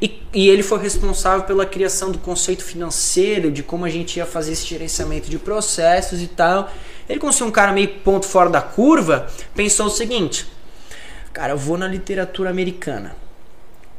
E, 0.00 0.22
e 0.32 0.48
ele 0.48 0.62
foi 0.62 0.78
responsável 0.78 1.44
pela 1.44 1.66
criação 1.66 2.12
do 2.12 2.18
conceito 2.18 2.62
financeiro, 2.62 3.50
de 3.50 3.64
como 3.64 3.84
a 3.84 3.90
gente 3.90 4.16
ia 4.16 4.26
fazer 4.26 4.52
esse 4.52 4.66
gerenciamento 4.66 5.28
de 5.28 5.38
processos 5.38 6.22
e 6.22 6.28
tal. 6.28 6.70
Ele, 7.08 7.18
como 7.18 7.32
um 7.42 7.50
cara 7.50 7.72
meio 7.72 7.88
ponto 7.88 8.26
fora 8.26 8.48
da 8.48 8.62
curva, 8.62 9.26
pensou 9.56 9.86
o 9.86 9.90
seguinte: 9.90 10.46
cara, 11.32 11.52
eu 11.52 11.58
vou 11.58 11.76
na 11.76 11.88
literatura 11.88 12.48
americana 12.48 13.23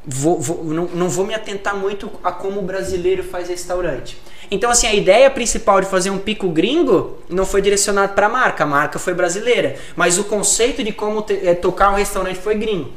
vou, 0.07 0.39
vou, 0.39 0.63
não, 0.63 0.85
não 0.85 1.09
vou 1.09 1.25
me 1.25 1.33
atentar 1.33 1.75
muito 1.75 2.11
a 2.23 2.31
como 2.31 2.59
o 2.59 2.63
brasileiro 2.63 3.23
faz 3.23 3.49
restaurante. 3.49 4.17
Então, 4.51 4.69
assim, 4.69 4.87
a 4.87 4.93
ideia 4.93 5.29
principal 5.29 5.81
de 5.81 5.87
fazer 5.87 6.11
um 6.11 6.19
pico 6.19 6.47
gringo 6.49 7.17
não 7.29 7.45
foi 7.45 7.61
direcionado 7.61 8.13
para 8.13 8.27
a 8.27 8.29
marca, 8.29 8.63
a 8.63 8.67
marca 8.67 8.99
foi 8.99 9.13
brasileira. 9.13 9.75
Mas 9.95 10.17
o 10.17 10.23
conceito 10.23 10.83
de 10.83 10.91
como 10.91 11.21
te, 11.21 11.33
é, 11.33 11.55
tocar 11.55 11.91
um 11.91 11.95
restaurante 11.95 12.37
foi 12.37 12.55
gringo. 12.55 12.91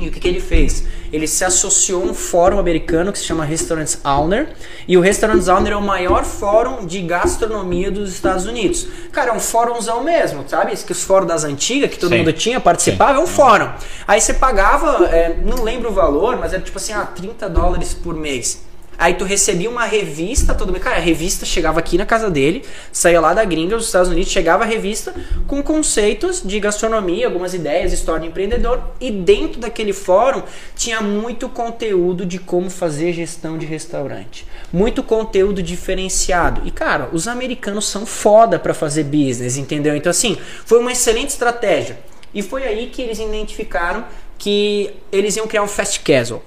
E 0.00 0.08
o 0.08 0.10
que, 0.10 0.18
que, 0.18 0.28
ele 0.28 0.40
fez? 0.40 0.84
Ele 1.12 1.26
se 1.26 1.44
associou 1.44 2.02
a 2.02 2.06
um 2.06 2.14
fórum 2.14 2.58
americano 2.58 3.12
que 3.12 3.18
se 3.18 3.24
chama 3.24 3.44
Restaurants 3.44 4.00
Owner. 4.02 4.48
E 4.88 4.96
o 4.96 5.00
Restaurants 5.00 5.46
Owner 5.46 5.74
é 5.74 5.76
o 5.76 5.82
maior 5.82 6.24
fórum 6.24 6.86
de 6.86 7.02
gastronomia 7.02 7.90
dos 7.90 8.10
Estados 8.10 8.46
Unidos. 8.46 8.88
Cara, 9.12 9.30
é 9.30 9.32
um 9.32 9.40
fórumzão 9.40 10.02
mesmo, 10.02 10.44
sabe? 10.48 10.72
Esse 10.72 10.86
que 10.86 10.92
os 10.92 11.02
fóruns 11.02 11.28
das 11.28 11.44
antigas, 11.44 11.90
que 11.90 11.98
todo 11.98 12.12
Sim. 12.12 12.18
mundo 12.18 12.32
tinha, 12.32 12.58
participava, 12.58 13.14
Sim. 13.14 13.20
é 13.20 13.22
um 13.22 13.26
fórum. 13.26 13.70
Aí 14.08 14.20
você 14.20 14.32
pagava, 14.32 15.06
é, 15.06 15.36
não 15.44 15.62
lembro 15.62 15.90
o 15.90 15.92
valor, 15.92 16.38
mas 16.38 16.54
era 16.54 16.62
tipo 16.62 16.78
assim, 16.78 16.94
ah, 16.94 17.04
30 17.04 17.48
dólares 17.50 17.92
por 17.92 18.14
mês. 18.14 18.69
Aí 19.00 19.14
tu 19.14 19.24
recebia 19.24 19.70
uma 19.70 19.86
revista 19.86 20.52
todo 20.52 20.70
mês. 20.70 20.84
Cara, 20.84 20.96
a 20.96 21.00
revista 21.00 21.46
chegava 21.46 21.80
aqui 21.80 21.96
na 21.96 22.04
casa 22.04 22.30
dele, 22.30 22.62
saía 22.92 23.18
lá 23.18 23.32
da 23.32 23.42
gringa, 23.46 23.74
dos 23.74 23.86
Estados 23.86 24.10
Unidos, 24.10 24.30
chegava 24.30 24.62
a 24.62 24.66
revista 24.66 25.14
com 25.46 25.62
conceitos 25.62 26.42
de 26.44 26.60
gastronomia, 26.60 27.26
algumas 27.26 27.54
ideias, 27.54 27.94
história 27.94 28.20
de 28.20 28.26
empreendedor. 28.26 28.78
E 29.00 29.10
dentro 29.10 29.58
daquele 29.58 29.94
fórum 29.94 30.42
tinha 30.76 31.00
muito 31.00 31.48
conteúdo 31.48 32.26
de 32.26 32.38
como 32.38 32.68
fazer 32.68 33.14
gestão 33.14 33.56
de 33.56 33.64
restaurante. 33.64 34.46
Muito 34.70 35.02
conteúdo 35.02 35.62
diferenciado. 35.62 36.60
E, 36.66 36.70
cara, 36.70 37.08
os 37.10 37.26
americanos 37.26 37.88
são 37.88 38.04
foda 38.04 38.58
para 38.58 38.74
fazer 38.74 39.04
business, 39.04 39.56
entendeu? 39.56 39.96
Então, 39.96 40.10
assim, 40.10 40.36
foi 40.66 40.78
uma 40.78 40.92
excelente 40.92 41.30
estratégia. 41.30 41.98
E 42.34 42.42
foi 42.42 42.64
aí 42.64 42.88
que 42.88 43.00
eles 43.00 43.18
identificaram 43.18 44.04
que 44.36 44.90
eles 45.10 45.36
iam 45.36 45.46
criar 45.46 45.62
um 45.62 45.68
fast 45.68 46.00
casual. 46.00 46.42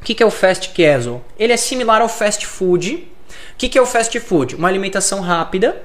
O 0.00 0.04
que, 0.04 0.14
que 0.14 0.22
é 0.22 0.26
o 0.26 0.30
fast 0.30 0.70
casual? 0.70 1.22
Ele 1.38 1.52
é 1.52 1.56
similar 1.56 2.00
ao 2.00 2.08
fast 2.08 2.46
food. 2.46 2.94
O 2.94 3.56
que, 3.58 3.68
que 3.68 3.78
é 3.78 3.82
o 3.82 3.86
fast 3.86 4.18
food? 4.20 4.54
Uma 4.54 4.68
alimentação 4.68 5.20
rápida. 5.20 5.82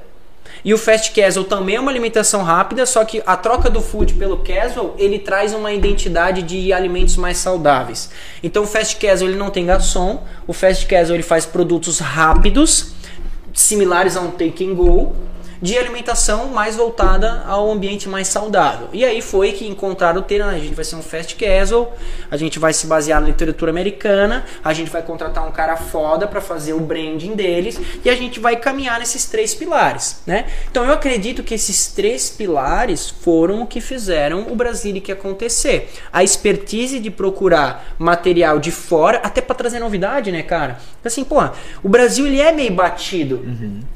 E 0.63 0.73
o 0.73 0.77
fast 0.77 1.11
casual 1.11 1.45
também 1.45 1.75
é 1.75 1.79
uma 1.79 1.91
alimentação 1.91 2.41
rápida, 2.41 2.85
só 2.85 3.03
que 3.03 3.21
a 3.25 3.35
troca 3.35 3.69
do 3.69 3.81
food 3.81 4.13
pelo 4.13 4.37
casual, 4.37 4.95
ele 4.97 5.19
traz 5.19 5.53
uma 5.53 5.73
identidade 5.73 6.41
de 6.41 6.71
alimentos 6.71 7.17
mais 7.17 7.37
saudáveis. 7.37 8.09
Então 8.41 8.63
o 8.63 8.67
fast 8.67 8.95
casual 8.95 9.29
ele 9.29 9.37
não 9.37 9.49
tem 9.49 9.65
garçom, 9.65 10.23
o 10.47 10.53
fast 10.53 10.85
casual 10.85 11.15
ele 11.15 11.23
faz 11.23 11.45
produtos 11.45 11.99
rápidos, 11.99 12.93
similares 13.53 14.15
a 14.15 14.21
um 14.21 14.31
take 14.31 14.65
and 14.65 14.75
go, 14.75 15.13
de 15.63 15.77
alimentação 15.77 16.47
mais 16.47 16.75
voltada 16.75 17.41
ao 17.47 17.71
ambiente 17.71 18.09
mais 18.09 18.27
saudável. 18.27 18.89
E 18.91 19.05
aí 19.05 19.21
foi 19.21 19.53
que 19.53 19.65
encontraram 19.65 20.19
o 20.19 20.21
termo, 20.21 20.49
a 20.49 20.59
gente 20.59 20.75
vai 20.75 20.83
ser 20.83 20.97
um 20.97 21.01
fast 21.01 21.37
casual, 21.37 21.95
a 22.29 22.35
gente 22.35 22.59
vai 22.59 22.73
se 22.73 22.85
basear 22.85 23.21
na 23.21 23.27
literatura 23.27 23.71
americana, 23.71 24.43
a 24.61 24.73
gente 24.73 24.91
vai 24.91 25.01
contratar 25.01 25.47
um 25.47 25.51
cara 25.53 25.77
foda 25.77 26.27
para 26.27 26.41
fazer 26.41 26.73
o 26.73 26.81
branding 26.81 27.33
deles 27.33 27.79
e 28.03 28.09
a 28.09 28.15
gente 28.15 28.41
vai 28.41 28.57
caminhar 28.57 28.99
nesses 28.99 29.23
três 29.23 29.55
pilares, 29.55 30.21
né? 30.27 30.47
Então 30.69 30.83
eu 30.83 30.91
acredito 30.91 31.41
que 31.41 31.53
esses 31.53 31.87
três 31.87 32.29
pilares 32.29 33.09
foram 33.09 33.61
o 33.61 33.65
que 33.65 33.79
fizeram 33.79 34.51
o 34.51 34.55
Brasilic 34.57 35.09
acontecer. 35.13 35.93
A 36.11 36.25
expertise 36.25 36.99
de 36.99 37.09
procurar 37.09 37.95
material 37.97 38.59
de 38.59 38.69
fora, 38.69 39.21
até 39.23 39.39
para 39.39 39.55
trazer 39.55 39.79
novidade, 39.79 40.29
né, 40.29 40.43
cara? 40.43 40.77
Assim, 41.05 41.23
pô, 41.23 41.37
o 41.81 41.87
Brasil 41.87 42.27
ele 42.27 42.41
é 42.41 42.51
meio 42.51 42.73
batido 42.73 43.45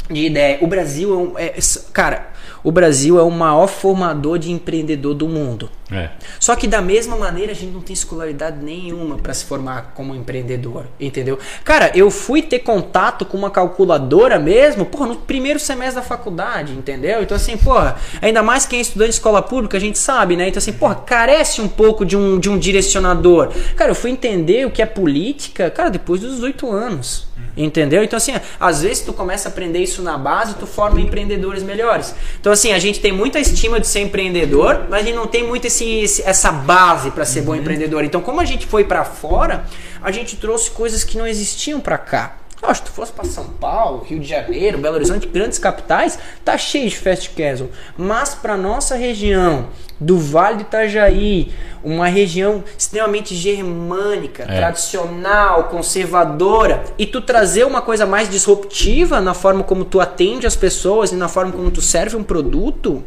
de 0.10 0.26
ideia. 0.26 0.60
O 0.62 0.68
Brasil 0.68 1.14
é, 1.14 1.18
um, 1.18 1.34
é 1.38 1.57
cara, 1.94 2.32
o 2.64 2.72
Brasil 2.72 3.18
é 3.18 3.24
o 3.24 3.32
maior 3.32 3.68
formador 3.68 4.38
de 4.38 4.52
empreendedor 4.52 5.14
do 5.14 5.28
mundo. 5.28 5.70
É. 5.92 6.10
Só 6.38 6.56
que 6.56 6.68
da 6.68 6.82
mesma 6.82 7.16
maneira 7.16 7.54
a 7.54 7.56
gente 7.56 7.72
não 7.72 7.80
tem 7.80 7.94
escolaridade 7.94 8.58
nenhuma 8.62 9.18
para 9.18 9.34
se 9.34 9.46
formar 9.46 9.94
como 9.96 10.14
empreendedor, 10.14 10.86
entendeu? 11.00 11.40
Cara, 11.64 11.92
eu 11.96 12.12
fui 12.12 12.42
ter 12.42 12.60
contato 12.60 13.26
com 13.26 13.38
uma 13.38 13.50
calculadora 13.50 14.38
mesmo, 14.38 14.86
porra, 14.86 15.08
no 15.08 15.16
primeiro 15.16 15.60
semestre 15.60 15.96
da 15.96 16.02
faculdade, 16.02 16.74
entendeu? 16.74 17.24
Então 17.24 17.38
assim, 17.38 17.56
porra, 17.56 17.96
ainda 18.22 18.44
mais 18.44 18.66
quem 18.66 18.80
é 18.80 18.82
estudante 18.82 19.12
de 19.12 19.16
escola 19.16 19.42
pública, 19.42 19.78
a 19.78 19.80
gente 19.80 19.98
sabe, 19.98 20.36
né? 20.36 20.50
Então 20.50 20.58
assim, 20.58 20.74
porra, 20.74 20.96
carece 20.96 21.62
um 21.62 21.70
pouco 21.70 22.06
de 22.06 22.18
um, 22.18 22.38
de 22.38 22.50
um 22.50 22.58
direcionador. 22.58 23.54
Cara, 23.78 23.92
eu 23.92 23.96
fui 23.96 24.12
entender 24.12 24.68
o 24.68 24.72
que 24.72 24.82
é 24.82 24.86
política, 24.86 25.70
cara, 25.70 25.90
depois 25.90 26.20
dos 26.20 26.44
oito 26.44 26.70
anos. 26.70 27.27
Entendeu? 27.58 28.04
Então, 28.04 28.16
assim, 28.18 28.34
às 28.60 28.82
vezes 28.84 29.02
tu 29.04 29.12
começa 29.12 29.50
a 29.50 29.52
aprender 29.52 29.80
isso 29.80 30.04
na 30.04 30.16
base, 30.18 30.54
tu 30.56 30.68
forma 30.68 31.02
empreendedores 31.02 31.64
melhores. 31.64 32.14
Então, 32.40 32.52
assim, 32.54 32.72
a 32.72 32.78
gente 32.78 33.00
tem 33.00 33.12
muita 33.12 33.40
estima 33.40 33.80
de 33.80 33.88
ser 33.88 34.02
empreendedor, 34.02 34.86
mas 34.90 35.02
a 35.02 35.04
gente 35.04 35.16
não 35.16 35.26
tem 35.26 35.44
muito 35.46 35.66
esse, 35.66 35.84
esse- 36.02 36.22
essa 36.22 36.52
base 36.52 37.10
para 37.12 37.26
ser 37.26 37.42
bom 37.42 37.56
empreendedor. 37.56 38.04
Então, 38.04 38.22
como 38.22 38.40
a 38.40 38.46
gente 38.46 38.68
foi 38.68 38.84
para 38.84 39.04
fora, 39.04 39.66
a 40.04 40.12
gente 40.12 40.36
trouxe 40.38 40.70
coisas 40.70 41.04
que 41.04 41.18
não 41.18 41.26
existiam 41.26 41.80
para 41.80 41.98
cá. 41.98 42.38
Acho 42.62 42.82
que 42.84 42.90
tu 42.90 42.94
fosse 42.96 43.12
para 43.14 43.24
São 43.26 43.46
Paulo, 43.46 44.04
Rio 44.04 44.20
de 44.20 44.28
Janeiro, 44.28 44.78
Belo 44.80 44.96
Horizonte, 44.96 45.28
grandes 45.28 45.60
capitais, 45.60 46.18
tá 46.44 46.58
cheio 46.58 46.90
de 46.90 46.98
fast 46.98 47.30
casual. 47.30 47.70
Mas 47.96 48.34
para 48.36 48.58
nossa 48.58 48.96
região 48.96 49.68
do 50.00 50.18
Vale 50.18 50.58
do 50.58 50.62
Itajaí, 50.64 51.54
uma 51.84 52.08
região 52.08 52.64
extremamente 52.78 53.36
germânica, 53.36 54.44
É. 54.44 54.58
tradicional, 54.58 55.66
conservadora, 55.66 56.84
e 56.98 57.06
tu 57.06 57.22
trazer 57.22 57.64
uma 57.66 57.82
coisa 57.82 58.06
mais 58.06 58.28
disruptiva 58.30 59.22
na 59.22 59.34
forma 59.34 59.64
como 59.64 59.86
tu 59.86 60.02
atende 60.02 60.46
as 60.48 60.56
pessoas 60.56 61.12
e 61.12 61.16
na 61.16 61.28
forma 61.28 61.52
como 61.52 61.72
tu 61.72 61.82
serve 61.82 62.16
um 62.18 62.24
produto, 62.24 63.04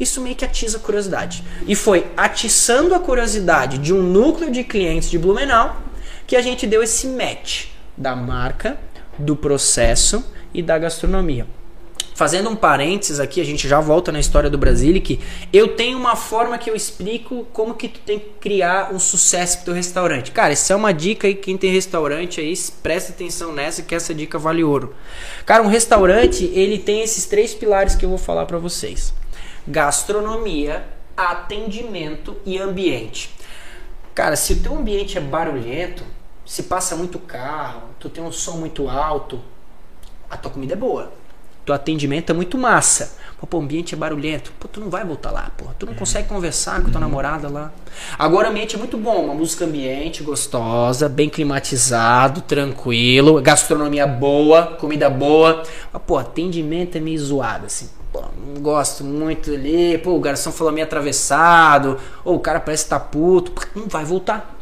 isso 0.00 0.20
meio 0.20 0.34
que 0.34 0.44
atiça 0.44 0.78
a 0.78 0.80
curiosidade. 0.80 1.44
E 1.66 1.74
foi 1.76 2.06
atiçando 2.16 2.94
a 2.94 2.98
curiosidade 2.98 3.78
de 3.78 3.92
um 3.94 4.02
núcleo 4.02 4.50
de 4.50 4.64
clientes 4.64 5.08
de 5.10 5.18
Blumenau 5.18 5.76
que 6.26 6.34
a 6.34 6.40
gente 6.42 6.66
deu 6.66 6.82
esse 6.82 7.06
match 7.06 7.66
da 7.96 8.14
marca, 8.16 8.78
do 9.18 9.36
processo 9.36 10.24
e 10.52 10.62
da 10.62 10.78
gastronomia. 10.78 11.46
Fazendo 12.14 12.48
um 12.48 12.54
parênteses 12.54 13.18
aqui, 13.18 13.40
a 13.40 13.44
gente 13.44 13.66
já 13.66 13.80
volta 13.80 14.12
na 14.12 14.20
história 14.20 14.48
do 14.48 14.56
Brasilic. 14.56 15.18
Eu 15.52 15.74
tenho 15.74 15.98
uma 15.98 16.14
forma 16.14 16.56
que 16.56 16.70
eu 16.70 16.76
explico 16.76 17.44
como 17.52 17.74
que 17.74 17.88
tu 17.88 17.98
tem 17.98 18.20
que 18.20 18.30
criar 18.40 18.94
um 18.94 19.00
sucesso 19.00 19.56
pro 19.56 19.64
teu 19.66 19.74
restaurante. 19.74 20.30
Cara, 20.30 20.52
essa 20.52 20.72
é 20.72 20.76
uma 20.76 20.94
dica 20.94 21.26
aí, 21.26 21.34
quem 21.34 21.58
tem 21.58 21.72
restaurante 21.72 22.40
aí, 22.40 22.54
presta 22.80 23.10
atenção 23.12 23.52
nessa 23.52 23.82
que 23.82 23.96
essa 23.96 24.14
dica 24.14 24.38
vale 24.38 24.62
ouro. 24.62 24.94
Cara, 25.44 25.64
um 25.64 25.66
restaurante, 25.66 26.44
ele 26.54 26.78
tem 26.78 27.02
esses 27.02 27.26
três 27.26 27.52
pilares 27.52 27.96
que 27.96 28.04
eu 28.04 28.08
vou 28.08 28.18
falar 28.18 28.46
pra 28.46 28.58
vocês. 28.58 29.12
Gastronomia, 29.66 30.84
atendimento 31.16 32.36
e 32.46 32.58
ambiente. 32.58 33.34
Cara, 34.14 34.36
se 34.36 34.52
o 34.52 34.60
teu 34.60 34.76
ambiente 34.76 35.18
é 35.18 35.20
barulhento, 35.20 36.04
se 36.44 36.64
passa 36.64 36.96
muito 36.96 37.18
carro, 37.18 37.82
tu 37.98 38.08
tem 38.08 38.22
um 38.22 38.32
som 38.32 38.56
muito 38.58 38.88
alto, 38.88 39.40
a 40.30 40.36
tua 40.36 40.50
comida 40.50 40.74
é 40.74 40.76
boa. 40.76 41.12
Teu 41.64 41.74
atendimento 41.74 42.30
é 42.30 42.34
muito 42.34 42.58
massa. 42.58 43.16
Pô, 43.40 43.46
pô, 43.46 43.58
o 43.58 43.60
ambiente 43.62 43.94
é 43.94 43.96
barulhento. 43.96 44.52
Pô, 44.60 44.68
tu 44.68 44.80
não 44.80 44.90
vai 44.90 45.02
voltar 45.02 45.30
lá, 45.30 45.50
pô. 45.56 45.64
Tu 45.78 45.86
não 45.86 45.94
consegue 45.94 46.28
conversar 46.28 46.82
com 46.82 46.90
tua 46.90 47.00
namorada 47.00 47.48
lá. 47.48 47.72
Agora 48.18 48.48
o 48.48 48.50
ambiente 48.50 48.76
é 48.76 48.78
muito 48.78 48.98
bom. 48.98 49.24
Uma 49.24 49.34
música 49.34 49.64
ambiente, 49.64 50.22
gostosa, 50.22 51.08
bem 51.08 51.30
climatizado, 51.30 52.42
tranquilo, 52.42 53.40
gastronomia 53.40 54.06
boa, 54.06 54.76
comida 54.78 55.08
boa. 55.08 55.62
Mas, 55.90 56.02
pô, 56.02 56.18
atendimento 56.18 56.96
é 56.96 57.00
meio 57.00 57.18
zoado, 57.18 57.64
assim. 57.64 57.88
Pô, 58.12 58.22
não 58.46 58.62
gosto 58.62 59.02
muito 59.02 59.50
ali. 59.50 59.96
Pô, 59.98 60.14
o 60.14 60.20
garçom 60.20 60.52
falou 60.52 60.72
meio 60.72 60.86
atravessado. 60.86 61.98
Ou 62.24 62.36
o 62.36 62.40
cara 62.40 62.60
parece 62.60 62.84
estar 62.84 63.00
puto. 63.00 63.52
Pô, 63.52 63.62
Não 63.74 63.88
vai 63.88 64.04
voltar. 64.04 64.54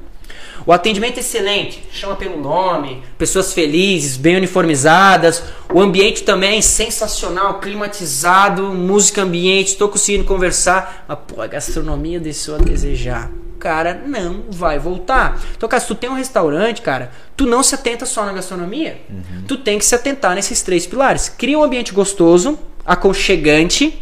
O 0.64 0.72
atendimento 0.72 1.16
é 1.16 1.20
excelente, 1.20 1.82
chama 1.90 2.14
pelo 2.14 2.40
nome, 2.40 3.02
pessoas 3.18 3.52
felizes, 3.52 4.16
bem 4.16 4.36
uniformizadas. 4.36 5.42
O 5.72 5.80
ambiente 5.80 6.22
também 6.22 6.58
é 6.58 6.60
sensacional, 6.60 7.58
climatizado, 7.58 8.64
música 8.72 9.22
ambiente, 9.22 9.68
estou 9.68 9.88
conseguindo 9.88 10.24
conversar. 10.24 11.04
Mas, 11.08 11.18
pô, 11.26 11.40
a 11.42 11.46
gastronomia 11.46 12.20
deixou 12.20 12.54
a 12.54 12.58
desejar. 12.58 13.30
Cara, 13.58 14.02
não 14.04 14.44
vai 14.50 14.78
voltar. 14.78 15.40
Então, 15.56 15.68
cara, 15.68 15.80
se 15.80 15.86
tu 15.86 15.94
tem 15.94 16.10
um 16.10 16.14
restaurante, 16.14 16.82
cara, 16.82 17.12
tu 17.36 17.46
não 17.46 17.62
se 17.62 17.74
atenta 17.74 18.04
só 18.04 18.24
na 18.24 18.32
gastronomia. 18.32 19.00
Tu 19.46 19.56
tem 19.56 19.78
que 19.78 19.84
se 19.84 19.94
atentar 19.94 20.34
nesses 20.34 20.62
três 20.62 20.84
pilares. 20.84 21.28
Cria 21.28 21.58
um 21.58 21.62
ambiente 21.62 21.92
gostoso, 21.92 22.58
aconchegante, 22.84 24.01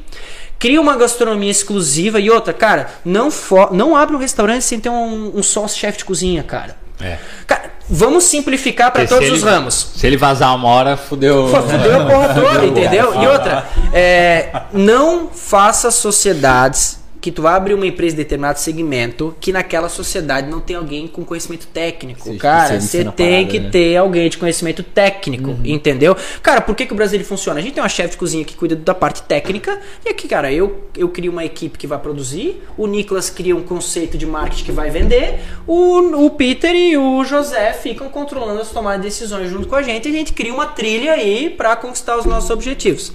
Cria 0.60 0.80
uma 0.80 0.94
gastronomia 0.96 1.50
exclusiva 1.50 2.20
e 2.20 2.30
outra, 2.30 2.52
cara, 2.52 2.88
não, 3.04 3.30
não 3.72 3.96
abre 3.96 4.14
um 4.14 4.18
restaurante 4.18 4.62
sem 4.62 4.78
ter 4.78 4.90
um, 4.90 5.32
um 5.34 5.42
sócio-chefe 5.42 5.98
de 5.98 6.04
cozinha, 6.04 6.42
cara. 6.44 6.76
É. 7.00 7.16
Cara, 7.46 7.70
vamos 7.88 8.24
simplificar 8.24 8.92
para 8.92 9.06
todos 9.06 9.24
se 9.26 9.32
os 9.32 9.42
ele- 9.42 9.50
ramos. 9.50 9.92
Se 9.96 10.06
ele 10.06 10.18
vazar 10.18 10.54
uma 10.54 10.68
hora, 10.68 10.96
fudeu. 10.98 11.48
Fudeu 11.48 12.02
a 12.02 12.04
porra 12.04 12.34
toda, 12.38 12.66
entendeu? 12.66 13.14
E 13.22 13.26
outra, 13.26 13.66
é, 13.92 14.50
não 14.72 15.30
faça 15.34 15.90
sociedades 15.90 16.99
que 17.20 17.30
tu 17.30 17.46
abrir 17.46 17.74
uma 17.74 17.86
empresa 17.86 18.16
de 18.16 18.22
determinado 18.22 18.58
segmento 18.58 19.34
que 19.40 19.52
naquela 19.52 19.88
sociedade 19.88 20.48
não 20.48 20.60
tem 20.60 20.76
alguém 20.76 21.06
com 21.06 21.24
conhecimento 21.24 21.66
técnico. 21.66 22.24
Seja 22.24 22.38
Cara, 22.38 22.80
você 22.80 23.04
tem 23.04 23.44
parada, 23.44 23.50
que 23.50 23.60
né? 23.60 23.70
ter 23.70 23.96
alguém 23.96 24.28
de 24.28 24.38
conhecimento 24.38 24.82
técnico, 24.82 25.58
entendeu? 25.64 26.16
Cara, 26.42 26.60
por 26.60 26.74
que, 26.74 26.86
que 26.86 26.92
o 26.92 26.96
Brasil 26.96 27.22
funciona? 27.24 27.60
A 27.60 27.62
gente 27.62 27.74
tem 27.74 27.82
uma 27.82 27.88
chefe 27.88 28.12
de 28.12 28.16
cozinha 28.16 28.44
que 28.44 28.54
cuida 28.54 28.74
da 28.74 28.94
parte 28.94 29.22
técnica 29.22 29.78
e 30.04 30.08
aqui, 30.08 30.26
cara, 30.26 30.50
eu, 30.50 30.88
eu 30.96 31.08
crio 31.08 31.30
uma 31.30 31.44
equipe 31.44 31.78
que 31.78 31.86
vai 31.86 31.98
produzir, 31.98 32.62
o 32.76 32.86
Nicolas 32.86 33.28
cria 33.28 33.54
um 33.54 33.62
conceito 33.62 34.16
de 34.16 34.24
marketing 34.24 34.64
que 34.64 34.72
vai 34.72 34.90
vender, 34.90 35.40
o, 35.66 36.24
o 36.24 36.30
Peter 36.30 36.74
e 36.74 36.96
o 36.96 37.22
José 37.24 37.72
ficam 37.74 38.08
controlando 38.08 38.60
as 38.60 38.70
tomadas 38.70 39.02
de 39.02 39.08
decisões 39.08 39.50
junto 39.50 39.68
com 39.68 39.76
a 39.76 39.82
gente 39.82 40.08
e 40.08 40.10
a 40.10 40.14
gente 40.14 40.32
cria 40.32 40.54
uma 40.54 40.66
trilha 40.66 41.12
aí 41.12 41.50
para 41.50 41.76
conquistar 41.76 42.16
os 42.16 42.24
nossos 42.24 42.48
objetivos. 42.50 43.12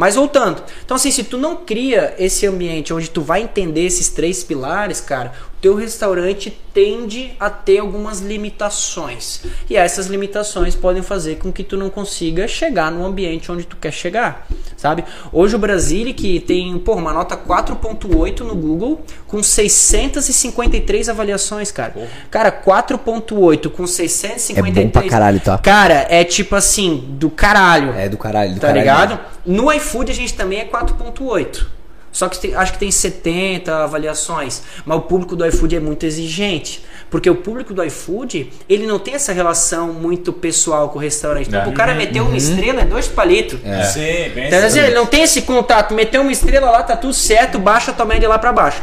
Mas 0.00 0.14
voltando, 0.14 0.62
então 0.82 0.94
assim, 0.96 1.10
se 1.10 1.24
tu 1.24 1.36
não 1.36 1.56
cria 1.56 2.14
esse 2.18 2.46
ambiente 2.46 2.90
onde 2.90 3.10
tu 3.10 3.20
vai 3.20 3.42
entender 3.42 3.84
esses 3.84 4.08
três 4.08 4.42
pilares, 4.42 4.98
cara, 4.98 5.34
teu 5.60 5.74
restaurante 5.74 6.50
tende 6.72 7.32
a 7.38 7.50
ter 7.50 7.78
algumas 7.78 8.20
limitações. 8.20 9.42
E 9.68 9.76
essas 9.76 10.06
limitações 10.06 10.74
podem 10.74 11.02
fazer 11.02 11.36
com 11.36 11.52
que 11.52 11.62
tu 11.62 11.76
não 11.76 11.90
consiga 11.90 12.46
chegar 12.48 12.90
no 12.90 13.04
ambiente 13.04 13.50
onde 13.52 13.64
tu 13.64 13.76
quer 13.76 13.92
chegar, 13.92 14.46
sabe? 14.76 15.04
Hoje 15.32 15.56
o 15.56 15.58
Brasilic 15.58 16.40
tem, 16.40 16.78
pô, 16.78 16.94
uma 16.94 17.12
nota 17.12 17.36
4.8 17.36 18.40
no 18.40 18.54
Google 18.54 19.04
com 19.26 19.42
653 19.42 21.08
avaliações, 21.08 21.70
cara. 21.70 21.94
Cara, 22.30 22.50
4.8 22.52 23.68
com 23.70 23.86
653. 23.86 24.76
É 24.76 24.84
bom 24.84 24.90
pra 24.90 25.02
caralho, 25.08 25.40
tá? 25.40 25.58
Cara, 25.58 26.06
é 26.08 26.24
tipo 26.24 26.54
assim, 26.56 27.04
do 27.10 27.28
caralho. 27.28 27.92
É 27.92 28.08
do 28.08 28.16
caralho, 28.16 28.54
do 28.54 28.60
Tá 28.60 28.68
caralho 28.68 28.80
ligado? 28.80 29.20
mesmo. 29.46 29.64
No 29.64 29.72
iFood 29.72 30.10
a 30.10 30.14
gente 30.14 30.34
também 30.34 30.60
é 30.60 30.64
4.8. 30.64 31.66
Só 32.12 32.28
que 32.28 32.38
tem- 32.40 32.54
acho 32.54 32.72
que 32.72 32.78
tem 32.78 32.90
70 32.90 33.84
avaliações. 33.84 34.62
Mas 34.84 34.98
o 34.98 35.02
público 35.02 35.36
do 35.36 35.46
iFood 35.46 35.76
é 35.76 35.80
muito 35.80 36.04
exigente. 36.04 36.84
Porque 37.08 37.28
o 37.30 37.36
público 37.36 37.72
do 37.74 37.82
iFood, 37.84 38.50
ele 38.68 38.86
não 38.86 38.98
tem 38.98 39.14
essa 39.14 39.32
relação 39.32 39.92
muito 39.92 40.32
pessoal 40.32 40.88
com 40.90 40.98
o 40.98 41.00
restaurante. 41.00 41.48
Então, 41.48 41.62
É. 41.62 41.68
o 41.68 41.72
cara 41.72 41.94
meteu 41.94 42.24
uma 42.24 42.36
estrela, 42.36 42.82
é 42.82 42.84
dois 42.84 43.06
palitos. 43.08 43.58
É. 43.64 43.82
Sim, 43.84 44.34
bem 44.34 44.46
Então, 44.48 44.64
assim. 44.64 44.78
ele 44.80 44.94
não 44.94 45.06
tem 45.06 45.22
esse 45.22 45.42
contato. 45.42 45.92
Meteu 45.94 46.22
uma 46.22 46.32
estrela 46.32 46.70
lá, 46.70 46.82
tá 46.82 46.96
tudo 46.96 47.14
certo, 47.14 47.58
baixa 47.58 47.90
a 47.90 47.94
tua 47.94 48.06
média 48.06 48.28
lá 48.28 48.38
pra 48.38 48.52
baixo. 48.52 48.82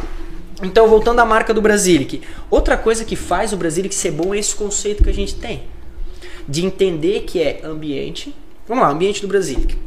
Então, 0.63 0.87
voltando 0.87 1.19
à 1.19 1.25
marca 1.25 1.53
do 1.53 1.61
Brasilic. 1.61 2.21
Outra 2.49 2.75
coisa 2.75 3.05
que 3.05 3.15
faz 3.15 3.53
o 3.53 3.57
Brasilic 3.57 3.93
ser 3.93 4.11
bom 4.11 4.33
é 4.33 4.39
esse 4.39 4.55
conceito 4.55 5.03
que 5.03 5.09
a 5.09 5.13
gente 5.13 5.35
tem. 5.35 5.63
De 6.47 6.65
entender 6.65 7.21
que 7.21 7.41
é 7.41 7.61
ambiente. 7.63 8.33
Vamos 8.67 8.83
lá, 8.83 8.89
ambiente 8.89 9.21
do 9.21 9.27
Brasilic. 9.27 9.77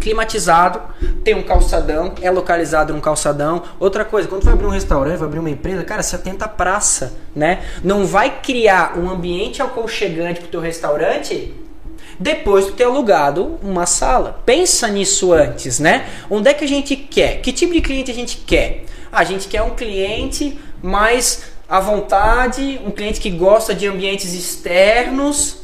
Climatizado, 0.00 0.80
tem 1.22 1.34
um 1.34 1.42
calçadão, 1.42 2.14
é 2.20 2.30
localizado 2.30 2.92
num 2.92 3.00
calçadão. 3.00 3.62
Outra 3.78 4.04
coisa, 4.04 4.28
quando 4.28 4.44
vai 4.44 4.54
abrir 4.54 4.66
um 4.66 4.70
restaurante, 4.70 5.18
vai 5.18 5.28
abrir 5.28 5.38
uma 5.38 5.50
empresa, 5.50 5.84
cara, 5.84 6.02
se 6.02 6.14
atenta 6.14 6.46
à 6.46 6.48
praça, 6.48 7.14
né? 7.34 7.62
Não 7.82 8.06
vai 8.06 8.40
criar 8.40 8.98
um 8.98 9.10
ambiente 9.10 9.62
aconchegante 9.62 10.40
pro 10.40 10.48
teu 10.48 10.60
restaurante 10.60 11.54
depois 12.18 12.66
de 12.66 12.72
ter 12.72 12.84
alugado 12.84 13.58
uma 13.62 13.86
sala. 13.86 14.40
Pensa 14.44 14.88
nisso 14.88 15.32
antes, 15.32 15.78
né? 15.78 16.06
Onde 16.30 16.48
é 16.48 16.54
que 16.54 16.64
a 16.64 16.68
gente 16.68 16.96
quer? 16.96 17.40
Que 17.40 17.52
tipo 17.52 17.72
de 17.72 17.80
cliente 17.80 18.10
a 18.10 18.14
gente 18.14 18.38
quer? 18.38 18.84
A 19.10 19.24
gente 19.24 19.48
quer 19.48 19.62
um 19.62 19.70
cliente 19.70 20.58
mais 20.82 21.52
à 21.68 21.80
vontade, 21.80 22.80
um 22.84 22.90
cliente 22.90 23.20
que 23.20 23.30
gosta 23.30 23.74
de 23.74 23.86
ambientes 23.86 24.32
externos. 24.34 25.63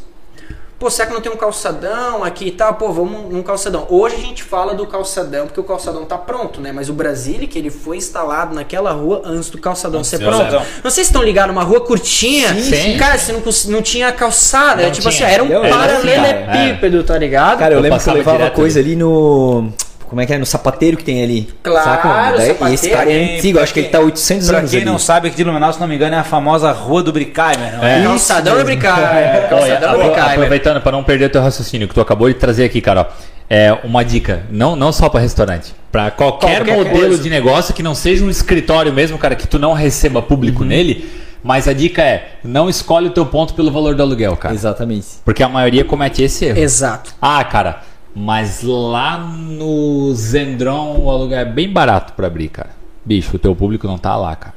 Pô, 0.80 0.88
será 0.88 1.08
que 1.08 1.12
não 1.12 1.20
tem 1.20 1.30
um 1.30 1.36
calçadão 1.36 2.24
aqui 2.24 2.46
e 2.46 2.50
tal? 2.52 2.72
Pô, 2.72 2.90
vamos 2.90 3.30
num 3.30 3.42
calçadão. 3.42 3.86
Hoje 3.90 4.16
a 4.16 4.18
gente 4.18 4.42
fala 4.42 4.74
do 4.74 4.86
calçadão 4.86 5.46
porque 5.46 5.60
o 5.60 5.62
calçadão 5.62 6.06
tá 6.06 6.16
pronto, 6.16 6.58
né? 6.58 6.72
Mas 6.72 6.88
o 6.88 6.94
Brasília, 6.94 7.46
que 7.46 7.58
ele 7.58 7.68
foi 7.68 7.98
instalado 7.98 8.54
naquela 8.54 8.90
rua 8.92 9.20
antes 9.22 9.50
do 9.50 9.58
calçadão 9.58 10.02
ser 10.02 10.20
pronto. 10.20 10.38
calçadão. 10.38 10.64
Não 10.82 10.90
sei 10.90 11.04
se 11.04 11.10
estão 11.10 11.22
ligados 11.22 11.54
numa 11.54 11.62
rua 11.62 11.82
curtinha. 11.82 12.54
Sim, 12.54 12.62
sim. 12.62 12.96
Cara, 12.96 13.18
você 13.18 13.30
não, 13.30 13.42
não 13.74 13.82
tinha 13.82 14.10
calçada. 14.10 14.82
Não 14.84 14.90
tipo 14.90 15.10
tinha. 15.10 15.26
assim, 15.26 15.34
era 15.34 15.44
um 15.44 15.50
paralelepípedo, 15.50 17.04
tá 17.04 17.18
ligado? 17.18 17.58
Cara, 17.58 17.74
eu, 17.74 17.78
Eu 17.78 17.82
lembro 17.82 18.00
que 18.00 18.08
eu 18.08 18.14
levava 18.14 18.38
direto 18.38 18.54
coisa 18.54 18.80
ali 18.80 18.96
no. 18.96 19.70
Como 20.10 20.20
é 20.20 20.26
que 20.26 20.34
é? 20.34 20.38
No 20.38 20.44
sapateiro 20.44 20.96
que 20.96 21.04
tem 21.04 21.22
ali. 21.22 21.48
Claro, 21.62 22.36
Daí- 22.36 22.48
sapateiro. 22.48 22.68
E 22.70 22.74
esse 22.74 22.90
cara 22.90 23.10
é 23.10 23.36
antigo, 23.38 23.54
pra 23.54 23.62
acho 23.62 23.72
que 23.72 23.80
ele 23.80 23.88
tá 23.88 24.00
800 24.00 24.48
Pra 24.48 24.58
anos 24.58 24.70
quem 24.72 24.80
ali. 24.80 24.90
não 24.90 24.98
sabe, 24.98 25.28
aqui 25.28 25.36
de 25.36 25.44
Blumenau, 25.44 25.72
se 25.72 25.78
não 25.80 25.86
me 25.86 25.94
engano, 25.94 26.16
é 26.16 26.18
a 26.18 26.24
famosa 26.24 26.72
Rua 26.72 27.02
do 27.02 27.12
Bricai, 27.12 27.56
meu 27.56 27.66
irmão. 27.68 27.84
É. 27.84 28.02
Calçadão 28.02 28.58
do 28.58 28.64
Bricai. 28.64 28.92
Olha, 28.92 29.48
Calçadão 29.48 29.92
do 29.92 29.98
Bricai. 30.04 30.34
aproveitando 30.34 30.80
para 30.82 30.92
não 30.92 31.04
perder 31.04 31.26
o 31.26 31.30
teu 31.30 31.40
raciocínio 31.40 31.86
que 31.88 31.94
tu 31.94 32.00
acabou 32.00 32.26
de 32.28 32.34
trazer 32.34 32.64
aqui, 32.64 32.80
cara, 32.80 33.02
ó, 33.02 33.06
é 33.48 33.72
uma 33.84 34.04
dica, 34.04 34.42
não, 34.50 34.74
não 34.76 34.92
só 34.92 35.08
para 35.08 35.20
restaurante, 35.20 35.72
para 35.92 36.10
qualquer, 36.10 36.56
Qualquer 36.64 36.76
modelo 36.76 36.98
coisa. 37.08 37.22
de 37.22 37.30
negócio 37.30 37.72
que 37.72 37.82
não 37.82 37.94
seja 37.94 38.24
um 38.24 38.30
escritório 38.30 38.92
mesmo, 38.92 39.16
cara, 39.16 39.34
que 39.36 39.46
tu 39.46 39.58
não 39.58 39.72
receba 39.72 40.20
público 40.20 40.64
nele, 40.64 41.08
mas 41.42 41.66
a 41.68 41.72
dica 41.72 42.02
é, 42.02 42.32
não 42.44 42.68
escolhe 42.68 43.06
o 43.06 43.10
teu 43.10 43.24
ponto 43.26 43.54
pelo 43.54 43.70
valor 43.70 43.94
do 43.94 44.02
aluguel, 44.02 44.36
cara. 44.36 44.54
Exatamente. 44.54 45.06
Porque 45.24 45.42
a 45.42 45.48
maioria 45.48 45.84
comete 45.84 46.22
esse 46.22 46.44
erro. 46.44 46.58
Exato. 46.58 47.14
Ah, 47.22 47.42
cara, 47.44 47.80
mas 48.14 48.62
lá 48.62 49.18
no 49.18 50.12
Zendron 50.14 50.96
o 50.98 51.10
aluguel 51.10 51.38
é 51.40 51.44
bem 51.44 51.68
barato 51.72 52.12
para 52.14 52.26
abrir, 52.26 52.48
cara. 52.48 52.70
Bicho, 53.04 53.36
o 53.36 53.38
teu 53.38 53.54
público 53.54 53.86
não 53.86 53.98
tá 53.98 54.16
lá, 54.16 54.34
cara. 54.36 54.54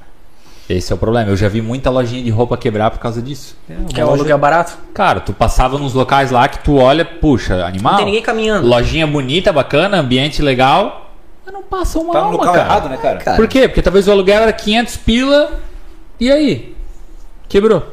Esse 0.69 0.91
é 0.91 0.95
o 0.95 0.97
problema. 0.97 1.29
Eu 1.29 1.35
já 1.35 1.49
vi 1.49 1.61
muita 1.61 1.89
lojinha 1.89 2.23
de 2.23 2.29
roupa 2.29 2.57
quebrar 2.57 2.89
por 2.89 2.99
causa 2.99 3.21
disso. 3.21 3.55
Que 3.89 3.99
é 3.99 4.05
o 4.05 4.09
aluguel 4.09 4.37
barato? 4.37 4.77
Cara, 4.93 5.19
tu 5.19 5.33
passava 5.33 5.77
nos 5.77 5.93
locais 5.93 6.31
lá 6.31 6.47
que 6.47 6.59
tu 6.59 6.77
olha, 6.77 7.03
puxa, 7.03 7.65
animal. 7.65 7.91
Não 7.93 7.97
tem 7.97 8.05
ninguém 8.05 8.21
caminhando. 8.21 8.65
Lojinha 8.67 9.05
bonita, 9.05 9.51
bacana, 9.51 9.97
ambiente 9.99 10.41
legal. 10.41 11.11
Mas 11.45 11.53
não 11.53 11.63
passa 11.63 11.99
uma 11.99 12.13
Tá 12.13 12.19
no 12.19 12.25
alma, 12.27 12.37
local 12.37 12.53
cara. 12.53 12.65
errado, 12.65 12.89
né, 12.89 12.97
cara? 12.97 13.17
Cara, 13.19 13.35
Por 13.37 13.47
quê? 13.47 13.67
Porque 13.67 13.81
talvez 13.81 14.07
o 14.07 14.11
aluguel 14.11 14.41
era 14.41 14.53
500 14.53 14.97
pila. 14.97 15.59
E 16.19 16.31
aí? 16.31 16.73
Quebrou. 17.49 17.83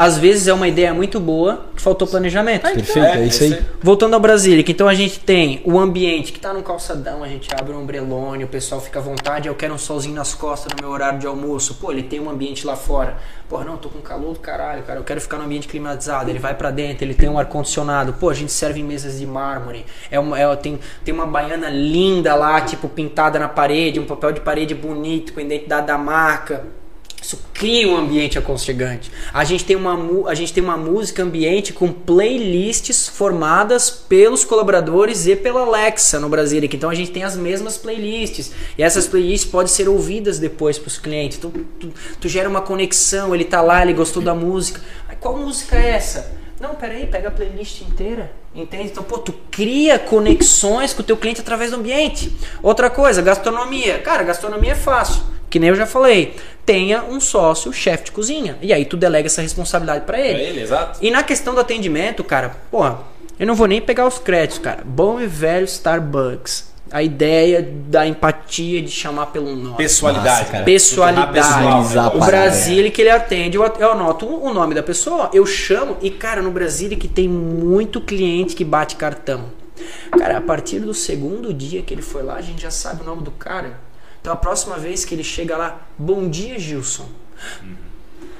Às 0.00 0.16
vezes 0.16 0.48
é 0.48 0.54
uma 0.54 0.66
ideia 0.66 0.94
muito 0.94 1.20
boa 1.20 1.66
que 1.76 1.82
faltou 1.82 2.08
planejamento. 2.08 2.62
Perfeito, 2.62 3.18
é, 3.18 3.26
isso 3.26 3.44
aí. 3.44 3.62
Voltando 3.82 4.14
ao 4.14 4.20
Brasília, 4.20 4.64
que 4.64 4.72
então 4.72 4.88
a 4.88 4.94
gente 4.94 5.20
tem 5.20 5.60
o 5.62 5.78
ambiente 5.78 6.32
que 6.32 6.40
tá 6.40 6.54
num 6.54 6.62
calçadão, 6.62 7.22
a 7.22 7.28
gente 7.28 7.50
abre 7.54 7.74
um 7.74 7.82
ombrelone, 7.82 8.44
o 8.44 8.48
pessoal 8.48 8.80
fica 8.80 8.98
à 8.98 9.02
vontade, 9.02 9.46
eu 9.46 9.54
quero 9.54 9.74
um 9.74 9.78
solzinho 9.78 10.14
nas 10.14 10.32
costas 10.32 10.72
no 10.74 10.82
meu 10.82 10.90
horário 10.90 11.18
de 11.18 11.26
almoço. 11.26 11.74
Pô, 11.74 11.92
ele 11.92 12.02
tem 12.02 12.18
um 12.18 12.30
ambiente 12.30 12.66
lá 12.66 12.76
fora. 12.76 13.18
Pô, 13.46 13.62
não, 13.62 13.76
tô 13.76 13.90
com 13.90 14.00
calor 14.00 14.32
do 14.32 14.40
caralho, 14.40 14.82
cara, 14.84 14.98
eu 14.98 15.04
quero 15.04 15.20
ficar 15.20 15.36
no 15.36 15.44
ambiente 15.44 15.68
climatizado. 15.68 16.30
Ele 16.30 16.38
vai 16.38 16.54
pra 16.54 16.70
dentro, 16.70 17.04
ele 17.04 17.12
tem 17.12 17.28
um 17.28 17.38
ar-condicionado. 17.38 18.14
Pô, 18.14 18.30
a 18.30 18.34
gente 18.34 18.52
serve 18.52 18.80
em 18.80 18.84
mesas 18.84 19.18
de 19.18 19.26
mármore. 19.26 19.84
É 20.10 20.18
uma, 20.18 20.40
é, 20.40 20.56
tem, 20.56 20.78
tem 21.04 21.12
uma 21.12 21.26
baiana 21.26 21.68
linda 21.68 22.34
lá, 22.34 22.58
tipo, 22.62 22.88
pintada 22.88 23.38
na 23.38 23.50
parede, 23.50 24.00
um 24.00 24.06
papel 24.06 24.32
de 24.32 24.40
parede 24.40 24.74
bonito, 24.74 25.34
com 25.34 25.40
a 25.40 25.42
identidade 25.42 25.88
da 25.88 25.98
marca. 25.98 26.79
Isso 27.20 27.38
cria 27.52 27.86
um 27.88 27.96
ambiente 27.96 28.38
aconchegante. 28.38 29.10
A 29.32 29.44
gente 29.44 29.64
tem 29.64 29.76
uma, 29.76 30.28
a 30.28 30.34
gente 30.34 30.52
tem 30.52 30.62
uma 30.62 30.76
música 30.76 31.22
ambiente 31.22 31.72
com 31.72 31.92
playlists 31.92 33.08
formadas 33.08 33.90
pelos 33.90 34.44
colaboradores 34.44 35.26
e 35.26 35.36
pela 35.36 35.60
Alexa 35.60 36.18
no 36.18 36.28
Brasil. 36.28 36.60
Então 36.64 36.88
a 36.88 36.94
gente 36.94 37.10
tem 37.10 37.22
as 37.22 37.36
mesmas 37.36 37.76
playlists. 37.76 38.52
E 38.76 38.82
essas 38.82 39.06
playlists 39.06 39.50
podem 39.50 39.72
ser 39.72 39.88
ouvidas 39.88 40.38
depois 40.38 40.78
para 40.78 40.88
os 40.88 40.98
clientes. 40.98 41.38
Então 41.38 41.52
tu, 41.78 41.92
tu 42.20 42.28
gera 42.28 42.48
uma 42.48 42.62
conexão, 42.62 43.34
ele 43.34 43.44
tá 43.44 43.60
lá, 43.60 43.82
ele 43.82 43.92
gostou 43.92 44.22
da 44.22 44.34
música. 44.34 44.80
Aí, 45.08 45.16
qual 45.16 45.36
música 45.36 45.76
é 45.76 45.90
essa? 45.90 46.40
Não, 46.60 46.74
peraí, 46.74 47.06
pega 47.06 47.28
a 47.28 47.30
playlist 47.30 47.80
inteira. 47.82 48.32
Entende? 48.54 48.84
Então, 48.84 49.02
pô, 49.02 49.18
tu 49.18 49.32
cria 49.50 49.98
conexões 49.98 50.92
com 50.92 51.00
o 51.00 51.04
teu 51.04 51.16
cliente 51.16 51.40
através 51.40 51.70
do 51.70 51.76
ambiente. 51.76 52.34
Outra 52.62 52.90
coisa, 52.90 53.22
gastronomia. 53.22 53.98
Cara, 53.98 54.22
gastronomia 54.22 54.72
é 54.72 54.74
fácil. 54.74 55.22
Que 55.50 55.58
nem 55.58 55.68
eu 55.70 55.74
já 55.74 55.84
falei. 55.86 56.36
Tenha 56.64 57.02
um 57.02 57.20
sócio, 57.20 57.72
chefe 57.72 58.04
de 58.04 58.12
cozinha. 58.12 58.56
E 58.62 58.72
aí 58.72 58.84
tu 58.84 58.96
delega 58.96 59.26
essa 59.26 59.42
responsabilidade 59.42 60.04
pra 60.06 60.16
Pra 60.16 60.24
ele. 60.26 60.40
ele, 60.42 60.60
exato. 60.62 60.98
E 61.02 61.10
na 61.10 61.22
questão 61.24 61.52
do 61.54 61.60
atendimento, 61.60 62.22
cara, 62.22 62.56
porra, 62.70 63.00
eu 63.38 63.46
não 63.46 63.54
vou 63.56 63.66
nem 63.66 63.80
pegar 63.80 64.06
os 64.06 64.18
créditos, 64.18 64.58
cara. 64.58 64.82
Bom 64.84 65.20
e 65.20 65.26
velho 65.26 65.64
Starbucks. 65.64 66.70
A 66.92 67.02
ideia 67.04 67.62
da 67.88 68.04
empatia 68.06 68.82
de 68.82 68.90
chamar 68.90 69.26
pelo 69.26 69.54
nome. 69.54 69.76
Pessoalidade, 69.76 70.40
Nossa, 70.40 70.52
cara. 70.52 70.64
Pessoalidade. 70.64 71.32
Personalizar 71.32 72.06
a 72.06 72.16
o 72.16 72.20
Brasília 72.20 72.90
que 72.90 73.00
ele 73.02 73.10
atende, 73.10 73.56
eu 73.56 73.64
eu 73.78 73.92
anoto 73.92 74.26
o 74.26 74.52
nome 74.52 74.74
da 74.74 74.82
pessoa, 74.82 75.30
eu 75.32 75.46
chamo 75.46 75.96
e 76.02 76.10
cara, 76.10 76.42
no 76.42 76.50
Brasília 76.50 76.96
que 76.96 77.06
tem 77.06 77.28
muito 77.28 78.00
cliente 78.00 78.56
que 78.56 78.64
bate 78.64 78.96
cartão. 78.96 79.44
Cara, 80.18 80.38
a 80.38 80.40
partir 80.40 80.80
do 80.80 80.92
segundo 80.92 81.54
dia 81.54 81.80
que 81.82 81.94
ele 81.94 82.02
foi 82.02 82.24
lá, 82.24 82.34
a 82.34 82.42
gente 82.42 82.60
já 82.62 82.70
sabe 82.72 83.02
o 83.02 83.06
nome 83.06 83.22
do 83.22 83.30
cara. 83.30 83.78
Então 84.20 84.32
a 84.32 84.36
próxima 84.36 84.76
vez 84.76 85.04
que 85.04 85.14
ele 85.14 85.24
chega 85.24 85.56
lá, 85.56 85.80
bom 85.98 86.28
dia, 86.28 86.58
Gilson. 86.58 87.06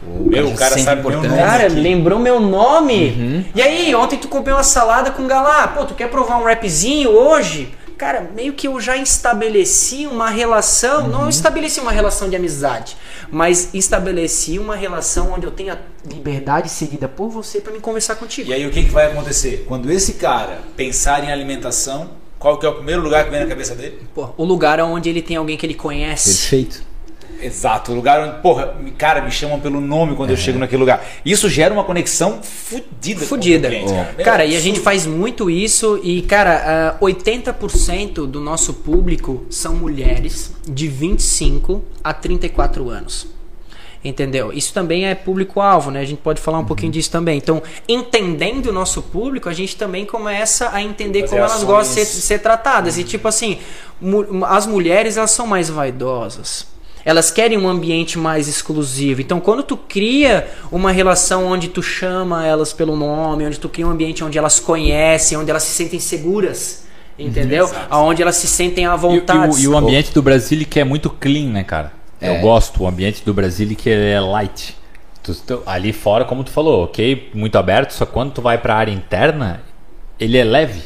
Meu, 0.03 0.49
o 0.49 0.55
cara 0.55 0.78
sabe 0.78 1.03
meu 1.03 1.11
importante. 1.11 1.31
nome. 1.31 1.43
Cara, 1.43 1.66
aqui. 1.66 1.74
lembrou 1.74 2.18
meu 2.18 2.41
nome. 2.41 3.47
E 3.55 3.61
aí, 3.61 3.95
ontem 3.95 4.18
tu 4.18 4.28
comprou 4.28 4.57
uma 4.57 4.62
salada 4.62 5.11
com 5.11 5.26
galá. 5.26 5.68
Pô, 5.68 5.85
tu 5.85 5.95
quer 5.95 6.09
provar 6.09 6.39
um 6.39 6.45
rapzinho 6.45 7.11
hoje? 7.11 7.74
Cara, 7.99 8.31
meio 8.35 8.55
que 8.55 8.66
eu 8.66 8.81
já 8.81 8.97
estabeleci 8.97 10.07
uma 10.07 10.31
relação, 10.31 11.07
não 11.07 11.28
estabeleci 11.28 11.81
uma 11.81 11.93
relação 11.93 12.31
de 12.31 12.37
amizade, 12.37 12.97
mas 13.31 13.74
estabeleci 13.74 14.59
uma 14.59 14.74
relação 14.74 15.33
onde 15.35 15.45
eu 15.45 15.51
tenho 15.51 15.74
a 15.74 15.78
liberdade 16.11 16.70
cedida 16.70 17.07
por 17.07 17.28
você 17.28 17.61
pra 17.61 17.70
me 17.70 17.78
conversar 17.78 18.14
contigo. 18.14 18.49
E 18.49 18.55
aí 18.55 18.66
o 18.66 18.70
que, 18.70 18.85
que 18.85 18.91
vai 18.91 19.12
acontecer? 19.12 19.66
Quando 19.68 19.93
esse 19.93 20.14
cara 20.14 20.61
pensar 20.74 21.22
em 21.22 21.31
alimentação, 21.31 22.09
qual 22.41 22.57
que 22.57 22.64
é 22.64 22.68
o 22.70 22.72
primeiro 22.72 23.03
lugar 23.03 23.22
que 23.24 23.30
vem 23.30 23.41
na 23.41 23.47
cabeça 23.47 23.74
dele? 23.74 23.99
Pô, 24.14 24.30
o 24.38 24.45
lugar 24.45 24.80
onde 24.80 25.11
ele 25.11 25.20
tem 25.20 25.36
alguém 25.36 25.59
que 25.59 25.66
ele 25.66 25.74
conhece. 25.74 26.30
Perfeito. 26.30 26.82
Exato, 27.43 27.93
o 27.93 27.95
lugar 27.95 28.20
onde, 28.26 28.41
porra, 28.41 28.74
cara, 28.97 29.20
me 29.20 29.30
chamam 29.30 29.61
pelo 29.61 29.78
nome 29.78 30.16
quando 30.16 30.30
eu 30.30 30.36
chego 30.38 30.59
naquele 30.59 30.80
lugar. 30.80 31.07
Isso 31.24 31.51
gera 31.51 31.72
uma 31.72 31.84
conexão 31.84 32.43
fudida. 32.43 33.20
com 33.20 33.26
o 33.26 33.28
Fudida. 33.28 33.68
cliente, 33.68 33.93
cara. 33.93 34.14
Cara, 34.24 34.45
e 34.47 34.57
a 34.57 34.61
gente 34.61 34.80
faz 34.80 35.07
muito 35.07 35.51
isso 35.51 36.01
e, 36.03 36.22
cara, 36.22 36.97
ah, 36.99 37.05
80% 37.05 38.26
do 38.26 38.41
nosso 38.41 38.72
público 38.72 39.45
são 39.51 39.74
mulheres 39.74 40.53
de 40.66 40.88
25 40.88 41.82
a 42.03 42.14
34 42.14 42.88
anos. 42.88 43.26
Entendeu? 44.03 44.51
Isso 44.51 44.72
também 44.72 45.07
é 45.07 45.14
público-alvo, 45.14 45.90
né? 45.90 46.01
A 46.01 46.05
gente 46.07 46.20
pode 46.22 46.40
falar 46.40 46.59
um 46.59 46.64
pouquinho 46.64 46.90
disso 46.90 47.11
também. 47.11 47.36
Então, 47.36 47.62
entendendo 47.86 48.66
o 48.68 48.72
nosso 48.72 49.03
público, 49.03 49.46
a 49.48 49.53
gente 49.53 49.76
também 49.76 50.07
começa 50.07 50.70
a 50.72 50.82
entender 50.82 51.20
Fazer 51.20 51.30
como 51.32 51.40
elas 51.40 51.53
ações. 51.57 51.66
gostam 51.68 52.03
de 52.05 52.09
ser, 52.09 52.20
ser 52.22 52.38
tratadas. 52.38 52.96
E 52.96 53.05
tipo 53.05 53.28
assim, 53.28 53.59
as 54.48 54.66
mulheres 54.66 55.18
elas 55.18 55.30
são 55.32 55.46
mais 55.46 55.68
vaidosas. 55.68 56.66
Elas 57.05 57.30
querem 57.30 57.59
um 57.59 57.68
ambiente 57.68 58.18
mais 58.18 58.48
exclusivo. 58.48 59.20
Então, 59.20 59.38
quando 59.38 59.62
tu 59.62 59.76
cria 59.76 60.48
uma 60.72 60.90
relação 60.92 61.46
onde 61.46 61.68
tu 61.68 61.82
chama 61.82 62.46
elas 62.46 62.72
pelo 62.72 62.96
nome, 62.96 63.46
onde 63.46 63.59
tu 63.61 63.68
cria 63.68 63.86
um 63.86 63.90
ambiente 63.90 64.24
onde 64.24 64.38
elas 64.38 64.59
conhecem, 64.61 65.36
onde 65.36 65.51
elas 65.51 65.62
se 65.62 65.72
sentem 65.74 65.98
seguras, 66.01 66.84
entendeu? 67.18 67.64
Exato. 67.66 67.86
Aonde 67.90 68.22
elas 68.22 68.36
se 68.36 68.46
sentem 68.46 68.86
à 68.86 68.92
E, 68.92 68.94
e 68.94 68.98
vontade. 68.98 69.55
o, 69.57 69.59
e 69.59 69.68
o 69.68 69.76
ambiente 69.76 70.12
do 70.12 70.22
Brasília 70.22 70.64
que 70.66 70.78
é 70.80 70.84
muito 70.84 71.09
clean, 71.11 71.46
né, 71.51 71.64
cara? 71.64 71.99
É. 72.20 72.28
Eu 72.36 72.40
gosto. 72.40 72.82
O 72.82 72.86
ambiente 72.86 73.24
do 73.24 73.32
Brasília 73.32 73.74
que 73.76 73.88
é 73.90 74.20
light. 74.20 74.76
Tu- 75.22 75.34
tu- 75.34 75.62
ali 75.66 75.92
fora, 75.92 76.24
como 76.24 76.42
tu 76.42 76.50
falou, 76.50 76.84
ok, 76.84 77.30
muito 77.34 77.56
aberto, 77.58 77.92
só 77.92 78.06
quando 78.06 78.32
tu 78.32 78.40
vai 78.42 78.56
pra 78.58 78.74
área 78.74 78.90
interna, 78.92 79.60
ele 80.18 80.38
é 80.38 80.44
leve. 80.44 80.82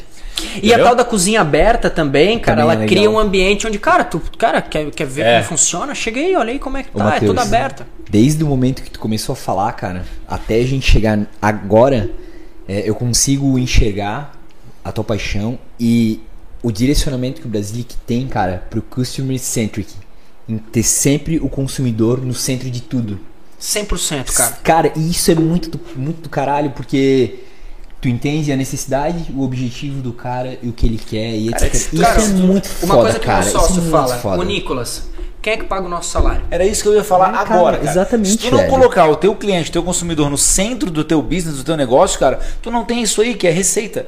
E 0.55 0.67
a 0.71 0.75
Entendeu? 0.75 0.83
tal 0.85 0.95
da 0.95 1.05
cozinha 1.05 1.39
aberta 1.39 1.89
também, 1.89 2.37
cara, 2.37 2.57
Também 2.57 2.69
é 2.69 2.73
ela 2.73 2.81
legal. 2.81 2.87
cria 2.97 3.09
um 3.09 3.17
ambiente 3.17 3.65
onde, 3.65 3.79
cara, 3.79 4.03
tu 4.03 4.21
cara, 4.37 4.61
quer, 4.61 4.91
quer 4.91 5.05
ver 5.07 5.21
É. 5.25 5.33
como 5.37 5.45
funciona? 5.45 5.95
Chega 5.95 6.19
aí, 6.19 6.35
olha 6.35 6.51
aí 6.51 6.59
como 6.59 6.75
é 6.75 6.83
que 6.83 6.89
Ô, 6.93 6.97
tá, 6.97 7.03
é 7.05 7.07
Matheus, 7.11 7.29
toda 7.29 7.41
aberta. 7.41 7.87
Desde 8.09 8.43
o 8.43 8.47
momento 8.47 8.83
que 8.83 8.91
tu 8.91 8.99
começou 8.99 9.31
a 9.33 9.35
falar, 9.37 9.71
cara, 9.71 10.03
até 10.27 10.55
a 10.55 10.65
gente 10.65 10.85
chegar 10.91 11.17
agora, 11.41 12.09
é, 12.67 12.87
eu 12.87 12.93
consigo 12.95 13.57
enxergar 13.57 14.33
a 14.83 14.91
tua 14.91 15.03
paixão 15.05 15.57
e 15.79 16.19
o 16.61 16.69
direcionamento 16.71 17.39
que 17.39 17.47
o 17.47 17.49
Brasilic 17.49 17.95
tem, 18.05 18.27
cara, 18.27 18.65
pro 18.69 18.81
customer 18.81 19.39
centric. 19.39 19.93
Em 20.47 20.57
ter 20.57 20.83
sempre 20.83 21.37
o 21.37 21.49
consumidor 21.49 22.21
no 22.21 22.33
centro 22.33 22.69
de 22.69 22.81
tudo. 22.81 23.19
100%, 23.59 24.31
cara. 24.33 24.57
Cara, 24.63 24.91
e 24.95 25.09
isso 25.09 25.31
é 25.31 25.35
muito 25.35 25.69
do, 25.69 25.79
muito 25.95 26.21
do 26.21 26.29
caralho, 26.29 26.69
porque 26.71 27.39
tu 27.99 28.07
entende 28.07 28.51
a 28.51 28.55
necessidade, 28.55 29.31
o 29.35 29.41
objetivo 29.43 30.01
do 30.01 30.13
cara 30.13 30.59
e 30.61 30.69
o 30.69 30.73
que 30.73 30.85
ele 30.85 30.99
quer 31.03 31.31
e 31.35 31.47
etc. 31.49 31.59
Cara, 31.61 31.75
isso 31.75 31.97
cara, 31.97 32.21
é 32.21 32.27
muito 32.27 32.67
foda, 32.67 32.93
Uma 32.93 33.01
coisa 33.01 33.19
que 33.19 33.25
cara. 33.25 33.45
é 33.45 33.49
sócio 33.49 33.75
muito 33.81 33.89
fala, 33.89 34.17
foda. 34.17 34.39
o 34.39 34.43
Nicolas, 34.43 35.03
Quem 35.41 35.53
é 35.53 35.57
que 35.57 35.63
paga 35.65 35.85
o 35.87 35.89
nosso 35.89 36.09
salário? 36.11 36.43
Era 36.51 36.63
isso 36.65 36.83
que 36.83 36.89
eu 36.89 36.93
ia 36.93 37.03
falar 37.03 37.29
É, 37.29 37.31
cara, 37.31 37.55
agora, 37.55 37.77
cara. 37.77 37.89
exatamente, 37.89 38.29
Se 38.29 38.37
tu 38.37 38.51
não 38.51 38.57
velho. 38.59 38.69
colocar 38.69 39.07
o 39.09 39.15
teu 39.15 39.33
cliente, 39.35 39.69
o 39.69 39.73
teu 39.73 39.83
consumidor 39.83 40.29
no 40.29 40.37
centro 40.37 40.91
do 40.91 41.03
teu 41.03 41.21
business, 41.23 41.57
do 41.57 41.63
teu 41.63 41.75
negócio, 41.77 42.19
cara, 42.19 42.39
tu 42.61 42.69
não 42.69 42.83
tem 42.85 43.01
isso 43.01 43.19
aí 43.21 43.33
que 43.33 43.47
é 43.47 43.51
receita. 43.51 44.05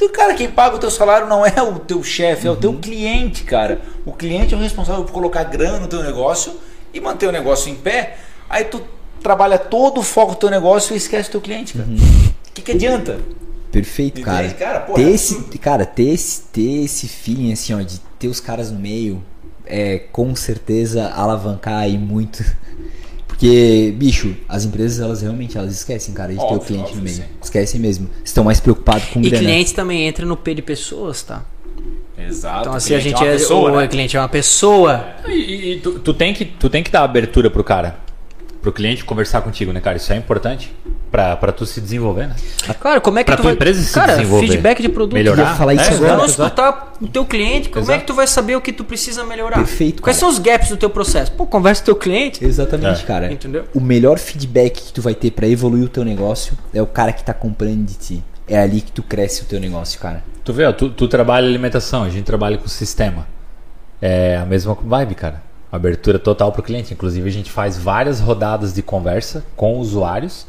Tu, 0.00 0.08
cara, 0.08 0.32
quem 0.32 0.50
paga 0.50 0.76
o 0.76 0.78
teu 0.78 0.90
salário 0.90 1.26
não 1.28 1.44
é 1.44 1.62
o 1.62 1.78
teu 1.78 2.02
chefe, 2.02 2.46
é 2.46 2.50
o 2.50 2.54
Uhum. 2.54 2.60
teu 2.60 2.72
cliente, 2.78 3.44
cara. 3.44 3.82
O 4.06 4.12
cliente 4.14 4.54
é 4.54 4.56
o 4.56 4.60
responsável 4.60 5.04
por 5.04 5.12
colocar 5.12 5.44
grana 5.44 5.78
no 5.78 5.86
teu 5.88 6.02
negócio 6.02 6.54
e 6.94 6.98
manter 6.98 7.26
o 7.26 7.32
negócio 7.32 7.70
em 7.70 7.74
pé. 7.74 8.16
Aí 8.48 8.64
tu 8.64 8.80
trabalha 9.22 9.58
todo 9.58 9.98
o 9.98 10.02
foco 10.02 10.32
do 10.32 10.38
teu 10.38 10.48
negócio 10.48 10.94
e 10.94 10.96
esquece 10.96 11.28
o 11.28 11.32
teu 11.32 11.40
cliente, 11.42 11.74
cara. 11.74 11.86
O 11.86 11.90
Uhum. 11.92 12.30
que, 12.54 12.62
que 12.62 12.72
adianta? 12.72 13.18
Perfeito, 13.70 14.22
cara. 14.22 14.44
Entende? 14.46 14.54
Cara, 14.58 14.80
pô, 14.80 14.94
ter 14.94 15.10
esse, 15.10 15.34
cara, 15.58 15.84
ter 15.84 16.08
esse, 16.14 16.40
ter 16.50 16.84
esse 16.84 17.06
feeling 17.06 17.52
assim, 17.52 17.74
ó, 17.74 17.82
de 17.82 18.00
ter 18.18 18.28
os 18.28 18.40
caras 18.40 18.70
no 18.70 18.78
meio, 18.80 19.22
é 19.66 19.98
com 20.10 20.34
certeza 20.34 21.10
alavancar 21.10 21.82
aí 21.82 21.98
muito. 21.98 22.42
Porque, 23.40 23.94
bicho, 23.96 24.36
as 24.46 24.66
empresas 24.66 25.00
elas 25.00 25.22
realmente 25.22 25.56
elas 25.56 25.72
esquecem, 25.72 26.12
cara, 26.12 26.30
de 26.30 26.36
ter 26.38 26.44
o 26.44 26.46
Óbvio, 26.46 26.60
cliente 26.66 26.82
óbvio, 26.88 26.96
no 26.98 27.02
meio. 27.04 27.16
sim. 27.16 27.22
Esquecem 27.42 27.80
mesmo. 27.80 28.06
Estão 28.22 28.44
mais 28.44 28.60
preocupados 28.60 29.06
com 29.08 29.18
E 29.20 29.30
grana. 29.30 29.42
clientes 29.46 29.72
também 29.72 30.06
entram 30.06 30.28
no 30.28 30.36
P 30.36 30.54
de 30.56 30.60
pessoas, 30.60 31.22
tá? 31.22 31.42
Exato. 32.18 32.60
Então 32.60 32.72
o 32.74 32.76
assim, 32.76 32.94
a 32.94 33.00
cliente 33.00 33.18
gente 33.18 33.26
é, 33.26 33.30
uma 33.30 33.38
pessoa, 33.38 33.72
o 33.72 33.76
né? 33.80 33.88
cliente 33.88 34.14
é 34.14 34.20
uma 34.20 34.28
pessoa. 34.28 35.06
E, 35.26 35.72
e 35.72 35.80
tu, 35.80 35.98
tu 36.00 36.12
tem 36.12 36.34
que, 36.34 36.44
tu 36.44 36.68
tem 36.68 36.82
que 36.82 36.90
dar 36.90 37.02
abertura 37.02 37.48
pro 37.48 37.64
cara, 37.64 37.98
pro 38.60 38.72
cliente 38.72 39.04
conversar 39.04 39.40
contigo, 39.40 39.72
né, 39.72 39.80
cara? 39.80 39.96
Isso 39.96 40.12
é 40.12 40.16
importante 40.16 40.74
pra, 41.10 41.34
pra 41.36 41.50
tu 41.50 41.64
se 41.64 41.80
desenvolver, 41.80 42.28
né? 42.28 42.36
Cara, 42.80 43.00
como 43.00 43.18
é 43.18 43.22
que 43.24 43.26
Pra 43.26 43.36
tu 43.36 43.40
tua 43.40 43.44
vai... 43.50 43.54
empresa 43.54 43.82
se 43.82 43.92
Cara, 43.94 44.16
desenvolver. 44.16 44.46
feedback 44.48 44.82
de 44.82 44.88
produto. 44.88 45.14
Melhorar. 45.14 45.56
Falar 45.56 45.74
isso 45.74 45.90
É, 45.90 45.94
agora. 45.94 46.16
não 46.18 46.24
escutar 46.26 46.92
o 47.00 47.08
teu 47.08 47.24
cliente, 47.24 47.68
como 47.70 47.80
é 47.80 47.84
Exato. 47.84 48.00
que 48.00 48.06
tu 48.06 48.14
vai 48.14 48.26
saber 48.26 48.56
o 48.56 48.60
que 48.60 48.72
tu 48.72 48.84
precisa 48.84 49.24
melhorar? 49.24 49.56
Perfeito, 49.56 50.02
Quais 50.02 50.16
cara. 50.18 50.20
são 50.20 50.28
os 50.28 50.38
gaps 50.38 50.68
do 50.68 50.76
teu 50.76 50.90
processo? 50.90 51.32
Pô, 51.32 51.46
conversa 51.46 51.80
com 51.82 51.84
o 51.84 51.94
teu 51.94 51.96
cliente. 51.96 52.44
Exatamente, 52.44 53.02
É. 53.02 53.06
cara. 53.06 53.32
Entendeu? 53.32 53.64
O 53.74 53.80
melhor 53.80 54.18
feedback 54.18 54.82
que 54.82 54.92
tu 54.92 55.00
vai 55.00 55.14
ter 55.14 55.30
pra 55.30 55.48
evoluir 55.48 55.84
o 55.84 55.88
teu 55.88 56.04
negócio 56.04 56.52
é 56.74 56.82
o 56.82 56.86
cara 56.86 57.12
que 57.12 57.24
tá 57.24 57.32
comprando 57.32 57.84
de 57.86 57.94
ti. 57.94 58.24
É 58.46 58.58
ali 58.58 58.80
que 58.80 58.92
tu 58.92 59.02
cresce 59.02 59.42
o 59.42 59.44
teu 59.46 59.58
negócio, 59.60 59.98
cara. 60.00 60.22
Tu 60.44 60.52
vê, 60.52 60.64
ó, 60.66 60.72
tu, 60.72 60.90
tu 60.90 61.06
trabalha 61.08 61.46
alimentação, 61.46 62.02
a 62.02 62.10
gente 62.10 62.24
trabalha 62.24 62.58
com 62.58 62.66
sistema. 62.68 63.26
É 64.02 64.36
a 64.36 64.44
mesma 64.46 64.74
vibe, 64.74 65.14
cara. 65.14 65.42
Abertura 65.72 66.18
total 66.18 66.50
pro 66.52 66.62
cliente. 66.62 66.92
Inclusive, 66.92 67.28
a 67.28 67.32
gente 67.32 67.50
faz 67.50 67.78
várias 67.78 68.18
rodadas 68.20 68.72
de 68.74 68.82
conversa 68.82 69.44
com 69.56 69.78
usuários 69.78 70.46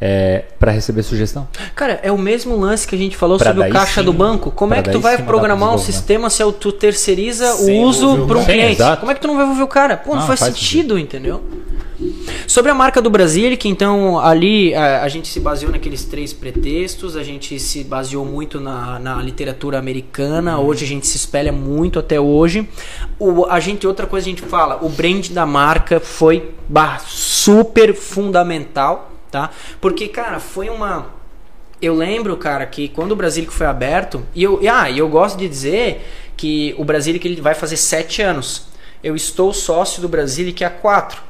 é, 0.00 0.44
para 0.58 0.70
receber 0.70 1.02
sugestão. 1.02 1.46
Cara, 1.74 1.98
é 2.02 2.10
o 2.12 2.18
mesmo 2.18 2.56
lance 2.56 2.86
que 2.86 2.94
a 2.94 2.98
gente 2.98 3.16
falou 3.16 3.38
Pra 3.38 3.52
sobre 3.54 3.68
o 3.68 3.72
caixa 3.72 4.00
sim- 4.00 4.04
do 4.04 4.12
banco. 4.12 4.50
Como 4.50 4.70
pra 4.70 4.78
é 4.80 4.82
que 4.82 4.90
tu 4.90 5.00
vai 5.00 5.16
sim 5.16 5.24
programar 5.24 5.68
pro 5.70 5.78
um 5.78 5.82
sistema 5.82 6.28
se 6.30 6.42
tu 6.52 6.72
terceiriza 6.72 7.52
Sem 7.52 7.82
o 7.82 7.86
uso 7.86 8.22
o 8.22 8.26
para 8.26 8.38
um. 8.38 8.40
Sim, 8.40 8.46
cliente? 8.52 8.72
exato. 8.72 9.00
Como 9.00 9.12
é 9.12 9.14
que 9.14 9.20
tu 9.20 9.28
não 9.28 9.34
vai 9.36 9.44
envolver 9.44 9.62
o 9.62 9.68
cara? 9.68 9.96
Pô, 9.96 10.12
não, 10.12 10.20
Não, 10.20 10.26
faz, 10.26 10.40
faz 10.40 10.54
sentido, 10.54 10.98
entendeu? 10.98 11.42
Sobre 12.46 12.70
a 12.70 12.74
marca 12.74 13.00
do 13.02 13.10
Brasil, 13.10 13.56
que 13.56 13.68
então 13.68 14.18
ali 14.18 14.74
a, 14.74 15.02
a 15.02 15.08
gente 15.08 15.28
se 15.28 15.38
baseou 15.38 15.70
naqueles 15.70 16.04
três 16.04 16.32
pretextos, 16.32 17.16
a 17.16 17.22
gente 17.22 17.58
se 17.60 17.84
baseou 17.84 18.24
muito 18.24 18.60
na, 18.60 18.98
na 18.98 19.16
literatura 19.22 19.78
americana, 19.78 20.58
hoje 20.58 20.84
a 20.84 20.88
gente 20.88 21.06
se 21.06 21.16
espelha 21.16 21.52
muito 21.52 21.98
até 21.98 22.18
hoje. 22.18 22.68
O, 23.18 23.44
a 23.46 23.60
gente, 23.60 23.86
outra 23.86 24.06
coisa 24.06 24.26
a 24.26 24.30
gente 24.30 24.42
fala, 24.42 24.78
o 24.82 24.88
brand 24.88 25.28
da 25.28 25.44
marca 25.44 26.00
foi 26.00 26.52
bah, 26.68 26.98
super 27.06 27.94
fundamental, 27.94 29.10
tá? 29.30 29.50
Porque, 29.80 30.08
cara, 30.08 30.40
foi 30.40 30.68
uma. 30.68 31.06
Eu 31.80 31.94
lembro, 31.94 32.36
cara, 32.36 32.66
que 32.66 32.88
quando 32.88 33.12
o 33.12 33.16
Brasílico 33.16 33.52
foi 33.52 33.66
aberto, 33.66 34.22
e 34.34 34.42
eu, 34.42 34.58
e, 34.62 34.68
ah, 34.68 34.90
eu 34.90 35.08
gosto 35.08 35.38
de 35.38 35.48
dizer 35.48 36.06
que 36.36 36.74
o 36.78 36.84
Brasílico 36.84 37.26
ele 37.26 37.40
vai 37.40 37.54
fazer 37.54 37.76
sete 37.76 38.22
anos. 38.22 38.68
Eu 39.02 39.16
estou 39.16 39.52
sócio 39.52 40.02
do 40.02 40.08
Brasílico 40.08 40.62
há 40.64 40.68
quatro. 40.68 41.29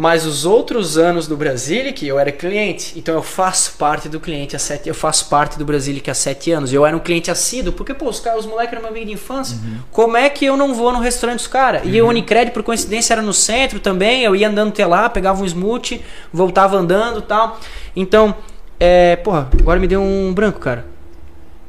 Mas 0.00 0.24
os 0.24 0.46
outros 0.46 0.96
anos 0.96 1.26
do 1.26 1.36
Brasilic 1.36 2.06
eu 2.06 2.20
era 2.20 2.30
cliente. 2.30 2.96
Então 2.96 3.16
eu 3.16 3.22
faço 3.22 3.72
parte 3.76 4.08
do 4.08 4.20
cliente 4.20 4.54
há 4.54 4.58
sete. 4.58 4.88
Eu 4.88 4.94
faço 4.94 5.28
parte 5.28 5.58
do 5.58 5.64
Brasilic 5.64 6.08
há 6.08 6.14
sete 6.14 6.52
anos. 6.52 6.72
Eu 6.72 6.86
era 6.86 6.96
um 6.96 7.00
cliente 7.00 7.32
assíduo, 7.32 7.72
porque, 7.72 7.92
pô, 7.92 8.08
os, 8.08 8.20
caras, 8.20 8.44
os 8.44 8.46
moleques 8.46 8.72
eram 8.74 8.82
meu 8.82 8.90
amigo 8.92 9.06
de 9.06 9.12
infância. 9.14 9.58
Como 9.90 10.16
é 10.16 10.30
que 10.30 10.44
eu 10.44 10.56
não 10.56 10.72
vou 10.72 10.92
no 10.92 11.00
restaurante 11.00 11.38
dos 11.38 11.48
caras? 11.48 11.82
E 11.84 12.00
o 12.00 12.06
Unicred, 12.06 12.52
por 12.52 12.62
coincidência, 12.62 13.12
era 13.12 13.20
no 13.22 13.32
centro 13.32 13.80
também. 13.80 14.22
Eu 14.22 14.36
ia 14.36 14.48
andando 14.48 14.68
até 14.68 14.86
lá, 14.86 15.10
pegava 15.10 15.42
um 15.42 15.44
smoothie, 15.44 16.00
voltava 16.32 16.76
andando 16.76 17.18
e 17.18 17.22
tal. 17.22 17.58
Então, 17.96 18.36
é. 18.78 19.16
Porra, 19.16 19.48
agora 19.58 19.80
me 19.80 19.88
deu 19.88 20.00
um 20.00 20.32
branco, 20.32 20.60
cara. 20.60 20.86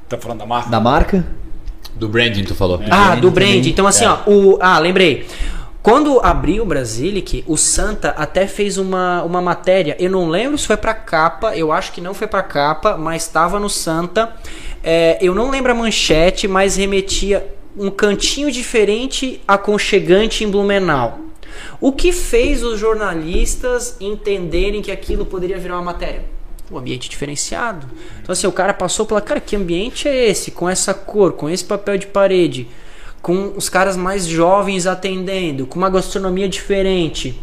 Tá 0.08 0.20
falando 0.20 0.38
da 0.38 0.46
marca? 0.46 0.70
Da 0.70 0.80
marca? 0.80 1.26
Do 1.96 2.08
branding, 2.08 2.44
tu 2.44 2.54
falou. 2.54 2.80
Ah, 2.92 3.08
brand 3.08 3.22
do 3.22 3.32
brand. 3.32 3.48
também. 3.56 3.70
Então, 3.72 3.88
assim, 3.88 4.06
É. 4.06 4.10
ó, 4.10 4.20
o. 4.28 4.58
Ah, 4.62 4.78
lembrei. 4.78 5.26
Quando 5.82 6.20
abriu 6.20 6.64
o 6.64 6.66
Brasilic, 6.66 7.44
o 7.48 7.56
Santa 7.56 8.10
até 8.10 8.46
fez 8.46 8.78
uma, 8.78 9.24
uma 9.24 9.42
matéria. 9.42 9.96
Eu 9.98 10.12
não 10.12 10.28
lembro 10.28 10.58
se 10.58 10.68
foi 10.68 10.76
pra 10.76 10.94
capa, 10.94 11.56
eu 11.56 11.72
acho 11.72 11.94
que 11.94 12.02
não 12.02 12.14
foi 12.14 12.28
pra 12.28 12.44
capa, 12.44 12.98
mas 12.98 13.24
estava 13.24 13.60
no 13.60 13.70
Santa. 13.70 14.36
É, 14.84 15.18
eu 15.22 15.34
não 15.34 15.50
lembro 15.50 15.72
a 15.72 15.76
manchete, 15.76 16.48
mas 16.48 16.76
remetia 16.76 17.48
um 17.78 17.90
cantinho 17.90 18.52
diferente, 18.52 19.42
aconchegante 19.48 20.44
em 20.44 20.50
Blumenau. 20.50 21.20
O 21.80 21.94
que 21.94 22.12
fez 22.12 22.62
os 22.62 22.78
jornalistas 22.78 23.96
entenderem 24.02 24.82
que 24.82 24.92
aquilo 24.92 25.26
poderia 25.26 25.58
virar 25.58 25.76
uma 25.76 25.84
matéria? 25.84 26.26
O 26.70 26.78
ambiente 26.78 27.10
diferenciado. 27.10 27.88
Então, 28.22 28.34
assim, 28.34 28.46
o 28.46 28.52
cara 28.52 28.74
passou 28.74 29.06
pela. 29.06 29.22
Cara, 29.22 29.40
que 29.40 29.56
ambiente 29.56 30.08
é 30.08 30.30
esse? 30.30 30.52
Com 30.52 30.70
essa 30.70 30.94
cor, 30.94 31.34
com 31.34 31.50
esse 31.50 31.64
papel 31.64 31.98
de 31.98 32.06
parede, 32.06 32.68
com 33.22 33.54
os 33.56 33.70
caras 33.70 33.98
mais 33.98 34.26
jovens 34.26 34.88
atendendo, 34.88 35.66
com 35.66 35.78
uma 35.78 35.90
gastronomia 35.90 36.48
diferente. 36.48 37.40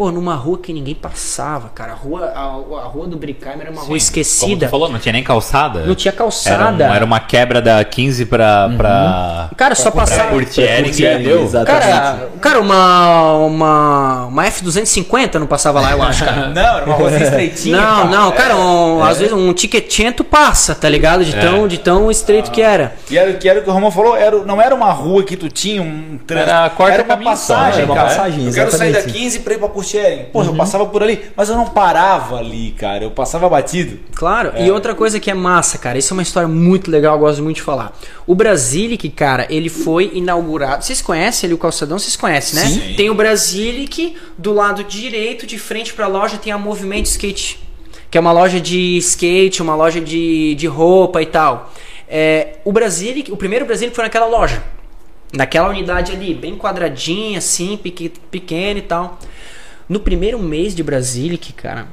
Pô, 0.00 0.10
numa 0.10 0.34
rua 0.34 0.56
que 0.56 0.72
ninguém 0.72 0.94
passava, 0.94 1.68
cara. 1.74 1.92
A 1.92 1.94
rua, 1.94 2.32
a, 2.34 2.40
a 2.40 2.86
rua 2.86 3.06
do 3.06 3.18
Brickheimer 3.18 3.60
era 3.66 3.70
uma 3.70 3.80
rua 3.80 3.84
Como 3.88 3.96
esquecida. 3.98 4.64
tu 4.66 4.70
falou, 4.70 4.88
não 4.88 4.98
tinha 4.98 5.12
nem 5.12 5.22
calçada. 5.22 5.80
Não 5.80 5.94
tinha 5.94 6.10
Era, 6.10 6.16
calçada. 6.18 6.88
um- 6.88 6.94
era 6.94 7.04
uma 7.04 7.20
quebra 7.20 7.60
da 7.60 7.84
15 7.84 8.24
pra. 8.24 8.70
pra... 8.78 9.50
Cara, 9.58 9.74
só 9.74 9.90
pra 9.90 10.00
passava. 10.06 10.30
Curtieri, 10.30 10.84
Curtieri, 10.84 11.14
entendeu? 11.16 11.42
exatamente. 11.42 11.84
Cara, 11.86 12.28
cara, 12.40 12.60
uma, 12.62 13.34
uma, 13.40 14.24
uma 14.24 14.44
F250 14.46 15.34
não 15.34 15.46
passava 15.46 15.82
lá, 15.82 15.90
eu 15.92 16.02
acho, 16.02 16.24
cara. 16.24 16.48
Não, 16.54 16.76
era 16.78 16.86
uma 16.86 16.94
rosinha 16.94 17.22
estreitinha. 17.24 17.76
Não, 17.78 18.06
não, 18.08 18.28
É. 18.30 18.32
cara, 18.32 18.56
um- 18.56 19.04
às 19.04 19.18
vezes 19.18 19.34
um 19.34 19.52
tiquetento 19.52 20.24
passa, 20.24 20.74
tá 20.74 20.88
ligado? 20.88 21.26
De 21.26 21.34
tão, 21.34 21.68
de 21.68 21.76
tão 21.76 22.10
estreito 22.10 22.50
que 22.50 22.62
era. 22.62 22.94
E 23.10 23.18
era, 23.18 23.34
que 23.34 23.46
era 23.46 23.60
o 23.60 23.62
que 23.62 23.68
o 23.68 23.72
Romão 23.74 23.90
falou, 23.90 24.16
era, 24.16 24.38
não 24.46 24.62
era 24.62 24.74
uma 24.74 24.92
rua 24.92 25.22
que 25.24 25.36
tu 25.36 25.50
tinha 25.50 25.82
um 25.82 26.18
trânsito. 26.26 26.50
Era 26.50 26.72
era 26.94 27.02
uma 27.02 27.04
caminho 27.04 27.36
só, 27.36 27.54
passagem, 27.54 27.82
era 27.82 27.84
uma 27.86 27.94
cara. 27.94 28.08
passagem, 28.08 28.46
eu 28.46 28.52
quero 28.54 28.70
sair 28.70 28.92
da 28.92 28.98
exatamente. 29.00 29.18
15 29.20 29.40
pra 29.40 29.52
ir 29.54 29.58
pra 29.58 29.68
Curtieri. 29.90 30.24
Porra, 30.32 30.46
eu 30.50 30.54
passava 30.54 30.86
por 30.86 31.02
ali, 31.02 31.20
mas 31.36 31.48
eu 31.48 31.56
não 31.56 31.66
parava 31.66 32.36
ali, 32.38 32.72
cara. 32.72 33.04
Eu 33.04 33.10
passava 33.10 33.48
batido. 33.48 33.98
Claro, 34.14 34.52
e 34.58 34.70
outra 34.70 34.94
coisa 34.94 35.18
que 35.18 35.30
é 35.30 35.34
massa, 35.34 35.78
cara, 35.78 35.98
isso 35.98 36.12
é 36.12 36.14
uma 36.16 36.22
história 36.22 36.48
muito 36.48 36.90
legal, 36.90 37.14
eu 37.14 37.20
gosto 37.20 37.42
muito 37.42 37.56
de 37.56 37.62
falar. 37.62 37.98
O 38.26 38.34
Brasilic, 38.34 39.08
cara, 39.10 39.46
ele 39.50 39.68
foi 39.68 40.10
inaugurado. 40.14 40.84
Vocês 40.84 41.02
conhecem 41.02 41.48
ali 41.48 41.54
o 41.54 41.58
calçadão? 41.58 41.98
Vocês 41.98 42.16
conhecem, 42.16 42.60
né? 42.60 42.66
Sim. 42.68 42.94
Tem 42.96 43.10
o 43.10 43.14
Brasilic, 43.14 44.16
do 44.38 44.52
lado 44.52 44.84
direito, 44.84 45.46
de 45.46 45.58
frente 45.58 45.92
pra 45.92 46.06
loja, 46.06 46.36
tem 46.38 46.52
a 46.52 46.58
Movimento 46.58 47.06
Skate, 47.06 47.58
que 48.10 48.16
é 48.18 48.20
uma 48.20 48.32
loja 48.32 48.60
de 48.60 48.96
skate, 48.98 49.62
uma 49.62 49.74
loja 49.74 50.00
de, 50.00 50.54
de 50.54 50.66
roupa 50.66 51.20
e 51.22 51.26
tal. 51.26 51.72
É, 52.08 52.56
o 52.64 52.72
Brasilic, 52.72 53.30
o 53.32 53.36
primeiro 53.36 53.64
Brasilic 53.66 53.94
foi 53.94 54.04
naquela 54.04 54.26
loja. 54.26 54.62
Naquela 55.32 55.68
unidade 55.68 56.10
ali, 56.10 56.34
bem 56.34 56.56
quadradinha, 56.56 57.38
assim, 57.38 57.76
peque- 57.80 58.12
pequena 58.32 58.80
e 58.80 58.82
tal. 58.82 59.16
No 59.90 59.98
primeiro 60.00 60.38
mês 60.38 60.74
de 60.74 60.82
Brasilic, 60.82 61.52
cara, 61.52 61.88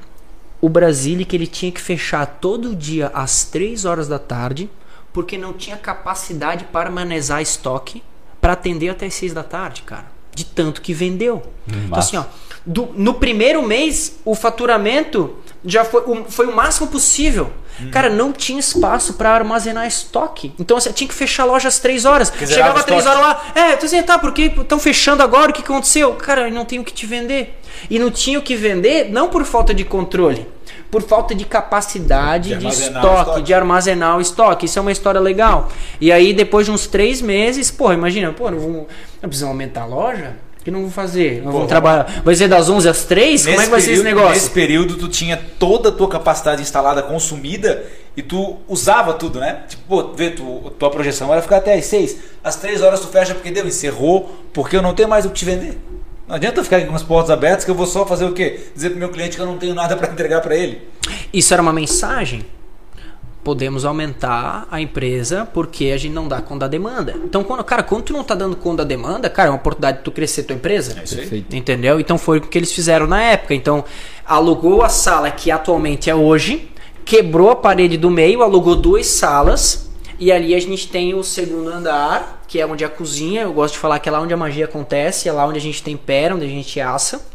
o 0.61 0.69
Brasilic 0.69 1.35
ele 1.35 1.47
tinha 1.47 1.71
que 1.71 1.81
fechar 1.81 2.25
todo 2.39 2.75
dia 2.75 3.11
às 3.13 3.43
3 3.45 3.83
horas 3.85 4.07
da 4.07 4.19
tarde, 4.19 4.69
porque 5.11 5.37
não 5.37 5.51
tinha 5.51 5.75
capacidade 5.75 6.65
para 6.65 6.89
manejar 6.91 7.41
estoque 7.41 8.03
para 8.39 8.53
atender 8.53 8.89
até 8.89 9.07
as 9.07 9.15
6 9.15 9.33
da 9.33 9.43
tarde, 9.43 9.81
cara. 9.81 10.05
De 10.33 10.45
tanto 10.45 10.79
que 10.81 10.93
vendeu. 10.93 11.41
Então, 11.67 11.97
assim, 11.97 12.17
ó, 12.17 12.23
do- 12.63 12.93
no 12.95 13.15
primeiro 13.15 13.63
mês, 13.63 14.17
o 14.23 14.35
faturamento 14.35 15.35
já 15.65 15.83
foi 15.83 16.01
o, 16.05 16.25
foi 16.29 16.45
o 16.45 16.55
máximo 16.55 16.87
possível. 16.87 17.51
Cara, 17.91 18.09
não 18.09 18.31
tinha 18.33 18.59
espaço 18.59 19.13
para 19.15 19.29
armazenar 19.31 19.85
estoque. 19.87 20.51
Então, 20.59 20.79
você 20.79 20.91
tinha 20.91 21.07
que 21.07 21.13
fechar 21.13 21.43
a 21.43 21.45
loja 21.45 21.67
às 21.67 21.77
3 21.79 22.05
horas. 22.05 22.27
zerava 22.29 22.51
Chegava 22.53 22.79
às 22.79 22.85
3 22.85 22.99
estoque. 23.05 23.17
horas 23.23 23.37
lá, 23.55 23.61
é, 23.61 23.75
tu 23.75 23.85
dizendo, 23.85 24.05
tá, 24.05 24.17
porque 24.17 24.43
estão 24.43 24.79
fechando 24.79 25.21
agora, 25.21 25.51
o 25.51 25.53
que 25.53 25.61
aconteceu? 25.61 26.13
Cara, 26.13 26.47
eu 26.47 26.53
não 26.53 26.65
tenho 26.65 26.81
o 26.81 26.85
que 26.85 26.93
te 26.93 27.05
vender. 27.05 27.59
E 27.89 27.99
não 27.99 28.09
tinha 28.11 28.39
o 28.39 28.41
que 28.41 28.55
vender, 28.55 29.09
não 29.11 29.29
por 29.29 29.43
falta 29.45 29.73
de 29.73 29.83
controle, 29.83 30.47
por 30.89 31.01
falta 31.01 31.33
de 31.35 31.45
capacidade 31.45 32.49
De 32.49 32.57
de, 32.57 32.67
estoque, 32.67 33.19
estoque. 33.19 33.41
de 33.41 33.53
armazenar 33.53 34.17
o 34.17 34.21
estoque. 34.21 34.65
Isso 34.65 34.79
é 34.79 34.81
uma 34.81 34.91
história 34.91 35.19
legal. 35.19 35.69
E 35.99 36.11
aí, 36.11 36.33
depois 36.33 36.65
de 36.65 36.71
uns 36.71 36.87
três 36.87 37.21
meses, 37.21 37.69
porra, 37.71 37.93
imagina, 37.93 38.31
pô, 38.31 38.49
não, 38.49 38.59
vamos, 38.59 38.85
não 39.21 39.29
precisamos 39.29 39.53
aumentar 39.53 39.81
a 39.81 39.85
loja? 39.85 40.35
O 40.59 40.63
que 40.67 40.71
não 40.71 40.79
vamos 40.79 40.95
fazer? 40.95 41.41
Nós 41.43 41.53
vamos 41.53 41.67
trabalhar. 41.69 42.21
Vai 42.25 42.35
ser 42.35 42.49
das 42.49 42.69
11 42.69 42.89
às 42.89 43.05
3? 43.05 43.45
Como 43.45 43.61
é 43.61 43.63
que 43.63 43.69
vai 43.71 43.81
ser 43.81 43.91
esse 43.93 44.03
negócio? 44.03 44.33
Nesse 44.33 44.49
período, 44.49 44.95
tu 44.97 45.07
tinha 45.07 45.37
toda 45.57 45.89
a 45.89 45.91
tua 45.93 46.09
capacidade 46.09 46.61
instalada, 46.61 47.01
consumida, 47.01 47.85
e 48.17 48.21
tu 48.21 48.57
usava 48.67 49.13
tudo, 49.13 49.39
né? 49.39 49.61
Tipo, 49.67 49.83
pô, 49.87 50.13
vê, 50.13 50.31
tu, 50.31 50.71
tua 50.77 50.89
projeção 50.89 51.31
era 51.31 51.41
ficar 51.41 51.57
até 51.57 51.75
às 51.75 51.85
6. 51.85 52.17
Às 52.43 52.57
3 52.57 52.81
horas 52.81 52.99
tu 52.99 53.07
fecha 53.07 53.33
porque 53.33 53.49
deu, 53.51 53.65
encerrou, 53.65 54.29
porque 54.51 54.75
eu 54.75 54.81
não 54.81 54.93
tenho 54.93 55.07
mais 55.07 55.25
o 55.25 55.29
que 55.29 55.35
te 55.35 55.45
vender. 55.45 55.77
Não 56.27 56.35
adianta 56.35 56.59
eu 56.59 56.63
ficar 56.63 56.85
com 56.85 56.93
as 56.93 57.03
portas 57.03 57.31
abertas 57.31 57.63
que 57.63 57.71
eu 57.71 57.75
vou 57.75 57.87
só 57.87 58.05
fazer 58.05 58.25
o 58.25 58.33
quê? 58.33 58.59
Dizer 58.75 58.89
pro 58.89 58.99
meu 58.99 59.09
cliente 59.09 59.37
que 59.37 59.41
eu 59.41 59.45
não 59.45 59.57
tenho 59.57 59.73
nada 59.73 59.95
para 59.95 60.11
entregar 60.11 60.41
para 60.41 60.55
ele. 60.55 60.81
Isso 61.31 61.53
era 61.53 61.61
uma 61.61 61.71
mensagem? 61.71 62.45
Podemos 63.45 63.85
aumentar 63.85 64.67
a 64.69 64.81
empresa 64.81 65.47
porque 65.53 65.85
a 65.85 65.97
gente 65.97 66.11
não 66.11 66.27
dá 66.27 66.41
conta 66.41 66.61
da 66.61 66.67
demanda. 66.67 67.15
Então, 67.23 67.45
quando, 67.45 67.63
cara, 67.63 67.81
quando 67.81 68.03
tu 68.03 68.13
não 68.13 68.25
tá 68.25 68.35
dando 68.35 68.57
conta 68.57 68.83
da 68.83 68.89
demanda, 68.89 69.29
cara, 69.29 69.47
é 69.47 69.51
uma 69.51 69.57
oportunidade 69.57 69.99
de 69.99 70.03
tu 70.03 70.11
crescer 70.11 70.43
tua 70.43 70.57
empresa. 70.57 70.99
É 70.99 71.03
isso 71.05 71.17
aí. 71.17 71.45
Entendeu? 71.53 71.97
Então 71.97 72.17
foi 72.17 72.39
o 72.39 72.41
que 72.41 72.57
eles 72.57 72.73
fizeram 72.73 73.07
na 73.07 73.21
época. 73.21 73.55
Então, 73.55 73.85
alugou 74.25 74.81
a 74.81 74.89
sala 74.89 75.31
que 75.31 75.49
atualmente 75.49 76.09
é 76.09 76.15
hoje, 76.15 76.69
quebrou 77.05 77.51
a 77.51 77.55
parede 77.55 77.95
do 77.95 78.11
meio, 78.11 78.43
alugou 78.43 78.75
duas 78.75 79.07
salas, 79.07 79.86
e 80.19 80.31
ali 80.31 80.55
a 80.55 80.59
gente 80.59 80.87
tem 80.87 81.13
o 81.13 81.23
segundo 81.23 81.69
andar, 81.69 82.43
que 82.47 82.59
é 82.59 82.65
onde 82.65 82.83
a 82.83 82.89
cozinha. 82.89 83.43
Eu 83.43 83.53
gosto 83.53 83.75
de 83.75 83.79
falar 83.79 83.99
que 83.99 84.09
é 84.09 84.11
lá 84.11 84.19
onde 84.19 84.33
a 84.33 84.37
magia 84.37 84.65
acontece, 84.65 85.29
é 85.29 85.31
lá 85.31 85.45
onde 85.45 85.59
a 85.59 85.61
gente 85.61 85.83
tempera, 85.83 86.35
onde 86.35 86.45
a 86.45 86.49
gente 86.49 86.79
assa. 86.79 87.25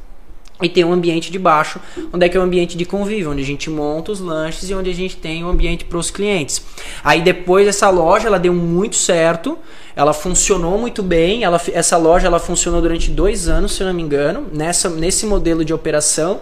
E 0.61 0.69
tem 0.69 0.85
um 0.85 0.93
ambiente 0.93 1.33
de 1.33 1.39
baixo, 1.39 1.81
onde 2.13 2.25
é 2.25 2.29
que 2.29 2.37
é 2.37 2.41
o 2.41 2.43
ambiente 2.43 2.77
de 2.77 2.85
convívio, 2.85 3.33
onde 3.33 3.43
a 3.43 3.45
gente 3.45 3.69
monta 3.69 4.13
os 4.13 4.21
lanches 4.21 4.71
e 4.71 4.75
onde 4.75 4.91
a 4.91 4.95
gente 4.95 5.17
tem 5.17 5.43
o 5.43 5.49
um 5.49 5.51
ambiente 5.51 5.85
para 5.85 5.99
os 5.99 6.11
clientes. 6.11 6.65
Aí 7.03 7.21
depois 7.21 7.67
essa 7.67 7.91
loja, 7.91 8.29
ela 8.29 8.39
deu 8.39 8.55
muito 8.55 8.95
certo, 8.95 9.59
ela 9.97 10.13
funcionou 10.13 10.79
muito 10.79 11.03
bem. 11.03 11.43
Ela, 11.43 11.61
essa 11.73 11.97
loja 11.97 12.27
ela 12.29 12.39
funcionou 12.39 12.81
durante 12.81 13.11
dois 13.11 13.49
anos, 13.49 13.73
se 13.73 13.83
eu 13.83 13.89
não 13.89 13.95
me 13.95 14.03
engano, 14.03 14.47
nessa, 14.53 14.89
nesse 14.89 15.27
modelo 15.27 15.65
de 15.65 15.75
operação. 15.75 16.41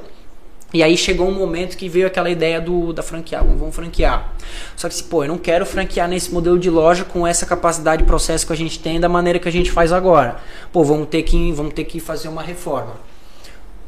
E 0.72 0.82
aí 0.82 0.96
chegou 0.96 1.28
um 1.28 1.34
momento 1.34 1.76
que 1.76 1.88
veio 1.88 2.06
aquela 2.06 2.30
ideia 2.30 2.60
do 2.60 2.92
da 2.92 3.02
franquear, 3.02 3.44
vamos, 3.44 3.74
franquear. 3.74 4.32
Só 4.76 4.88
que 4.88 4.94
se, 4.94 5.04
pô, 5.04 5.24
eu 5.24 5.28
não 5.28 5.38
quero 5.38 5.66
franquear 5.66 6.08
nesse 6.08 6.32
modelo 6.32 6.58
de 6.58 6.70
loja 6.70 7.04
com 7.04 7.26
essa 7.26 7.44
capacidade 7.44 8.02
de 8.02 8.08
processo 8.08 8.46
que 8.46 8.52
a 8.52 8.56
gente 8.56 8.78
tem 8.78 9.00
da 9.00 9.08
maneira 9.08 9.38
que 9.38 9.48
a 9.48 9.52
gente 9.52 9.70
faz 9.70 9.92
agora. 9.92 10.36
Pô, 10.72 10.84
vamos 10.84 11.08
ter 11.08 11.22
que, 11.22 11.52
vamos 11.52 11.74
ter 11.74 11.84
que 11.84 11.98
fazer 11.98 12.28
uma 12.28 12.42
reforma 12.42 13.09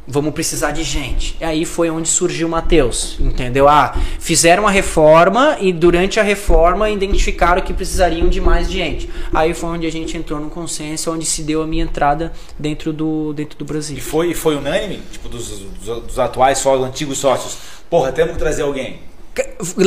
vamos 0.07 0.35
precisar 0.35 0.73
de 0.73 0.83
gente. 0.83 1.37
E 1.41 1.45
aí 1.45 1.65
foi 1.65 1.91
onde 1.91 2.09
surgiu 2.09 2.49
o 2.49 2.51
Matheus, 2.51 3.16
entendeu? 3.20 3.69
Ah, 3.69 3.97
fizeram 4.19 4.66
a 4.66 4.70
reforma 4.70 5.57
e 5.61 5.73
durante 5.73 6.19
a 6.19 6.23
reforma 6.23 6.91
identificaram 6.91 7.62
que 7.62 7.73
precisariam 7.73 8.29
de 8.29 8.41
mais 8.41 8.70
gente. 8.70 9.09
Aí 9.33 9.55
foi 9.55 9.70
onde 9.70 9.87
a 9.87 9.93
gente 9.93 10.16
entrou 10.16 10.41
no 10.41 10.51
consenso, 10.51 11.12
onde 11.12 11.24
se 11.24 11.43
deu 11.43 11.62
a 11.62 11.66
minha 11.66 11.85
entrada 11.85 12.33
dentro 12.59 12.93
do, 12.93 13.33
dentro 13.33 13.59
do 13.59 13.65
Brasil. 13.65 13.97
E 13.97 14.01
foi, 14.01 14.35
foi 14.35 14.57
unânime, 14.57 15.01
tipo, 15.11 15.29
dos, 15.29 15.49
dos, 15.49 16.03
dos 16.03 16.19
atuais 16.19 16.59
sócios, 16.59 16.87
antigos 16.87 17.19
sócios. 17.19 17.57
Porra, 17.89 18.11
temos 18.11 18.33
que 18.33 18.39
trazer 18.39 18.62
alguém. 18.62 19.12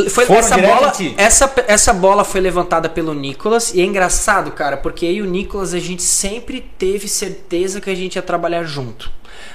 Foi, 0.09 0.25
Foram 0.25 0.39
essa, 0.39 0.57
bola, 0.57 0.93
essa, 1.17 1.53
essa 1.67 1.93
bola 1.93 2.23
foi 2.23 2.41
levantada 2.41 2.89
pelo 2.89 3.13
Nicolas 3.13 3.75
e 3.75 3.81
é 3.81 3.83
engraçado, 3.83 4.51
cara, 4.51 4.75
porque 4.75 5.05
eu 5.05 5.11
e 5.11 5.21
o 5.21 5.25
Nicolas 5.25 5.71
a 5.71 5.79
gente 5.79 6.01
sempre 6.01 6.61
teve 6.79 7.07
certeza 7.07 7.79
que 7.79 7.89
a 7.89 7.93
gente 7.93 8.15
ia 8.15 8.23
trabalhar 8.23 8.63
junto. 8.63 9.11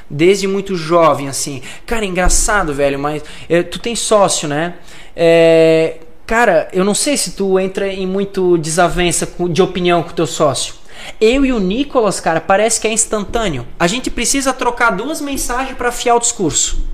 Desde 0.08 0.46
muito 0.46 0.76
jovem, 0.76 1.28
assim. 1.28 1.62
Cara, 1.86 2.04
é 2.04 2.08
engraçado, 2.08 2.74
velho, 2.74 2.98
mas 2.98 3.22
é, 3.48 3.62
tu 3.62 3.78
tem 3.78 3.94
sócio, 3.94 4.48
né? 4.48 4.74
É, 5.14 5.98
cara, 6.26 6.68
eu 6.72 6.84
não 6.84 6.94
sei 6.94 7.16
se 7.16 7.32
tu 7.32 7.58
entra 7.58 7.88
em 7.88 8.06
muito 8.06 8.58
desavença 8.58 9.28
de 9.50 9.62
opinião 9.62 10.02
com 10.02 10.10
teu 10.10 10.26
sócio. 10.26 10.74
Eu 11.20 11.44
e 11.44 11.52
o 11.52 11.58
Nicolas, 11.58 12.20
cara, 12.20 12.40
parece 12.40 12.80
que 12.80 12.86
é 12.86 12.92
instantâneo. 12.92 13.66
A 13.78 13.86
gente 13.86 14.10
precisa 14.10 14.52
trocar 14.52 14.90
duas 14.90 15.20
mensagens 15.20 15.76
para 15.76 15.88
afiar 15.88 16.16
o 16.16 16.20
discurso. 16.20 16.84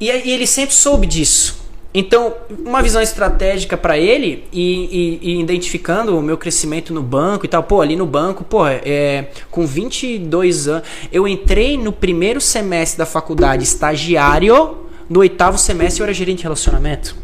E, 0.00 0.06
e 0.06 0.30
ele 0.30 0.46
sempre 0.46 0.74
soube 0.74 1.06
disso. 1.06 1.61
Então, 1.94 2.32
uma 2.64 2.82
visão 2.82 3.02
estratégica 3.02 3.76
para 3.76 3.98
ele 3.98 4.44
e, 4.50 5.18
e- 5.22 5.30
e 5.32 5.40
identificando 5.40 6.16
o 6.18 6.22
meu 6.22 6.38
crescimento 6.38 6.92
no 6.94 7.02
banco 7.02 7.44
e 7.44 7.48
tal. 7.48 7.62
Pô, 7.62 7.82
ali 7.82 7.96
no 7.96 8.06
banco, 8.06 8.44
pô, 8.44 8.66
é, 8.66 9.26
com 9.50 9.66
22 9.66 10.68
anos, 10.68 10.88
eu 11.12 11.28
entrei 11.28 11.76
no 11.76 11.92
primeiro 11.92 12.40
semestre 12.40 12.96
da 12.98 13.04
faculdade 13.06 13.62
estagiário, 13.64 14.78
no 15.08 15.20
oitavo 15.20 15.58
semestre 15.58 16.00
eu 16.00 16.04
era 16.04 16.14
gerente 16.14 16.38
de 16.38 16.42
relacionamento. 16.44 17.14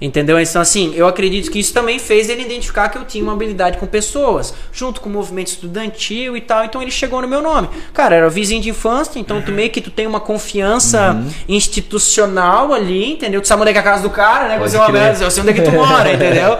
Entendeu? 0.00 0.40
Então, 0.40 0.60
assim, 0.60 0.92
eu 0.94 1.06
acredito 1.06 1.50
que 1.50 1.58
isso 1.58 1.72
também 1.72 1.98
fez 1.98 2.28
ele 2.28 2.42
identificar 2.42 2.88
que 2.88 2.98
eu 2.98 3.04
tinha 3.04 3.22
uma 3.22 3.32
habilidade 3.32 3.78
com 3.78 3.86
pessoas, 3.86 4.54
junto 4.72 5.00
com 5.00 5.08
o 5.08 5.12
movimento 5.12 5.48
estudantil 5.48 6.36
e 6.36 6.40
tal. 6.40 6.64
Então, 6.64 6.82
ele 6.82 6.90
chegou 6.90 7.20
no 7.22 7.28
meu 7.28 7.40
nome. 7.40 7.68
Cara, 7.92 8.14
era 8.16 8.28
vizinho 8.28 8.60
de 8.60 8.70
infância, 8.70 9.18
então 9.18 9.40
tu 9.40 9.52
meio 9.52 9.70
que 9.70 9.80
tu 9.80 9.90
tem 9.90 10.06
uma 10.06 10.20
confiança 10.20 11.22
institucional 11.48 12.72
ali, 12.72 13.12
entendeu? 13.12 13.40
Tu 13.40 13.48
sabe 13.48 13.62
onde 13.62 13.70
é 13.70 13.72
que 13.72 13.78
é 13.78 13.82
a 13.82 13.84
casa 13.84 14.02
do 14.02 14.10
cara, 14.10 14.48
né? 14.48 14.58
Você 14.58 14.76
eu 15.24 15.30
sei 15.30 15.42
onde 15.42 15.50
é 15.52 15.54
que 15.54 15.62
tu 15.62 15.72
mora, 15.72 16.12
entendeu? 16.12 16.58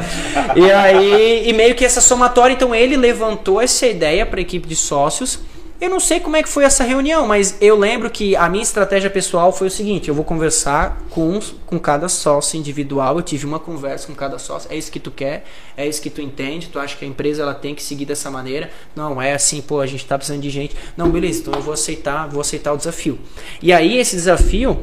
E 0.57 0.71
aí, 0.71 1.49
e 1.49 1.53
meio 1.53 1.75
que 1.75 1.85
essa 1.85 2.01
somatória, 2.01 2.55
então 2.55 2.75
ele 2.75 2.97
levantou 2.97 3.61
essa 3.61 3.87
ideia 3.87 4.25
para 4.25 4.39
a 4.39 4.43
equipe 4.43 4.67
de 4.69 4.77
sócios. 4.77 5.41
Eu 5.81 5.91
não 5.91 5.99
sei 5.99 6.21
como 6.21 6.37
é 6.37 6.43
que 6.43 6.49
foi 6.49 6.65
essa 6.65 6.85
reunião, 6.85 7.27
mas 7.27 7.57
eu 7.61 7.77
lembro 7.77 8.09
que 8.09 8.37
a 8.37 8.49
minha 8.49 8.63
estratégia 8.63 9.11
pessoal 9.11 9.53
foi 9.53 9.67
o 9.67 9.71
seguinte: 9.71 10.09
eu 10.09 10.15
vou 10.15 10.25
conversar 10.25 11.03
com, 11.11 11.41
com 11.67 11.79
cada 11.81 12.09
sócio 12.09 12.57
individual. 12.57 13.17
Eu 13.17 13.23
tive 13.23 13.45
uma 13.45 13.59
conversa 13.59 14.07
com 14.07 14.15
cada 14.15 14.39
sócio. 14.39 14.71
É 14.71 14.77
isso 14.77 14.91
que 14.91 15.01
tu 15.01 15.11
quer? 15.11 15.45
É 15.77 15.87
isso 15.87 16.01
que 16.01 16.11
tu 16.11 16.23
entende? 16.23 16.69
Tu 16.69 16.79
acha 16.79 16.97
que 16.97 17.05
a 17.05 17.09
empresa 17.09 17.43
ela 17.43 17.55
tem 17.55 17.75
que 17.75 17.83
seguir 17.83 18.05
dessa 18.05 18.31
maneira? 18.31 18.71
Não, 18.95 19.21
é 19.21 19.35
assim, 19.35 19.61
pô, 19.61 19.81
a 19.81 19.87
gente 19.87 20.07
tá 20.07 20.17
precisando 20.17 20.43
de 20.43 20.51
gente. 20.51 20.77
Não, 20.97 21.11
beleza, 21.11 21.41
então 21.41 21.55
eu 21.55 21.61
vou 21.61 21.75
aceitar, 21.75 22.29
vou 22.29 22.41
aceitar 22.41 22.73
o 22.73 22.77
desafio. 22.77 23.19
E 23.61 23.73
aí, 23.73 23.99
esse 23.99 24.15
desafio, 24.15 24.81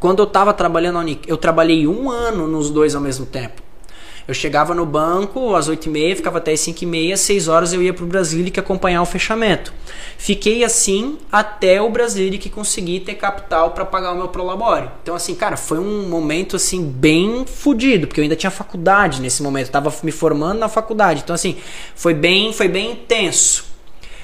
quando 0.00 0.20
eu 0.20 0.26
tava 0.26 0.54
trabalhando 0.54 0.94
na 0.94 1.00
Unic, 1.00 1.28
eu 1.28 1.36
trabalhei 1.36 1.86
um 1.86 2.10
ano 2.10 2.48
nos 2.48 2.70
dois 2.70 2.94
ao 2.94 3.00
mesmo 3.00 3.26
tempo. 3.26 3.67
Eu 4.28 4.34
chegava 4.34 4.74
no 4.74 4.84
banco 4.84 5.56
às 5.56 5.70
8h30, 5.70 6.16
ficava 6.16 6.36
até 6.36 6.52
às 6.52 6.60
5h30, 6.60 7.16
6 7.16 7.48
horas 7.48 7.72
eu 7.72 7.82
ia 7.82 7.94
pro 7.94 8.04
Brasilic 8.04 8.60
acompanhar 8.60 9.00
o 9.00 9.06
fechamento. 9.06 9.72
Fiquei 10.18 10.62
assim 10.62 11.16
até 11.32 11.80
o 11.80 11.88
Brasilic 11.88 12.50
conseguir 12.50 13.00
ter 13.00 13.14
capital 13.14 13.70
para 13.70 13.86
pagar 13.86 14.12
o 14.12 14.16
meu 14.16 14.28
prolabore. 14.28 14.90
Então 15.02 15.14
assim, 15.14 15.34
cara, 15.34 15.56
foi 15.56 15.78
um 15.78 16.06
momento 16.06 16.56
assim 16.56 16.84
bem 16.84 17.46
fudido, 17.46 18.06
porque 18.06 18.20
eu 18.20 18.22
ainda 18.22 18.36
tinha 18.36 18.50
faculdade 18.50 19.22
nesse 19.22 19.42
momento, 19.42 19.68
eu 19.68 19.72
tava 19.72 19.90
me 20.02 20.12
formando 20.12 20.58
na 20.58 20.68
faculdade. 20.68 21.22
Então 21.24 21.34
assim, 21.34 21.56
foi 21.94 22.12
bem, 22.12 22.52
foi 22.52 22.68
bem 22.68 22.92
intenso. 22.92 23.64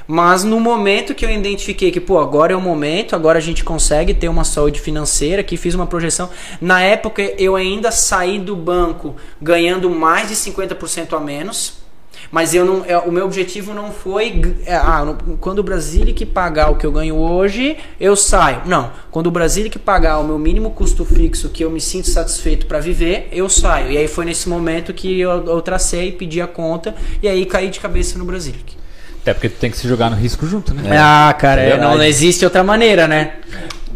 Mas 0.07 0.45
no 0.45 0.61
momento 0.61 1.15
que 1.15 1.25
eu 1.25 1.31
identifiquei 1.31 1.91
que, 1.91 2.01
pô, 2.01 2.19
agora 2.19 2.53
é 2.53 2.57
o 2.57 2.61
momento, 2.61 3.17
agora 3.17 3.39
a 3.39 3.43
gente 3.43 3.65
consegue 3.65 4.13
ter 4.13 4.29
uma 4.29 4.45
saúde 4.45 4.81
financeira, 4.81 5.43
que 5.43 5.57
fiz 5.57 5.75
uma 5.75 5.87
projeção. 5.87 6.29
Na 6.61 6.83
época 6.83 7.23
eu 7.39 7.57
ainda 7.57 7.91
saí 7.91 8.39
do 8.39 8.55
banco 8.55 9.17
ganhando 9.41 9.89
mais 9.89 10.29
de 10.29 10.35
50% 10.35 11.17
a 11.17 11.21
menos. 11.21 11.85
Mas 12.31 12.55
eu 12.55 12.65
não, 12.65 12.85
é, 12.87 12.97
o 12.99 13.13
meu 13.13 13.25
objetivo 13.25 13.75
não 13.75 13.91
foi 13.91 14.57
é, 14.67 14.75
ah, 14.75 15.17
quando 15.41 15.59
o 15.59 15.63
Brasilic 15.63 16.25
pagar 16.27 16.71
o 16.71 16.77
que 16.77 16.87
eu 16.87 16.93
ganho 16.93 17.17
hoje, 17.17 17.77
eu 18.01 18.17
saio. 18.17 18.63
Não, 18.67 18.91
quando 19.11 19.27
o 19.27 19.31
Brasilic 19.31 19.79
pagar 19.79 20.19
o 20.19 20.25
meu 20.25 20.39
mínimo 20.39 20.71
custo 20.71 21.05
fixo 21.05 21.49
que 21.49 21.65
eu 21.65 21.71
me 21.71 21.81
sinto 21.81 22.09
satisfeito 22.09 22.67
para 22.67 22.79
viver, 22.81 23.29
eu 23.31 23.49
saio. 23.49 23.93
E 23.93 23.99
aí 23.99 24.09
foi 24.09 24.25
nesse 24.25 24.49
momento 24.49 24.93
que 24.93 25.21
eu, 25.21 25.45
eu 25.47 25.61
tracei, 25.61 26.13
pedi 26.13 26.41
a 26.41 26.47
conta 26.47 26.95
e 27.23 27.29
aí 27.29 27.45
caí 27.47 27.69
de 27.69 27.81
cabeça 27.81 28.19
no 28.19 28.25
Brasilic. 28.25 28.84
Até 29.25 29.33
porque 29.33 29.49
tu 29.49 29.57
tem 29.59 29.71
que 29.71 29.77
se 29.79 29.89
jogar 29.89 30.11
no 30.11 30.17
risco 30.17 30.47
junto, 30.47 30.75
né? 30.75 30.83
Ah, 30.99 31.35
cara, 31.39 31.63
É 31.63 31.71
é, 31.71 31.77
não, 31.79 31.97
não 31.97 32.05
existe 32.05 32.45
outra 32.45 32.63
maneira, 32.63 33.09
né? 33.09 33.31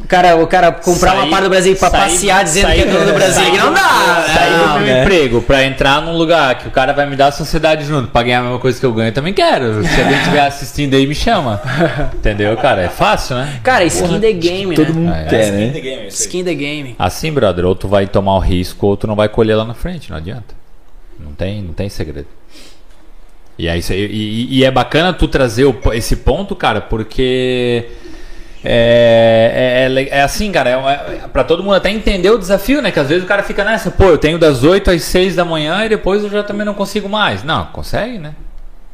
O 0.02 0.08
cara, 0.08 0.36
o 0.36 0.46
cara 0.46 0.72
comprar 0.72 1.12
uma 1.12 1.20
Sair- 1.22 1.30
parte 1.30 1.44
do 1.44 1.50
Brasil 1.50 1.76
pra 1.76 1.90
sair- 1.90 2.00
passear 2.00 2.44
dizendo 2.44 2.66
sair- 2.68 2.82
que 2.82 2.88
é 2.88 2.92
dono 2.92 3.04
do 3.04 3.12
Brasil, 3.12 3.34
sair 3.44 3.58
não 3.58 3.68
do- 3.68 3.74
dá. 3.74 4.24
Sair 4.26 4.52
do 4.52 4.66
Não, 4.66 4.78
meu 4.78 4.86
né? 4.86 5.02
emprego 5.02 5.42
pra 5.42 5.64
entrar 5.64 6.00
num 6.00 6.16
lugar 6.16 6.54
que 6.56 6.66
o 6.66 6.70
cara 6.70 6.94
vai 6.94 7.04
me 7.04 7.14
dar 7.14 7.26
a 7.26 7.32
sociedade 7.32 7.84
junto 7.84 8.08
pra 8.08 8.22
ganhar 8.22 8.38
a 8.38 8.42
mesma 8.44 8.58
coisa 8.58 8.80
que 8.80 8.86
eu 8.86 8.92
ganho, 8.94 9.08
eu 9.08 9.12
também 9.12 9.34
quero. 9.34 9.84
Se 9.86 10.00
alguém 10.00 10.16
estiver 10.16 10.46
assistindo 10.46 10.94
aí, 10.94 11.06
me 11.06 11.14
chama. 11.14 11.60
Entendeu, 12.14 12.56
cara? 12.56 12.80
É 12.84 12.88
fácil, 12.88 13.36
né? 13.36 13.60
Cara, 13.62 13.84
skin 13.84 14.18
the 14.18 14.32
game, 14.32 14.74
Todo 14.74 14.94
né? 14.94 14.98
mundo 14.98 15.12
É, 15.14 15.24
quer, 15.24 15.42
Skin 15.44 15.56
né? 15.66 15.72
the 15.74 15.80
game, 15.80 16.02
é. 16.04 16.06
Skin 16.08 16.44
the 16.44 16.54
game. 16.54 16.96
Assim, 16.98 17.30
brother, 17.30 17.66
ou 17.66 17.74
tu 17.74 17.86
vai 17.86 18.06
tomar 18.06 18.34
o 18.36 18.40
risco 18.40 18.86
ou 18.86 18.96
tu 18.96 19.06
não 19.06 19.14
vai 19.14 19.28
colher 19.28 19.56
lá 19.56 19.64
na 19.66 19.74
frente, 19.74 20.08
não 20.10 20.16
adianta. 20.16 20.54
Não 21.20 21.32
tem, 21.32 21.60
não 21.60 21.74
tem 21.74 21.90
segredo. 21.90 22.28
E, 23.58 23.66
é 23.66 23.76
isso 23.76 23.92
aí, 23.92 24.06
e, 24.06 24.58
e 24.58 24.64
é 24.64 24.70
bacana 24.70 25.12
tu 25.12 25.26
trazer 25.26 25.64
o 25.64 25.76
esse 25.92 26.16
ponto, 26.16 26.54
cara, 26.54 26.80
porque 26.80 27.86
é, 28.64 29.88
é, 29.88 30.00
é 30.00 30.08
é 30.18 30.22
assim, 30.22 30.52
cara, 30.52 30.70
é, 30.70 31.24
é 31.24 31.28
pra 31.28 31.42
todo 31.42 31.62
mundo 31.62 31.74
até 31.74 31.90
entender 31.90 32.30
o 32.30 32.38
desafio, 32.38 32.80
né? 32.80 32.90
Que 32.90 33.00
às 33.00 33.08
vezes 33.08 33.24
o 33.24 33.26
cara 33.26 33.42
fica 33.42 33.64
nessa, 33.64 33.90
pô, 33.90 34.04
eu 34.04 34.18
tenho 34.18 34.38
das 34.38 34.62
8 34.62 34.90
às 34.90 35.02
6 35.02 35.36
da 35.36 35.44
manhã 35.44 35.84
e 35.84 35.88
depois 35.88 36.22
eu 36.22 36.30
já 36.30 36.42
também 36.42 36.64
não 36.64 36.74
consigo 36.74 37.08
mais. 37.08 37.42
Não, 37.42 37.66
consegue, 37.66 38.18
né? 38.18 38.34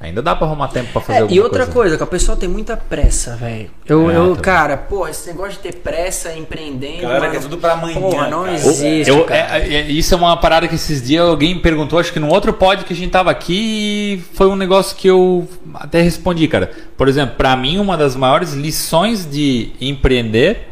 Ainda 0.05 0.21
dá 0.21 0.37
pra 0.37 0.47
arrumar 0.47 0.69
tempo 0.69 0.93
pra 0.93 1.01
fazer 1.01 1.19
É, 1.19 1.23
alguma 1.23 1.37
e 1.37 1.41
outra 1.41 1.61
coisa. 1.65 1.73
coisa, 1.73 1.97
que 1.97 2.03
a 2.03 2.07
pessoa 2.07 2.37
tem 2.37 2.49
muita 2.49 2.77
pressa, 2.77 3.37
velho. 3.37 3.71
Eu, 3.87 4.11
É, 4.11 4.17
eu 4.17 4.27
também. 4.29 4.43
cara, 4.43 4.77
porra, 4.77 5.11
esse 5.11 5.27
negócio 5.29 5.53
de 5.53 5.59
ter 5.61 5.75
pressa 5.77 6.33
empreendendo. 6.37 7.05
Mano, 7.05 7.31
quer 7.31 7.41
tudo 7.41 7.57
pra 7.59 7.73
amanhã, 7.73 8.01
Porra, 8.01 8.29
não 8.29 8.45
cara. 8.45 8.55
existe. 8.55 9.09
Eu, 9.09 9.25
cara. 9.25 9.59
é- 9.61 9.75
é- 9.75 9.91
isso 9.91 10.13
é 10.13 10.17
uma 10.17 10.37
parada 10.37 10.69
que 10.69 10.75
esses 10.75 11.03
dias 11.03 11.27
alguém 11.27 11.55
me 11.55 11.61
perguntou, 11.61 11.99
acho 11.99 12.13
que 12.13 12.21
num 12.21 12.29
outro 12.29 12.53
pod 12.53 12.85
que 12.85 12.93
a 12.93 12.97
gente 12.97 13.11
tava 13.11 13.31
aqui, 13.31 14.21
e 14.23 14.37
foi 14.37 14.47
um 14.49 14.57
negócio 14.57 14.95
que 14.97 15.09
eu 15.09 15.49
até 15.75 16.03
respondi, 16.03 16.47
cara. 16.49 16.71
Por 16.97 17.09
exemplo, 17.09 17.37
pra 17.37 17.57
mim, 17.57 17.79
uma 17.79 17.97
das 17.97 18.15
maiores 18.15 18.53
lições 18.53 19.25
de 19.25 19.73
empreender 19.81 20.69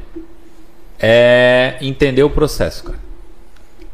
é 1.01 1.77
entender 1.81 2.23
o 2.23 2.31
processo, 2.31 2.85
cara. 2.85 2.99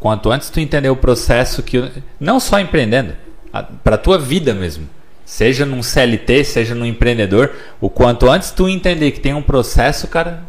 Quanto 0.01 0.31
antes 0.31 0.51
tu 0.51 0.61
entender 0.61 0.89
o 0.91 0.97
processo 0.97 1.63
que 1.63 1.91
não 2.21 2.39
só 2.39 2.61
empreendendo, 2.61 3.15
a- 3.53 3.63
pra 3.63 3.97
tua 3.97 4.19
vida 4.19 4.55
mesmo. 4.55 4.89
Seja 5.31 5.67
num 5.67 5.83
CLT, 5.83 6.43
seja 6.43 6.75
num 6.75 6.87
empreendedor, 6.87 7.53
o 7.83 7.91
quanto 7.91 8.31
antes 8.31 8.51
tu 8.51 8.67
entender 8.67 9.11
que 9.11 9.21
tem 9.21 9.35
um 9.35 9.43
processo, 9.43 10.07
cara, 10.07 10.43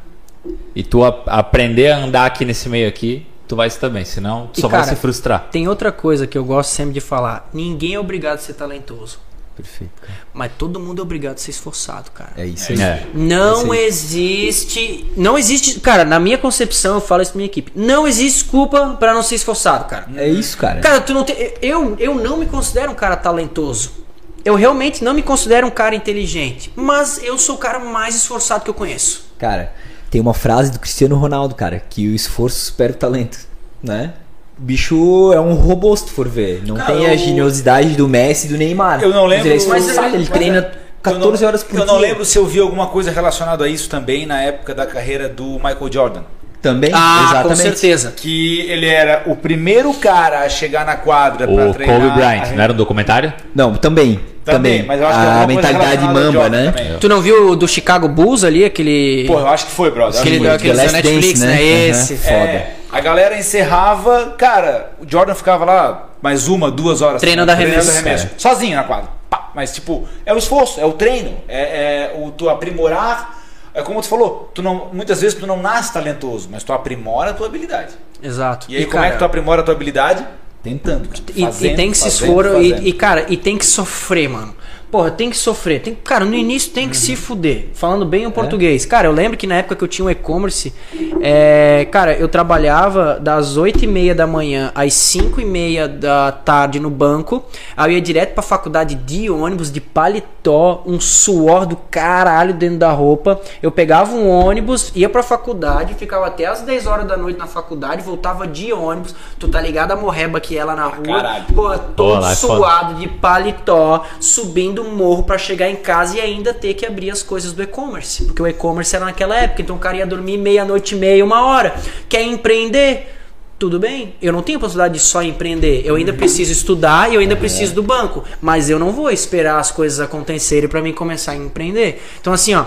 e 0.74 0.82
tu 0.84 1.04
a- 1.04 1.22
aprender 1.28 1.92
a 1.92 1.98
andar 1.98 2.26
aqui 2.26 2.46
nesse 2.46 2.70
meio 2.70 2.88
aqui, 2.88 3.28
tu 3.46 3.58
vai 3.58 3.68
estar 3.68 3.90
bem, 3.90 4.06
senão 4.06 4.48
tu 4.48 4.60
E, 4.60 4.62
só 4.62 4.70
cara, 4.70 4.84
vai 4.86 4.96
se 4.96 5.02
frustrar. 5.02 5.50
Tem 5.52 5.68
outra 5.68 5.92
coisa 5.92 6.26
que 6.26 6.38
eu 6.38 6.46
gosto 6.46 6.70
sempre 6.70 6.94
de 6.94 7.02
falar: 7.02 7.50
ninguém 7.54 7.96
é 7.96 8.00
obrigado 8.00 8.36
a 8.36 8.38
ser 8.38 8.54
talentoso. 8.54 9.20
Perfeito, 9.54 9.92
cara. 10.02 10.14
Mas 10.34 10.52
todo 10.58 10.80
mundo 10.80 11.00
é 11.00 11.02
obrigado 11.02 11.36
a 11.36 11.38
ser 11.40 11.52
esforçado, 11.52 12.12
cara. 12.12 12.32
É 12.38 12.46
isso 12.46 12.72
aí. 12.72 12.82
É. 12.82 13.06
Não 13.14 13.74
É 13.74 13.82
existe. 13.86 15.12
Não 15.18 15.38
existe. 15.38 15.82
Cara, 15.82 16.06
na 16.06 16.22
minha 16.22 16.38
concepção, 16.38 16.96
eu 16.96 17.02
falo 17.02 17.22
isso 17.22 17.32
pra 17.34 17.38
minha 17.40 17.48
equipe. 17.48 17.70
Não 17.76 18.08
existe 18.08 18.44
desculpa 18.44 18.96
pra 18.98 19.14
não 19.14 19.22
ser 19.22 19.36
esforçado, 19.36 19.84
cara. 19.90 20.08
É 20.16 20.30
isso, 20.30 20.58
cara. 20.58 20.80
Cara, 20.80 21.02
tu 21.02 21.14
não 21.14 21.26
tem. 21.26 21.36
Eu, 21.62 21.98
eu 22.00 22.16
não 22.16 22.38
me 22.38 22.46
considero 22.46 22.94
um 22.94 22.96
cara 22.96 23.18
talentoso. 23.18 24.00
Eu 24.46 24.56
realmente 24.56 25.04
não 25.04 25.14
me 25.14 25.22
considero 25.22 25.68
um 25.68 25.72
cara 25.72 25.96
inteligente. 25.96 26.72
Mas 26.76 27.22
eu 27.24 27.38
sou 27.38 27.56
o 27.56 27.58
cara 27.58 27.80
mais 27.80 28.16
esforçado 28.16 28.64
que 28.64 28.70
eu 28.70 28.74
conheço. 28.74 29.30
Cara, 29.38 29.72
tem 30.10 30.20
uma 30.22 30.34
frase 30.34 30.72
do 30.72 30.80
Cristiano 30.80 31.16
Ronaldo, 31.16 31.56
cara, 31.56 31.82
que 31.90 32.08
o 32.08 32.16
esforço 32.16 32.58
supera 32.66 32.94
o 32.94 32.96
talento, 32.96 33.38
né? 33.84 34.14
O 34.58 34.62
bicho 34.62 35.32
é 35.34 35.40
um 35.40 35.54
robô, 35.54 35.96
se 35.96 36.06
tu 36.06 36.12
for 36.12 36.28
ver. 36.28 36.64
Não 36.66 36.76
Cara, 36.76 36.94
tem 36.94 37.06
a 37.06 37.14
eu- 37.14 37.18
geniosidade 37.18 37.96
do 37.96 38.08
Messi 38.10 38.48
e 38.48 38.50
do 38.50 38.58
Neymar. 38.58 39.02
Eu 39.02 39.10
não 39.12 39.26
lembro- 39.26 39.48
Ele 39.48 39.62
é 39.64 39.68
Mas- 39.68 39.84
esforçado, 39.86 40.16
ele 40.16 40.18
mas- 40.20 40.30
treina 40.30 40.58
Eu 40.58 40.72
14 41.02 41.42
não- 41.42 41.48
horas 41.48 41.64
por 41.64 41.76
Eu 41.80 41.86
dia. 41.86 41.94
não 41.94 41.98
lembro 42.00 42.26
se 42.26 42.38
eu 42.38 42.46
vi 42.46 42.60
alguma 42.60 42.88
coisa 42.88 43.10
relacionada 43.12 43.64
a 43.64 43.68
isso 43.70 43.88
também 43.90 44.26
na 44.26 44.42
época 44.42 44.76
da 44.76 44.86
carreira 44.86 45.30
do 45.30 45.44
Michael 45.56 45.90
Jordan. 45.92 46.24
Também, 46.62 46.92
Ah, 46.94 47.22
exatamente. 47.24 47.48
com 47.48 47.56
certeza. 47.56 48.14
Que 48.16 48.62
ele 48.70 48.86
era 48.88 49.24
o 49.28 49.36
primeiro 49.36 49.94
cara 49.94 50.42
a 50.42 50.50
chegar 50.50 50.86
na 50.86 50.96
quadra 50.96 51.48
pra 51.48 51.68
O 51.70 51.74
treinar. 51.74 52.00
Kobe 52.02 52.12
Bryant, 52.12 52.44
a- 52.44 52.52
não 52.56 52.64
era 52.64 52.74
um 52.74 52.76
documentário? 52.76 53.34
Não, 53.56 53.76
também. 53.76 54.20
Também, 54.44 54.80
Também. 54.80 54.84
mas 54.88 55.00
eu 55.00 55.08
acho 55.08 55.20
que 55.20 55.26
é 55.26 55.44
a 55.44 55.48
mentalidade 55.48 56.06
mamba, 56.06 56.50
né? 56.50 56.72
também. 56.72 56.98
Tu 57.00 57.08
não 57.08 57.22
viu 57.22 57.52
o 57.52 57.56
do 57.56 57.68
Chicago 57.68 58.08
Bulls 58.08 58.44
ali, 58.44 58.66
aquele. 58.66 59.26
Pô, 59.28 59.40
eu 59.40 59.48
acho 59.48 59.68
que 59.68 59.72
foi, 59.72 59.92
brother. 59.92 60.20
aquele 60.20 60.50
aquele 60.50 60.72
The 60.72 60.76
da 60.78 60.82
Last 60.84 60.96
Netflix, 60.96 61.40
Dance, 61.40 61.46
né? 61.46 61.54
né? 61.56 61.88
Esse. 61.90 62.14
Aham. 62.14 62.22
foi. 62.24 62.34
foda. 62.34 62.50
É, 62.52 62.74
a 62.92 63.00
galera 63.00 63.38
encerrava, 63.38 64.34
cara, 64.38 64.92
o 65.00 65.10
Jordan 65.10 65.36
ficava 65.36 65.66
lá 65.66 66.10
mais 66.22 66.48
uma, 66.48 66.72
duas 66.72 67.02
horas 67.02 67.22
Treinando 67.22 67.52
arremesso. 67.52 68.28
Sozinho 68.38 68.76
na 68.76 68.84
quadra. 68.84 69.10
Pá, 69.30 69.52
Mas, 69.54 69.72
tipo, 69.74 70.08
é 70.26 70.34
o 70.34 70.38
esforço, 70.38 70.80
é 70.82 70.86
o 70.86 70.94
treino, 70.94 71.36
é, 71.48 71.60
é 71.60 72.14
o 72.20 72.32
tu 72.32 72.50
aprimorar. 72.50 73.39
É 73.80 73.84
como 73.84 74.02
tu 74.02 74.08
falou, 74.08 74.52
tu 74.54 74.62
não, 74.62 74.90
muitas 74.94 75.22
vezes 75.22 75.38
tu 75.40 75.48
não 75.48 75.62
nasce 75.62 75.94
talentoso, 75.94 76.50
mas 76.52 76.64
tu 76.64 76.74
aprimora 76.74 77.32
a 77.32 77.34
tua 77.34 77.48
habilidade. 77.48 77.94
Exato. 78.22 78.68
E 78.70 78.78
aí, 78.78 78.86
como 78.86 79.04
é 79.04 79.12
que 79.12 79.18
tu 79.18 79.26
aprimora 79.26 79.62
a 79.62 79.64
tua 79.64 79.74
habilidade? 79.74 80.26
Tentando. 80.62 81.08
cara. 81.08 81.24
E, 81.34 81.42
Fazendo, 81.42 81.72
e 81.72 81.76
tem 81.76 81.92
que 81.92 81.98
se 81.98 82.04
fazendo, 82.04 82.30
esfor 82.30 82.46
fazendo. 82.46 82.82
e, 82.84 82.90
e, 82.90 82.94
cara, 82.94 83.26
e 83.30 83.38
tem 83.38 83.58
que 83.58 83.66
sofrer, 83.66 84.28
mano. 84.28 84.54
Porra, 84.92 85.12
tem 85.12 85.30
que 85.30 85.38
sofrer. 85.38 85.82
Tem, 85.82 85.94
cara, 85.94 86.26
no 86.26 86.34
início 86.34 86.72
tem 86.72 86.90
que 86.90 86.96
Uhum. 86.96 87.02
se 87.02 87.16
fuder. 87.16 87.68
Falando 87.74 88.06
bem 88.06 88.24
É? 88.24 88.28
o 88.28 88.32
português. 88.32 88.86
Cara, 88.86 89.08
eu 89.08 89.12
lembro 89.12 89.38
que 89.38 89.46
na 89.46 89.56
época 89.58 89.76
que 89.76 89.84
eu 89.84 89.88
tinha 89.88 90.04
um 90.06 90.10
e-commerce, 90.10 90.74
é, 91.22 91.88
cara, 91.92 92.14
eu 92.14 92.28
trabalhava 92.28 93.20
das 93.20 93.56
8 93.58 93.84
e 93.84 93.88
meia 93.88 94.16
da 94.16 94.26
manhã 94.26 94.72
às 94.74 94.94
5 94.96 95.40
e 95.40 95.46
meia 95.46 95.88
da 95.88 96.32
tarde 96.32 96.80
no 96.80 96.90
banco. 96.90 97.44
Aí 97.78 97.92
eu 97.92 97.96
ia 97.98 98.02
direto 98.02 98.34
pra 98.34 98.42
faculdade 98.42 98.96
de 98.96 99.30
ônibus, 99.30 99.72
de 99.72 99.80
paletó, 99.80 100.82
um 100.86 101.00
suor 101.00 101.66
do 101.68 101.76
caralho 101.76 102.54
dentro 102.54 102.78
da 102.80 102.92
roupa. 102.92 103.40
Eu 103.62 103.72
pegava 103.72 104.12
um 104.16 104.28
ônibus, 104.28 104.92
ia 104.96 105.08
pra 105.10 105.22
faculdade, 105.22 105.94
ficava 105.94 106.26
até 106.28 106.46
às 106.46 106.62
10 106.62 106.88
horas 106.88 107.06
da 107.08 107.16
noite 107.16 107.38
na 107.38 107.46
faculdade, 107.48 108.02
voltava 108.02 108.48
de 108.48 108.74
ônibus. 108.74 109.14
Tu 109.38 109.48
tá 109.48 109.62
ligado 109.62 109.92
a 109.92 109.96
morreba 109.96 110.40
que 110.40 110.58
é 110.58 110.64
lá 110.64 110.76
na 110.76 110.86
rua? 110.86 111.04
caralho. 111.06 111.46
Pô, 111.54 111.78
todo 111.96 112.22
lá 112.22 112.32
é 112.32 112.36
suado 112.36 112.96
de 112.96 113.08
paletó, 113.08 114.04
subindo 114.20 114.79
o 114.80 114.90
morro 114.92 115.24
pra 115.24 115.38
chegar 115.38 115.70
em 115.70 115.76
casa 115.76 116.18
e 116.18 116.22
ainda 116.22 116.54
ter 116.54 116.74
que 116.74 116.86
abrir 116.86 117.12
as 117.12 117.22
coisas 117.24 117.52
do 117.54 117.62
e-commerce. 117.64 118.26
Porque 118.26 118.42
o 118.42 118.48
e-commerce 118.48 118.96
era 118.96 119.06
naquela 119.06 119.36
época, 119.36 119.62
então 119.62 119.76
o 119.76 119.80
cara 119.80 119.98
ia 119.98 120.06
dormir 120.08 120.38
meia-noite 120.38 120.96
e 120.96 120.98
meia, 120.98 121.24
uma 121.24 121.46
hora. 121.46 121.76
Quer 122.08 122.24
empreender? 122.24 123.16
Tudo 123.60 123.78
bem, 123.78 124.16
eu 124.22 124.32
não 124.32 124.42
tenho 124.42 124.58
a 124.58 124.62
possibilidade 124.62 124.94
de 124.94 125.00
só 125.02 125.22
empreender. 125.22 125.82
Eu 125.84 125.96
ainda 125.96 126.14
preciso 126.14 126.50
estudar 126.50 127.12
e 127.12 127.16
eu 127.16 127.20
ainda 127.20 127.36
preciso 127.36 127.76
do 127.76 127.84
banco. 127.84 128.24
Mas 128.42 128.70
eu 128.70 128.80
não 128.80 128.94
vou 128.94 129.10
esperar 129.12 129.60
as 129.60 129.70
coisas 129.70 130.00
acontecerem 130.00 130.70
pra 130.70 130.82
mim 130.82 130.94
começar 130.94 131.34
a 131.34 131.36
empreender. 131.36 132.02
Então, 132.22 132.32
assim, 132.32 132.54
ó. 132.56 132.66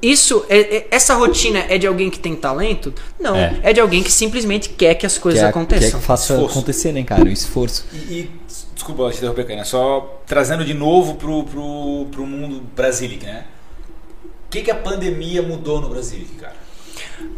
Isso, 0.00 0.44
é, 0.48 0.58
é- 0.76 0.86
essa 0.92 1.14
rotina 1.14 1.64
é 1.68 1.76
de 1.76 1.84
alguém 1.84 2.08
que 2.08 2.20
tem 2.20 2.36
talento? 2.36 2.94
Não, 3.18 3.34
É. 3.34 3.58
é, 3.64 3.72
de 3.72 3.80
alguém 3.80 4.00
que 4.00 4.12
simplesmente 4.12 4.68
quer 4.68 4.94
que 4.94 5.04
as 5.04 5.18
coisas 5.18 5.40
Quer, 5.40 5.46
quer 5.46 5.50
aconteçam. 5.50 5.98
que 5.98 6.06
faça 6.06 6.34
Esforço. 6.34 6.56
acontecer, 6.58 6.92
né, 6.92 7.02
cara? 7.02 7.24
O 7.24 7.28
esforço. 7.28 7.84
E, 7.92 7.96
e 7.96 8.30
desculpa 8.78 9.10
te 9.10 9.16
interromper, 9.16 9.44
Caína, 9.44 9.64
só 9.64 10.20
trazendo 10.24 10.64
de 10.64 10.72
novo 10.72 11.16
pro, 11.16 11.42
pro, 11.44 12.06
pro 12.12 12.24
mundo 12.24 12.62
Brasilic, 12.76 13.26
né? 13.26 13.44
O 14.46 14.50
que, 14.50 14.62
que 14.62 14.70
a 14.70 14.74
pandemia 14.74 15.42
mudou 15.42 15.80
no 15.80 15.88
Brasilic, 15.88 16.32
cara? 16.36 16.56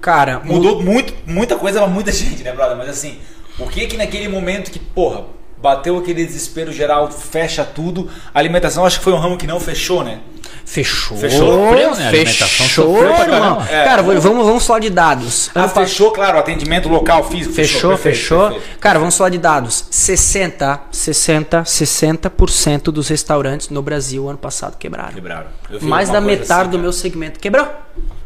Cara, 0.00 0.40
Mudou 0.40 0.82
muito, 0.82 1.14
muita 1.26 1.56
coisa 1.56 1.80
pra 1.80 1.88
muita 1.88 2.12
gente, 2.12 2.42
né, 2.42 2.52
brother? 2.52 2.76
Mas 2.76 2.90
assim, 2.90 3.18
o 3.58 3.66
que 3.66 3.86
que 3.86 3.96
naquele 3.96 4.28
momento 4.28 4.70
que, 4.70 4.78
porra, 4.78 5.24
bateu 5.60 5.98
aquele 5.98 6.24
desespero 6.24 6.72
geral, 6.72 7.10
fecha 7.10 7.64
tudo, 7.64 8.08
a 8.34 8.38
alimentação 8.38 8.84
acho 8.84 8.98
que 8.98 9.04
foi 9.04 9.12
um 9.12 9.18
ramo 9.18 9.36
que 9.36 9.46
não 9.46 9.60
fechou, 9.60 10.02
né? 10.02 10.20
Fechou. 10.64 11.16
Fechou. 11.16 11.66
Sofreu, 11.66 11.94
né? 11.96 12.04
A 12.04 12.08
alimentação 12.08 12.66
Fechou, 12.66 12.94
sofreu 12.94 13.14
pra 13.14 13.24
irmão. 13.24 13.56
caramba. 13.56 13.68
É. 13.72 13.84
Cara, 13.84 14.02
vamos, 14.02 14.22
vamos 14.46 14.64
falar 14.66 14.78
de 14.78 14.90
dados. 14.90 15.50
Ah, 15.52 15.68
fechou, 15.68 16.12
claro, 16.12 16.38
atendimento 16.38 16.88
local, 16.88 17.28
físico. 17.28 17.52
Fechou, 17.54 17.90
perfeito, 17.90 18.16
fechou. 18.16 18.50
perfeito. 18.50 18.78
Cara, 18.78 18.98
vamos 19.00 19.16
falar 19.16 19.30
de 19.30 19.38
dados. 19.38 19.84
60, 19.90 20.80
60, 20.92 21.62
60% 21.62 22.82
dos 22.84 23.08
restaurantes 23.08 23.68
no 23.68 23.82
Brasil 23.82 24.28
ano 24.28 24.38
passado 24.38 24.76
quebraram. 24.78 25.12
Quebraram. 25.12 25.46
Mais 25.82 26.08
da 26.08 26.20
metade 26.20 26.52
assim, 26.52 26.64
do 26.64 26.70
cara. 26.70 26.82
meu 26.82 26.92
segmento 26.92 27.40
quebrou. 27.40 27.66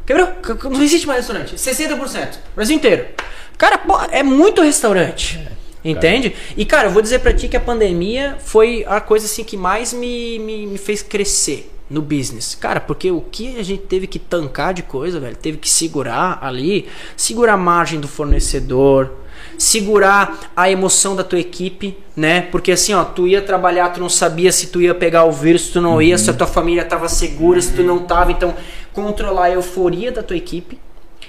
Quebrou. 0.04 0.28
Não 0.70 0.82
existe 0.82 1.06
mais 1.06 1.26
restaurante. 1.26 1.56
60%. 1.56 2.28
Brasil 2.54 2.76
inteiro. 2.76 3.06
Cara, 3.56 3.78
pô, 3.78 3.98
é 4.10 4.22
muito 4.22 4.60
restaurante. 4.60 5.40
Entende? 5.84 6.34
E, 6.56 6.64
cara, 6.64 6.88
eu 6.88 6.92
vou 6.92 7.02
dizer 7.02 7.18
pra 7.18 7.34
ti 7.34 7.46
que 7.46 7.56
a 7.56 7.60
pandemia 7.60 8.36
foi 8.38 8.84
a 8.88 9.00
coisa 9.00 9.26
assim 9.26 9.44
que 9.44 9.56
mais 9.56 9.92
me, 9.92 10.38
me, 10.38 10.66
me 10.66 10.78
fez 10.78 11.02
crescer 11.02 11.70
no 11.90 12.00
business. 12.00 12.54
Cara, 12.54 12.80
porque 12.80 13.10
o 13.10 13.20
que 13.20 13.58
a 13.58 13.62
gente 13.62 13.82
teve 13.82 14.06
que 14.06 14.18
tancar 14.18 14.72
de 14.72 14.82
coisa, 14.82 15.20
velho, 15.20 15.36
teve 15.36 15.58
que 15.58 15.68
segurar 15.68 16.38
ali, 16.40 16.88
segurar 17.16 17.54
a 17.54 17.58
margem 17.58 18.00
do 18.00 18.08
fornecedor, 18.08 19.12
segurar 19.58 20.50
a 20.56 20.70
emoção 20.70 21.14
da 21.14 21.22
tua 21.22 21.38
equipe, 21.38 21.96
né? 22.16 22.40
Porque 22.40 22.72
assim, 22.72 22.94
ó, 22.94 23.04
tu 23.04 23.26
ia 23.26 23.42
trabalhar, 23.42 23.90
tu 23.90 24.00
não 24.00 24.08
sabia 24.08 24.50
se 24.50 24.68
tu 24.68 24.80
ia 24.80 24.94
pegar 24.94 25.24
o 25.24 25.32
vírus, 25.32 25.66
se 25.66 25.72
tu 25.72 25.80
não 25.82 26.00
ia, 26.00 26.16
se 26.16 26.30
a 26.30 26.32
tua 26.32 26.46
família 26.46 26.84
tava 26.84 27.08
segura, 27.08 27.60
se 27.60 27.72
tu 27.72 27.82
não 27.82 28.00
tava, 28.00 28.32
então 28.32 28.54
controlar 28.92 29.44
a 29.44 29.50
euforia 29.50 30.10
da 30.10 30.22
tua 30.22 30.36
equipe 30.36 30.78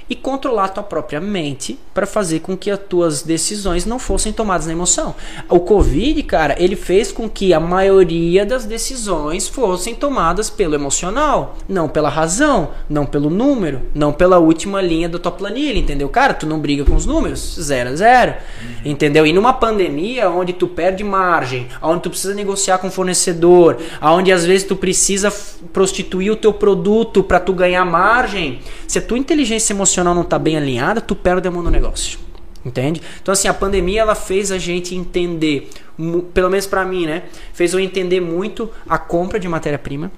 e 0.09 0.15
controlar 0.15 0.65
a 0.65 0.69
tua 0.69 0.83
própria 0.83 1.19
mente 1.19 1.79
para 1.93 2.05
fazer 2.05 2.39
com 2.41 2.55
que 2.55 2.69
as 2.69 2.79
tuas 2.79 3.23
decisões 3.23 3.85
não 3.85 3.97
fossem 3.97 4.31
tomadas 4.31 4.67
na 4.67 4.73
emoção. 4.73 5.15
O 5.49 5.59
Covid, 5.59 6.21
cara, 6.23 6.55
ele 6.59 6.75
fez 6.75 7.11
com 7.11 7.29
que 7.29 7.53
a 7.53 7.59
maioria 7.59 8.45
das 8.45 8.65
decisões 8.65 9.47
fossem 9.47 9.95
tomadas 9.95 10.49
pelo 10.49 10.75
emocional, 10.75 11.55
não 11.67 11.89
pela 11.89 12.09
razão, 12.09 12.69
não 12.87 13.05
pelo 13.05 13.29
número, 13.29 13.81
não 13.95 14.13
pela 14.13 14.37
última 14.37 14.81
linha 14.81 15.09
da 15.09 15.17
tua 15.17 15.31
planilha, 15.31 15.79
entendeu? 15.79 16.07
Cara, 16.09 16.33
tu 16.33 16.45
não 16.45 16.59
briga 16.59 16.85
com 16.85 16.95
os 16.95 17.05
números, 17.05 17.57
zero 17.59 17.89
a 17.89 17.95
zero, 17.95 18.35
entendeu? 18.83 19.25
E 19.25 19.33
numa 19.33 19.53
pandemia 19.53 20.29
onde 20.29 20.53
tu 20.53 20.67
perde 20.67 21.03
margem, 21.03 21.67
onde 21.81 22.03
tu 22.03 22.09
precisa 22.09 22.33
negociar 22.33 22.77
com 22.77 22.87
o 22.87 22.91
fornecedor, 22.91 23.77
onde 24.01 24.31
às 24.31 24.45
vezes 24.45 24.67
tu 24.67 24.75
precisa 24.75 25.33
prostituir 25.73 26.31
o 26.31 26.35
teu 26.35 26.53
produto 26.53 27.23
para 27.23 27.39
tu 27.39 27.53
ganhar 27.53 27.83
margem, 27.85 28.59
se 28.87 28.99
a 28.99 29.01
tua 29.01 29.17
inteligência 29.17 29.73
emocional 29.73 29.94
não 30.03 30.23
tá 30.23 30.37
bem 30.37 30.57
alinhada, 30.57 30.99
tu 31.01 31.15
perde 31.15 31.47
a 31.47 31.51
mão 31.51 31.63
no 31.63 31.71
negócio. 31.71 32.19
Entende? 32.65 32.99
Então 33.21 33.31
assim, 33.31 33.47
a 33.47 33.53
pandemia 33.53 34.01
ela 34.01 34.15
fez 34.15 34.51
a 34.51 34.57
gente 34.57 34.95
entender, 34.95 35.69
pelo 36.33 36.49
menos 36.49 36.65
para 36.65 36.83
mim, 36.83 37.05
né? 37.05 37.23
Fez 37.53 37.73
eu 37.73 37.79
entender 37.79 38.19
muito 38.19 38.71
a 38.89 38.97
compra 38.97 39.39
de 39.39 39.47
matéria-prima. 39.47 40.11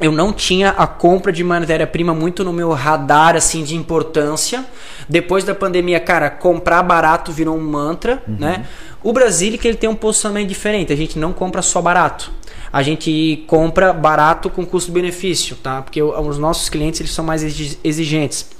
Eu 0.00 0.12
não 0.12 0.32
tinha 0.32 0.68
a 0.70 0.86
compra 0.86 1.32
de 1.32 1.42
matéria-prima 1.42 2.14
muito 2.14 2.44
no 2.44 2.52
meu 2.52 2.70
radar 2.72 3.34
assim 3.34 3.64
de 3.64 3.74
importância. 3.74 4.64
Depois 5.08 5.44
da 5.44 5.54
pandemia, 5.54 5.98
cara, 5.98 6.30
comprar 6.30 6.82
barato 6.82 7.32
virou 7.32 7.56
um 7.56 7.60
mantra, 7.60 8.22
né? 8.28 8.66
O 9.02 9.12
Brasília 9.12 9.58
que 9.58 9.66
ele 9.66 9.76
tem 9.76 9.88
um 9.88 9.94
posicionamento 9.96 10.48
diferente. 10.48 10.92
A 10.92 10.96
gente 10.96 11.18
não 11.18 11.32
compra 11.32 11.62
só 11.62 11.80
barato. 11.80 12.30
A 12.70 12.82
gente 12.82 13.44
compra 13.46 13.92
barato 13.94 14.50
com 14.50 14.64
custo-benefício, 14.64 15.56
tá? 15.56 15.80
Porque 15.80 16.02
os 16.02 16.38
nossos 16.38 16.68
clientes 16.68 17.00
eles 17.00 17.12
são 17.12 17.24
mais 17.24 17.42
exi- 17.42 17.78
exigentes. 17.82 18.50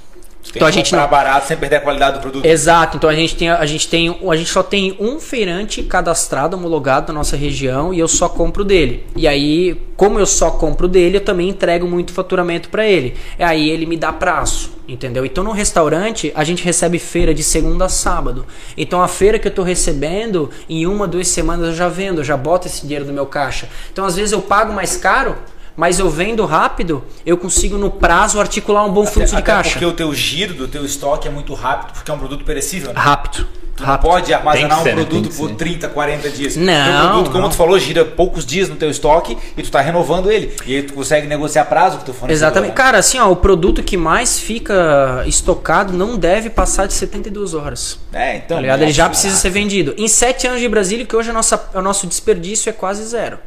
Então 0.55 0.67
a 0.67 0.71
gente 0.71 0.95
não. 0.95 1.07
barato 1.07 1.47
sem 1.47 1.57
perder 1.57 1.77
a 1.77 1.81
qualidade 1.81 2.17
do 2.17 2.21
produto. 2.21 2.45
Exato, 2.45 2.97
então 2.97 3.09
a 3.09 3.13
gente 3.13 3.35
tem 3.35 3.49
a 3.49 3.65
gente 3.65 3.87
tem 3.87 4.09
a 4.09 4.35
gente 4.35 4.49
só 4.49 4.63
tem 4.63 4.95
um 4.99 5.19
feirante 5.19 5.83
cadastrado, 5.83 6.55
homologado 6.55 7.11
na 7.11 7.19
nossa 7.19 7.35
região 7.35 7.93
e 7.93 7.99
eu 7.99 8.07
só 8.07 8.27
compro 8.29 8.63
dele. 8.63 9.05
E 9.15 9.27
aí, 9.27 9.79
como 9.95 10.19
eu 10.19 10.25
só 10.25 10.51
compro 10.51 10.87
dele, 10.87 11.17
eu 11.17 11.21
também 11.21 11.49
entrego 11.49 11.87
muito 11.87 12.13
faturamento 12.13 12.69
para 12.69 12.85
ele. 12.85 13.15
E 13.37 13.43
aí 13.43 13.69
ele 13.69 13.85
me 13.85 13.97
dá 13.97 14.11
prazo, 14.11 14.71
entendeu? 14.87 15.25
Então 15.25 15.43
no 15.43 15.51
restaurante 15.51 16.31
a 16.33 16.43
gente 16.43 16.63
recebe 16.63 16.97
feira 16.99 17.33
de 17.33 17.43
segunda 17.43 17.85
a 17.85 17.89
sábado. 17.89 18.45
Então 18.77 19.01
a 19.01 19.07
feira 19.07 19.37
que 19.37 19.47
eu 19.47 19.53
tô 19.53 19.61
recebendo, 19.61 20.49
em 20.67 20.87
uma, 20.87 21.07
duas 21.07 21.27
semanas 21.27 21.67
eu 21.67 21.75
já 21.75 21.89
vendo, 21.89 22.21
eu 22.21 22.23
já 22.23 22.37
boto 22.37 22.67
esse 22.67 22.81
dinheiro 22.81 23.05
no 23.05 23.13
meu 23.13 23.25
caixa. 23.25 23.69
Então 23.91 24.05
às 24.05 24.15
vezes 24.15 24.31
eu 24.31 24.41
pago 24.41 24.73
mais 24.73 24.97
caro, 24.97 25.37
mas 25.79 25.97
eu 25.97 26.09
vendo 26.09 26.45
rápido, 26.45 27.01
eu 27.25 27.37
consigo 27.37 27.77
no 27.77 27.89
prazo 27.89 28.37
articular 28.37 28.83
um 28.83 28.91
bom 28.91 29.05
fluxo 29.05 29.33
de 29.33 29.41
Até 29.41 29.49
caixa. 29.53 29.69
porque 29.69 29.85
o 29.85 29.93
teu 29.93 30.13
giro 30.13 30.53
do 30.53 30.67
teu 30.67 30.83
estoque 30.83 31.25
é 31.25 31.31
muito 31.31 31.53
rápido, 31.53 31.93
porque 31.93 32.11
é 32.11 32.13
um 32.13 32.17
produto 32.19 32.43
perecível. 32.43 32.89
Né? 32.91 32.99
Rápido. 32.99 33.47
Tu 33.77 33.83
não 33.83 33.87
rápido. 33.87 34.09
pode 34.09 34.33
armazenar 34.33 34.69
Tem 34.71 34.77
um 34.79 34.83
ser, 34.83 34.95
né? 34.97 35.05
produto 35.05 35.33
por 35.37 35.47
ser. 35.51 35.55
30, 35.55 35.87
40 35.87 36.29
dias. 36.31 36.57
Não, 36.57 36.73
Teu 36.83 37.01
produto, 37.11 37.31
como 37.31 37.43
não. 37.43 37.49
tu 37.49 37.55
falou, 37.55 37.79
gira 37.79 38.03
poucos 38.03 38.45
dias 38.45 38.67
no 38.67 38.75
teu 38.75 38.89
estoque 38.89 39.37
e 39.55 39.63
tu 39.63 39.71
tá 39.71 39.79
renovando 39.79 40.29
ele. 40.29 40.53
E 40.65 40.75
aí 40.75 40.83
tu 40.83 40.93
consegue 40.93 41.25
negociar 41.27 41.63
prazo 41.63 41.95
com 41.95 42.01
o 42.01 42.05
teu 42.07 42.13
fornecedor. 42.13 42.45
Exatamente. 42.49 42.71
né? 42.71 42.75
Cara, 42.75 42.97
assim, 42.97 43.17
ó, 43.17 43.31
o 43.31 43.37
produto 43.37 43.81
que 43.81 43.95
mais 43.95 44.37
fica 44.37 45.23
estocado 45.27 45.93
não 45.93 46.17
deve 46.17 46.49
passar 46.49 46.87
de 46.87 46.93
72 46.93 47.53
horas. 47.53 47.97
É, 48.11 48.35
então. 48.35 48.57
Tá 48.57 48.61
ligado? 48.61 48.81
Ele 48.81 48.91
já 48.91 49.07
precisa 49.07 49.37
ser 49.37 49.49
vendido. 49.49 49.93
Em 49.97 50.09
7 50.09 50.45
anos 50.47 50.59
de 50.59 50.67
Brasília, 50.67 51.05
que 51.05 51.15
hoje 51.15 51.29
a 51.29 51.33
nossa, 51.33 51.69
o 51.73 51.81
nosso 51.81 52.05
desperdício 52.05 52.69
é 52.69 52.73
quase 52.73 53.05
zero. 53.05 53.39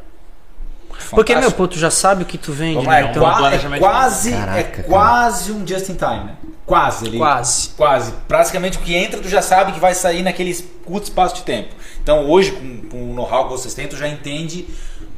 Porque, 1.11 1.35
meu, 1.35 1.51
pô, 1.51 1.67
tu 1.67 1.77
já 1.77 1.89
sabe 1.91 2.23
o 2.23 2.25
que 2.25 2.37
tu 2.37 2.51
vende, 2.51 2.75
Vamos 2.75 2.87
lá, 2.87 3.01
né? 3.01 3.07
é, 3.07 3.09
Então, 3.11 3.23
qua- 3.23 3.33
é 3.33 3.37
planejamento. 3.37 3.79
quase, 3.81 4.31
Caraca, 4.31 4.81
é 4.81 4.83
quase 4.83 5.51
um 5.51 5.67
just 5.67 5.89
in 5.89 5.95
time, 5.95 6.23
né? 6.25 6.35
Quase. 6.65 7.05
Ele, 7.07 7.17
Quase. 7.17 7.69
Quase. 7.69 8.13
Praticamente 8.27 8.77
o 8.77 8.81
que 8.81 8.95
entra, 8.95 9.19
tu 9.19 9.27
já 9.27 9.41
sabe 9.41 9.73
que 9.73 9.79
vai 9.79 9.93
sair 9.93 10.23
naquele 10.23 10.53
curto 10.85 11.03
espaço 11.03 11.35
de 11.35 11.41
tempo. 11.43 11.75
Então 12.01 12.29
hoje, 12.29 12.51
com, 12.51 12.81
com 12.89 13.11
o 13.11 13.13
know-how 13.13 13.45
que 13.45 13.51
vocês 13.51 13.73
têm, 13.73 13.87
tu 13.87 13.97
já 13.97 14.07
entende 14.07 14.65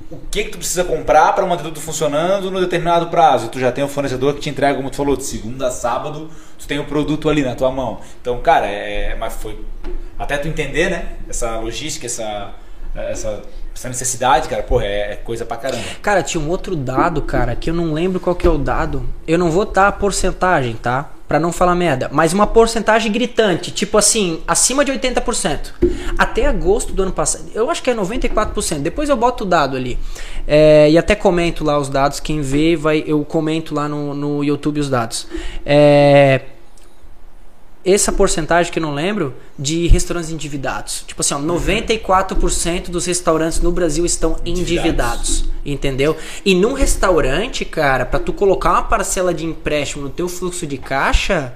o 0.10 0.18
que, 0.32 0.44
que 0.46 0.50
tu 0.52 0.58
precisa 0.58 0.84
comprar 0.84 1.34
para 1.34 1.46
manter 1.46 1.64
tudo 1.64 1.80
funcionando 1.80 2.50
no 2.50 2.60
determinado 2.60 3.08
prazo. 3.08 3.46
E 3.46 3.50
tu 3.50 3.60
já 3.60 3.72
tem 3.72 3.84
um 3.84 3.88
fornecedor 3.88 4.34
que 4.34 4.40
te 4.40 4.50
entrega, 4.50 4.76
como 4.76 4.90
tu 4.90 4.96
falou, 4.96 5.16
de 5.16 5.24
segunda 5.24 5.68
a 5.68 5.72
sábado, 5.72 6.30
tu 6.58 6.68
tem 6.68 6.80
o 6.80 6.86
produto 6.86 7.30
ali 7.30 7.44
na 7.44 7.54
tua 7.56 7.72
mão. 7.72 8.00
Então, 8.22 8.40
cara, 8.40 8.66
é, 8.66 9.16
mas 9.16 9.34
foi. 9.36 9.60
Até 10.18 10.38
tu 10.38 10.48
entender, 10.48 10.90
né? 10.90 11.10
Essa 11.30 11.58
logística, 11.58 12.06
essa, 12.08 12.52
essa, 12.96 13.42
essa 13.76 13.90
necessidade, 13.90 14.48
cara, 14.48 14.64
porra, 14.64 14.86
é, 14.86 15.12
é 15.12 15.16
coisa 15.18 15.46
pra 15.46 15.58
caramba. 15.58 15.84
Cara, 16.02 16.24
tinha 16.24 16.42
um 16.42 16.50
outro 16.50 16.76
dado, 16.78 17.22
cara, 17.22 17.56
que 17.56 17.70
eu 17.70 17.74
não 17.74 17.94
lembro 17.94 18.22
qual 18.22 18.36
que 18.36 18.48
é 18.48 18.50
o 18.50 18.58
dado. 18.58 19.08
Eu 19.28 19.38
não 19.38 19.52
vou 19.52 19.66
dar 19.66 19.90
a 19.90 19.92
porcentagem, 19.92 20.76
tá? 20.76 21.12
Pra 21.28 21.40
não 21.40 21.52
falar 21.52 21.76
merda. 21.76 22.10
Mas 22.12 22.32
uma 22.32 22.48
porcentagem 22.48 23.12
gritante, 23.12 23.72
tipo 23.72 23.98
assim, 23.98 24.42
acima 24.48 24.86
de 24.86 24.94
80%. 24.94 25.74
Até 26.18 26.46
agosto 26.46 26.94
do 26.94 27.04
ano 27.04 27.12
passado, 27.12 27.46
eu 27.54 27.70
acho 27.70 27.84
que 27.84 27.90
é 27.90 27.96
94%. 27.96 28.80
Depois 28.80 29.10
eu 29.10 29.18
boto 29.18 29.44
o 29.44 29.48
dado 29.48 29.76
ali. 29.76 30.00
É, 30.48 30.90
e 30.90 30.98
até 30.98 31.14
comento 31.14 31.64
lá 31.64 31.78
os 31.78 31.90
dados. 31.90 32.20
Quem 32.22 32.42
vê, 32.42 32.78
vai, 32.78 33.04
eu 33.06 33.26
comento 33.26 33.76
lá 33.76 33.90
no, 33.90 34.14
no 34.14 34.44
YouTube 34.44 34.80
os 34.80 34.90
dados. 34.90 35.28
É, 35.66 36.42
essa 37.86 38.12
porcentagem 38.12 38.72
que 38.72 38.80
eu 38.80 38.84
não 38.84 38.94
lembro 38.94 39.34
de 39.58 39.86
restaurantes 39.88 40.32
endividados. 40.32 41.04
Tipo 41.06 41.22
assim, 41.22 41.36
ó, 41.36 41.40
94% 41.40 42.90
dos 42.90 43.06
restaurantes 43.06 43.62
no 43.62 43.72
Brasil 43.72 44.06
estão 44.06 44.38
endividados. 44.44 45.46
Entendeu? 45.64 46.18
E 46.44 46.56
num 46.56 46.74
restaurante, 46.74 47.64
cara, 47.64 48.06
pra 48.06 48.20
tu 48.20 48.34
colocar 48.34 48.72
uma 48.72 48.84
parcela 48.84 49.34
de 49.34 49.46
empréstimo 49.46 50.04
no 50.04 50.10
teu 50.10 50.28
fluxo 50.28 50.66
de 50.66 50.78
caixa, 50.78 51.54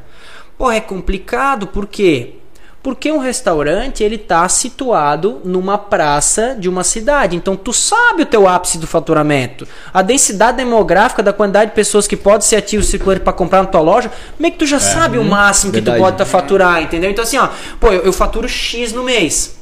porra, 0.58 0.76
é 0.76 0.82
complicado. 0.82 1.68
Por 1.68 1.88
quê? 1.88 2.39
Porque 2.82 3.12
um 3.12 3.18
restaurante, 3.18 4.04
ele 4.04 4.18
tá 4.18 4.48
situado 4.48 5.42
numa 5.44 5.78
praça 5.78 6.56
de 6.58 6.70
uma 6.70 6.84
cidade. 6.84 7.36
Então 7.36 7.56
tu 7.56 7.74
sabe 7.74 8.24
o 8.24 8.26
teu 8.26 8.48
ápice 8.48 8.78
do 8.78 8.88
faturamento. 8.88 9.68
A 9.94 10.02
densidade 10.02 10.58
demográfica 10.58 11.22
da 11.22 11.34
quantidade 11.34 11.72
de 11.72 11.76
pessoas 11.76 12.08
que 12.08 12.16
pode 12.16 12.46
ser 12.46 12.56
ativo 12.56 12.82
circulante 12.82 13.22
para 13.22 13.34
comprar 13.34 13.64
na 13.64 13.68
tua 13.68 13.82
loja, 13.82 14.10
meio 14.40 14.54
que 14.54 14.60
tu 14.60 14.66
já 14.66 14.80
sabe 14.80 15.18
o 15.18 15.24
máximo 15.26 15.74
que 15.74 15.82
tu 15.82 15.92
pode 15.92 16.18
tá 16.18 16.26
faturar, 16.26 16.82
entendeu? 16.82 17.12
Então 17.12 17.24
assim, 17.24 17.38
ó, 17.38 17.50
pô, 17.80 17.92
eu, 17.92 18.04
eu 18.04 18.14
faturo 18.14 18.48
X 18.48 18.94
no 18.94 19.04
mês. 19.04 19.60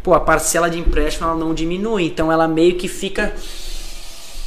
Pô, 0.00 0.14
a 0.14 0.20
parcela 0.20 0.70
de 0.70 0.78
empréstimo 0.78 1.26
ela 1.26 1.36
não 1.36 1.52
diminui, 1.54 2.04
então 2.04 2.30
ela 2.30 2.46
meio 2.46 2.76
que 2.76 2.86
fica 2.86 3.32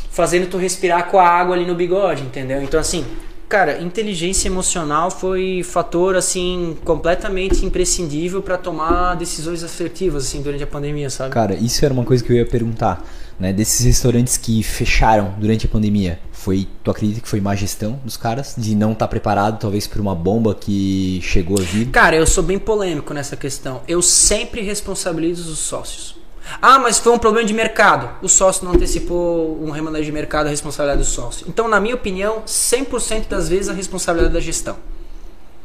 fazendo 0.10 0.48
tu 0.50 0.58
respirar 0.58 1.08
com 1.08 1.20
a 1.20 1.28
água 1.28 1.54
ali 1.54 1.66
no 1.66 1.76
bigode, 1.76 2.24
entendeu? 2.24 2.62
Então 2.62 2.80
assim, 2.80 3.06
cara, 3.48 3.82
inteligência 3.82 4.48
emocional 4.48 5.10
foi 5.12 5.62
fator 5.64 6.16
assim 6.16 6.78
completamente 6.84 7.66
imprescindível 7.66 8.42
para 8.42 8.58
tomar 8.58 9.16
decisões 9.16 9.64
assertivas 9.64 10.26
assim 10.26 10.42
durante 10.42 10.64
a 10.64 10.68
pandemia, 10.68 11.10
sabe? 11.10 11.32
Cara, 11.32 11.56
isso 11.56 11.84
era 11.84 11.94
uma 11.94 12.04
coisa 12.04 12.24
que 12.24 12.32
eu 12.32 12.36
ia 12.36 12.46
perguntar, 12.46 13.04
né? 13.40 13.54
Desses 13.54 13.86
restaurantes 13.86 14.38
que 14.38 14.64
fecharam 14.64 15.34
durante 15.38 15.66
a 15.66 15.70
pandemia, 15.70 16.20
foi, 16.32 16.68
tu 16.84 16.92
acredita 16.92 17.22
que 17.22 17.28
foi 17.28 17.42
má 17.42 17.56
gestão 17.56 18.00
dos 18.04 18.18
caras 18.18 18.56
de 18.58 18.76
não 18.76 18.92
estar 18.92 19.08
preparado, 19.08 19.60
talvez 19.60 19.88
por 19.88 20.00
uma 20.00 20.14
bomba 20.14 20.54
que 20.54 21.20
chegou 21.24 21.58
a 21.60 21.64
vir? 21.64 21.88
Cara, 21.88 22.16
eu 22.16 22.28
sou 22.28 22.44
bem 22.44 22.60
polêmico 22.60 23.14
nessa 23.14 23.36
questão. 23.36 23.82
Eu 23.88 24.02
sempre 24.02 24.62
responsabilizo 24.62 25.52
os 25.52 25.60
sócios. 25.60 26.25
Ah, 26.62 26.78
mas 26.80 27.00
foi 27.00 27.12
um 27.12 27.18
problema 27.18 27.46
de 27.48 27.54
mercado. 27.54 28.10
O 28.22 28.30
sócio 28.30 28.66
não 28.66 28.74
antecipou 28.74 29.60
um 29.64 29.72
remanejo 29.72 30.06
de 30.06 30.12
mercado, 30.12 30.48
a 30.48 30.50
responsabilidade 30.50 31.02
do 31.02 31.08
sócio. 31.08 31.46
Então, 31.50 31.68
na 31.68 31.80
minha 31.80 31.96
opinião, 31.96 32.44
100% 32.46 33.28
das 33.28 33.50
vezes 33.50 33.70
a 33.70 33.74
responsabilidade 33.74 34.32
é 34.36 34.40
da 34.40 34.44
gestão. 34.44 34.78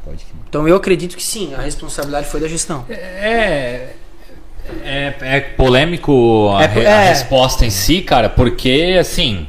Pode 0.03 0.17
que 0.25 0.31
Então, 0.49 0.67
eu 0.67 0.75
acredito 0.75 1.15
que 1.15 1.23
sim, 1.23 1.53
a 1.53 1.61
responsabilidade 1.61 2.27
foi 2.27 2.39
da 2.39 2.47
gestão. 2.47 2.83
É, 2.89 3.89
é, 4.83 5.13
é 5.21 5.39
polêmico 5.39 6.49
a, 6.55 6.63
É, 6.63 6.67
re- 6.67 6.81
é. 6.83 6.93
a 6.93 7.09
resposta 7.09 7.65
em 7.65 7.69
si, 7.69 8.01
cara, 8.01 8.29
porque 8.29 8.97
assim, 8.99 9.47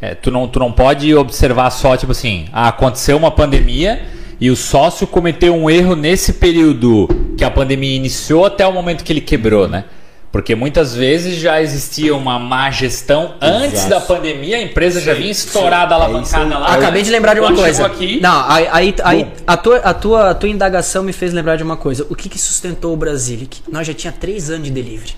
é, 0.00 0.14
tu, 0.14 0.30
não, 0.30 0.46
tu 0.48 0.58
não 0.58 0.72
pode 0.72 1.14
observar 1.14 1.70
só, 1.70 1.96
tipo 1.96 2.12
assim, 2.12 2.46
ah, 2.52 2.68
aconteceu 2.68 3.16
uma 3.16 3.30
pandemia 3.30 4.02
e 4.40 4.50
o 4.50 4.56
sócio 4.56 5.06
cometeu 5.06 5.54
um 5.54 5.68
erro 5.68 5.94
nesse 5.96 6.34
período 6.34 7.08
que 7.36 7.44
a 7.44 7.50
pandemia 7.50 7.94
iniciou 7.96 8.44
até 8.46 8.66
o 8.66 8.72
momento 8.72 9.04
que 9.04 9.12
ele 9.12 9.20
quebrou, 9.20 9.68
né? 9.68 9.84
Porque 10.32 10.54
muitas 10.54 10.94
vezes 10.94 11.40
já 11.40 11.60
existia 11.60 12.14
uma 12.14 12.38
má 12.38 12.70
gestão 12.70 13.34
antes 13.40 13.84
Exato. 13.84 13.90
da 13.90 14.00
pandemia, 14.00 14.58
a 14.58 14.62
empresa 14.62 15.00
já 15.00 15.12
Sim, 15.12 15.20
vinha 15.22 15.32
estourada, 15.32 15.92
É 15.92 15.96
alavancada 15.96 16.44
isso. 16.46 16.58
lá. 16.58 16.66
Acabei 16.74 17.02
de 17.02 17.10
lembrar 17.10 17.34
de 17.34 17.40
uma 17.40 17.52
coisa. 17.52 17.86
Aqui, 17.86 18.20
Não, 18.20 18.48
aí, 18.48 18.68
aí, 18.70 18.94
aí 19.02 19.26
a, 19.44 19.56
tua, 19.56 19.78
a, 19.78 19.92
tua, 19.92 20.30
a 20.30 20.34
tua 20.34 20.48
indagação 20.48 21.02
me 21.02 21.12
fez 21.12 21.32
lembrar 21.32 21.56
de 21.56 21.64
uma 21.64 21.76
coisa. 21.76 22.06
O 22.08 22.14
que, 22.14 22.28
que 22.28 22.38
sustentou 22.38 22.92
o 22.92 22.96
Brasilic? 22.96 23.60
Nós 23.70 23.84
já 23.86 23.92
tinha 23.92 24.12
três 24.12 24.50
anos 24.50 24.68
de 24.68 24.70
delivery. 24.72 25.16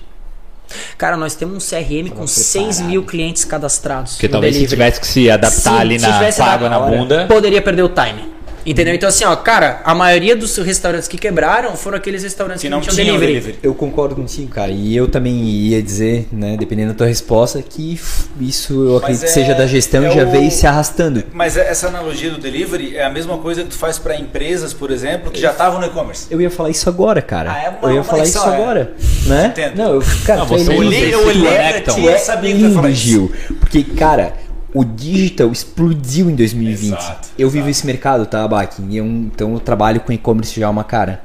Cara, 0.97 1.19
nós 1.19 1.35
temos 1.35 1.57
um 1.57 1.69
CRM 1.69 2.09
com 2.09 2.27
6 2.27 2.81
mil 2.81 3.03
clientes 3.05 3.45
cadastrados. 3.45 4.13
Porque 4.15 4.29
talvez 4.29 4.55
se 4.55 4.61
delivery. 4.61 4.77
tivesse 4.83 5.01
que 5.01 5.07
se 5.07 5.31
adaptar 5.31 5.75
Sim, 5.75 5.81
ali 5.81 6.01
se 6.01 6.07
na 6.41 6.47
água 6.47 6.69
na 6.71 6.81
bunda. 6.81 7.27
Poderia 7.29 7.61
perder 7.61 7.83
o 7.83 7.91
time. 7.91 8.33
Entendeu? 8.65 8.95
Então, 8.95 9.09
assim, 9.09 9.25
ó, 9.25 9.35
cara, 9.37 9.81
a 9.85 9.95
maioria 9.95 10.37
dos 10.37 10.57
restaurantes 10.59 11.09
que 11.09 11.19
quebraram 11.19 11.75
foram 11.77 11.97
aqueles 11.97 12.23
restaurantes 12.23 12.63
que, 12.63 12.69
Que 12.69 12.71
não 12.71 12.81
tinham 12.81 12.95
tinham 12.95 13.07
delivery. 13.19 13.33
delivery. 13.41 13.59
Eu 13.63 13.75
concordo 13.75 14.15
contigo, 14.15 14.49
cara. 14.51 14.71
E 14.71 14.97
eu 14.97 15.09
também 15.09 15.35
ia 15.43 15.83
dizer, 15.83 16.29
né, 16.33 16.57
dependendo 16.59 16.93
da 16.93 16.99
tua 16.99 17.07
resposta, 17.07 17.61
que 17.63 17.99
isso 18.41 18.73
eu 18.87 18.97
acredito 18.99 19.23
é- 19.25 19.27
que 19.27 19.33
seja 19.33 19.55
da 19.55 19.67
gestão 19.67 20.05
é 20.05 20.11
e 20.11 20.15
já 20.15 20.25
o- 20.25 20.31
veio 20.31 20.51
se 20.51 20.67
arrastando. 20.67 21.25
Mas 21.33 21.57
essa 21.57 21.89
analogia 21.89 22.31
do 22.31 22.39
delivery 22.39 22.97
é 22.97 23.05
a 23.05 23.11
mesma 23.11 23.39
coisa 23.39 23.63
que 23.63 23.71
tu 23.71 23.77
faz 23.77 23.99
para 23.99 24.17
empresas, 24.17 24.73
por 24.73 24.91
exemplo, 24.91 25.31
que 25.31 25.41
já 25.41 25.51
estavam 25.51 25.81
no 25.81 25.87
e-commerce. 25.87 26.27
Eu 26.31 26.41
ia 26.41 26.51
falar 26.51 26.71
isso 26.71 26.89
agora, 26.89 27.21
cara. 27.21 27.53
Ah, 27.53 27.63
é 27.65 27.69
uma- 27.71 27.79
eu 27.83 27.91
ia 27.91 27.99
uma 27.99 28.05
falar 28.05 28.23
isso 28.25 28.39
é. 28.39 28.55
agora, 28.55 28.93
né? 29.27 29.47
Entendo. 29.47 29.77
Não, 29.77 29.95
eu, 29.95 30.03
cara, 30.25 30.39
Não, 30.41 30.45
é 30.47 30.49
você 30.49 30.71
lindo, 30.71 30.79
olhei- 30.87 31.15
eu 31.15 31.27
olhei 31.27 31.47
é- 31.49 31.81
pra 31.81 31.95
ti, 31.95 32.09
é 32.09 32.15
eu 32.15 32.19
sabia 32.19 32.53
que 32.55 32.61
tu 32.61 32.69
ia 32.69 32.75
falar 32.75 32.91
isso. 32.91 33.31
Porque, 33.61 33.83
cara, 33.85 34.35
o 34.75 34.85
digital 34.85 35.53
explodiu 35.53 36.31
em 36.31 36.35
2020. 36.35 36.93
Exato, 36.93 37.29
eu 37.39 37.51
vivo 37.51 37.69
exato. 37.69 37.71
esse 37.71 37.87
mercado, 37.87 38.27
tá? 38.27 38.49
E 38.89 38.97
eu, 38.97 39.05
então 39.05 39.53
eu 39.53 39.61
trabalho 39.61 40.01
com 40.01 40.13
e-commerce 40.13 40.59
já 40.59 40.67
há 40.67 40.71
uma 40.71 40.85
cara. 40.85 41.23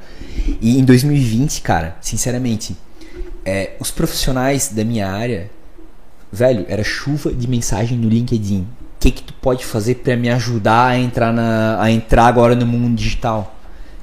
E 0.60 0.78
em 0.78 0.84
2020, 0.84 1.62
cara, 1.62 1.96
sinceramente, 2.00 2.76
é, 3.44 3.72
os 3.80 3.90
profissionais 3.90 4.68
da 4.68 4.84
minha 4.84 5.08
área, 5.08 5.50
velho, 6.30 6.66
era 6.68 6.84
chuva 6.84 7.32
de 7.32 7.48
mensagem 7.48 7.96
no 7.96 8.08
LinkedIn. 8.08 8.60
O 8.60 9.00
que 9.00 9.10
que 9.10 9.22
tu 9.22 9.32
pode 9.34 9.64
fazer 9.64 9.96
pra 9.96 10.16
me 10.16 10.28
ajudar 10.28 10.88
a 10.88 10.98
entrar 10.98 11.32
na 11.32 11.80
a 11.80 11.90
entrar 11.90 12.26
agora 12.26 12.54
no 12.54 12.66
mundo 12.66 12.96
digital? 12.96 13.54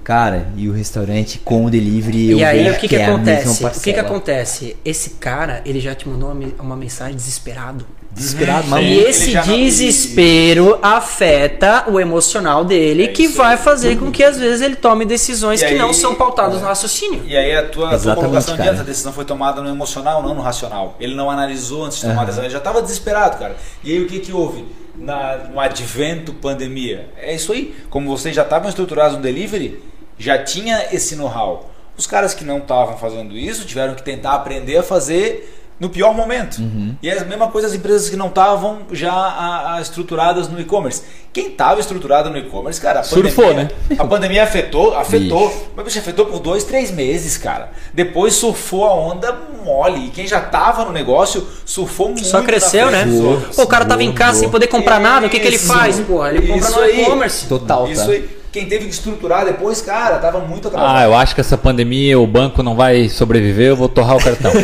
Cara, 0.04 0.50
e 0.56 0.70
o 0.70 0.72
restaurante 0.72 1.40
com 1.40 1.66
o 1.66 1.70
delivery 1.70 2.32
eu 2.32 2.38
E 2.38 2.44
aí, 2.44 2.64
vejo 2.64 2.76
o 2.76 2.80
que 2.80 2.88
que 2.88 2.96
é 2.96 3.06
acontece? 3.06 3.66
O 3.66 3.82
que 3.82 3.94
que 3.94 4.00
acontece? 4.00 4.78
Esse 4.86 5.10
cara, 5.12 5.62
ele 5.66 5.80
já 5.80 5.96
te 5.96 6.08
mandou 6.08 6.32
uma 6.60 6.76
mensagem 6.76 7.16
desesperado. 7.16 7.86
Desesperado, 8.16 8.66
E 8.66 8.70
maluco. 8.70 8.90
Ele 8.90 9.10
esse 9.10 9.34
desespero 9.36 10.80
afeta 10.82 11.84
o 11.90 12.00
emocional 12.00 12.64
dele, 12.64 13.04
É 13.04 13.08
que 13.10 13.28
vai 13.28 13.58
fazer 13.58 13.98
com 14.00 14.10
que 14.10 14.24
às 14.24 14.38
vezes 14.40 14.62
ele 14.62 14.76
tome 14.76 15.04
decisões 15.06 15.62
E 15.62 15.66
que 15.66 15.74
aí- 15.74 15.78
não 15.78 15.94
são 15.94 16.16
pautadas 16.16 16.62
no 16.62 16.66
raciocínio. 16.68 17.24
E 17.28 17.36
aí 17.36 17.54
a 17.56 17.68
tua, 17.68 17.94
a 17.94 18.00
tua 18.00 18.16
colocação 18.16 18.56
cara. 18.56 18.70
diante, 18.70 18.82
a 18.82 18.86
decisão 18.86 19.12
foi 19.12 19.26
tomada 19.26 19.62
no 19.62 19.70
emocional, 19.70 20.24
não 20.24 20.34
no 20.34 20.42
racional. 20.42 20.96
Ele 21.00 21.14
não 21.14 21.30
analisou 21.30 21.84
antes 21.86 22.00
de 22.00 22.08
tomar 22.08 22.22
a 22.22 22.26
decisão, 22.26 22.44
ele 22.46 22.54
já 22.54 22.60
estava 22.60 22.82
desesperado, 22.82 23.38
cara. 23.38 23.56
E 23.84 23.92
aí 23.92 24.02
o 24.02 24.08
que 24.08 24.20
que 24.20 24.32
houve? 24.32 24.66
Na, 24.96 25.38
no 25.52 25.60
advento 25.60 26.32
pandemia. 26.34 27.10
É 27.18 27.36
isso 27.36 27.52
aí. 27.52 27.76
Como 27.90 28.10
vocês 28.10 28.34
já 28.34 28.44
estavam 28.44 28.70
estruturados 28.70 29.18
no 29.18 29.22
delivery, 29.22 29.84
já 30.18 30.38
tinha 30.42 30.86
esse 30.94 31.18
know-how. 31.18 31.70
Os 31.98 32.08
caras 32.08 32.34
que 32.34 32.46
não 32.46 32.60
estavam 32.60 32.98
fazendo 32.98 33.36
isso 33.38 33.66
tiveram 33.66 33.94
que 33.94 34.04
tentar 34.04 34.32
aprender 34.36 34.78
a 34.78 34.84
fazer 34.84 35.65
no 35.80 35.90
pior 35.90 36.14
momento. 36.14 36.60
Uhum. 36.60 36.96
E 37.04 37.10
é 37.10 37.20
a 37.20 37.26
mesma 37.26 37.48
coisa 37.50 37.68
as 37.68 37.74
empresas 37.74 38.10
que 38.10 38.16
não 38.16 38.28
estavam 38.28 38.80
já 38.92 39.12
a- 39.12 39.76
a 39.76 39.82
estruturadas 39.82 40.48
no 40.48 40.60
e-commerce. 40.60 41.02
Quem 41.34 41.48
estava 41.48 41.82
estruturado 41.82 42.30
no 42.30 42.38
e-commerce, 42.38 42.80
cara, 42.80 43.02
a 43.02 43.04
Surfou, 43.04 43.48
pandemia, 43.48 43.72
né? 43.90 43.96
A 44.00 44.06
pandemia 44.06 44.44
afetou, 44.44 44.96
afetou. 44.96 45.50
Bicho. 45.50 45.62
Mas 45.76 45.86
bicho, 45.86 46.00
afetou 46.00 46.26
por 46.28 46.40
dois, 46.40 46.64
três 46.64 46.92
meses, 46.92 47.38
cara. 47.38 47.72
Depois 47.94 48.36
surfou 48.36 48.86
a 48.86 48.94
onda 48.96 49.38
mole. 49.64 50.08
E 50.08 50.10
quem 50.12 50.26
já 50.26 50.40
tava 50.40 50.86
no 50.86 50.92
negócio 50.94 51.46
surfou 51.66 52.08
muito. 52.08 52.26
Só 52.26 52.42
cresceu, 52.42 52.86
na 52.90 53.06
né? 53.06 53.08
Pô, 53.54 53.64
o 53.64 53.68
cara 53.68 53.84
tava 53.84 54.02
em 54.02 54.14
casa 54.14 54.40
sem 54.40 54.50
poder 54.50 54.68
comprar 54.68 55.00
nada, 55.00 55.28
o 55.28 55.30
que, 55.30 55.40
que 55.40 55.48
ele 55.48 55.58
faz? 55.60 56.00
Porra, 56.00 56.30
ele 56.30 56.48
compra 56.48 56.70
Isso 56.70 56.78
no 56.78 56.84
aí. 56.84 57.02
e-commerce. 57.02 57.46
Total, 57.48 57.88
Isso 57.92 58.06
tá? 58.06 58.12
aí. 58.12 58.30
Quem 58.56 58.66
teve 58.68 58.86
que 58.86 58.92
estruturar 58.92 59.44
depois, 59.44 59.82
cara, 59.82 60.16
tava 60.18 60.40
muito 60.40 60.70
atrasado. 60.70 60.96
Ah, 60.96 61.04
eu 61.04 61.14
acho 61.14 61.36
que 61.36 61.42
essa 61.42 61.58
pandemia 61.58 62.18
o 62.18 62.26
banco 62.26 62.64
não 62.64 62.74
vai 62.74 63.10
sobreviver, 63.10 63.68
eu 63.68 63.76
vou 63.76 63.90
torrar 63.90 64.16
o 64.16 64.24
cartão. 64.24 64.50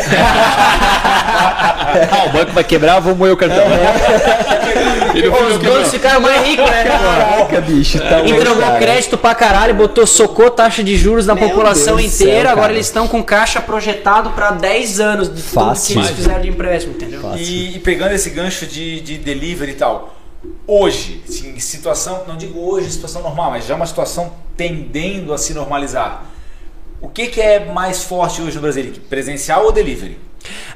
ah, 1.12 2.24
o 2.26 2.30
banco 2.30 2.54
vai 2.54 2.64
quebrar, 2.64 2.96
eu 2.96 3.02
vou 3.02 3.14
moer 3.18 3.34
o 3.34 3.36
cartão. 3.36 3.66
Ele 5.14 5.30
Pô, 5.30 5.44
os 5.44 5.58
bancos 5.58 5.92
ficaram 5.92 6.22
mais 6.22 6.42
ricos, 6.48 6.72
né? 6.72 6.86
Caraca, 6.86 7.60
bicho, 7.60 8.00
tá 8.00 8.22
Entregou 8.22 8.56
cara. 8.56 8.80
crédito 8.80 9.18
pra 9.18 9.36
caralho, 9.36 9.76
botou, 9.76 10.08
socou 10.08 10.50
taxa 10.50 10.82
de 10.82 10.96
juros 10.96 11.28
na 11.28 11.36
Meu 11.36 11.50
população 11.50 11.98
Deus 11.98 12.12
do 12.12 12.16
céu, 12.18 12.28
inteira. 12.30 12.50
agora 12.50 12.72
eles 12.72 12.86
estão 12.86 13.10
com 13.10 13.22
caixa 13.22 13.60
projetado 13.60 14.30
pra 14.30 14.52
10 14.52 15.02
anos 15.02 15.28
de 15.28 15.42
tudo 15.42 15.44
que 15.44 15.54
Fácil. 15.54 16.00
eles 16.00 16.12
fizeram 16.12 16.40
de 16.40 16.48
empréstimo, 16.48 16.94
entendeu? 16.96 17.20
Fácil. 17.20 17.42
E, 17.42 17.76
e 17.76 17.80
pegando 17.80 18.14
esse 18.14 18.30
gancho 18.30 18.66
de, 18.66 19.02
de 19.02 19.18
delivery 19.18 19.72
e 19.74 19.76
tal, 19.76 20.16
hoje, 20.66 21.24
assim, 21.28 21.60
situação, 21.60 22.26
não 22.28 22.38
digo 22.38 22.60
hoje 22.60 22.92
situação 22.92 23.22
normal, 23.22 23.52
mas 23.52 23.66
já 23.66 23.76
uma 23.76 23.86
situação 23.86 24.34
tendendo 24.58 25.34
a 25.34 25.38
se 25.38 25.54
normalizar. 25.54 26.26
O 27.00 27.10
que, 27.10 27.28
que 27.28 27.42
é 27.42 27.72
mais 27.72 28.04
forte 28.04 28.42
hoje 28.42 28.56
no 28.56 28.62
Brasil? 28.62 28.94
Presencial 29.10 29.66
ou 29.66 29.72
delivery? 29.72 30.18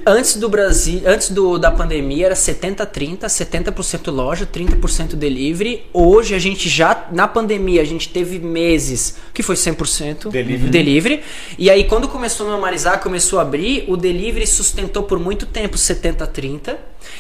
Antes 0.06 0.38
do 0.38 0.48
Brasil, 0.48 1.02
antes 1.06 1.32
do, 1.32 1.58
da 1.58 1.72
pandemia 1.72 2.28
era 2.28 2.36
70-30, 2.36 3.22
70% 3.26 4.12
loja, 4.12 4.46
30% 4.46 5.16
delivery. 5.16 5.84
Hoje 5.92 6.36
a 6.36 6.40
gente 6.40 6.70
já, 6.70 7.08
na 7.12 7.28
pandemia, 7.28 7.82
a 7.82 7.86
gente 7.86 8.10
teve 8.10 8.38
meses 8.40 9.16
que 9.34 9.42
foi 9.42 9.56
100% 9.56 10.30
Delivery. 10.30 10.70
delivery. 10.70 11.24
E 11.58 11.70
aí 11.70 11.86
quando 11.86 12.08
começou 12.08 12.48
a 12.48 12.52
normalizar, 12.52 13.02
começou 13.02 13.40
a 13.40 13.42
abrir, 13.42 13.86
o 13.88 13.98
delivery 13.98 14.46
sustentou 14.46 15.04
por 15.04 15.20
muito 15.20 15.46
tempo 15.46 15.78
70-30. 15.78 16.76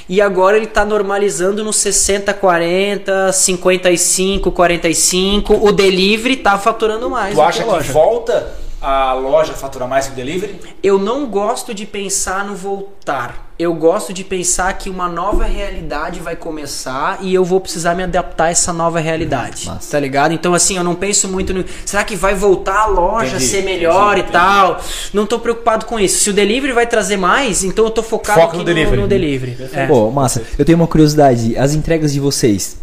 E 0.07 0.21
agora 0.21 0.57
ele 0.57 0.65
está 0.65 0.85
normalizando 0.85 1.63
no 1.63 1.71
60-40, 1.71 3.29
55-45. 3.31 5.59
O 5.61 5.71
delivery 5.71 6.37
tá 6.37 6.57
faturando 6.57 7.09
mais 7.09 7.35
Tu 7.35 7.41
acha 7.41 7.63
que 7.63 7.77
que 7.83 7.91
volta 7.91 8.64
a 8.85 9.13
loja 9.13 9.53
a 9.53 9.55
faturar 9.55 9.89
mais 9.89 10.05
que 10.05 10.13
o 10.13 10.15
delivery? 10.15 10.59
Eu 10.83 10.99
não 10.99 11.25
gosto 11.25 11.73
de 11.73 11.87
pensar 11.87 12.45
no 12.45 12.55
voltar. 12.55 13.49
Eu 13.57 13.73
gosto 13.73 14.13
de 14.13 14.23
pensar 14.23 14.71
que 14.73 14.91
uma 14.91 15.09
nova 15.09 15.43
realidade 15.45 16.19
vai 16.19 16.35
começar 16.35 17.17
e 17.21 17.33
eu 17.33 17.43
vou 17.43 17.59
precisar 17.59 17.95
me 17.95 18.03
adaptar 18.03 18.45
a 18.45 18.49
essa 18.51 18.71
nova 18.71 18.99
realidade. 18.99 19.65
Massa. 19.65 19.91
Tá 19.91 19.99
ligado? 19.99 20.33
Então, 20.33 20.53
assim, 20.53 20.77
eu 20.77 20.83
não 20.83 20.93
penso 20.93 21.27
muito 21.27 21.51
no. 21.51 21.65
Será 21.83 22.03
que 22.03 22.15
vai 22.15 22.35
voltar 22.35 22.81
a 22.81 22.85
loja 22.85 23.37
Entendi, 23.37 23.45
a 23.45 23.47
ser 23.49 23.63
melhor 23.63 24.17
entendi, 24.17 24.29
e 24.29 24.31
tal? 24.33 24.79
Não 25.13 25.25
tô 25.25 25.39
preocupado 25.39 25.85
com 25.87 25.99
isso. 25.99 26.19
Se 26.19 26.29
o 26.29 26.33
delivery 26.33 26.73
vai 26.73 26.85
trazer 26.85 27.17
mais, 27.17 27.63
então 27.63 27.85
eu 27.85 27.91
tô 27.91 28.03
focado 28.03 28.39
Foco 28.39 28.49
aqui 28.49 28.57
no 28.57 28.63
no 28.63 28.67
delivery. 28.67 29.01
no 29.01 29.07
delivery. 29.07 29.57
É. 29.73 29.87
Pô, 29.87 30.11
massa. 30.11 30.43
Eu 30.59 30.65
tenho 30.65 30.77
uma 30.77 30.87
curiosidade. 30.87 31.57
As 31.57 31.73
entregas 31.73 32.13
de 32.13 32.19
vocês, 32.19 32.77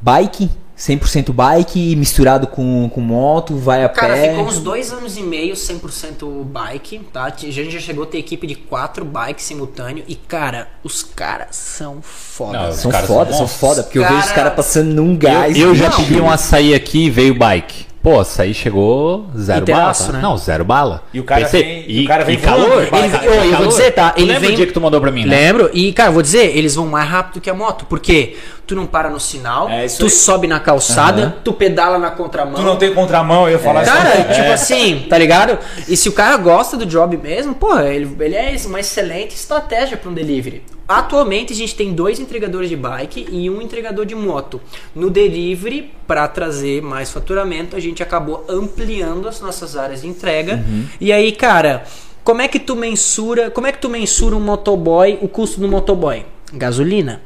bike, 0.00 0.48
100% 0.78 1.32
bike, 1.32 1.96
misturado 1.96 2.46
com, 2.46 2.88
com 2.94 3.00
moto, 3.00 3.56
vai 3.56 3.84
a 3.84 3.88
Cara, 3.88 4.14
pé. 4.14 4.28
ficou 4.30 4.44
uns 4.46 4.58
dois 4.60 4.92
anos 4.92 5.16
e 5.16 5.22
meio 5.22 5.54
100% 5.54 6.44
bike, 6.44 7.00
tá? 7.12 7.24
A 7.24 7.30
gente 7.30 7.70
já 7.72 7.80
chegou 7.80 8.04
a 8.04 8.06
ter 8.06 8.18
equipe 8.18 8.46
de 8.46 8.54
quatro 8.54 9.04
bikes 9.04 9.44
simultâneo 9.44 10.04
e, 10.06 10.14
cara, 10.14 10.68
os 10.84 11.02
caras 11.02 11.56
são 11.56 11.98
foda. 12.00 12.66
Não, 12.66 12.72
São 12.72 12.90
caras 12.92 13.08
foda, 13.08 13.30
são 13.30 13.38
são 13.40 13.48
foda, 13.48 13.82
porque 13.82 13.98
eu 13.98 14.02
vejo 14.04 14.14
os 14.18 14.24
Cara, 14.26 14.34
caras 14.36 14.54
passando 14.54 14.94
num 14.94 15.16
gás. 15.16 15.58
Eu 15.58 15.74
já 15.74 15.88
Não. 15.90 15.96
pedi 15.96 16.20
um 16.20 16.30
açaí 16.30 16.72
aqui 16.72 17.06
e 17.06 17.10
veio 17.10 17.34
bike. 17.34 17.88
Pô, 18.00 18.20
açaí 18.20 18.54
chegou 18.54 19.26
zero 19.36 19.62
Inteiraço, 19.62 20.02
bala. 20.04 20.12
tá? 20.12 20.18
né? 20.18 20.22
Não, 20.22 20.38
zero 20.38 20.64
bala. 20.64 21.02
E 21.12 21.18
o 21.18 21.24
cara 21.24 21.40
Pensei, 21.44 21.62
vem- 21.64 21.84
e, 21.88 22.00
e 22.02 22.04
o 22.04 22.08
cara 22.08 22.24
vem 22.24 22.36
e 22.36 22.40
calor. 22.40 22.86
bike. 22.88 22.96
Ele- 22.96 23.08
Cara, 23.10 23.24
eu- 23.24 23.32
eu 23.34 23.40
vou 23.42 23.50
calor. 23.50 23.68
dizer, 23.68 23.90
tá, 23.90 24.14
ele 24.16 24.26
lembra 24.26 24.40
vem- 24.42 24.52
o 24.52 24.56
dia 24.56 24.66
que 24.68 24.72
tu 24.72 24.80
mandou 24.80 25.00
pra 25.00 25.10
mim, 25.10 25.24
né? 25.24 25.36
Lembro, 25.36 25.68
e 25.74 25.92
cara, 25.92 26.12
vou 26.12 26.22
dizer, 26.22 26.56
eles 26.56 26.76
vão 26.76 26.86
mais 26.86 27.08
rápido 27.10 27.40
que 27.40 27.50
a 27.50 27.54
moto, 27.54 27.84
porque 27.86 28.36
tu 28.68 28.76
não 28.76 28.86
para 28.86 29.08
no 29.10 29.18
sinal, 29.18 29.68
É 29.68 29.86
tu 29.88 30.04
aí. 30.04 30.10
sobe 30.10 30.46
na 30.46 30.60
calçada, 30.60 31.22
Aham. 31.22 31.34
tu 31.42 31.52
pedala 31.52 31.98
na 31.98 32.10
contramão. 32.10 32.54
Tu 32.54 32.62
não 32.62 32.76
tem 32.76 32.94
contramão, 32.94 33.44
eu 33.46 33.52
ia 33.52 33.58
falar 33.58 33.84
Cara, 33.84 34.14
isso. 34.20 34.28
tipo 34.34 34.46
É. 34.46 34.52
assim, 34.52 35.06
tá 35.08 35.16
ligado? 35.18 35.58
E 35.88 35.96
se 35.96 36.08
o 36.08 36.12
cara 36.12 36.36
gosta 36.36 36.76
do 36.76 36.84
job 36.86 37.16
mesmo, 37.16 37.54
porra, 37.54 37.88
ele, 37.88 38.14
ele 38.20 38.34
é 38.36 38.54
uma 38.66 38.78
excelente 38.78 39.34
estratégia 39.34 39.96
para 39.96 40.10
um 40.10 40.14
delivery. 40.14 40.62
Atualmente 40.86 41.52
a 41.52 41.56
gente 41.56 41.74
tem 41.74 41.92
dois 41.92 42.18
entregadores 42.20 42.68
de 42.70 42.76
bike 42.76 43.26
e 43.30 43.50
um 43.50 43.60
entregador 43.60 44.06
de 44.06 44.14
moto. 44.14 44.60
No 44.94 45.10
delivery, 45.10 45.92
para 46.06 46.26
trazer 46.28 46.80
mais 46.80 47.10
faturamento, 47.10 47.76
a 47.76 47.80
gente 47.80 48.02
acabou 48.02 48.44
ampliando 48.48 49.28
as 49.28 49.40
nossas 49.40 49.76
áreas 49.76 50.00
de 50.02 50.08
entrega. 50.08 50.64
E 51.00 51.12
aí, 51.12 51.32
cara, 51.32 51.84
como 52.24 52.40
é 52.40 52.48
que 52.48 52.58
tu 52.58 52.74
mensura, 52.76 53.50
como 53.50 53.66
é 53.66 53.72
que 53.72 53.78
tu 53.78 53.88
mensura 53.90 54.34
um 54.36 54.40
motoboy, 54.40 55.18
o 55.20 55.28
custo 55.28 55.60
do 55.60 55.68
motoboy? 55.68 56.24
Gasolina. 56.54 57.20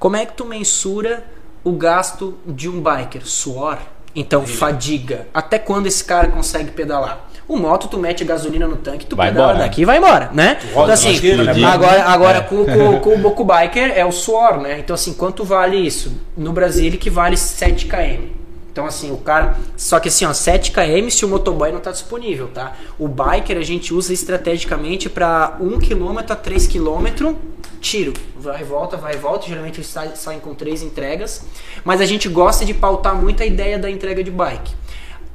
Como 0.00 0.16
é 0.16 0.24
que 0.26 0.32
tu 0.32 0.44
mensura 0.46 1.22
o 1.62 1.72
gasto 1.72 2.36
de 2.46 2.68
um 2.68 2.82
biker? 2.82 3.24
Suor. 3.24 3.78
Então, 4.16 4.44
fadiga. 4.46 5.28
Até 5.32 5.58
quando 5.58 5.86
esse 5.86 6.02
cara 6.02 6.28
consegue 6.28 6.70
pedalar? 6.72 7.28
O 7.46 7.56
moto, 7.56 7.86
tu 7.86 7.98
mete 7.98 8.24
gasolina 8.24 8.66
no 8.66 8.76
tanque, 8.76 9.04
tu 9.06 9.14
Vai 9.14 9.28
pedala 9.28 9.52
embora. 9.52 9.64
daqui 9.64 9.82
e 9.82 9.84
vai 9.84 9.98
embora, 9.98 10.30
né? 10.32 10.56
Então, 10.70 10.84
assim, 10.86 11.64
agora, 11.64 12.02
agora 12.04 12.38
É. 12.38 12.40
com, 12.40 12.64
com, 12.64 13.00
com 13.00 13.14
o 13.14 13.18
Boku 13.18 13.44
Biker 13.44 13.92
é 13.94 14.04
o 14.06 14.10
suor, 14.12 14.58
né? 14.60 14.78
Então, 14.78 14.94
assim, 14.94 15.12
quanto 15.12 15.44
vale 15.44 15.76
isso? 15.76 16.12
No 16.36 16.52
Brasil, 16.52 16.86
ele 16.86 16.96
que 16.96 17.10
vale 17.10 17.36
7 17.36 17.86
km. 17.86 18.39
Então, 18.72 18.86
assim, 18.86 19.10
o 19.10 19.16
cara. 19.16 19.56
Só 19.76 19.98
que 19.98 20.08
assim, 20.08 20.24
ó, 20.24 20.32
7 20.32 20.70
km 20.70 21.10
se 21.10 21.24
o 21.24 21.28
motoboy 21.28 21.72
não 21.72 21.80
tá 21.80 21.90
disponível, 21.90 22.48
tá? 22.48 22.76
O 22.98 23.08
biker 23.08 23.58
a 23.58 23.62
gente 23.62 23.92
usa 23.92 24.12
estrategicamente 24.12 25.08
para 25.08 25.56
1 25.60 25.78
km 25.80 26.18
a 26.28 26.36
3 26.36 26.66
km, 26.68 27.34
tiro. 27.80 28.12
Vai 28.36 28.60
e 28.60 28.64
volta, 28.64 28.96
vai 28.96 29.14
e 29.14 29.16
volta. 29.16 29.46
Geralmente 29.48 29.78
eles 29.78 29.88
sa- 29.88 30.14
saem 30.14 30.38
com 30.38 30.54
três 30.54 30.82
entregas. 30.82 31.42
Mas 31.84 32.00
a 32.00 32.06
gente 32.06 32.28
gosta 32.28 32.64
de 32.64 32.72
pautar 32.72 33.14
muito 33.16 33.42
a 33.42 33.46
ideia 33.46 33.78
da 33.78 33.90
entrega 33.90 34.22
de 34.22 34.30
bike. 34.30 34.72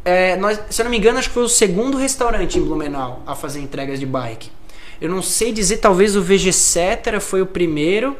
É, 0.05 0.35
nós, 0.37 0.59
se 0.69 0.81
eu 0.81 0.83
não 0.85 0.91
me 0.91 0.97
engano, 0.97 1.17
acho 1.17 1.27
que 1.29 1.33
foi 1.33 1.43
o 1.43 1.49
segundo 1.49 1.97
restaurante 1.97 2.57
em 2.59 2.61
Blumenau 2.61 3.21
a 3.25 3.35
fazer 3.35 3.59
entregas 3.59 3.99
de 3.99 4.05
bike. 4.05 4.49
Eu 5.01 5.09
não 5.09 5.21
sei 5.21 5.51
dizer, 5.51 5.77
talvez 5.77 6.15
o 6.15 6.21
VG 6.21 6.53
Cetera 6.53 7.19
foi 7.19 7.41
o 7.41 7.45
primeiro. 7.45 8.15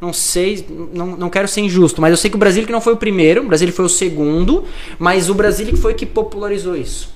Não 0.00 0.12
sei, 0.12 0.66
não, 0.92 1.06
não 1.06 1.30
quero 1.30 1.48
ser 1.48 1.62
injusto, 1.62 2.00
mas 2.02 2.10
eu 2.10 2.16
sei 2.18 2.28
que 2.30 2.36
o 2.36 2.38
Brasil 2.38 2.66
que 2.66 2.72
não 2.72 2.82
foi 2.82 2.92
o 2.92 2.96
primeiro, 2.98 3.42
o 3.42 3.46
Brasil 3.46 3.72
foi 3.72 3.84
o 3.86 3.88
segundo, 3.88 4.64
mas 4.98 5.30
o 5.30 5.34
Brasil 5.34 5.66
que 5.66 5.76
foi 5.76 5.94
que 5.94 6.04
popularizou 6.04 6.76
isso. 6.76 7.14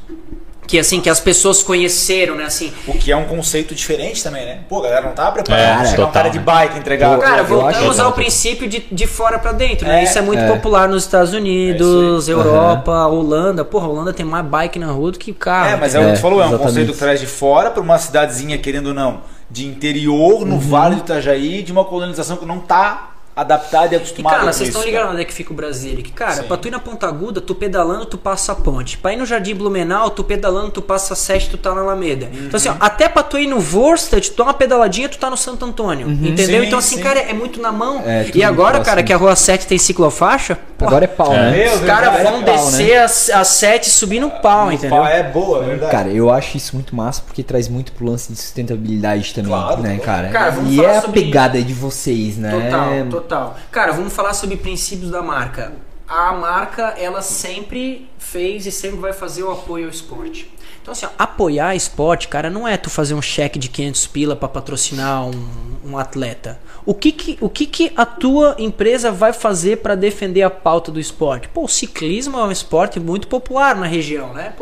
Que 0.66 0.78
assim, 0.78 1.00
que 1.00 1.10
as 1.10 1.18
pessoas 1.18 1.64
conheceram, 1.64 2.36
né? 2.36 2.44
Assim, 2.44 2.72
O 2.86 2.92
que 2.92 3.10
é 3.10 3.16
um 3.16 3.24
conceito 3.24 3.74
diferente 3.74 4.22
também, 4.22 4.46
né? 4.46 4.60
Pô, 4.68 4.78
a 4.78 4.82
galera 4.84 5.06
não 5.06 5.12
tava 5.12 5.32
preparada. 5.32 5.62
É, 5.64 5.74
pra 5.78 5.84
chegar 5.84 6.06
um 6.06 6.12
cara 6.12 6.28
né? 6.28 6.30
de 6.30 6.38
bike 6.38 6.78
entregar. 6.78 7.18
Cara, 7.18 7.40
eu 7.42 7.44
voltamos 7.44 7.98
ao 7.98 8.12
princípio 8.12 8.68
de, 8.68 8.78
de 8.90 9.06
fora 9.06 9.36
pra 9.40 9.50
dentro, 9.50 9.88
né? 9.88 10.00
É, 10.00 10.04
isso 10.04 10.16
é 10.16 10.22
muito 10.22 10.38
é. 10.38 10.46
popular 10.46 10.88
nos 10.88 11.02
Estados 11.02 11.32
Unidos, 11.34 12.28
É 12.28 12.32
Europa, 12.32 12.92
Holanda. 13.08 13.64
Porra, 13.64 13.86
a 13.86 13.88
Holanda 13.88 14.12
tem 14.12 14.24
mais 14.24 14.46
bike 14.46 14.78
na 14.78 14.92
rua 14.92 15.10
do 15.10 15.18
que 15.18 15.32
carro. 15.32 15.70
É, 15.70 15.76
mas 15.76 15.94
é, 15.96 15.98
o 15.98 16.04
que 16.04 16.10
É, 16.10 16.12
tu 16.14 16.20
falou, 16.20 16.40
é 16.40 16.44
um 16.44 16.48
exatamente. 16.50 16.68
conceito 16.68 16.92
que 16.92 16.98
traz 16.98 17.18
de 17.18 17.26
fora 17.26 17.70
para 17.72 17.82
uma 17.82 17.98
cidadezinha, 17.98 18.56
querendo 18.56 18.86
ou 18.88 18.94
não, 18.94 19.22
de 19.50 19.66
interior, 19.66 20.42
Uhum. 20.42 20.46
no 20.46 20.58
Vale 20.58 20.96
do 20.96 21.00
Itajaí, 21.00 21.62
de 21.62 21.72
uma 21.72 21.84
colonização 21.84 22.36
que 22.36 22.46
não 22.46 22.60
tá 22.60 23.09
adaptada 23.40 23.88
e 23.88 23.92
E 23.94 23.96
acostumada 23.96 24.36
cara, 24.36 24.46
com 24.48 24.52
vocês 24.52 24.68
estão 24.68 24.82
ligados 24.84 25.10
onde 25.12 25.22
é 25.22 25.24
que 25.24 25.32
fica 25.32 25.52
o 25.52 25.56
Brasília? 25.56 26.02
Que, 26.02 26.12
cara, 26.12 26.32
Sim. 26.34 26.42
pra 26.44 26.56
tu 26.56 26.68
ir 26.68 26.70
na 26.70 26.78
Ponta 26.78 27.06
Aguda, 27.06 27.40
tu 27.40 27.54
pedalando, 27.54 28.06
tu 28.06 28.16
passa 28.18 28.52
a 28.52 28.54
ponte. 28.54 28.98
Pra 28.98 29.12
ir 29.12 29.16
no 29.16 29.26
Jardim 29.26 29.54
Blumenau, 29.54 30.10
tu 30.10 30.22
pedalando, 30.24 30.70
tu 30.70 30.82
passa 30.82 31.14
a 31.14 31.16
sete, 31.16 31.50
tu 31.50 31.56
tá 31.56 31.74
na 31.74 31.80
Alameda. 31.80 32.28
Então, 32.32 32.56
assim, 32.56 32.68
ó, 32.68 32.72
Uhum. 32.72 32.78
até 32.80 33.08
pra 33.08 33.22
tu 33.22 33.38
ir 33.38 33.46
no 33.46 33.58
Vorstadt, 33.60 34.30
tu 34.30 34.36
dá 34.36 34.44
uma 34.44 34.54
pedaladinha, 34.54 35.08
tu 35.08 35.18
tá 35.18 35.28
no 35.30 35.36
Santo 35.36 35.64
Antônio. 35.64 36.08
Entendeu? 36.10 36.60
Sim, 36.62 36.66
então, 36.66 36.78
assim, 36.78 36.96
sim. 36.96 37.02
cara, 37.02 37.18
é 37.20 37.32
muito 37.32 37.60
na 37.60 37.72
mão. 37.72 38.02
É, 38.06 38.26
e 38.34 38.42
agora, 38.42 38.74
próximo. 38.76 38.84
cara, 38.86 39.02
que 39.02 39.12
a 39.12 39.16
Rua 39.16 39.34
7 39.36 39.66
tem 39.66 39.78
ciclofaixa, 39.78 40.58
Agora 40.82 41.04
é 41.04 41.08
pau, 41.08 41.30
É. 41.34 41.36
né? 41.36 41.50
Meu, 41.58 41.74
Os 41.74 41.80
caras 41.82 42.14
verdade, 42.14 42.30
vão 42.30 42.40
é 42.40 42.44
pau, 42.46 42.54
descer 42.70 42.96
às, 43.02 43.28
às 43.28 43.48
7 43.48 43.88
e 43.88 43.90
subir 43.90 44.18
no 44.18 44.30
pau, 44.30 44.72
entendeu? 44.72 45.04
É 45.04 45.22
boa, 45.22 45.62
é 45.62 45.66
verdade. 45.68 45.92
Cara, 45.92 46.08
eu 46.08 46.30
acho 46.30 46.56
isso 46.56 46.74
muito 46.74 46.96
massa 46.96 47.22
porque 47.26 47.42
traz 47.42 47.68
muito 47.68 47.92
pro 47.92 48.06
lance 48.06 48.32
de 48.32 48.38
sustentabilidade 48.38 49.34
também, 49.34 49.50
Claro, 49.50 49.82
né, 49.82 49.98
cara? 49.98 50.28
Cara, 50.30 50.50
vamos 50.52 50.72
e 50.72 50.82
é 50.82 50.96
a 50.96 51.02
pegada 51.02 51.60
de 51.60 51.74
vocês, 51.74 52.38
né? 52.38 52.50
Total, 52.50 52.90
total. 53.10 53.29
Cara, 53.70 53.92
vamos 53.92 54.12
falar 54.12 54.34
sobre 54.34 54.56
princípios 54.56 55.10
da 55.10 55.22
marca. 55.22 55.72
A 56.08 56.32
marca, 56.32 56.94
ela 56.98 57.22
sempre 57.22 58.10
fez 58.18 58.66
e 58.66 58.72
sempre 58.72 58.98
vai 58.98 59.12
fazer 59.12 59.44
o 59.44 59.52
apoio 59.52 59.84
ao 59.84 59.90
esporte. 59.90 60.50
Então, 60.82 60.92
assim, 60.92 61.06
ó, 61.06 61.10
apoiar 61.18 61.76
esporte, 61.76 62.26
cara, 62.26 62.50
não 62.50 62.66
é 62.66 62.76
tu 62.76 62.90
fazer 62.90 63.14
um 63.14 63.22
cheque 63.22 63.58
de 63.58 63.68
500 63.68 64.06
pila 64.08 64.34
pra 64.34 64.48
patrocinar 64.48 65.26
um, 65.26 65.48
um 65.84 65.98
atleta. 65.98 66.58
O 66.84 66.94
que 66.94 67.12
que, 67.12 67.38
o 67.40 67.48
que 67.48 67.66
que 67.66 67.92
a 67.94 68.06
tua 68.06 68.56
empresa 68.58 69.12
vai 69.12 69.32
fazer 69.32 69.76
pra 69.76 69.94
defender 69.94 70.42
a 70.42 70.50
pauta 70.50 70.90
do 70.90 70.98
esporte? 70.98 71.48
Pô, 71.48 71.64
o 71.64 71.68
ciclismo 71.68 72.38
é 72.38 72.44
um 72.44 72.50
esporte 72.50 72.98
muito 72.98 73.28
popular 73.28 73.76
na 73.76 73.86
região, 73.86 74.32
né? 74.32 74.52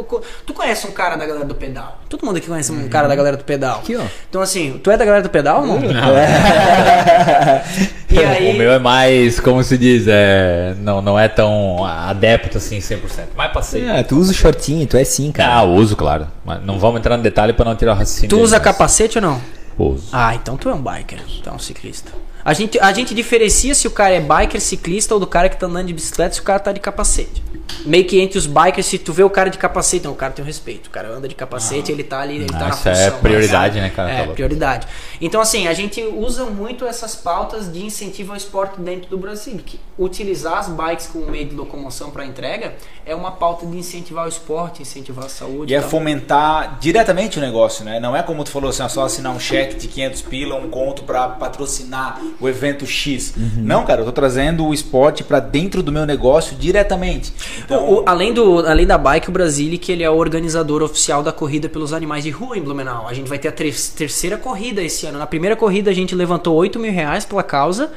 Tu 0.45 0.53
conhece 0.53 0.86
um 0.86 0.93
cara 0.93 1.16
da 1.16 1.24
galera 1.24 1.47
do 1.47 1.55
pedal? 1.55 2.01
Todo 2.09 2.27
mundo 2.27 2.36
aqui 2.36 2.49
conhece 2.49 2.73
um 2.73 2.89
cara 2.89 3.07
da 3.07 3.15
galera 3.15 3.36
do 3.36 3.45
pedal. 3.45 3.78
Aqui, 3.78 3.97
ó. 3.97 4.05
Então, 4.28 4.43
assim, 4.43 4.81
tu 4.82 4.90
é 4.90 4.97
da 4.97 5.05
galera 5.05 5.23
do 5.23 5.31
pedal, 5.31 5.65
não? 5.65 5.78
E 8.11 8.19
aí... 8.19 8.55
O 8.55 8.57
meu 8.57 8.73
é 8.73 8.79
mais, 8.79 9.39
como 9.39 9.63
se 9.63 9.77
diz, 9.77 10.07
é, 10.09 10.75
não, 10.79 11.03
não 11.03 11.19
é 11.19 11.29
tão 11.29 11.85
adepto 11.85 12.57
assim 12.57 12.79
100%. 12.79 13.01
Mais 13.37 13.53
passeio. 13.53 13.89
É, 13.91 14.03
tu 14.03 14.17
usa 14.17 14.33
o 14.33 14.35
shortinho, 14.35 14.87
tu 14.87 14.97
é 14.97 15.05
sim, 15.05 15.31
cara. 15.31 15.53
Ah, 15.53 15.63
uso, 15.65 15.95
claro. 15.95 16.27
Mas 16.45 16.65
não 16.65 16.79
vamos 16.79 17.01
entrar 17.01 17.17
no 17.17 17.23
detalhe 17.23 17.53
pra 17.53 17.65
não 17.65 17.77
tirar 17.77 17.93
o 17.93 17.97
raciocínio. 17.97 18.31
Tu 18.31 18.37
dele, 18.37 18.45
usa 18.45 18.57
mas 18.57 18.65
capacete 18.65 19.19
ou 19.19 19.23
não? 19.23 19.41
Uso. 19.79 20.09
Ah, 20.11 20.35
então 20.35 20.57
tu 20.57 20.69
é 20.69 20.75
um 20.75 20.83
biker. 20.83 21.21
Tu 21.43 21.49
é 21.49 21.53
um 21.53 21.59
ciclista. 21.59 22.11
A 22.45 22.55
gente, 22.55 22.81
a 22.81 22.93
gente 22.93 23.15
diferencia 23.15 23.75
se 23.75 23.87
o 23.87 23.91
cara 23.91 24.15
é 24.15 24.21
biker, 24.21 24.61
ciclista 24.61 25.13
ou 25.13 25.21
do 25.21 25.27
cara 25.27 25.49
que 25.49 25.57
tá 25.57 25.67
andando 25.67 25.87
de 25.87 25.93
bicicleta 25.93 26.35
se 26.35 26.41
o 26.41 26.45
cara 26.45 26.59
tá 26.59 26.73
de 26.73 26.81
capacete. 26.81 27.43
Meio 27.85 28.05
que 28.05 28.20
entre 28.20 28.39
os 28.39 28.47
bikers, 28.47 28.86
se 28.86 28.99
tu 28.99 29.12
vê 29.12 29.23
o 29.23 29.31
cara 29.31 29.49
de 29.51 29.57
capacete, 29.59 30.05
não, 30.05 30.12
o 30.12 30.16
cara 30.16 30.32
tem 30.32 30.43
um 30.43 30.47
respeito. 30.47 30.89
O 30.89 30.90
cara 30.90 31.09
anda 31.09 31.28
de 31.28 31.35
capacete, 31.35 31.93
ele 31.93 32.03
tá 32.03 32.20
ali, 32.20 32.36
ele 32.36 32.47
tá 32.47 32.57
Ah, 32.57 32.61
na 32.61 32.69
isso 32.70 32.89
é 32.89 32.95
função. 33.07 33.20
prioridade, 33.20 33.74
mas- 33.74 33.82
né, 33.85 33.90
cara? 33.95 34.09
Tá 34.09 34.15
É, 34.15 34.19
louco. 34.20 34.35
prioridade. 34.35 34.86
Então, 35.20 35.40
assim, 35.40 35.69
a 35.69 35.73
gente 35.74 36.03
usa 36.03 36.45
muito 36.47 36.85
essas 36.85 37.15
pautas 37.15 37.73
de 37.73 37.85
incentivo 37.85 38.32
ao 38.32 38.36
esporte 38.36 38.81
dentro 38.81 39.09
do 39.09 39.16
Brasil. 39.16 39.59
Que 39.65 39.78
utilizar 39.99 40.59
as 40.59 40.69
bikes 40.69 41.07
como 41.07 41.27
meio 41.31 41.47
de 41.47 41.55
locomoção 41.55 42.11
para 42.11 42.24
entrega 42.24 42.74
é 43.07 43.15
uma 43.15 43.31
pauta 43.32 43.65
de 43.66 43.77
incentivar 43.77 44.27
o 44.27 44.28
esporte, 44.28 44.82
incentivar 44.82 45.27
a 45.27 45.28
saúde. 45.28 45.73
E 45.73 45.77
é 45.77 45.81
fomentar 45.81 46.78
diretamente 46.81 47.39
o 47.39 47.40
negócio, 47.40 47.85
né? 47.85 47.99
Não 48.01 48.15
é 48.16 48.23
como 48.23 48.43
tu 48.45 48.51
falou 48.51 48.70
assim, 48.70 48.82
é 48.82 48.89
só 48.89 49.05
assinar 49.05 49.32
um 49.32 49.40
cheque 49.40 49.77
de 49.77 49.89
500 49.89 50.23
pila, 50.23 50.57
um 50.57 50.69
conto 50.69 51.05
pra 51.05 51.28
patrocinar 51.28 52.20
o 52.40 52.49
evento 52.49 52.86
X. 52.86 53.35
Não, 53.57 53.85
cara, 53.85 54.01
eu 54.03 54.05
tô 54.05 54.12
trazendo 54.12 54.66
o 54.66 54.74
esporte 54.74 55.23
pra 55.24 55.40
dentro 55.40 55.82
do 55.82 55.90
meu 55.93 56.05
negócio 56.07 56.57
diretamente. 56.57 57.32
Então, 57.65 57.85
O- 57.89 58.01
o- 58.01 58.05
além, 58.07 58.33
do, 58.33 58.59
além 58.67 58.87
da 58.87 58.97
Bike, 58.99 59.29
o 59.29 59.33
Brasilic 59.33 59.91
ele 59.91 60.03
é 60.03 60.11
o 60.11 60.17
organizador 60.17 60.83
oficial 60.83 61.23
da 61.23 61.33
corrida 61.33 61.69
pelos 61.69 61.93
animais 61.93 62.25
de 62.25 62.31
rua 62.31 62.57
em 62.57 62.63
Blumenau. 62.63 63.07
A 63.09 63.15
gente 63.15 63.29
vai 63.29 63.39
ter 63.39 63.49
a 63.49 63.53
ter- 63.53 63.75
terceira 63.97 64.37
corrida 64.37 64.83
esse 64.83 65.07
ano. 65.07 65.19
Na 65.19 65.27
primeira 65.27 65.57
corrida 65.57 65.91
a 65.91 65.95
gente 65.95 66.15
levantou 66.15 66.55
8 66.57 66.79
mil 66.79 66.93
reais 66.93 67.25
pela 67.25 67.43
causa. 67.43 67.91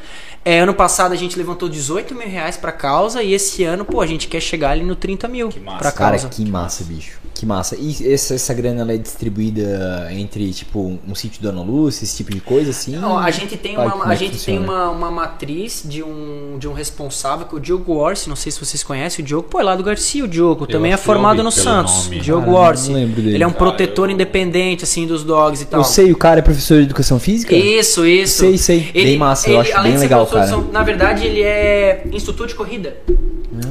É, 0.44 0.60
ano 0.60 0.74
passado 0.74 1.12
a 1.12 1.16
gente 1.16 1.38
levantou 1.38 1.70
18 1.70 2.16
mil 2.16 2.28
reais 2.28 2.58
pra 2.58 2.72
causa. 2.72 3.22
E 3.22 3.34
esse 3.34 3.64
ano, 3.64 3.86
pô, 3.86 4.02
a 4.02 4.08
gente 4.08 4.28
quer 4.28 4.42
chegar 4.42 4.72
ali 4.72 4.84
no 4.84 4.96
30 4.96 5.28
mil 5.28 5.50
massa. 5.64 5.78
pra 5.78 5.92
Cara, 5.92 6.12
causa. 6.18 6.30
que 6.30 6.44
massa, 6.46 6.84
bicho. 6.84 7.20
Que 7.34 7.46
massa. 7.46 7.76
E 7.80 8.12
essa, 8.14 8.36
essa 8.36 8.54
grana 8.54 8.82
ela 8.82 8.94
é 8.94 8.98
distribuída 8.98 10.08
entre, 10.12 10.52
tipo, 10.52 11.00
um 11.08 11.16
sítio 11.16 11.42
Dona 11.42 11.62
Lúcia, 11.62 12.04
esse 12.04 12.18
tipo 12.18 12.32
de 12.32 12.40
coisa, 12.42 12.72
assim? 12.72 12.96
Não, 12.98 13.18
a 13.18 13.32
gente 13.32 13.58
tem 13.58 13.76
Vai, 13.76 13.88
uma, 13.88 14.08
a 14.10 14.14
é 14.14 14.18
que 14.18 14.26
gente 14.26 14.44
tem 14.46 14.60
uma, 14.60 14.90
uma 14.90 15.10
matriz 15.10 15.82
de 15.86 16.04
um, 16.04 16.58
de 16.60 16.68
um 16.68 16.74
responsável, 16.74 17.48
que 17.48 17.56
é 17.56 17.58
o 17.58 17.62
Diogo 17.62 17.94
Orsi, 17.94 18.28
não 18.30 18.36
sei 18.36 18.52
se 18.52 18.60
vocês 18.60 18.84
conhecem 18.84 19.24
o 19.24 19.28
Diogo, 19.28 19.48
pô, 19.52 19.60
é 19.60 19.64
lá 19.64 19.76
do 19.76 19.84
Garcia, 19.84 20.24
o 20.24 20.28
Diogo, 20.30 20.66
também 20.66 20.94
é 20.94 20.98
formado 20.98 21.44
no 21.44 21.52
Santos, 21.52 22.06
nome. 22.06 22.22
Diogo 22.22 22.52
Orsi. 22.54 22.92
lembro 22.92 23.22
dele. 23.22 23.36
Ele 23.36 23.44
é 23.44 23.48
um 23.48 23.52
Ah, 23.52 23.54
protetor 23.54 24.08
eu- 24.10 24.14
independente, 24.14 24.86
assim, 24.86 25.06
dos 25.06 25.24
dogs 25.26 25.62
e 25.62 25.66
tal. 25.66 25.82
Eu 25.82 25.84
sei, 25.84 26.10
o 26.12 26.16
cara 26.16 26.40
é 26.40 26.42
professor 26.42 26.78
de 26.78 26.84
educação 26.86 27.20
física? 27.20 27.54
Isso, 27.54 28.06
isso. 28.08 28.40
Sei, 28.40 28.58
sei. 28.58 28.90
Bem 28.94 29.18
massa, 29.18 29.50
eu 29.50 29.60
acho 29.60 29.72
além 29.74 29.84
bem 29.84 29.92
de 29.94 29.98
ser 30.00 30.04
legal, 30.06 30.26
cara. 30.26 30.58
Na 30.72 30.84
verdade, 30.84 31.26
ele 31.26 31.42
é 31.42 32.04
instrutor 32.14 32.48
de 32.48 32.56
corrida. 32.56 32.96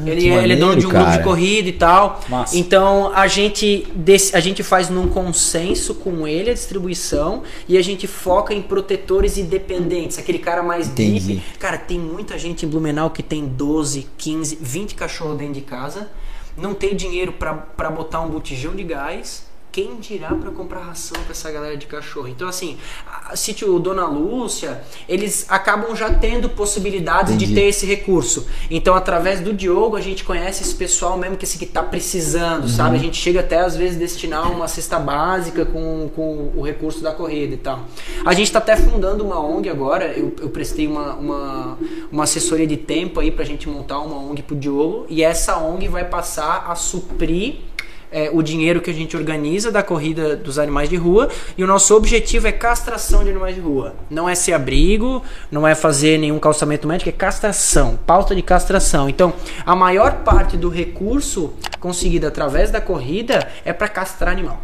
Ele, 0.07 0.21
que 0.21 0.31
é, 0.31 0.43
ele 0.43 0.53
é 0.53 0.57
dono 0.57 0.77
de 0.77 0.87
um 0.87 0.89
maneiro, 0.89 0.91
grupo 0.91 1.11
de 1.11 1.17
cara. 1.19 1.23
corrida 1.23 1.69
e 1.69 1.73
tal. 1.73 2.21
Massa. 2.29 2.57
Então 2.57 3.13
a 3.15 3.27
gente, 3.27 3.87
a 4.33 4.41
gente 4.41 4.63
faz 4.63 4.89
num 4.89 5.09
consenso 5.09 5.95
com 5.95 6.27
ele 6.27 6.51
a 6.51 6.55
distribuição 6.55 7.43
e 7.69 7.77
a 7.77 7.83
gente 7.83 8.07
foca 8.07 8.55
em 8.55 8.63
protetores 8.63 9.39
independentes. 9.39 10.19
Aquele 10.19 10.39
cara 10.39 10.63
mais 10.63 10.89
Entendi. 10.89 11.35
deep. 11.35 11.43
Cara, 11.59 11.79
tem 11.79 11.99
muita 11.99 12.39
gente 12.39 12.65
em 12.65 12.69
Blumenau 12.69 13.11
que 13.11 13.23
tem 13.23 13.47
12, 13.47 14.07
15, 14.17 14.59
20 14.61 14.95
cachorros 14.95 15.39
dentro 15.39 15.55
de 15.55 15.63
casa. 15.63 16.09
Não 16.57 16.75
tem 16.75 16.95
dinheiro 16.95 17.33
pra 17.33 17.91
botar 17.91 18.21
um 18.21 18.29
botijão 18.29 18.75
de 18.75 18.83
gás. 18.83 19.50
Quem 19.73 20.01
dirá 20.01 20.35
pra 20.35 20.51
comprar 20.51 20.81
ração 20.81 21.21
pra 21.23 21.31
essa 21.31 21.51
galera 21.51 21.77
de 21.77 21.87
cachorro? 21.87 22.27
Então, 22.27 22.49
assim, 22.49 22.77
a, 23.07 23.33
a 23.33 23.37
sítio 23.37 23.79
Dona 23.79 24.05
Lúcia, 24.05 24.83
eles 25.09 25.47
acabam 25.49 25.95
já 25.95 26.13
tendo 26.13 26.49
possibilidades 26.49 27.39
de 27.39 27.45
Entendi. 27.45 27.61
ter 27.61 27.67
esse 27.69 27.87
recurso. 27.87 28.49
Então, 28.69 28.97
através 28.97 29.41
do 29.41 29.53
Diogo, 29.53 29.97
a 29.97 30.01
gente 30.01 30.25
conhece 30.25 30.65
esse 30.65 30.75
pessoal 30.75 31.17
mesmo 31.17 31.37
que, 31.37 31.45
assim, 31.45 31.59
que 31.59 31.67
tá 31.67 31.85
precisando, 31.85 32.69
sabe? 32.69 32.97
A 32.97 32.99
gente 32.99 33.17
chega 33.17 33.41
até, 33.41 33.61
às 33.61 33.77
vezes, 33.77 33.97
destinar 33.97 34.51
uma 34.51 34.67
cesta 34.67 34.99
básica 34.99 35.65
com, 35.65 36.11
com 36.17 36.51
o 36.57 36.63
recurso 36.63 37.01
da 37.01 37.13
corrida 37.13 37.55
e 37.55 37.59
tal. 37.59 37.85
A 38.27 38.35
gente 38.35 38.51
tá 38.51 38.59
até 38.59 38.77
fundando 38.77 39.25
uma 39.25 39.41
ONG 39.41 39.69
agora. 39.69 40.07
Eu, 40.07 40.35
eu 40.41 40.51
prestei 40.51 40.89
uma, 40.89 41.15
uma, 41.15 41.79
uma 42.11 42.25
assessoria 42.25 42.67
de 42.67 42.77
tempo 42.77 43.21
aí 43.21 43.31
pra 43.31 43.45
gente 43.45 43.69
montar 43.69 44.01
uma 44.01 44.17
ONG 44.17 44.43
pro 44.43 44.57
Diogo. 44.57 45.07
E 45.09 45.23
essa 45.23 45.59
ONG 45.59 45.87
vai 45.87 46.05
passar 46.05 46.67
a 46.69 46.75
suprir 46.75 47.70
é, 48.13 48.31
o 48.33 48.43
dinheiro 48.43 48.81
que 48.81 48.91
a 48.91 48.95
gente 48.95 49.17
organiza 49.17 49.71
da 49.71 49.83
corrida 49.83 50.37
dos 50.37 50.59
animais 50.59 50.89
de 50.89 50.97
rua 50.97 51.29
e 51.57 51.63
o 51.63 51.67
nosso 51.67 51.95
objetivo 51.95 52.47
é 52.47 52.53
castração 52.53 53.23
de 53.23 53.31
animais 53.31 53.55
de 53.55 53.61
rua. 53.61 53.95
Não 54.09 54.29
é 54.29 54.35
ser 54.35 54.53
abrigo, 54.53 55.23
não 55.51 55.67
é 55.67 55.75
fazer 55.75 56.19
nenhum 56.19 56.39
calçamento 56.39 56.87
médico, 56.89 57.09
é 57.09 57.13
castração, 57.13 57.99
pauta 58.07 58.35
de 58.35 58.43
castração. 58.43 59.09
Então, 59.09 59.33
a 59.65 59.77
maior 59.77 60.25
parte 60.25 60.57
do 60.57 60.69
recurso 60.69 61.53
conseguido 61.79 62.27
através 62.27 62.71
da 62.71 62.81
corrida 62.81 63.49
é 63.65 63.73
para 63.73 63.89
castrar 63.89 64.33
animal. 64.33 64.61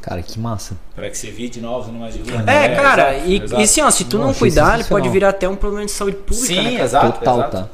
Cara, 0.00 0.22
que 0.22 0.38
massa. 0.38 0.76
para 0.94 1.08
que 1.08 1.16
você 1.16 1.28
evite 1.28 1.60
novos 1.60 1.88
animais 1.88 2.12
de 2.12 2.30
rua. 2.30 2.42
É, 2.42 2.68
né? 2.68 2.76
cara, 2.76 3.14
exato, 3.14 3.30
e, 3.30 3.36
exato. 3.36 3.60
e 3.60 3.64
assim, 3.64 3.80
ó, 3.80 3.90
se 3.90 4.04
tu 4.04 4.18
não 4.18 4.34
cuidar, 4.34 4.74
ele 4.74 4.84
pode 4.84 5.08
virar 5.08 5.30
até 5.30 5.48
um 5.48 5.56
problema 5.56 5.86
de 5.86 5.92
saúde 5.92 6.16
pública, 6.18 6.46
Sim, 6.46 6.74
né, 6.76 6.82
exato. 6.82 7.18
Total, 7.18 7.38
exato. 7.38 7.56
tá? 7.56 7.68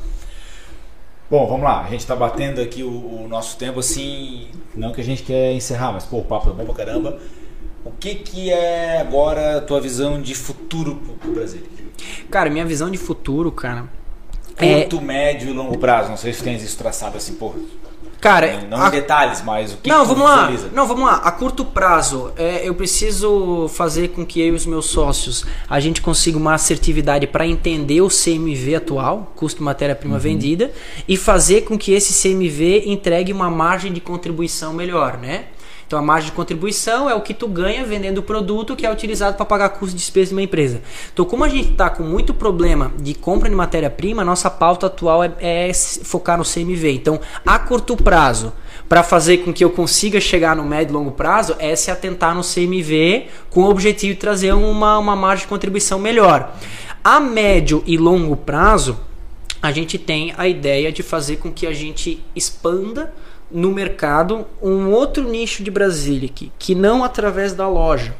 Bom, 1.30 1.46
vamos 1.46 1.62
lá. 1.62 1.82
A 1.82 1.88
gente 1.88 2.06
tá 2.06 2.16
batendo 2.16 2.60
aqui 2.60 2.82
o, 2.82 2.88
o 2.88 3.28
nosso 3.28 3.56
tempo 3.56 3.78
assim. 3.78 4.48
Não 4.74 4.92
que 4.92 5.00
a 5.00 5.04
gente 5.04 5.22
quer 5.22 5.52
encerrar, 5.52 5.92
mas 5.92 6.04
pô, 6.04 6.18
o 6.18 6.24
papo 6.24 6.50
é 6.50 6.52
bom 6.52 6.64
pra 6.64 6.74
caramba. 6.74 7.18
O 7.84 7.92
que 7.92 8.16
que 8.16 8.50
é 8.50 9.00
agora 9.00 9.58
a 9.58 9.60
tua 9.60 9.80
visão 9.80 10.20
de 10.20 10.34
futuro 10.34 10.96
pro, 10.96 11.14
pro 11.14 11.32
Brasil? 11.32 11.62
Cara, 12.30 12.50
minha 12.50 12.66
visão 12.66 12.90
de 12.90 12.98
futuro, 12.98 13.52
cara, 13.52 13.88
é, 14.56 14.82
Curto, 14.82 15.00
médio 15.00 15.48
e 15.48 15.52
longo 15.52 15.78
prazo. 15.78 16.10
Não 16.10 16.16
sei 16.16 16.32
se 16.32 16.42
tens 16.42 16.62
isso 16.62 16.76
traçado 16.76 17.16
assim, 17.16 17.34
pô. 17.34 17.54
Cara, 18.20 18.66
Não 18.68 18.82
a- 18.82 18.88
em 18.88 18.90
detalhes, 18.90 19.42
mas 19.42 19.72
o 19.72 19.76
que 19.78 19.88
não, 19.88 20.02
que 20.02 20.08
vamos 20.08 20.24
lá. 20.24 20.46
visualiza? 20.46 20.68
Não, 20.74 20.86
vamos 20.86 21.04
lá. 21.04 21.14
A 21.16 21.30
curto 21.32 21.64
prazo, 21.64 22.32
é, 22.36 22.68
eu 22.68 22.74
preciso 22.74 23.68
fazer 23.68 24.08
com 24.08 24.24
que 24.26 24.40
eu 24.40 24.48
e 24.48 24.50
os 24.50 24.66
meus 24.66 24.86
sócios 24.86 25.44
a 25.68 25.80
gente 25.80 26.02
consiga 26.02 26.36
uma 26.36 26.54
assertividade 26.54 27.26
para 27.26 27.46
entender 27.46 28.00
o 28.00 28.08
CMV 28.08 28.74
atual, 28.76 29.32
custo 29.34 29.62
matéria-prima 29.62 30.18
vendida, 30.18 30.70
e 31.08 31.16
fazer 31.16 31.62
com 31.62 31.78
que 31.78 31.92
esse 31.92 32.12
CMV 32.12 32.84
entregue 32.86 33.32
uma 33.32 33.50
margem 33.50 33.92
de 33.92 34.00
contribuição 34.00 34.72
melhor, 34.72 35.16
né? 35.18 35.46
Então 35.90 35.98
a 35.98 36.02
margem 36.02 36.30
de 36.30 36.36
contribuição 36.36 37.10
é 37.10 37.16
o 37.16 37.20
que 37.20 37.34
tu 37.34 37.48
ganha 37.48 37.84
vendendo 37.84 38.18
o 38.18 38.22
produto 38.22 38.76
que 38.76 38.86
é 38.86 38.92
utilizado 38.92 39.36
para 39.36 39.44
pagar 39.44 39.70
custo 39.70 39.96
de 39.96 39.96
despesa 39.96 40.28
de 40.28 40.34
uma 40.36 40.42
empresa. 40.42 40.80
Então, 41.12 41.24
como 41.24 41.42
a 41.42 41.48
gente 41.48 41.72
está 41.72 41.90
com 41.90 42.04
muito 42.04 42.32
problema 42.32 42.92
de 42.96 43.12
compra 43.12 43.48
de 43.48 43.56
matéria-prima, 43.56 44.24
nossa 44.24 44.48
pauta 44.48 44.86
atual 44.86 45.24
é, 45.24 45.32
é 45.40 45.74
focar 45.74 46.38
no 46.38 46.44
CMV. 46.44 46.92
Então, 46.92 47.18
a 47.44 47.58
curto 47.58 47.96
prazo, 47.96 48.52
para 48.88 49.02
fazer 49.02 49.38
com 49.38 49.52
que 49.52 49.64
eu 49.64 49.70
consiga 49.70 50.20
chegar 50.20 50.54
no 50.54 50.62
médio 50.62 50.92
e 50.92 50.94
longo 50.94 51.10
prazo, 51.10 51.56
é 51.58 51.74
se 51.74 51.90
atentar 51.90 52.36
no 52.36 52.42
CMV 52.42 53.26
com 53.50 53.64
o 53.64 53.68
objetivo 53.68 54.14
de 54.14 54.20
trazer 54.20 54.52
uma, 54.52 54.96
uma 54.96 55.16
margem 55.16 55.42
de 55.42 55.48
contribuição 55.48 55.98
melhor. 55.98 56.54
A 57.02 57.18
médio 57.18 57.82
e 57.84 57.98
longo 57.98 58.36
prazo, 58.36 58.96
a 59.60 59.72
gente 59.72 59.98
tem 59.98 60.32
a 60.38 60.46
ideia 60.46 60.92
de 60.92 61.02
fazer 61.02 61.38
com 61.38 61.50
que 61.50 61.66
a 61.66 61.72
gente 61.72 62.24
expanda 62.36 63.12
no 63.50 63.70
mercado 63.70 64.46
um 64.62 64.90
outro 64.90 65.28
nicho 65.28 65.62
de 65.62 65.70
Brasilic, 65.70 66.52
que 66.58 66.74
não 66.74 67.02
através 67.02 67.52
da 67.52 67.68
loja. 67.68 68.14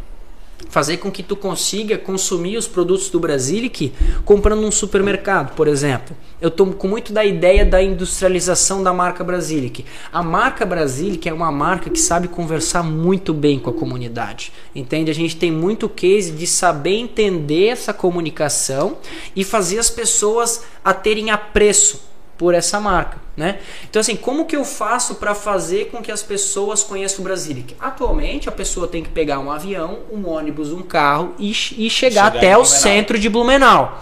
Fazer 0.68 0.98
com 0.98 1.10
que 1.10 1.22
tu 1.22 1.34
consiga 1.34 1.96
consumir 1.98 2.56
os 2.56 2.68
produtos 2.68 3.08
do 3.08 3.18
Brasilic 3.18 3.92
comprando 4.24 4.60
num 4.60 4.70
supermercado, 4.70 5.54
por 5.56 5.66
exemplo. 5.66 6.14
Eu 6.40 6.48
estou 6.48 6.72
com 6.74 6.86
muito 6.86 7.12
da 7.12 7.24
ideia 7.24 7.64
da 7.64 7.82
industrialização 7.82 8.82
da 8.82 8.92
marca 8.92 9.24
Brasilic. 9.24 9.84
A 10.12 10.22
marca 10.22 10.64
Brasilic 10.64 11.28
é 11.28 11.32
uma 11.32 11.50
marca 11.50 11.90
que 11.90 11.98
sabe 11.98 12.28
conversar 12.28 12.82
muito 12.82 13.34
bem 13.34 13.58
com 13.58 13.70
a 13.70 13.74
comunidade. 13.74 14.52
Entende? 14.74 15.10
A 15.10 15.14
gente 15.14 15.34
tem 15.36 15.50
muito 15.50 15.88
case 15.88 16.30
de 16.30 16.46
saber 16.46 16.98
entender 16.98 17.68
essa 17.68 17.92
comunicação 17.92 18.98
e 19.34 19.42
fazer 19.42 19.78
as 19.78 19.90
pessoas 19.90 20.64
a 20.84 20.94
terem 20.94 21.30
apreço 21.30 22.09
por 22.40 22.54
essa 22.54 22.80
marca, 22.80 23.18
né? 23.36 23.58
Então 23.90 24.00
assim, 24.00 24.16
como 24.16 24.46
que 24.46 24.56
eu 24.56 24.64
faço 24.64 25.16
para 25.16 25.34
fazer 25.34 25.90
com 25.90 26.00
que 26.00 26.10
as 26.10 26.22
pessoas 26.22 26.82
conheçam 26.82 27.20
o 27.20 27.22
Brasilic? 27.22 27.76
Atualmente 27.78 28.48
a 28.48 28.52
pessoa 28.52 28.88
tem 28.88 29.02
que 29.02 29.10
pegar 29.10 29.38
um 29.40 29.50
avião, 29.50 29.98
um 30.10 30.26
ônibus, 30.26 30.72
um 30.72 30.80
carro 30.80 31.34
e, 31.38 31.50
e 31.50 31.54
chegar, 31.54 31.90
Chegar 31.90 32.26
até 32.28 32.56
o 32.56 32.64
centro 32.64 33.18
de 33.18 33.28
Blumenau. 33.28 34.00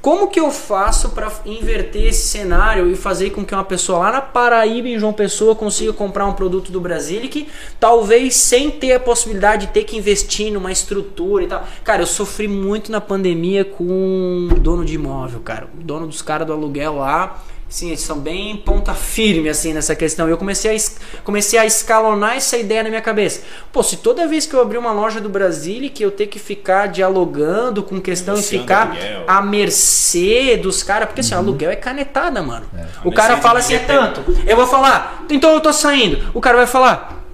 Como 0.00 0.28
que 0.28 0.38
eu 0.38 0.50
faço 0.52 1.08
para 1.10 1.30
inverter 1.44 2.06
esse 2.06 2.28
cenário 2.28 2.88
e 2.90 2.94
fazer 2.94 3.30
com 3.30 3.44
que 3.44 3.54
uma 3.54 3.64
pessoa 3.64 3.98
lá 3.98 4.12
na 4.12 4.20
Paraíba, 4.20 4.88
em 4.88 4.98
João 4.98 5.12
Pessoa, 5.12 5.54
consiga 5.54 5.92
comprar 5.92 6.26
um 6.26 6.32
produto 6.32 6.70
do 6.70 6.80
Brasilic, 6.80 7.48
talvez 7.78 8.34
sem 8.34 8.70
ter 8.70 8.94
a 8.94 9.00
possibilidade 9.00 9.66
de 9.66 9.72
ter 9.72 9.84
que 9.84 9.96
investir 9.96 10.52
numa 10.52 10.70
estrutura 10.70 11.44
e 11.44 11.46
tal? 11.46 11.64
Cara, 11.82 12.02
eu 12.02 12.06
sofri 12.06 12.46
muito 12.46 12.90
na 12.90 13.00
pandemia 13.00 13.64
com 13.64 14.48
dono 14.60 14.84
de 14.84 14.94
imóvel, 14.94 15.40
cara. 15.40 15.68
O 15.78 15.82
dono 15.82 16.06
dos 16.08 16.22
caras 16.22 16.46
do 16.46 16.52
aluguel 16.52 16.96
lá. 16.96 17.40
Sim, 17.72 17.86
eles 17.86 18.00
são 18.00 18.18
bem 18.18 18.54
ponta 18.54 18.92
firme 18.92 19.48
assim 19.48 19.72
nessa 19.72 19.94
questão. 19.94 20.28
Eu 20.28 20.36
comecei 20.36 20.76
a, 20.76 20.78
comecei 21.24 21.58
a 21.58 21.64
escalonar 21.64 22.36
essa 22.36 22.58
ideia 22.58 22.82
na 22.82 22.90
minha 22.90 23.00
cabeça. 23.00 23.40
Pô, 23.72 23.82
se 23.82 23.96
toda 23.96 24.28
vez 24.28 24.44
que 24.44 24.52
eu 24.52 24.60
abrir 24.60 24.76
uma 24.76 24.92
loja 24.92 25.22
do 25.22 25.28
Brasil 25.30 25.90
que 25.90 26.04
eu 26.04 26.10
ter 26.10 26.26
que 26.26 26.38
ficar 26.38 26.88
dialogando 26.88 27.82
com 27.82 27.98
questão 27.98 28.34
e 28.34 28.42
ficar 28.42 28.94
a 29.26 29.38
à 29.38 29.42
mercê 29.42 30.58
dos 30.58 30.82
caras, 30.82 31.08
porque 31.08 31.22
assim, 31.22 31.32
uhum. 31.32 31.40
assim, 31.40 31.48
aluguel 31.48 31.70
é 31.70 31.76
canetada, 31.76 32.42
mano. 32.42 32.66
É. 32.76 32.84
O 33.04 33.10
cara 33.10 33.38
fala 33.38 33.60
é 33.60 33.62
assim, 33.62 33.72
é 33.72 33.78
tanto. 33.78 34.22
Eu 34.46 34.54
vou 34.54 34.66
falar, 34.66 35.24
então 35.30 35.54
eu 35.54 35.60
tô 35.60 35.72
saindo. 35.72 36.30
O 36.34 36.42
cara 36.42 36.58
vai 36.58 36.66
falar, 36.66 37.24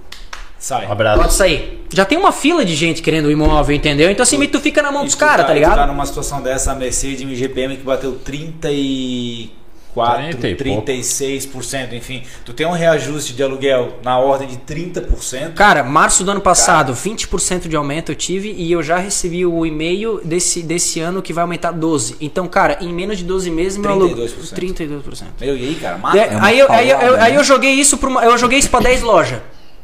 Sai. 0.56 0.86
Um 0.86 0.92
abraço. 0.92 1.20
Pode 1.20 1.34
sair. 1.34 1.84
Já 1.92 2.04
tem 2.04 2.16
uma 2.16 2.30
fila 2.30 2.64
de 2.64 2.76
gente 2.76 3.02
querendo 3.02 3.26
o 3.26 3.30
imóvel, 3.30 3.74
entendeu? 3.74 4.08
Então 4.08 4.22
assim, 4.22 4.38
tu 4.46 4.60
fica 4.60 4.82
na 4.82 4.92
mão 4.92 5.04
dos 5.04 5.16
caras, 5.16 5.42
tá, 5.42 5.48
tá 5.48 5.54
ligado? 5.54 5.72
Tu 5.72 5.76
tá 5.78 5.86
numa 5.88 6.06
situação 6.06 6.40
dessa, 6.40 6.70
a 6.70 6.74
Mercedes 6.76 7.22
e 7.22 7.26
um 7.26 7.34
GPM 7.34 7.76
que 7.76 7.82
bateu 7.82 8.12
30 8.12 8.68
4, 9.94 10.36
30 10.36 10.92
36%, 10.92 11.92
enfim. 11.92 12.22
Tu 12.44 12.52
tem 12.52 12.66
um 12.66 12.72
reajuste 12.72 13.32
de 13.32 13.42
aluguel 13.42 13.98
na 14.02 14.18
ordem 14.18 14.48
de 14.48 14.56
30%. 14.56 15.54
Cara, 15.54 15.82
março 15.82 16.24
do 16.24 16.30
ano 16.30 16.40
passado, 16.40 16.94
Cara. 16.94 17.16
20% 17.16 17.68
de 17.68 17.76
aumento 17.76 18.12
eu 18.12 18.16
tive 18.16 18.52
e 18.52 18.70
eu 18.70 18.82
já 18.82 18.98
recebi 18.98 19.44
o 19.44 19.66
e-mail 19.66 20.20
desse, 20.24 20.62
desse 20.62 21.00
ano 21.00 21.22
que 21.22 21.32
vai 21.32 21.42
aumentar 21.42 21.72
12%. 21.72 22.16
Então, 22.20 22.46
cara, 22.46 22.78
em 22.80 22.92
menos 22.92 23.18
de 23.18 23.24
12 23.24 23.50
meses, 23.50 23.78
32%. 23.78 23.82
meu 23.82 23.90
aluguel. 23.90 24.26
32%. 24.26 25.24
Meu, 25.40 25.56
e 25.56 25.68
aí, 25.68 25.74
cara? 25.74 25.98
Mata. 25.98 26.18
É, 26.18 26.38
aí, 26.40 26.58
eu, 26.58 26.70
aí, 26.70 26.90
eu, 26.90 27.16
aí, 27.16 27.34
eu, 27.34 27.44
joguei 27.44 27.72
isso 27.72 27.96
pra 27.98 28.08
eu 28.24 28.38
joguei 28.38 28.58
isso 28.58 28.70
pra 28.70 28.80
10 28.80 29.02
lojas. 29.02 29.40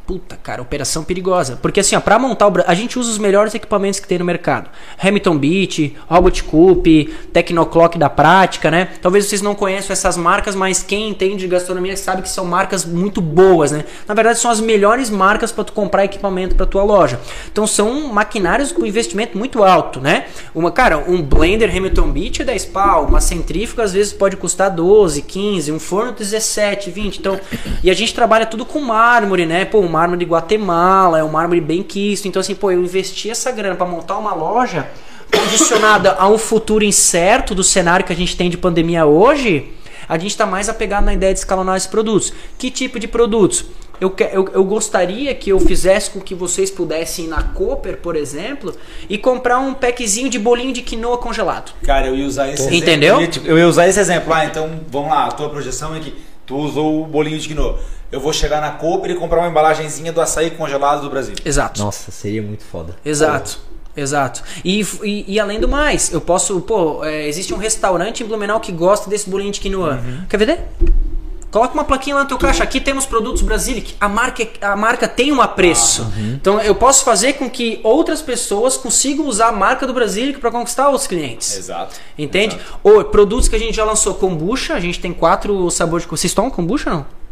Puta, 0.06 0.36
cara, 0.36 0.60
operação 0.60 1.02
perigosa. 1.02 1.58
Porque 1.62 1.80
assim, 1.80 1.96
ó, 1.96 2.00
pra 2.00 2.18
montar 2.18 2.46
o. 2.46 2.50
Bra- 2.50 2.64
A 2.68 2.74
gente 2.74 2.98
usa 2.98 3.10
os 3.10 3.16
melhores 3.16 3.54
equipamentos 3.54 3.98
que 3.98 4.06
tem 4.06 4.18
no 4.18 4.24
mercado: 4.24 4.68
Hamilton 5.02 5.38
Beat, 5.38 5.92
Robot 6.06 6.44
Coop, 6.44 7.06
Tecnoclock 7.32 7.96
da 7.96 8.10
prática, 8.10 8.70
né? 8.70 8.90
Talvez 9.00 9.24
vocês 9.24 9.40
não 9.40 9.54
conheçam 9.54 9.94
essas 9.94 10.18
marcas, 10.18 10.54
mas 10.54 10.82
quem 10.82 11.08
entende 11.08 11.36
de 11.38 11.48
gastronomia 11.48 11.96
sabe 11.96 12.20
que 12.20 12.28
são 12.28 12.44
marcas 12.44 12.84
muito 12.84 13.22
boas, 13.22 13.72
né? 13.72 13.82
Na 14.06 14.14
verdade, 14.14 14.38
são 14.38 14.50
as 14.50 14.60
melhores 14.60 15.08
marcas 15.08 15.50
pra 15.50 15.64
tu 15.64 15.72
comprar 15.72 16.04
equipamento 16.04 16.54
pra 16.54 16.66
tua 16.66 16.82
loja. 16.84 17.18
Então 17.50 17.66
são 17.66 18.12
maquinários 18.12 18.72
com 18.72 18.84
investimento 18.84 19.38
muito 19.38 19.64
alto, 19.64 20.00
né? 20.00 20.26
Uma, 20.54 20.70
cara, 20.70 20.98
um 20.98 21.22
blender 21.22 21.74
Hamilton 21.74 22.10
Beat 22.12 22.40
é 22.40 22.44
10 22.44 22.66
pau, 22.66 23.06
uma 23.06 23.22
centrífuga 23.22 23.82
às 23.82 23.94
vezes 23.94 24.12
pode 24.12 24.36
custar 24.36 24.70
12, 24.70 25.22
15, 25.22 25.72
um 25.72 25.78
forno 25.80 26.12
17, 26.12 26.90
20. 26.90 27.16
Então, 27.20 27.40
e 27.82 27.90
a 27.90 27.94
gente 27.94 28.12
trabalha 28.12 28.44
tudo 28.44 28.66
com 28.66 28.80
mármore, 28.80 29.46
né? 29.46 29.64
Pô, 29.64 29.93
mármore 29.94 30.18
de 30.18 30.30
Guatemala, 30.30 31.18
é 31.18 31.24
um 31.24 31.30
mármore 31.30 31.60
bem 31.60 31.82
quisto. 31.82 32.26
Então 32.26 32.40
assim, 32.40 32.54
pô, 32.54 32.70
eu 32.70 32.82
investi 32.82 33.30
essa 33.30 33.52
grana 33.52 33.76
pra 33.76 33.86
montar 33.86 34.18
uma 34.18 34.34
loja 34.34 34.88
condicionada 35.32 36.16
a 36.18 36.28
um 36.28 36.38
futuro 36.38 36.84
incerto 36.84 37.54
do 37.54 37.62
cenário 37.62 38.04
que 38.04 38.12
a 38.12 38.16
gente 38.16 38.36
tem 38.36 38.50
de 38.50 38.56
pandemia 38.56 39.06
hoje, 39.06 39.72
a 40.08 40.18
gente 40.18 40.30
está 40.30 40.46
mais 40.46 40.68
apegado 40.68 41.04
na 41.04 41.14
ideia 41.14 41.32
de 41.32 41.38
escalonar 41.38 41.76
esses 41.76 41.88
produtos. 41.88 42.32
Que 42.58 42.70
tipo 42.70 42.98
de 42.98 43.08
produtos? 43.08 43.64
Eu, 44.00 44.14
eu, 44.32 44.48
eu 44.52 44.64
gostaria 44.64 45.34
que 45.34 45.50
eu 45.50 45.60
fizesse 45.60 46.10
com 46.10 46.20
que 46.20 46.34
vocês 46.34 46.70
pudessem 46.70 47.26
ir 47.26 47.28
na 47.28 47.42
Cooper, 47.42 47.98
por 47.98 48.16
exemplo, 48.16 48.74
e 49.08 49.16
comprar 49.16 49.58
um 49.60 49.72
packzinho 49.72 50.28
de 50.28 50.38
bolinho 50.38 50.72
de 50.72 50.82
quinoa 50.82 51.16
congelado. 51.16 51.72
Cara, 51.84 52.08
eu 52.08 52.16
ia 52.16 52.26
usar 52.26 52.48
esse 52.48 52.62
exemplo. 52.62 52.76
Entendeu? 52.76 53.14
Eu 53.14 53.20
ia, 53.20 53.28
tipo, 53.28 53.46
eu 53.46 53.58
ia 53.58 53.68
usar 53.68 53.88
esse 53.88 54.00
exemplo. 54.00 54.32
Ah, 54.34 54.44
então 54.44 54.80
vamos 54.90 55.10
lá, 55.10 55.26
a 55.26 55.32
tua 55.32 55.48
projeção 55.48 55.94
é 55.94 56.00
que 56.00 56.12
tu 56.44 56.56
usou 56.56 57.02
o 57.02 57.06
bolinho 57.06 57.38
de 57.38 57.48
quinoa. 57.48 57.78
Eu 58.14 58.20
vou 58.20 58.32
chegar 58.32 58.60
na 58.60 58.70
Cooper 58.70 59.10
e 59.10 59.16
comprar 59.16 59.40
uma 59.40 59.48
embalagenzinha 59.48 60.12
do 60.12 60.20
açaí 60.20 60.52
congelado 60.52 61.02
do 61.02 61.10
Brasil. 61.10 61.34
Exato. 61.44 61.82
Nossa, 61.82 62.12
seria 62.12 62.40
muito 62.40 62.62
foda. 62.62 62.94
Exato. 63.04 63.58
Exato. 63.96 64.40
E, 64.64 64.86
e, 65.02 65.34
e 65.34 65.40
além 65.40 65.58
do 65.58 65.66
mais, 65.66 66.12
eu 66.12 66.20
posso. 66.20 66.60
Pô, 66.60 67.04
é, 67.04 67.26
existe 67.26 67.52
um 67.52 67.56
restaurante 67.56 68.22
em 68.22 68.26
Blumenau 68.26 68.60
que 68.60 68.70
gosta 68.70 69.10
desse 69.10 69.28
bolinho 69.28 69.50
de 69.50 69.58
quinoa. 69.58 70.00
Quer 70.28 70.36
ver? 70.36 70.60
Coloca 71.50 71.74
uma 71.74 71.82
plaquinha 71.82 72.14
lá 72.14 72.22
no 72.22 72.28
teu 72.28 72.38
caixa. 72.38 72.62
Aqui 72.62 72.80
temos 72.80 73.04
produtos 73.04 73.42
Brasilic. 73.42 73.96
A 74.00 74.08
marca, 74.08 74.46
a 74.60 74.76
marca 74.76 75.08
tem 75.08 75.32
um 75.32 75.40
apreço. 75.40 76.06
Então 76.34 76.60
eu 76.60 76.76
posso 76.76 77.04
fazer 77.04 77.32
com 77.32 77.50
que 77.50 77.80
outras 77.82 78.22
pessoas 78.22 78.76
consigam 78.76 79.26
usar 79.26 79.48
a 79.48 79.52
marca 79.52 79.88
do 79.88 79.92
Brasilic 79.92 80.38
para 80.38 80.52
conquistar 80.52 80.88
os 80.90 81.08
clientes. 81.08 81.56
Exato. 81.56 81.96
Entende? 82.16 82.56
Ou 82.84 83.02
produtos 83.06 83.48
que 83.48 83.56
a 83.56 83.58
gente 83.58 83.74
já 83.74 83.84
lançou 83.84 84.14
kombucha. 84.14 84.74
A 84.74 84.80
gente 84.80 85.00
tem 85.00 85.12
quatro 85.12 85.68
sabores 85.68 86.04
de 86.04 86.10
Vocês 86.10 86.32
tomam 86.32 86.48
kombucha 86.48 86.90
ou 86.90 86.96
não? 86.98 87.23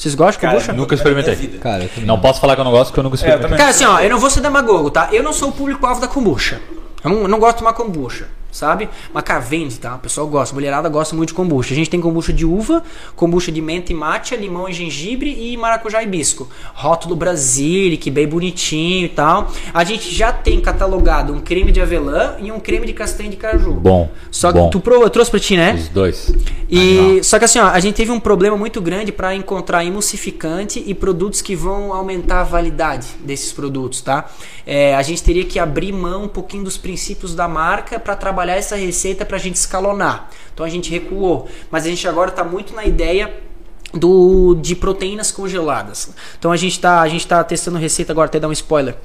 Vocês 0.00 0.14
gostam 0.14 0.32
de 0.32 0.38
Cara, 0.38 0.52
kombucha? 0.54 0.72
nunca 0.72 0.94
experimentei. 0.94 1.36
Cara, 1.58 1.82
eu 1.82 1.88
também. 1.90 2.06
Não 2.06 2.18
posso 2.18 2.40
falar 2.40 2.54
que 2.54 2.60
eu 2.62 2.64
não 2.64 2.70
gosto 2.70 2.86
porque 2.86 3.00
eu 3.00 3.04
nunca 3.04 3.16
experimentei. 3.16 3.42
também. 3.50 3.58
Cara, 3.58 3.70
assim, 3.70 3.84
ó, 3.84 4.00
eu 4.00 4.08
não 4.08 4.18
vou 4.18 4.30
ser 4.30 4.40
demagogo, 4.40 4.90
tá? 4.90 5.10
Eu 5.12 5.22
não 5.22 5.30
sou 5.34 5.50
o 5.50 5.52
público-alvo 5.52 6.00
da 6.00 6.08
kombucha. 6.08 6.58
Eu 7.04 7.10
não, 7.10 7.22
eu 7.22 7.28
não 7.28 7.38
gosto 7.38 7.56
de 7.56 7.58
tomar 7.58 7.74
kombucha, 7.74 8.26
sabe? 8.50 8.88
Mas, 9.12 9.22
cara, 9.22 9.40
vende, 9.40 9.78
tá? 9.78 9.94
O 9.96 9.98
pessoal 9.98 10.26
gosta. 10.26 10.54
Mulherada 10.54 10.88
gosta 10.88 11.14
muito 11.14 11.30
de 11.30 11.34
kombucha. 11.34 11.72
A 11.72 11.76
gente 11.76 11.90
tem 11.90 12.00
kombucha 12.00 12.32
de 12.32 12.44
uva, 12.44 12.82
kombucha 13.16 13.50
de 13.50 13.60
menta 13.60 13.92
e 13.92 13.94
matcha, 13.94 14.36
limão 14.36 14.68
e 14.68 14.72
gengibre 14.72 15.30
e 15.30 15.56
maracujá 15.56 16.02
e 16.02 16.06
hibisco. 16.06 16.48
Rótulo 16.74 17.16
Brasilic, 17.16 18.10
bem 18.10 18.26
bonitinho 18.26 19.06
e 19.06 19.10
tal. 19.10 19.50
A 19.72 19.84
gente 19.84 20.14
já 20.14 20.32
tem 20.32 20.60
catalogado 20.60 21.32
um 21.32 21.40
creme 21.40 21.72
de 21.72 21.80
avelã 21.80 22.36
e 22.40 22.50
um 22.50 22.60
creme 22.60 22.86
de 22.86 22.92
castanha 22.92 23.30
de 23.30 23.36
caju. 23.36 23.72
Bom. 23.74 24.10
Só 24.30 24.52
que 24.52 24.58
bom. 24.58 24.70
tu 24.70 24.82
eu 24.90 25.10
trouxe 25.10 25.30
pra 25.30 25.40
ti, 25.40 25.56
né? 25.56 25.74
Os 25.74 25.88
dois. 25.88 26.32
E 26.68 27.22
só 27.24 27.38
que 27.38 27.44
assim, 27.44 27.58
ó, 27.58 27.66
a 27.66 27.80
gente 27.80 27.94
teve 27.94 28.10
um 28.10 28.20
problema 28.20 28.56
muito 28.56 28.80
grande 28.80 29.10
para 29.10 29.34
encontrar 29.34 29.84
emulsificante 29.84 30.82
e 30.86 30.94
produtos 30.94 31.42
que 31.42 31.56
vão 31.56 31.92
aumentar 31.92 32.40
a 32.40 32.44
validade 32.44 33.08
desses 33.24 33.52
produtos, 33.52 34.00
tá? 34.00 34.30
É, 34.66 34.94
a 34.94 35.02
gente 35.02 35.22
teria 35.22 35.44
que 35.44 35.58
abrir 35.58 35.92
mão 35.92 36.24
um 36.24 36.28
pouquinho 36.28 36.62
dos 36.62 36.76
princípios 36.76 37.34
da 37.34 37.48
marca 37.48 37.98
para 37.98 38.14
trabalhar 38.14 38.39
essa 38.48 38.76
receita 38.76 39.24
para 39.24 39.36
a 39.36 39.40
gente 39.40 39.56
escalonar. 39.56 40.30
Então 40.52 40.64
a 40.64 40.68
gente 40.68 40.90
recuou, 40.90 41.48
mas 41.70 41.84
a 41.84 41.88
gente 41.88 42.06
agora 42.06 42.30
está 42.30 42.44
muito 42.44 42.74
na 42.74 42.84
ideia 42.84 43.42
do 43.92 44.54
de 44.54 44.76
proteínas 44.76 45.32
congeladas. 45.32 46.10
Então 46.38 46.52
a 46.52 46.56
gente 46.56 46.78
tá 46.78 47.00
a 47.00 47.08
gente 47.08 47.26
tá 47.26 47.42
testando 47.42 47.78
receita 47.78 48.12
agora 48.12 48.26
até 48.26 48.38
dar 48.38 48.48
um 48.48 48.52
spoiler 48.52 48.96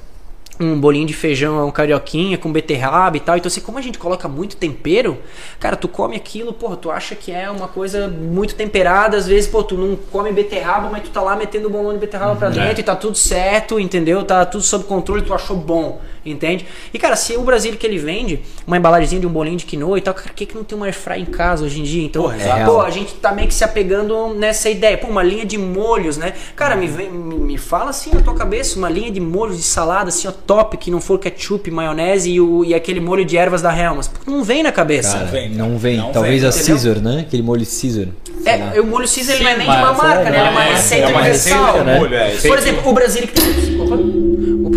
um 0.58 0.78
bolinho 0.80 1.06
de 1.06 1.12
feijão, 1.12 1.66
um 1.66 1.70
carioquinha 1.70 2.38
com 2.38 2.50
beterraba 2.50 3.16
e 3.16 3.20
tal. 3.20 3.36
Então, 3.36 3.48
assim, 3.48 3.60
como 3.60 3.78
a 3.78 3.82
gente 3.82 3.98
coloca 3.98 4.26
muito 4.28 4.56
tempero, 4.56 5.18
cara, 5.60 5.76
tu 5.76 5.88
come 5.88 6.16
aquilo, 6.16 6.52
porra, 6.52 6.76
tu 6.76 6.90
acha 6.90 7.14
que 7.14 7.30
é 7.30 7.50
uma 7.50 7.68
coisa 7.68 8.08
muito 8.08 8.54
temperada. 8.54 9.16
Às 9.16 9.26
vezes, 9.26 9.48
pô, 9.48 9.62
tu 9.62 9.76
não 9.76 9.96
come 9.96 10.32
beterraba, 10.32 10.88
mas 10.90 11.02
tu 11.02 11.10
tá 11.10 11.20
lá 11.20 11.36
metendo 11.36 11.68
o 11.68 11.70
bombom 11.70 11.92
de 11.92 11.98
beterraba 11.98 12.36
pra 12.36 12.48
dentro 12.48 12.80
e 12.80 12.82
tá 12.82 12.96
tudo 12.96 13.16
certo, 13.16 13.78
entendeu? 13.78 14.24
Tá 14.24 14.44
tudo 14.46 14.62
sob 14.62 14.84
controle, 14.84 15.22
tu 15.22 15.34
achou 15.34 15.56
bom, 15.56 16.00
entende? 16.24 16.66
E, 16.92 16.98
cara, 16.98 17.16
se 17.16 17.36
o 17.36 17.42
Brasil 17.42 17.76
que 17.76 17.86
ele 17.86 17.98
vende 17.98 18.40
uma 18.66 18.76
embalagemzinha 18.76 19.20
de 19.20 19.26
um 19.26 19.30
bolinho 19.30 19.56
de 19.56 19.66
quinoa 19.66 19.98
e 19.98 20.00
tal, 20.00 20.14
cara, 20.14 20.28
por 20.28 20.34
que, 20.34 20.46
que 20.46 20.54
não 20.54 20.64
tem 20.64 20.76
uma 20.76 20.86
airfry 20.86 21.20
em 21.20 21.24
casa 21.26 21.64
hoje 21.64 21.80
em 21.80 21.82
dia? 21.82 22.04
Então, 22.04 22.22
Porra, 22.22 22.36
é 22.36 22.64
pô, 22.64 22.80
a 22.80 22.90
gente 22.90 23.14
tá 23.14 23.32
meio 23.32 23.48
que 23.48 23.54
se 23.54 23.64
apegando 23.64 24.34
nessa 24.34 24.70
ideia. 24.70 24.96
Pô, 24.96 25.08
uma 25.08 25.22
linha 25.22 25.44
de 25.44 25.58
molhos, 25.58 26.16
né? 26.16 26.32
Cara, 26.54 26.76
me, 26.76 26.86
vem, 26.86 27.10
me, 27.10 27.34
me 27.34 27.58
fala 27.58 27.90
assim 27.90 28.10
na 28.12 28.22
tua 28.22 28.34
cabeça, 28.34 28.78
uma 28.78 28.88
linha 28.88 29.10
de 29.10 29.20
molhos 29.20 29.56
de 29.56 29.62
salada, 29.62 30.08
assim, 30.08 30.26
ó, 30.26 30.32
top, 30.46 30.76
que 30.76 30.90
não 30.90 31.00
for 31.00 31.18
ketchup, 31.18 31.70
maionese 31.70 32.30
e, 32.30 32.40
o, 32.40 32.64
e 32.64 32.74
aquele 32.74 33.00
molho 33.00 33.24
de 33.24 33.36
ervas 33.36 33.60
da 33.62 33.76
Helmas. 33.76 34.06
Porque 34.08 34.30
não 34.30 34.44
vem 34.44 34.62
na 34.62 34.70
cabeça. 34.72 35.12
Cara, 35.14 35.24
vem, 35.26 35.50
não 35.50 35.76
vem. 35.76 35.96
não 35.96 36.12
Talvez 36.12 36.40
vem, 36.42 36.48
a 36.50 36.52
entendeu? 36.52 36.74
Caesar, 36.76 36.96
né? 37.02 37.20
Aquele 37.26 37.42
molho 37.42 37.66
Caesar. 37.66 38.06
É, 38.44 38.80
o 38.80 38.86
molho 38.86 39.08
Caesar 39.12 39.34
ele 39.36 39.44
não 39.44 39.50
é 39.50 39.54
Sim, 39.54 39.58
nem 39.58 39.70
de 39.70 39.76
uma 39.76 39.92
mas- 39.92 39.96
marca, 39.98 40.30
né? 40.30 40.38
Ele 40.38 40.46
é 40.46 40.50
uma 40.50 40.64
é, 40.64 40.72
receita 40.72 41.04
é 41.04 41.08
uma 41.08 41.18
universal. 41.20 41.64
receita, 41.66 41.84
né? 41.84 42.32
é. 42.44 42.48
Por 42.48 42.58
exemplo, 42.58 42.90
o 42.90 42.92
Brasília 42.92 43.26
que 43.28 43.34
tem. 43.34 43.80
Opa, 43.80 43.96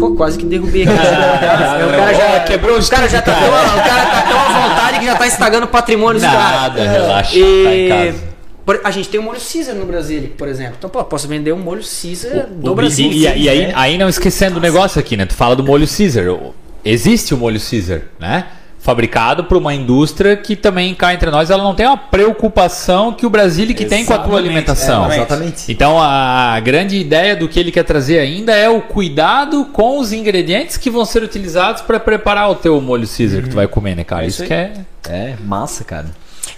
Opa, 0.06 0.16
quase 0.18 0.38
que 0.38 0.46
derrubei 0.46 0.84
aqui. 0.84 0.92
o 0.94 1.98
cara 1.98 2.14
já 2.14 2.40
quebrou 2.42 2.80
o 2.80 2.90
cara 2.90 3.08
já 3.10 3.22
tá 3.22 3.34
tão, 3.34 3.48
O 3.48 3.84
cara 3.84 4.06
tá 4.06 4.22
tão 4.30 4.40
à 4.40 4.68
vontade 4.70 5.00
que 5.00 5.06
já 5.06 5.16
tá 5.16 5.28
estragando 5.28 5.66
o 5.66 5.70
patrimônio 5.70 6.20
dos 6.22 6.30
caras. 6.30 6.52
Nada, 6.62 6.84
relaxa. 6.92 7.36
E- 7.38 7.64
Tá 7.64 7.76
em 7.76 7.90
casa. 8.14 8.30
A 8.84 8.92
gente 8.92 9.10
tem 9.10 9.20
o 9.20 9.24
molho 9.24 9.40
Caesar 9.40 9.76
no 9.76 9.86
Brasil, 9.86 10.32
por 10.38 10.48
exemplo. 10.48 10.76
Então, 10.78 10.90
pô, 10.90 11.04
posso 11.04 11.28
vender 11.28 11.52
um 11.54 11.60
molho 11.60 11.82
Caesar 11.84 12.48
do 12.48 12.72
O- 12.72 12.76
Brasil. 12.76 13.12
E, 13.12 13.26
e- 13.28 13.42
e 13.44 13.50
aí, 13.50 13.68
né? 13.68 13.74
aí 13.76 13.98
não 13.98 14.10
esquecendo 14.10 14.58
o 14.58 14.62
negócio 14.62 15.00
aqui, 15.00 15.16
né? 15.18 15.26
Tu 15.26 15.34
fala 15.34 15.56
do 15.56 15.64
molho 15.64 15.88
Caesar. 15.88 16.28
O- 16.30 16.54
Existe 16.84 17.34
o 17.34 17.38
molho 17.38 17.60
Caesar, 17.60 18.02
né? 18.20 18.46
Fabricado 18.82 19.44
por 19.44 19.58
uma 19.58 19.74
indústria 19.74 20.38
que 20.38 20.56
também 20.56 20.96
cá 20.96 21.14
entre 21.14 21.30
nós, 21.30 21.50
ela 21.50 21.62
não 21.62 21.76
tem 21.76 21.86
uma 21.86 21.98
preocupação 21.98 23.12
que 23.12 23.26
o 23.26 23.30
Brasília 23.30 23.76
que 23.76 23.84
tem 23.86 24.06
com 24.06 24.14
a 24.14 24.20
tua 24.20 24.38
alimentação. 24.38 25.12
é, 25.12 25.16
Exatamente. 25.18 25.70
Então 25.72 25.98
a 26.02 26.58
grande 26.62 26.98
ideia 26.98 27.36
do 27.36 27.50
que 27.50 27.60
ele 27.60 27.72
quer 27.74 27.84
trazer 27.84 28.20
ainda 28.20 28.54
é 28.56 28.70
o 28.70 28.80
cuidado 28.82 29.66
com 29.66 30.00
os 30.00 30.14
ingredientes 30.14 30.78
que 30.78 30.90
vão 30.90 31.04
ser 31.04 31.22
utilizados 31.24 31.82
para 31.82 32.00
preparar 32.00 32.50
o 32.50 32.56
teu 32.56 32.80
molho 32.80 33.06
Caesar 33.08 33.44
que 33.44 33.50
tu 33.50 33.56
vai 33.56 33.68
comer, 33.68 33.96
né, 33.96 34.04
cara? 34.06 34.24
É 34.24 34.28
isso 34.28 34.44
isso 34.44 34.48
que 34.48 34.54
é 34.54 34.72
É, 35.10 35.36
massa, 35.44 35.84
cara. 35.84 36.06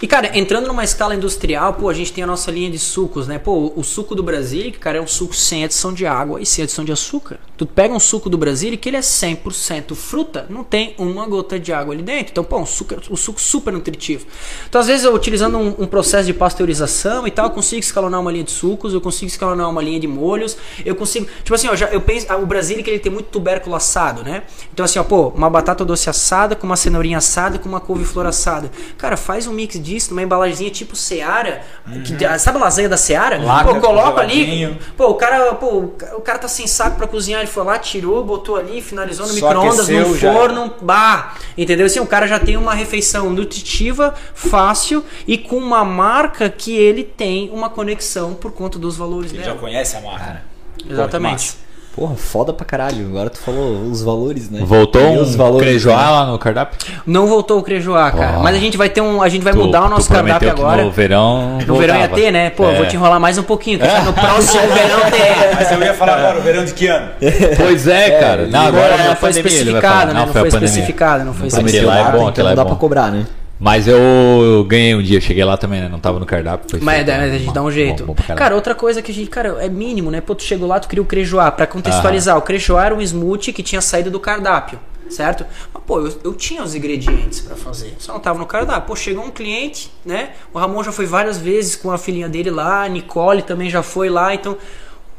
E, 0.00 0.06
cara, 0.06 0.36
entrando 0.38 0.66
numa 0.66 0.84
escala 0.84 1.14
industrial, 1.14 1.74
pô, 1.74 1.88
a 1.88 1.94
gente 1.94 2.12
tem 2.12 2.24
a 2.24 2.26
nossa 2.26 2.50
linha 2.50 2.70
de 2.70 2.78
sucos, 2.78 3.26
né? 3.26 3.38
Pô, 3.38 3.72
o 3.74 3.82
suco 3.82 4.14
do 4.14 4.22
Brasília, 4.22 4.72
cara, 4.72 4.98
é 4.98 5.00
um 5.00 5.06
suco 5.06 5.34
sem 5.34 5.64
adição 5.64 5.92
de 5.92 6.06
água 6.06 6.40
e 6.40 6.46
sem 6.46 6.64
adição 6.64 6.84
de 6.84 6.92
açúcar. 6.92 7.38
Tu 7.56 7.66
pega 7.66 7.94
um 7.94 8.00
suco 8.00 8.28
do 8.28 8.36
Brasília 8.36 8.76
que 8.76 8.88
ele 8.88 8.96
é 8.96 9.00
100% 9.00 9.94
fruta, 9.94 10.46
não 10.48 10.64
tem 10.64 10.94
uma 10.98 11.26
gota 11.26 11.58
de 11.58 11.72
água 11.72 11.94
ali 11.94 12.02
dentro. 12.02 12.32
Então, 12.32 12.44
pô, 12.44 12.58
um 12.58 12.66
suco, 12.66 12.96
um 13.10 13.16
suco 13.16 13.40
super 13.40 13.72
nutritivo. 13.72 14.26
Então, 14.68 14.80
às 14.80 14.86
vezes, 14.86 15.04
eu 15.04 15.14
utilizando 15.14 15.58
um, 15.58 15.74
um 15.78 15.86
processo 15.86 16.26
de 16.26 16.34
pasteurização 16.34 17.26
e 17.26 17.30
tal, 17.30 17.46
eu 17.46 17.50
consigo 17.50 17.80
escalonar 17.80 18.20
uma 18.20 18.32
linha 18.32 18.44
de 18.44 18.50
sucos, 18.50 18.94
eu 18.94 19.00
consigo 19.00 19.26
escalonar 19.26 19.68
uma 19.70 19.82
linha 19.82 20.00
de 20.00 20.06
molhos, 20.06 20.56
eu 20.84 20.94
consigo... 20.94 21.26
Tipo 21.42 21.54
assim, 21.54 21.68
ó, 21.68 21.76
já, 21.76 21.86
eu 21.86 22.00
penso... 22.00 22.32
O 22.32 22.46
Brasília 22.46 22.82
que 22.82 22.90
ele 22.90 22.98
tem 22.98 23.12
muito 23.12 23.26
tubérculo 23.26 23.76
assado, 23.76 24.22
né? 24.22 24.42
Então, 24.72 24.84
assim, 24.84 24.98
ó, 24.98 25.04
pô, 25.04 25.28
uma 25.28 25.48
batata 25.48 25.84
doce 25.84 26.08
assada 26.08 26.56
com 26.56 26.66
uma 26.66 26.76
cenourinha 26.76 27.18
assada 27.18 27.58
com 27.58 27.68
uma 27.68 27.80
couve-flor 27.80 28.26
assada. 28.26 28.70
Cara, 28.98 29.16
faz 29.16 29.46
um 29.46 29.52
mix 29.52 29.81
disso 29.82 30.10
numa 30.10 30.22
embalagenzinha 30.22 30.70
tipo 30.70 30.94
Seara. 30.96 31.62
que- 32.04 32.38
sabe 32.38 32.58
a 32.58 32.60
lasanha 32.60 32.88
da 32.88 32.96
Seara? 32.96 33.42
Lacra, 33.42 33.74
pô, 33.74 33.80
coloca 33.80 34.20
ali. 34.20 34.78
Pô, 34.96 35.08
o 35.08 35.14
cara, 35.14 35.54
pô, 35.54 35.78
o 36.16 36.20
cara 36.22 36.38
tá 36.38 36.48
sem 36.48 36.66
saco 36.66 36.96
pra 36.96 37.06
cozinhar, 37.06 37.40
ele 37.40 37.50
foi 37.50 37.64
lá, 37.64 37.78
tirou, 37.78 38.24
botou 38.24 38.56
ali, 38.56 38.80
finalizou 38.80 39.26
no 39.26 39.34
micro-ondas, 39.34 39.88
no 39.88 40.16
já 40.16 40.32
forno, 40.32 40.72
bah, 40.80 41.34
entendeu? 41.58 41.86
Assim, 41.86 42.00
o 42.00 42.06
cara 42.06 42.26
já 42.26 42.38
tem 42.38 42.56
uma 42.56 42.74
refeição 42.74 43.28
nutritiva, 43.30 44.14
fácil 44.34 45.04
e 45.26 45.36
com 45.36 45.56
uma 45.56 45.84
marca 45.84 46.48
que 46.48 46.76
ele 46.76 47.02
tem 47.04 47.50
uma 47.52 47.68
conexão 47.68 48.34
por 48.34 48.52
conta 48.52 48.78
dos 48.78 48.96
valores 48.96 49.32
Ele 49.32 49.40
já 49.42 49.48
dela. 49.48 49.58
conhece 49.60 49.96
a 49.96 50.00
marca. 50.00 50.42
Exatamente. 50.88 51.54
Porra, 51.94 52.14
foda 52.14 52.54
pra 52.54 52.64
caralho. 52.64 53.06
Agora 53.08 53.28
tu 53.28 53.38
falou 53.38 53.82
os 53.90 54.02
valores, 54.02 54.48
né? 54.50 54.60
Voltou 54.64 55.02
E 55.02 55.04
um 55.18 55.20
os 55.20 55.34
valores, 55.34 55.68
crejoá 55.68 55.96
né? 55.98 56.10
lá 56.10 56.26
no 56.26 56.38
cardápio? 56.38 56.78
Não 57.06 57.26
voltou 57.26 57.58
o 57.58 57.62
crejoá, 57.62 58.10
cara. 58.10 58.38
Mas 58.38 58.56
a 58.56 58.58
gente 58.58 58.78
vai 58.78 58.88
ter 58.88 59.02
um, 59.02 59.20
a 59.20 59.28
gente 59.28 59.42
vai 59.42 59.52
Tu- 59.52 59.58
mudar 59.58 59.82
o 59.82 59.84
tu 59.84 59.90
nosso 59.90 60.08
cardápio 60.10 60.50
agora. 60.50 60.82
No 60.84 60.90
verão. 60.90 61.58
No 61.66 61.76
verão 61.76 61.96
ia 61.98 62.08
ter, 62.08 62.30
né? 62.30 62.48
Pô, 62.48 62.64
eu 62.64 62.76
vou 62.76 62.84
É. 62.86 62.88
te 62.88 62.96
enrolar 62.96 63.20
mais 63.20 63.36
um 63.36 63.42
pouquinho, 63.42 63.78
que 63.78 63.86
no 63.86 64.12
próximo 64.14 64.62
verão 64.68 65.10
tem. 65.10 65.54
Mas 65.54 65.70
eu 65.70 65.82
ia 65.82 65.92
falar 65.92 66.14
agora, 66.16 66.38
o 66.38 66.42
verão 66.42 66.64
de 66.64 66.72
que 66.72 66.86
ano? 66.86 67.10
Pois 67.58 67.86
é, 67.86 68.10
cara. 68.18 68.46
Não, 68.46 68.60
agora 68.68 68.96
não, 68.96 69.04
na 69.08 69.16
foi 69.16 69.28
pandemia 69.28 69.50
especificado, 69.52 70.06
né? 70.06 70.12
Não, 70.14 70.26
Não 70.26 70.32
foi 70.32 70.40
foi 70.40 70.48
a 70.48 70.52
pandemia. 70.52 70.68
especificado, 70.68 71.24
não 71.24 71.34
foi 71.34 71.48
lá 71.84 71.98
é 72.08 72.12
bom, 72.12 72.28
então 72.30 72.44
não 72.44 72.52
é 72.52 72.54
dá 72.54 72.64
bom. 72.64 72.70
pra 72.70 72.78
cobrar, 72.78 73.10
né? 73.10 73.26
Mas 73.62 73.86
eu 73.86 74.66
ganhei 74.66 74.92
um 74.92 75.00
dia, 75.00 75.20
cheguei 75.20 75.44
lá 75.44 75.56
também, 75.56 75.80
né? 75.80 75.88
Não 75.88 76.00
tava 76.00 76.18
no 76.18 76.26
cardápio. 76.26 76.80
Mas 76.82 76.96
feito, 76.96 77.10
é, 77.12 77.14
a 77.14 77.38
gente 77.38 77.54
dá 77.54 77.60
um 77.60 77.66
Bom, 77.66 77.70
jeito. 77.70 78.04
bom 78.04 78.12
caralho. 78.12 78.36
cara, 78.36 78.54
outra 78.56 78.74
coisa 78.74 79.00
que 79.00 79.12
a 79.12 79.14
gente, 79.14 79.30
cara, 79.30 79.64
é 79.64 79.68
mínimo, 79.68 80.10
né? 80.10 80.20
Pô, 80.20 80.34
tu 80.34 80.42
chegou 80.42 80.66
lá, 80.66 80.80
tu 80.80 80.88
queria 80.88 81.00
o 81.00 81.06
crejoá. 81.06 81.48
Pra 81.48 81.64
contextualizar, 81.64 82.36
o 82.36 82.42
crejoá 82.42 82.86
era 82.86 82.94
um 82.96 83.00
smoothie 83.00 83.52
que 83.52 83.62
tinha 83.62 83.80
saído 83.80 84.10
do 84.10 84.18
cardápio, 84.18 84.80
certo? 85.08 85.46
Mas, 85.72 85.80
pô, 85.86 86.00
eu, 86.00 86.12
eu 86.24 86.34
tinha 86.34 86.60
os 86.60 86.74
ingredientes 86.74 87.40
pra 87.40 87.54
fazer, 87.54 87.94
só 88.00 88.14
não 88.14 88.18
tava 88.18 88.36
no 88.40 88.46
cardápio. 88.46 88.82
Pô, 88.82 88.96
chegou 88.96 89.24
um 89.24 89.30
cliente, 89.30 89.92
né? 90.04 90.30
O 90.52 90.58
Ramon 90.58 90.82
já 90.82 90.90
foi 90.90 91.06
várias 91.06 91.38
vezes 91.38 91.76
com 91.76 91.92
a 91.92 91.98
filhinha 91.98 92.28
dele 92.28 92.50
lá, 92.50 92.82
a 92.82 92.88
Nicole 92.88 93.42
também 93.42 93.70
já 93.70 93.82
foi 93.82 94.10
lá, 94.10 94.34
então... 94.34 94.58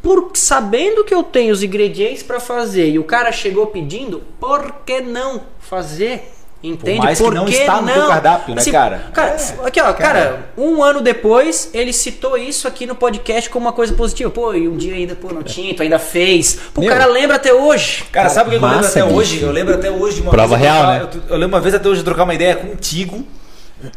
Por, 0.02 0.32
sabendo 0.34 1.06
que 1.06 1.14
eu 1.14 1.24
tenho 1.24 1.54
os 1.54 1.64
ingredientes 1.64 2.24
pra 2.24 2.38
fazer 2.38 2.90
e 2.90 3.00
o 3.00 3.06
cara 3.06 3.32
chegou 3.32 3.68
pedindo, 3.68 4.22
por 4.38 4.82
que 4.86 5.00
não 5.00 5.44
fazer? 5.62 6.30
Entende? 6.64 7.00
mais 7.00 7.20
que 7.20 7.30
não 7.30 7.46
está 7.48 7.82
no 7.82 7.92
teu 7.92 8.08
cardápio, 8.08 8.56
né, 8.56 8.64
cara? 8.64 9.02
Cara, 9.14 9.30
É, 9.32 9.68
aqui, 9.68 9.82
ó, 9.82 9.94
cara, 9.94 9.96
cara. 9.96 10.40
um 10.58 10.82
ano 10.82 11.02
depois, 11.02 11.70
ele 11.74 11.92
citou 11.92 12.38
isso 12.38 12.68
aqui 12.70 12.86
no 12.86 12.96
podcast 12.96 13.50
como 13.50 13.66
uma 13.66 13.74
coisa 13.74 13.94
positiva. 13.94 14.30
Pô, 14.30 14.54
e 14.54 14.66
um 14.68 14.78
dia 14.78 14.94
ainda, 14.96 15.14
pô, 15.14 15.34
não 15.34 15.44
tinha, 15.44 15.76
tu 15.76 15.82
ainda 15.84 16.00
fez. 16.00 16.58
Pô, 16.74 16.82
o 16.82 16.88
cara 16.88 17.06
lembra 17.06 17.36
até 17.36 17.54
hoje. 17.54 18.06
Cara, 18.14 18.30
sabe 18.30 18.48
o 18.56 18.60
que 18.60 18.64
eu 18.66 18.70
lembro 18.70 18.88
até 18.88 19.04
bicho. 19.04 19.16
hoje? 19.16 19.42
Eu 19.42 19.52
lembro 19.52 19.74
até 19.76 19.92
hoje 19.92 20.16
de 20.16 20.22
uma 20.22 20.32
Prova 20.32 20.56
vez. 20.58 20.62
eu 20.62 20.74
real, 20.74 21.00
trocar- 21.02 21.18
Eu, 21.18 21.22
eu 21.34 21.38
lembro 21.38 21.56
uma 21.58 21.62
vez 21.62 21.76
até 21.76 21.90
hoje 21.90 22.00
de 22.00 22.06
trocar 22.06 22.24
uma 22.24 22.34
ideia 22.34 22.56
contigo. 22.56 23.28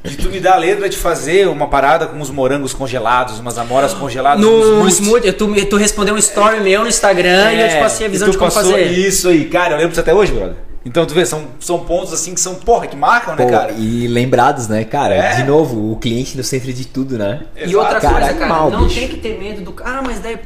De 0.03 0.17
tu 0.17 0.29
me 0.29 0.41
dar 0.41 0.55
a 0.55 0.59
letra 0.59 0.89
de 0.89 0.97
fazer 0.97 1.47
uma 1.47 1.69
parada 1.69 2.09
com 2.09 2.17
uns 2.19 2.29
morangos 2.29 2.75
congelados, 2.75 3.39
umas 3.39 3.57
amoras 3.57 3.95
congeladas. 3.95 4.41
No 4.45 4.89
smoothie, 4.89 5.31
tu, 5.33 5.47
me- 5.47 5.65
tu 5.65 5.77
respondeu 5.77 6.17
um 6.17 6.19
story 6.19 6.59
meu 6.59 6.83
no 6.83 6.89
Instagram 6.89 7.53
e 7.53 7.61
eu 7.61 7.69
te 7.69 7.77
passei 7.79 8.07
a 8.07 8.09
É, 8.09 8.11
visão 8.11 8.27
e 8.27 8.31
tu 8.31 8.33
de 8.33 8.39
como 8.39 8.51
passou 8.51 8.73
fazer. 8.73 8.87
Isso 8.91 9.29
aí, 9.29 9.45
cara, 9.45 9.75
eu 9.75 9.77
lembro 9.77 9.91
disso 9.91 10.01
até 10.01 10.13
hoje, 10.13 10.33
brother. 10.33 10.57
Então 10.87 11.05
tu 11.05 11.13
vê, 11.15 11.27
são, 11.27 11.47
são 11.59 11.81
pontos 11.81 12.13
assim 12.13 12.33
que 12.33 12.41
são, 12.41 12.55
porra, 12.55 12.87
que 12.87 12.95
marcam, 12.95 13.35
né, 13.35 13.45
Pô, 13.45 13.51
cara? 13.51 13.73
e 13.73 14.07
lembrados, 14.07 14.69
né, 14.69 14.85
cara? 14.85 15.17
É. 15.17 15.35
De 15.35 15.43
novo, 15.43 15.91
o 15.93 15.97
cliente 15.97 16.37
no 16.37 16.45
centro 16.45 16.73
de 16.73 16.87
tudo, 16.87 17.19
né? 17.19 17.41
E 17.57 17.75
outra 17.75 18.01
Cara, 18.01 18.15
coisa, 18.15 18.35
cara, 18.35 18.45
animal, 18.45 18.71
não 18.71 18.85
bicho. 18.85 19.01
tem 19.01 19.09
que 19.09 19.17
ter 19.17 19.37
medo 19.37 19.63
do. 19.63 19.75
Ah, 19.85 20.01
mas 20.05 20.21
daí. 20.21 20.39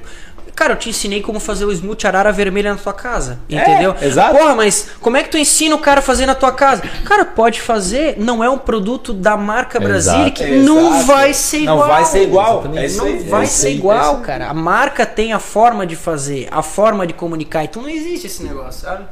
Cara, 0.56 0.72
eu 0.72 0.76
te 0.76 0.88
ensinei 0.90 1.22
como 1.22 1.38
fazer 1.40 1.64
o 1.66 1.72
smoothie 1.72 2.06
arara 2.06 2.32
vermelha 2.32 2.72
na 2.72 2.78
tua 2.78 2.92
casa. 2.92 3.38
Entendeu? 3.48 3.94
exato. 4.00 4.36
Porra, 4.36 4.54
mas 4.54 4.88
como 5.00 5.16
é 5.16 5.22
que 5.22 5.28
tu 5.30 5.38
ensina 5.38 5.74
o 5.74 5.78
cara 5.78 6.00
a 6.00 6.02
fazer 6.02 6.24
na 6.26 6.34
tua 6.34 6.52
casa? 6.52 6.82
Cara, 7.04 7.24
pode 7.24 7.60
fazer, 7.62 8.16
não 8.18 8.42
é 8.42 8.48
um 8.50 8.58
produto 8.58 9.12
da 9.14 9.36
marca 9.36 9.78
Brasília 9.78 10.30
que 10.30 10.42
Exato. 10.42 10.62
não 10.66 11.02
vai 11.04 11.32
ser 11.32 11.60
igual. 11.60 11.78
Não 11.78 11.86
vai 11.86 12.04
ser 12.04 12.22
igual. 12.24 12.64
É 12.76 12.86
isso 12.86 12.98
não 12.98 13.04
aí, 13.06 13.18
vai 13.20 13.40
é 13.42 13.44
isso 13.44 13.54
ser 13.58 13.66
aí, 13.68 13.72
é 13.72 13.76
igual, 13.76 14.16
aí. 14.16 14.22
cara. 14.22 14.48
A 14.48 14.54
marca 14.54 15.06
tem 15.06 15.32
a 15.32 15.38
forma 15.38 15.86
de 15.86 15.96
fazer, 15.96 16.48
a 16.50 16.62
forma 16.62 17.06
de 17.06 17.14
comunicar. 17.14 17.64
Então 17.64 17.82
não 17.82 17.88
existe 17.88 18.26
esse 18.26 18.42
negócio, 18.42 18.82
sabe? 18.82 19.04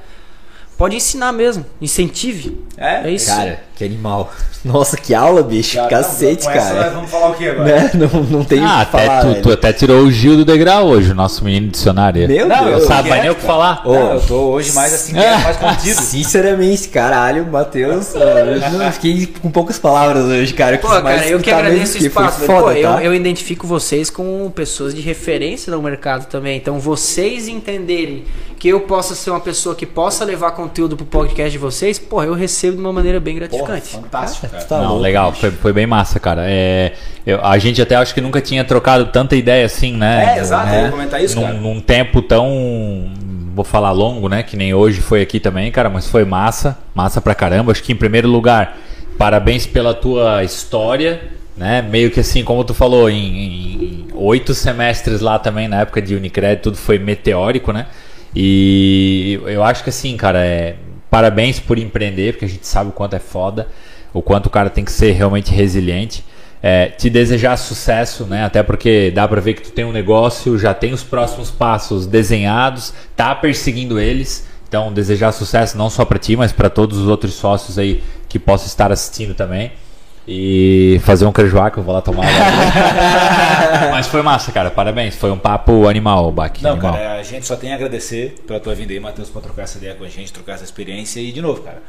Pode 0.79 0.95
ensinar 0.95 1.33
mesmo. 1.33 1.67
Incentive. 1.83 2.57
É? 2.77 3.09
É 3.09 3.11
isso. 3.11 3.27
Cara, 3.27 3.59
que 3.75 3.85
animal. 3.85 4.33
Nossa, 4.65 4.97
que 4.97 5.13
aula, 5.15 5.43
bicho. 5.43 5.77
Cara, 5.77 5.89
Cacete, 5.89 6.45
com 6.45 6.51
essa 6.51 6.75
nós 6.75 6.79
cara. 6.79 6.91
vamos 6.91 7.11
falar 7.11 7.31
o 7.31 7.35
que 7.35 7.49
agora? 7.49 7.65
Né? 7.65 7.91
Não, 7.95 8.23
não 8.25 8.45
tem 8.45 8.61
Ah, 8.65 8.81
até, 8.83 9.07
falar, 9.07 9.25
tu, 9.25 9.43
tu 9.43 9.53
até 9.53 9.73
tirou 9.73 10.03
o 10.03 10.11
Gil 10.11 10.37
do 10.37 10.45
degrau 10.45 10.87
hoje, 10.87 11.11
o 11.11 11.15
nosso 11.15 11.45
menino 11.45 11.69
dicionário. 11.69 12.29
Meu 12.29 12.47
Não, 12.49 12.65
Deus. 12.65 12.83
eu 12.83 12.87
Sabe 12.87 13.09
mais 13.09 13.23
nem 13.23 13.31
o 13.31 13.35
que 13.35 13.43
falar. 13.43 13.83
Não, 13.85 14.15
eu 14.15 14.21
tô 14.21 14.35
hoje 14.51 14.73
mais 14.73 14.93
assim, 14.95 15.15
quieto, 15.15 15.43
mais 15.43 15.57
contido. 15.59 16.01
Sinceramente, 16.01 16.89
caralho, 16.89 17.47
Matheus, 17.47 18.15
eu 18.15 18.79
não 18.79 18.93
fiquei 18.93 19.27
com 19.27 19.51
poucas 19.51 19.79
palavras 19.79 20.25
hoje, 20.25 20.53
cara. 20.55 20.79
Pô, 20.79 20.89
cara, 20.89 21.27
eu 21.27 21.41
que 21.41 21.51
agradeço 21.51 21.99
o 21.99 22.07
espaço. 22.07 22.39
Foi 22.39 22.47
Pô, 22.47 22.61
foda, 22.63 22.79
eu, 22.79 22.93
tá? 22.93 23.03
eu 23.03 23.15
identifico 23.15 23.67
vocês 23.67 24.11
como 24.11 24.49
pessoas 24.51 24.95
de 24.95 25.01
referência 25.01 25.73
no 25.73 25.83
mercado 25.83 26.27
também. 26.27 26.57
Então, 26.57 26.79
vocês 26.79 27.49
entenderem 27.49 28.25
que 28.59 28.69
eu 28.69 28.81
possa 28.81 29.15
ser 29.15 29.31
uma 29.31 29.41
pessoa 29.41 29.75
que 29.75 29.87
possa 29.87 30.25
levar 30.25 30.51
conteúdo 30.51 30.68
pro 30.69 31.05
podcast 31.07 31.51
de 31.51 31.59
vocês, 31.59 31.99
pô, 31.99 32.23
eu 32.23 32.35
recebo 32.35 32.77
de 32.77 32.81
uma 32.83 32.93
maneira 32.93 33.19
bem 33.21 33.35
Porra, 33.39 33.49
gratificante. 33.49 33.89
fantástico, 34.03 34.49
cara. 34.49 34.65
Tá 34.65 34.79
Não, 34.79 34.89
louco, 34.89 35.03
legal, 35.03 35.33
foi, 35.33 35.51
foi 35.51 35.73
bem 35.73 35.87
massa, 35.87 36.21
cara. 36.21 36.43
É, 36.47 36.93
eu- 37.27 37.45
a 37.45 37.59
gente 37.59 37.81
até 37.83 37.97
acho 37.97 38.15
que 38.15 38.21
nunca 38.21 38.41
tinha 38.41 38.65
trocado 38.65 39.07
tanta 39.07 39.35
ideia 39.37 39.67
assim, 39.67 39.93
né? 39.97 40.37
É, 40.37 40.41
exato, 40.41 40.73
eu 40.75 40.83
ia 40.83 40.91
comentar 40.91 41.23
isso, 41.23 41.37
num, 41.37 41.43
cara. 41.43 41.55
num 41.55 41.81
tempo 41.81 42.23
tão, 42.23 43.11
vou 43.55 43.65
falar 43.65 43.93
longo, 43.93 44.29
né? 44.29 44.43
Que 44.43 44.57
nem 44.57 44.73
hoje 44.75 45.01
foi 45.01 45.23
aqui 45.23 45.41
também, 45.41 45.71
cara, 45.71 45.89
mas 45.89 46.07
foi 46.07 46.25
massa, 46.25 46.79
massa 46.95 47.21
pra 47.21 47.35
caramba. 47.35 47.73
Acho 47.73 47.83
que 47.83 47.93
em 47.93 47.97
primeiro 47.97 48.29
lugar, 48.29 48.77
parabéns 49.17 49.67
pela 49.67 49.95
tua 49.95 50.45
história, 50.45 51.21
né? 51.57 51.83
Meio 51.83 52.11
que 52.11 52.21
assim, 52.21 52.45
como 52.45 52.63
tu 52.65 52.73
falou, 52.75 53.11
em 53.11 54.07
oito 54.15 54.55
semestres 54.55 55.21
lá 55.21 55.39
também, 55.39 55.67
na 55.69 55.81
época 55.81 56.01
de 56.01 56.15
Unicred, 56.15 56.61
tudo 56.63 56.77
foi 56.77 56.99
meteórico, 56.99 57.73
né? 57.73 57.87
E 58.35 59.41
eu 59.47 59.63
acho 59.63 59.83
que 59.83 59.91
assim, 59.91 60.17
cara, 60.17 60.45
é, 60.45 60.77
parabéns 61.11 61.59
por 61.59 61.79
empreender, 61.79 62.33
porque 62.33 62.45
a 62.45 62.49
gente 62.49 62.67
sabe 62.67 62.91
o 62.91 62.93
quanto 62.93 63.15
é 63.15 63.19
foda, 63.19 63.69
o 64.13 64.23
quanto 64.23 64.47
o 64.47 64.51
cara 64.51 64.71
tem 64.71 64.85
que 64.85 64.93
ser 64.93 65.13
realmente 65.13 65.53
resiliente. 65.53 66.25
É, 66.61 66.87
te 66.87 67.09
desejar 67.09 67.57
sucesso, 67.57 68.25
né? 68.25 68.45
Até 68.45 68.65
porque 68.65 69.13
dá 69.13 69.29
pra 69.29 69.41
ver 69.41 69.55
que 69.55 69.63
tu 69.63 69.71
tem 69.71 69.85
um 69.85 69.93
negócio, 69.93 70.59
já 70.59 70.75
tem 70.75 70.93
os 70.93 71.05
próximos 71.05 71.53
passos 71.53 72.05
desenhados, 72.05 72.93
tá 73.17 73.35
perseguindo 73.35 73.99
eles. 73.99 74.47
Então, 74.69 74.93
desejar 74.93 75.33
sucesso 75.33 75.79
não 75.79 75.89
só 75.89 76.05
pra 76.05 76.19
ti, 76.19 76.37
mas 76.37 76.53
pra 76.53 76.69
todos 76.69 76.99
os 76.99 77.07
outros 77.07 77.35
sócios 77.35 77.79
aí 77.79 78.03
que 78.29 78.39
possam 78.39 78.67
estar 78.67 78.93
assistindo 78.93 79.35
também. 79.35 79.73
E 80.31 81.01
fazer 81.05 81.25
um 81.25 81.33
crejoá 81.33 81.71
que 81.71 81.79
eu 81.79 81.83
vou 81.83 81.95
lá 81.95 82.03
tomar. 82.03 82.27
agora. 82.27 83.91
mas 83.93 84.07
foi 84.09 84.21
massa, 84.21 84.53
cara. 84.53 84.71
Parabéns. 84.71 85.17
Foi 85.17 85.31
um 85.31 85.39
papo 85.39 85.89
animal, 85.89 86.31
Bach. 86.31 86.53
Não, 86.61 86.73
animal. 86.73 86.93
cara, 86.93 87.15
a 87.15 87.23
gente 87.23 87.47
só 87.47 87.57
tem 87.57 87.73
a 87.73 87.77
agradecer 87.77 88.35
pela 88.47 88.61
tua 88.61 88.75
vinda 88.75 88.93
aí, 88.93 89.01
Matheus, 89.01 89.31
pra 89.31 89.41
trocar 89.41 89.63
essa 89.63 89.79
ideia 89.79 89.95
com 89.95 90.05
a 90.05 90.09
gente, 90.09 90.31
trocar 90.31 90.53
essa 90.53 90.65
experiência. 90.65 91.19
E, 91.19 91.33
de 91.33 91.41
novo, 91.41 91.63
cara, 91.63 91.83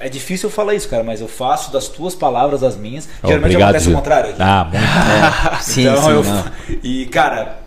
é 0.00 0.08
difícil 0.08 0.48
eu 0.48 0.52
falar 0.52 0.74
isso, 0.74 0.88
cara, 0.88 1.02
mas 1.02 1.20
eu 1.20 1.26
faço 1.26 1.72
das 1.72 1.88
tuas 1.88 2.14
palavras 2.14 2.62
as 2.62 2.76
minhas. 2.76 3.08
Geralmente 3.24 3.44
Obrigado, 3.44 3.70
acontece 3.70 3.90
o 3.90 3.94
contrário. 3.94 4.30
aqui. 4.30 4.40
Ah, 4.40 4.64
muito. 4.70 5.56
É, 5.56 5.56
sim, 5.60 5.88
então, 5.88 6.22
sim, 6.22 6.32
eu. 6.72 6.78
E, 6.84 7.06
cara, 7.06 7.58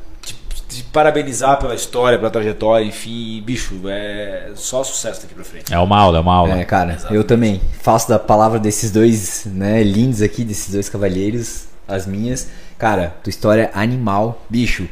te, 0.73 0.83
parabenizar 0.83 1.57
pela 1.59 1.75
história, 1.75 2.17
pela 2.17 2.29
trajetória, 2.29 2.85
enfim, 2.85 3.41
bicho, 3.45 3.79
é 3.87 4.51
só 4.55 4.83
sucesso 4.83 5.21
daqui 5.21 5.33
pra 5.33 5.43
frente. 5.43 5.73
É 5.73 5.79
uma 5.79 5.97
aula, 5.99 6.17
é 6.17 6.21
uma 6.21 6.33
aula. 6.33 6.59
É, 6.59 6.63
cara, 6.65 6.97
eu 7.11 7.23
também 7.23 7.61
faço 7.81 8.09
da 8.09 8.19
palavra 8.19 8.59
desses 8.59 8.91
dois, 8.91 9.45
né, 9.45 9.83
lindos 9.83 10.21
aqui, 10.21 10.43
desses 10.43 10.73
dois 10.73 10.89
cavalheiros, 10.89 11.65
as 11.87 12.05
minhas. 12.05 12.47
Cara, 12.77 13.15
tua 13.23 13.29
história 13.29 13.71
é 13.73 13.79
animal, 13.79 14.41
bicho. 14.49 14.87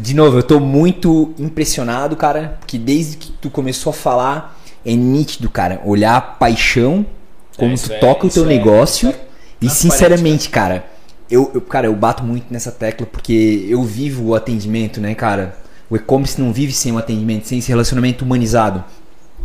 De 0.00 0.14
novo, 0.14 0.38
eu 0.38 0.42
tô 0.42 0.60
muito 0.60 1.34
impressionado, 1.38 2.14
cara, 2.14 2.56
porque 2.60 2.78
desde 2.78 3.16
que 3.16 3.32
tu 3.32 3.50
começou 3.50 3.90
a 3.90 3.94
falar, 3.94 4.60
é 4.86 4.94
nítido, 4.94 5.50
cara, 5.50 5.80
olhar 5.84 6.16
a 6.16 6.20
paixão, 6.20 7.04
como 7.56 7.74
isso 7.74 7.88
tu 7.88 7.94
é- 7.94 7.98
toca 7.98 8.26
o 8.26 8.30
teu 8.30 8.44
é- 8.44 8.48
negócio. 8.48 9.08
é 9.08 9.14
e 9.60 9.70
sinceramente, 9.70 10.48
cara, 10.50 10.84
eu, 11.34 11.50
eu- 11.54 11.60
cara, 11.60 11.86
eu 11.86 11.94
bato 11.94 12.22
muito 12.22 12.46
nessa 12.52 12.70
tecla 12.72 13.06
porque 13.06 13.66
eu 13.68 13.82
vivo 13.82 14.24
o 14.28 14.34
atendimento, 14.34 15.00
né, 15.00 15.14
cara? 15.14 15.56
O 15.90 15.96
e-commerce 15.96 16.40
não 16.40 16.52
vive 16.52 16.72
sem 16.72 16.92
o 16.92 16.98
atendimento, 16.98 17.46
sem 17.46 17.58
esse 17.58 17.68
relacionamento 17.68 18.24
humanizado. 18.24 18.84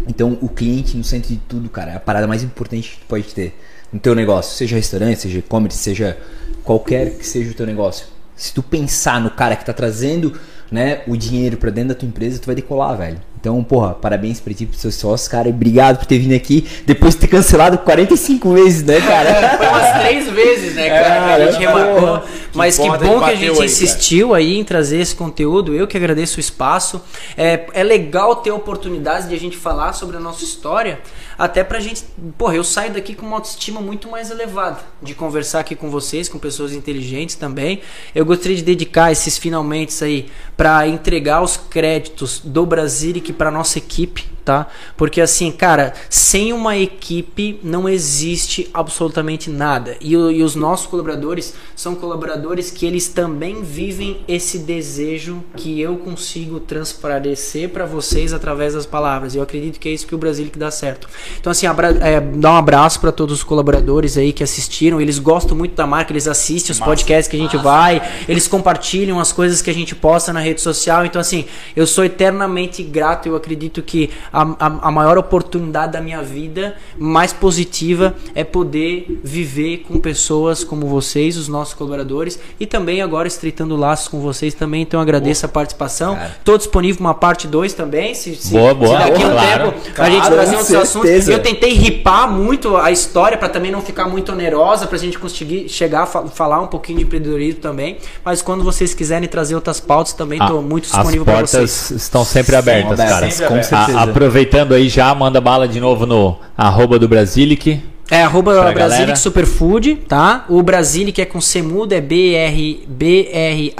Então, 0.07 0.37
o 0.41 0.47
cliente 0.47 0.95
no 0.95 1.03
centro 1.03 1.29
de 1.29 1.37
tudo, 1.37 1.69
cara, 1.69 1.91
é 1.91 1.95
a 1.95 1.99
parada 1.99 2.27
mais 2.27 2.43
importante 2.43 2.91
que 2.91 2.97
tu 2.99 3.05
pode 3.07 3.23
ter 3.33 3.59
no 3.91 3.99
teu 3.99 4.15
negócio, 4.15 4.55
seja 4.55 4.75
restaurante, 4.75 5.19
seja 5.19 5.39
e-commerce, 5.39 5.77
seja 5.77 6.17
qualquer 6.63 7.17
que 7.17 7.25
seja 7.25 7.51
o 7.51 7.53
teu 7.53 7.65
negócio. 7.65 8.07
Se 8.35 8.53
tu 8.53 8.63
pensar 8.63 9.19
no 9.19 9.31
cara 9.31 9.55
que 9.55 9.65
tá 9.65 9.73
trazendo, 9.73 10.39
né, 10.71 11.01
o 11.07 11.17
dinheiro 11.17 11.57
para 11.57 11.69
dentro 11.69 11.89
da 11.89 11.95
tua 11.95 12.07
empresa, 12.07 12.39
tu 12.39 12.45
vai 12.45 12.55
decolar, 12.55 12.97
velho. 12.97 13.19
Então, 13.39 13.63
porra, 13.63 13.93
parabéns 13.93 14.39
pra 14.41 14.53
ti, 14.53 14.65
pros 14.65 14.81
seus 14.81 14.95
sócios, 14.95 15.29
cara. 15.29 15.47
e 15.47 15.51
Obrigado 15.51 15.99
por 15.99 16.05
ter 16.05 16.19
vindo 16.19 16.35
aqui 16.35 16.67
depois 16.85 17.13
de 17.15 17.21
ter 17.21 17.27
cancelado 17.27 17.77
45 17.77 18.53
vezes, 18.53 18.83
né, 18.83 18.99
cara? 18.99 19.57
Foi 19.57 19.67
umas 19.67 19.99
três 20.01 20.29
vezes, 20.29 20.75
né, 20.75 20.89
cara? 20.89 21.15
É, 21.15 21.35
que 21.35 21.41
a 21.41 21.51
gente 21.51 21.59
remarcou. 21.59 22.21
Mas 22.53 22.77
que 22.77 22.87
bom 22.87 23.19
que 23.19 23.25
que 23.25 23.31
a 23.31 23.35
gente 23.35 23.59
aí, 23.59 23.65
insistiu 23.65 24.33
aí 24.33 24.57
em 24.57 24.63
trazer 24.63 24.99
esse 24.99 25.15
conteúdo. 25.15 25.73
Eu 25.73 25.87
que 25.87 25.97
agradeço 25.97 26.37
o 26.37 26.39
espaço. 26.39 27.01
É, 27.37 27.67
é 27.73 27.83
legal 27.83 28.37
ter 28.37 28.51
oportunidades 28.51 29.27
de 29.27 29.35
a 29.35 29.39
gente 29.39 29.57
falar 29.57 29.93
sobre 29.93 30.17
a 30.17 30.19
nossa 30.19 30.43
história. 30.43 30.99
Até 31.37 31.63
pra 31.63 31.79
gente. 31.79 32.03
Porra, 32.37 32.55
eu 32.55 32.63
saio 32.63 32.91
daqui 32.91 33.15
com 33.15 33.25
uma 33.25 33.37
autoestima 33.37 33.79
muito 33.79 34.09
mais 34.09 34.29
elevada. 34.31 34.79
De 35.01 35.13
conversar 35.13 35.59
aqui 35.59 35.75
com 35.75 35.89
vocês, 35.89 36.27
com 36.27 36.37
pessoas 36.37 36.73
inteligentes 36.73 37.35
também. 37.35 37.81
Eu 38.13 38.25
gostaria 38.25 38.57
de 38.57 38.63
dedicar 38.63 39.11
esses 39.11 39.37
finalmente 39.37 40.03
aí 40.03 40.29
pra 40.57 40.87
entregar 40.87 41.41
os 41.41 41.57
créditos 41.57 42.41
do 42.43 42.65
Brasilic 42.65 43.31
pra 43.33 43.49
nossa 43.49 43.77
equipe, 43.77 44.25
tá? 44.49 44.65
Porque 44.97 45.21
assim, 45.21 45.51
cara, 45.51 45.93
sem 46.09 46.51
uma 46.51 46.75
equipe 46.75 47.59
não 47.61 47.87
existe 47.87 48.67
absolutamente 48.73 49.47
nada. 49.47 49.95
E, 50.01 50.13
e 50.13 50.41
os 50.41 50.55
nossos 50.55 50.87
colaboradores 50.87 51.53
são 51.75 51.93
colaboradores 51.93 52.71
que 52.71 52.83
eles 52.83 53.09
também 53.09 53.61
vivem 53.61 54.21
esse 54.27 54.57
desejo 54.57 55.43
que 55.55 55.79
eu 55.79 55.97
consigo 55.97 56.59
transparecer 56.59 57.69
pra 57.69 57.85
vocês 57.85 58.33
através 58.33 58.73
das 58.73 58.87
palavras. 58.87 59.35
Eu 59.35 59.43
acredito 59.43 59.79
que 59.79 59.87
é 59.87 59.91
isso 59.91 60.07
que 60.07 60.15
o 60.15 60.17
Brasilic 60.17 60.57
dá 60.57 60.71
certo. 60.71 61.07
Então 61.39 61.51
assim, 61.51 61.67
abra- 61.67 61.99
é, 62.01 62.19
dá 62.19 62.53
um 62.53 62.57
abraço 62.57 62.99
pra 62.99 63.11
todos 63.11 63.37
os 63.37 63.43
colaboradores 63.43 64.17
aí 64.17 64.33
que 64.33 64.43
assistiram. 64.43 64.99
Eles 64.99 65.19
gostam 65.19 65.55
muito 65.55 65.75
da 65.75 65.85
marca, 65.85 66.11
eles 66.11 66.27
assistem 66.27 66.71
os 66.71 66.79
podcasts 66.79 67.27
que 67.27 67.37
a 67.37 67.39
gente 67.39 67.55
vai, 67.55 68.01
eles 68.27 68.47
compartilham 68.47 69.19
as 69.19 69.31
coisas 69.31 69.61
que 69.61 69.69
a 69.69 69.73
gente 69.73 69.93
posta 69.93 70.33
na 70.33 70.39
rede 70.39 70.59
social. 70.59 71.05
Então, 71.05 71.21
assim, 71.21 71.45
eu 71.75 71.85
sou 71.85 72.03
eternamente 72.03 72.81
grato. 72.81 73.27
Eu 73.27 73.35
acredito 73.35 73.83
que 73.83 74.09
a, 74.33 74.38
a, 74.59 74.87
a 74.87 74.91
maior 74.91 75.17
oportunidade 75.17 75.93
da 75.93 76.01
minha 76.01 76.21
vida, 76.21 76.75
mais 76.97 77.31
positiva, 77.33 78.15
é 78.35 78.43
poder 78.43 79.19
viver 79.23 79.85
com 79.87 79.99
pessoas 79.99 80.63
como 80.63 80.87
vocês, 80.87 81.37
os 81.37 81.47
nossos 81.47 81.73
colaboradores, 81.73 82.39
e 82.59 82.65
também 82.65 83.01
agora 83.01 83.27
estreitando 83.27 83.75
laços 83.75 84.07
com 84.07 84.19
vocês 84.19 84.53
também. 84.53 84.81
Então, 84.81 84.99
eu 84.99 85.01
agradeço 85.01 85.45
a 85.45 85.49
participação. 85.49 86.17
Tô 86.43 86.57
disponível 86.57 86.97
para 86.97 87.05
uma 87.07 87.13
parte 87.13 87.47
2 87.47 87.73
também. 87.73 88.13
Se, 88.13 88.35
se, 88.35 88.51
Boa, 88.51 88.73
boa, 88.73 88.97
se 88.97 89.03
daqui 89.09 89.23
a 89.23 89.27
um 89.27 89.31
claro. 89.31 89.71
tempo 89.71 89.87
a 89.89 89.93
Claro, 89.93 90.11
gente 90.11 90.27
trazer 90.29 90.51
com 90.51 90.57
outros 90.57 90.75
assuntos. 90.75 91.27
Eu 91.27 91.39
tentei 91.41 91.73
ripar 91.73 92.31
muito 92.31 92.75
a 92.77 92.91
história 92.91 93.37
para 93.37 93.49
também 93.49 93.71
não 93.71 93.81
ficar 93.81 94.05
muito 94.07 94.31
onerosa, 94.31 94.87
pra 94.87 94.97
gente 94.97 95.17
conseguir 95.19 95.69
chegar 95.69 96.03
a 96.03 96.05
fa- 96.05 96.27
falar 96.27 96.61
um 96.61 96.67
pouquinho 96.67 96.99
de 96.99 97.05
empreendedorismo 97.05 97.61
também. 97.61 97.97
Mas 98.23 98.41
quando 98.41 98.63
vocês 98.63 98.93
quiserem 98.93 99.27
trazer 99.27 99.55
outras 99.55 99.79
pautas 99.79 100.13
também, 100.13 100.39
tô 100.39 100.57
Ah, 100.59 100.61
muito 100.61 100.85
As 100.85 100.91
disponível 100.91 101.25
para 101.25 101.33
portas 101.35 101.51
vocês. 101.69 102.01
estão 102.03 102.23
sempre 102.25 102.55
abertas, 102.55 102.91
abertas, 102.99 103.09
cara. 103.13 103.31
sempre 103.31 103.45
com 103.47 103.53
abertas. 103.53 103.69
certeza. 103.69 103.99
A- 103.99 104.07
aproveitando 104.29 104.75
aí 104.75 104.87
já, 104.87 105.13
manda 105.15 105.41
bala 105.41 105.67
de 105.67 105.79
novo 105.79 106.05
no 106.05 106.37
arroba 106.55 106.99
do 106.99 107.07
Brasilic. 107.07 107.81
É 108.11 108.21
arroba 108.21 108.71
Brasilic. 108.71 109.17
Superfood, 109.17 109.95
tá? 110.07 110.45
O 110.47 110.61
Brasilic 110.61 111.19
é 111.19 111.25
com 111.25 111.41
C 111.41 111.63
mudo, 111.63 111.93
é 111.93 112.01
B-R- 112.01 112.83
B-R-A-S-I-L-I-C 112.87 113.73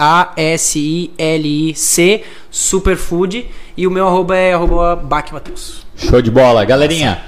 Superfood. 2.50 3.46
E 3.78 3.86
o 3.86 3.92
meu 3.92 4.08
arroba 4.08 4.36
é 4.36 4.54
arroba. 4.54 5.00
Show 5.96 6.20
de 6.22 6.32
bola. 6.32 6.66
Galerinha, 6.66 7.22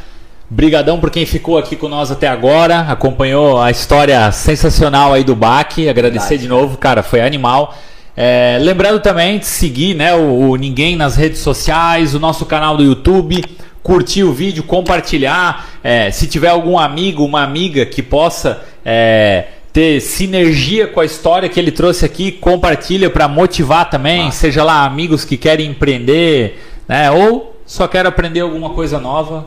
brigadão 0.49 0.99
por 0.99 1.11
quem 1.11 1.23
ficou 1.23 1.59
aqui 1.59 1.75
com 1.75 1.87
nós 1.87 2.09
até 2.11 2.27
agora, 2.27 2.79
acompanhou 2.81 3.61
a 3.61 3.69
história 3.69 4.31
sensacional 4.31 5.13
aí 5.13 5.23
do 5.23 5.35
Baque, 5.35 5.87
agradecer 5.87 6.29
Verdade. 6.29 6.43
de 6.43 6.49
novo, 6.49 6.75
cara, 6.77 7.03
foi 7.03 7.21
animal. 7.21 7.75
É, 8.15 8.57
lembrando 8.61 8.99
também 8.99 9.39
de 9.39 9.45
seguir 9.45 9.95
né, 9.95 10.13
o, 10.13 10.49
o 10.49 10.55
Ninguém 10.55 10.95
nas 10.95 11.15
redes 11.15 11.39
sociais, 11.39 12.13
o 12.13 12.19
nosso 12.19 12.45
canal 12.45 12.75
do 12.75 12.83
YouTube, 12.83 13.43
curtir 13.81 14.23
o 14.23 14.33
vídeo, 14.33 14.63
compartilhar. 14.63 15.69
É, 15.83 16.11
se 16.11 16.27
tiver 16.27 16.49
algum 16.49 16.77
amigo, 16.77 17.23
uma 17.23 17.43
amiga 17.43 17.85
que 17.85 18.01
possa 18.01 18.61
é, 18.85 19.45
ter 19.71 20.01
sinergia 20.01 20.87
com 20.87 20.99
a 20.99 21.05
história 21.05 21.47
que 21.47 21.59
ele 21.59 21.71
trouxe 21.71 22.05
aqui, 22.05 22.31
compartilha 22.31 23.09
para 23.09 23.27
motivar 23.27 23.89
também, 23.89 24.29
seja 24.31 24.63
lá 24.63 24.85
amigos 24.85 25.23
que 25.23 25.37
querem 25.37 25.69
empreender, 25.69 26.59
né, 26.87 27.09
ou 27.09 27.55
só 27.65 27.87
quer 27.87 28.05
aprender 28.05 28.41
alguma 28.41 28.71
coisa 28.71 28.99
nova. 28.99 29.45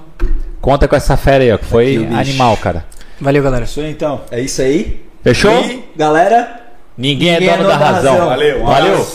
Conta 0.61 0.89
com 0.89 0.97
essa 0.97 1.15
fera 1.17 1.45
aí, 1.45 1.53
ó, 1.53 1.59
que 1.59 1.67
foi 1.67 1.97
Aqui 1.97 2.15
animal, 2.15 2.57
cara. 2.57 2.87
Valeu, 3.21 3.43
galera. 3.43 3.65
Isso 3.65 3.81
aí 3.81 3.91
então. 3.91 4.23
É 4.31 4.41
isso 4.41 4.63
aí. 4.63 5.05
Fechou? 5.23 5.63
E, 5.63 5.85
galera, 5.95 6.64
Ninguém, 6.97 7.33
Ninguém 7.33 7.49
é 7.49 7.57
dono 7.57 7.69
da 7.69 7.77
razão. 7.77 8.27
Valeu, 8.27 8.63
um 8.63 8.67
Valeu. 8.67 9.07